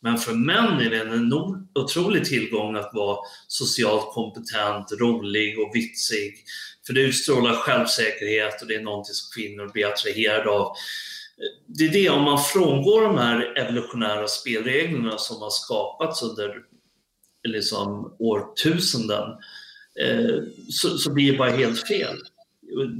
Men 0.00 0.18
för 0.18 0.32
män 0.32 0.80
är 0.80 0.90
det 0.90 1.00
en 1.00 1.32
otrolig 1.74 2.24
tillgång 2.24 2.76
att 2.76 2.90
vara 2.94 3.18
socialt 3.48 4.14
kompetent, 4.14 4.92
rolig 5.00 5.58
och 5.58 5.70
vitsig. 5.74 6.34
För 6.86 6.92
det 6.92 7.00
utstrålar 7.00 7.54
självsäkerhet 7.54 8.62
och 8.62 8.68
det 8.68 8.74
är 8.74 8.82
någonting 8.82 9.14
som 9.14 9.42
kvinnor 9.42 9.70
blir 9.72 9.86
attraherade 9.86 10.50
av 10.50 10.76
det 11.66 11.84
är 11.84 11.92
det, 11.92 12.08
om 12.08 12.22
man 12.22 12.42
frångår 12.42 13.02
de 13.02 13.18
här 13.18 13.58
evolutionära 13.58 14.28
spelreglerna 14.28 15.18
som 15.18 15.42
har 15.42 15.50
skapats 15.50 16.22
under 16.22 16.54
liksom, 17.48 18.16
årtusenden 18.18 19.30
eh, 20.00 20.42
så, 20.68 20.98
så 20.98 21.12
blir 21.12 21.32
det 21.32 21.38
bara 21.38 21.50
helt 21.50 21.88
fel. 21.88 22.16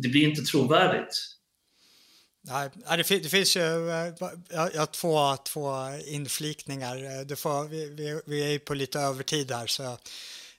Det 0.02 0.08
blir 0.08 0.28
inte 0.28 0.42
trovärdigt. 0.42 1.28
Nej, 2.44 2.70
det, 2.96 3.18
det 3.18 3.28
finns 3.28 3.56
ju 3.56 3.90
eh, 3.90 4.14
jag, 4.50 4.74
jag, 4.74 4.92
två, 4.92 5.36
två 5.36 5.74
inflikningar. 6.06 6.96
Eh, 7.04 7.26
du 7.26 7.36
får, 7.36 7.68
vi, 7.68 7.86
vi, 7.86 8.20
vi 8.26 8.44
är 8.44 8.50
ju 8.50 8.58
på 8.58 8.74
lite 8.74 9.00
övertid 9.00 9.50
här 9.50 9.66
så 9.66 9.98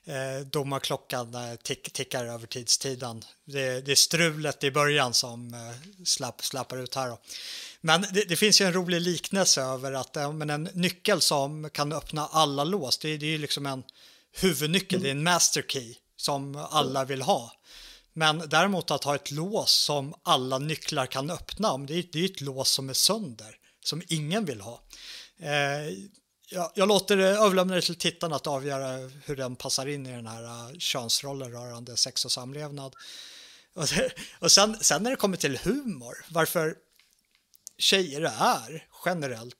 eh, 0.06 0.46
domarklockan 0.46 1.34
eh, 1.34 1.54
tick, 1.54 1.92
tickar 1.92 2.24
övertidstiden. 2.24 3.24
Det, 3.44 3.80
det 3.80 3.92
är 3.92 3.96
strulet 3.96 4.64
i 4.64 4.70
början 4.70 5.14
som 5.14 5.54
eh, 5.54 6.04
slapp, 6.04 6.44
slappar 6.44 6.76
ut 6.76 6.94
här. 6.94 7.08
Då. 7.08 7.18
Men 7.80 8.06
det, 8.12 8.24
det, 8.28 8.36
finns 8.36 8.60
ju 8.60 8.64
en 8.64 8.72
rolig 8.72 9.00
liknelse 9.00 9.62
över 9.62 9.92
att 9.92 10.10
ja, 10.12 10.32
men 10.32 10.50
en 10.50 10.68
nyckel 10.72 11.20
som 11.20 11.70
kan 11.70 11.92
öppna 11.92 12.26
alla 12.26 12.64
lås, 12.64 12.98
det, 12.98 13.16
det 13.16 13.26
är 13.26 13.30
ju 13.30 13.38
liksom 13.38 13.66
en 13.66 13.82
huvudnyckel, 14.32 15.02
det 15.02 15.08
är 15.08 15.12
en 15.12 15.22
master 15.22 15.62
key 15.62 15.94
som 16.16 16.56
alla 16.70 17.04
vill 17.04 17.22
ha. 17.22 17.52
Men 18.12 18.38
däremot 18.48 18.90
att 18.90 19.04
ha 19.04 19.14
ett 19.14 19.30
lås 19.30 19.72
som 19.72 20.14
alla 20.22 20.58
nycklar 20.58 21.06
kan 21.06 21.30
öppna, 21.30 21.78
det 21.78 21.94
är, 21.94 22.04
det 22.12 22.20
är 22.20 22.24
ett 22.24 22.40
lås 22.40 22.70
som 22.70 22.88
är 22.88 22.94
sönder, 22.94 23.56
som 23.84 24.02
ingen 24.08 24.44
vill 24.44 24.60
ha. 24.60 24.80
Eh, 25.38 25.94
jag, 26.48 26.70
jag 26.74 26.88
låter 26.88 27.18
eh, 27.18 27.42
överlämna 27.42 27.74
det 27.74 27.80
till 27.80 27.94
tittarna 27.94 28.36
att 28.36 28.46
avgöra 28.46 29.10
hur 29.24 29.36
den 29.36 29.56
passar 29.56 29.86
in 29.86 30.06
i 30.06 30.12
den 30.12 30.26
här 30.26 30.44
eh, 30.44 30.78
könsrollen 30.78 31.52
rörande 31.52 31.96
sex 31.96 32.24
och 32.24 32.32
samlevnad. 32.32 32.96
Och, 33.76 33.88
och 34.38 34.52
sen, 34.52 34.76
sen 34.80 35.02
när 35.02 35.10
det 35.10 35.16
kommer 35.16 35.36
till 35.36 35.58
humor, 35.58 36.24
varför 36.28 36.76
tjejer 37.78 38.20
är 38.40 38.88
generellt, 39.04 39.56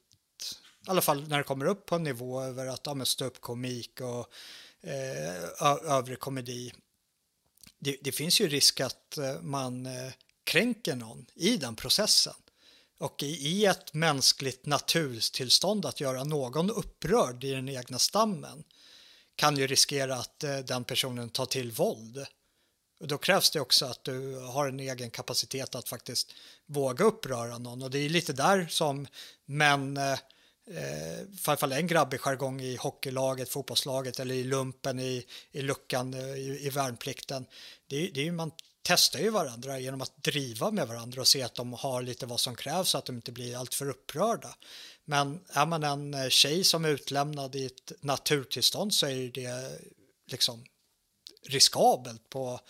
i 0.87 0.91
alla 0.91 1.01
fall 1.01 1.29
när 1.29 1.39
det 1.39 1.45
kommer 1.45 1.67
upp 1.67 1.87
på 1.87 1.95
en 1.95 2.03
nivå 2.03 2.43
över 2.43 2.67
att 2.67 2.81
ja, 2.85 3.05
stå 3.05 3.25
upp 3.25 3.41
komik 3.41 4.01
och 4.01 4.33
eh, 4.91 5.93
övrig 5.93 6.21
komedi. 6.21 6.73
Det, 7.79 7.97
det, 8.03 8.13
finns 8.13 8.41
ju 8.41 8.49
risk 8.49 8.81
att 8.81 9.19
eh, 9.19 9.41
man 9.41 9.87
eh, 9.87 10.13
kränker 10.45 10.97
någon 10.97 11.27
i 11.35 11.57
den 11.57 11.77
processen. 11.77 12.35
Och 12.99 13.23
i, 13.23 13.67
ett 13.67 13.95
mänskligt 13.95 14.67
naturtillstånd 14.67 15.87
att 15.87 16.01
göra 16.01 16.25
någon 16.25 16.71
upprörd 16.71 17.45
i 17.45 17.51
den 17.51 17.69
egna 17.69 17.99
stammen 17.99 18.65
kan 19.37 19.57
ju 19.57 19.67
riskera 19.67 20.15
att 20.15 20.45
eh, 20.45 20.59
den 20.59 20.85
personen 20.85 21.31
tar 21.31 21.47
till 21.47 21.71
våld 21.71 22.27
och 23.01 23.09
då 23.09 23.19
krävs 23.19 23.51
det 23.51 23.61
också 23.61 23.87
att 23.87 24.05
du 24.05 24.39
har 24.39 24.69
en 24.69 24.81
egen 24.81 25.11
kapacitet 25.11 25.75
att 25.75 25.89
faktiskt 25.89 26.35
våga 26.67 27.05
uppröra 27.05 27.59
någon 27.59 27.83
och 27.83 27.91
det 27.91 27.99
är 27.99 28.09
lite 28.09 28.33
där 28.33 28.67
som 28.67 29.07
män, 29.45 29.97
eh, 29.97 30.13
eh 30.71 31.21
i 31.21 31.39
alla 31.45 31.57
fall 31.57 31.73
en 31.73 31.87
grabbig 31.87 32.21
jargong 32.21 32.61
i 32.61 32.77
hockeylaget, 32.77 33.49
fotbollslaget 33.49 34.21
eller 34.21 34.35
i 34.35 34.45
lumpen 34.45 35.01
i, 35.01 35.27
i 35.53 35.63
luckan 35.63 36.15
eh, 36.15 36.21
i, 36.21 36.67
i 36.67 36.71
värnplikten. 36.71 37.47
Det, 37.87 38.11
det 38.15 38.29
är 38.29 38.33
man 38.33 38.53
testar 38.87 39.19
ju 39.19 39.31
varandra 39.31 39.79
genom 39.79 40.01
att 40.01 40.23
driva 40.23 40.71
med 40.71 40.89
varandra 40.89 41.21
och 41.21 41.29
se 41.29 41.43
att 41.43 41.55
de 41.55 41.73
har 41.73 42.03
lite 42.03 42.27
vad 42.27 42.41
som 42.41 42.57
krävs 42.57 42.89
så 42.89 42.99
att 42.99 43.05
de 43.05 43.17
inte 43.17 43.33
blir 43.33 43.57
alltför 43.57 43.89
upprörda. 43.89 44.57
Men 45.05 45.41
är 45.49 45.67
man 45.67 45.85
en 45.85 46.15
eh, 46.15 46.29
tjej 46.29 46.65
som 46.65 46.85
är 46.85 46.89
utlämnad 46.89 47.57
i 47.57 47.67
ett 47.67 47.93
naturtillstånd 48.01 48.95
så 48.95 49.07
är 49.07 49.29
det 49.29 49.81
liksom 50.27 50.65
riskabelt 51.47 52.29
på, 52.29 52.61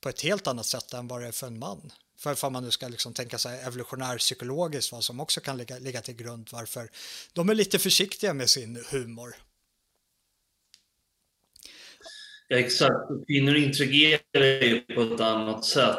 på 0.00 0.08
ett 0.08 0.20
helt 0.20 0.46
annat 0.46 0.66
sätt 0.66 0.92
än 0.92 1.08
vad 1.08 1.20
det 1.20 1.28
är 1.28 1.32
för 1.32 1.46
en 1.46 1.58
man. 1.58 1.92
För 2.16 2.44
om 2.44 2.52
man 2.52 2.64
nu 2.64 2.70
ska 2.70 2.88
liksom 2.88 3.14
tänka 3.14 3.38
sig 3.38 3.60
evolutionär 3.60 4.18
psykologiskt 4.18 4.92
vad 4.92 5.04
som 5.04 5.20
också 5.20 5.40
kan 5.40 5.56
ligga, 5.56 5.78
ligga 5.78 6.02
till 6.02 6.14
grund 6.14 6.48
varför 6.52 6.90
de 7.32 7.50
är 7.50 7.54
lite 7.54 7.78
försiktiga 7.78 8.34
med 8.34 8.50
sin 8.50 8.84
humor. 8.90 9.36
Ja, 12.02 12.10
exakt. 12.58 13.26
Kvinnor 13.26 13.56
intrigerar 13.56 14.62
ju 14.62 14.80
på 14.80 15.02
ett 15.02 15.20
annat 15.20 15.64
sätt. 15.64 15.98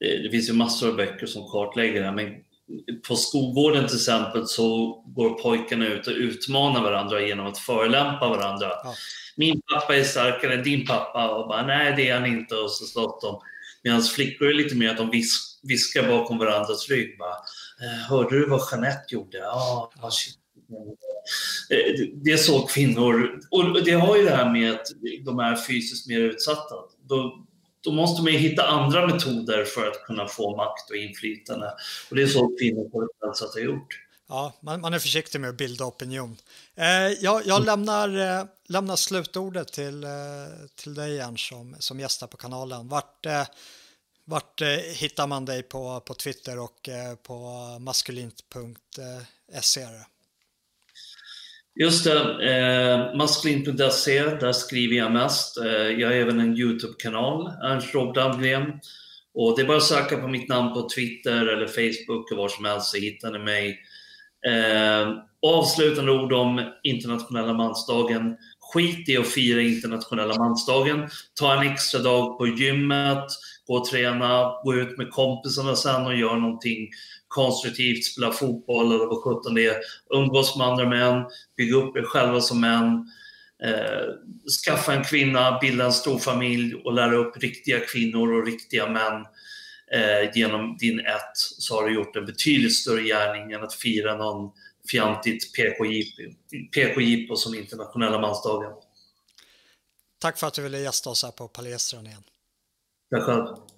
Det 0.00 0.30
finns 0.30 0.48
ju 0.48 0.52
massor 0.52 0.88
av 0.88 0.96
böcker 0.96 1.26
som 1.26 1.42
kartlägger 1.42 2.02
det, 2.02 2.12
men 2.12 2.34
på 3.08 3.16
skolgården 3.16 3.86
till 3.86 3.96
exempel 3.96 4.46
så 4.46 4.86
går 5.06 5.30
pojkarna 5.42 5.86
ut 5.86 6.06
och 6.06 6.12
utmanar 6.12 6.82
varandra 6.82 7.20
genom 7.20 7.46
att 7.46 7.58
förelämpa 7.58 8.28
varandra. 8.28 8.68
Ja 8.84 8.94
min 9.36 9.62
pappa 9.72 9.96
är 9.96 10.04
starkare 10.04 10.54
än 10.54 10.62
din 10.62 10.86
pappa 10.86 11.30
och 11.30 11.48
bara 11.48 11.66
nej 11.66 11.94
det 11.96 12.08
är 12.08 12.20
han 12.20 12.26
inte 12.26 12.54
och 12.54 12.70
så 12.70 12.84
slåss 12.84 13.22
de. 13.22 13.40
Medan 13.82 14.02
flickor 14.02 14.48
är 14.48 14.54
lite 14.54 14.74
mer 14.74 14.90
att 14.90 14.96
de 14.96 15.10
vis 15.10 15.60
viskar 15.62 16.08
bakom 16.08 16.38
varandras 16.38 16.88
rygg. 16.88 17.18
Bara, 17.18 17.36
eh, 17.80 18.08
Hörde 18.08 18.38
du 18.38 18.46
vad 18.48 18.60
Jeanette 18.70 19.14
gjorde? 19.14 19.38
Ja, 19.38 19.92
ah, 20.00 20.10
shit. 20.10 20.38
Eh, 21.70 22.06
det 22.14 22.32
är 22.32 22.36
så 22.36 22.66
kvinnor, 22.66 23.40
och 23.50 23.84
det 23.84 23.92
har 23.92 24.16
ju 24.16 24.24
det 24.24 24.36
här 24.36 24.52
med 24.52 24.72
att 24.72 24.86
de 25.24 25.38
är 25.38 25.56
fysiskt 25.56 26.08
mer 26.08 26.20
utsatta. 26.20 26.74
Då, 27.08 27.44
då 27.80 27.92
måste 27.92 28.22
man 28.22 28.32
hitta 28.32 28.66
andra 28.66 29.06
metoder 29.06 29.64
för 29.64 29.88
att 29.88 30.04
kunna 30.06 30.28
få 30.28 30.56
makt 30.56 30.90
och 30.90 30.96
inflytande. 30.96 31.66
Och 32.10 32.16
det 32.16 32.22
är 32.22 32.26
så 32.26 32.56
kvinnor 32.60 32.88
på 32.88 33.00
det 33.00 33.36
sättet 33.36 33.54
har 33.54 33.60
gjort. 33.60 34.00
Ja, 34.28 34.52
man, 34.60 34.80
man, 34.80 34.94
är 34.94 34.98
försiktig 34.98 35.40
med 35.40 35.50
att 35.50 35.56
bilda 35.56 35.84
opinion. 35.84 36.36
Eh, 36.74 37.08
jag, 37.08 37.46
jag 37.46 37.64
lämnar, 37.64 38.38
eh, 38.38 38.44
lämnar 38.68 38.96
slutordet 38.96 39.72
till, 39.72 40.04
eh, 40.04 40.10
till 40.74 40.94
dig 40.94 41.12
igen 41.12 41.36
som, 41.36 41.76
som 41.78 42.00
gästar 42.00 42.26
på 42.26 42.36
kanalen. 42.36 42.88
Vart, 42.88 43.26
eh, 43.26 43.46
vart 44.24 44.60
eh, 44.60 44.68
hittar 44.68 45.26
man 45.26 45.44
dig 45.44 45.62
på, 45.62 46.00
på 46.00 46.14
Twitter 46.14 46.58
och 46.58 46.88
eh, 46.88 47.14
på 47.14 47.38
maskulint.se? 47.80 49.86
Just 51.80 52.04
det, 52.04 52.20
eh, 52.50 53.16
maskulin.se, 53.16 54.22
där 54.22 54.52
skriver 54.52 54.96
jag 54.96 55.12
mest. 55.12 55.58
Eh, 55.58 55.66
jag 55.72 56.08
har 56.08 56.14
även 56.14 56.40
en 56.40 56.58
YouTube-kanal, 56.58 57.52
Ernst 57.62 57.94
Rob 57.94 58.14
Dahlgren. 58.14 58.72
Och 59.34 59.56
det 59.56 59.62
är 59.62 59.66
bara 59.66 59.76
att 59.76 59.82
söka 59.82 60.16
på 60.16 60.28
mitt 60.28 60.48
namn 60.48 60.74
på 60.74 60.88
Twitter 60.88 61.46
eller 61.46 61.66
Facebook 61.66 62.30
och 62.30 62.36
var 62.36 62.48
som 62.48 62.64
helst 62.64 62.86
så 62.86 62.96
hittar 62.96 63.32
ni 63.32 63.38
mig. 63.38 63.78
Eh, 64.46 65.12
avslutande 65.46 66.12
ord 66.12 66.32
om 66.32 66.72
internationella 66.82 67.52
mansdagen. 67.52 68.36
Skit 68.60 69.08
i 69.08 69.16
att 69.16 69.28
fira 69.28 69.60
internationella 69.60 70.38
mansdagen. 70.38 71.08
Ta 71.40 71.60
en 71.60 71.72
extra 71.72 72.00
dag 72.00 72.38
på 72.38 72.46
gymmet, 72.46 73.26
gå 73.66 73.74
och 73.74 73.84
träna, 73.84 74.54
gå 74.64 74.74
ut 74.74 74.98
med 74.98 75.10
kompisarna 75.10 75.76
sen 75.76 76.06
och 76.06 76.16
gör 76.16 76.36
någonting 76.36 76.88
konstruktivt, 77.28 78.04
spela 78.04 78.32
fotboll 78.32 78.86
eller 78.86 79.06
vad 79.06 79.22
sjutton 79.22 79.54
det 79.54 79.66
är. 79.66 79.76
Umgås 80.14 80.56
med 80.56 80.66
andra 80.66 80.88
män, 80.88 81.24
bygga 81.56 81.76
upp 81.76 81.96
er 81.96 82.02
själva 82.02 82.40
som 82.40 82.60
män. 82.60 83.10
Eh, 83.64 84.06
skaffa 84.64 84.94
en 84.94 85.04
kvinna, 85.04 85.58
bilda 85.60 85.84
en 85.84 85.92
stor 85.92 86.18
familj 86.18 86.74
och 86.74 86.92
lära 86.92 87.16
upp 87.16 87.36
riktiga 87.36 87.80
kvinnor 87.80 88.32
och 88.32 88.46
riktiga 88.46 88.88
män 88.88 89.26
eh, 89.92 90.30
genom 90.34 90.76
din 90.76 91.00
ett 91.00 91.36
så 91.36 91.74
har 91.74 91.88
du 91.88 91.94
gjort 91.94 92.16
en 92.16 92.26
betydligt 92.26 92.76
större 92.76 93.02
gärning 93.02 93.52
än 93.52 93.62
att 93.62 93.74
fira 93.74 94.16
någon 94.16 94.52
fjantigt 94.90 95.52
PK-jippo 96.72 97.36
som 97.36 97.54
internationella 97.54 98.20
mansdagen. 98.20 98.72
Tack 100.18 100.38
för 100.38 100.46
att 100.46 100.54
du 100.54 100.62
ville 100.62 100.78
gästa 100.78 101.10
oss 101.10 101.22
här 101.22 101.30
på 101.30 101.48
Palestran 101.48 102.06
igen. 102.06 102.22
Tack 103.14 103.24
själv. 103.24 103.73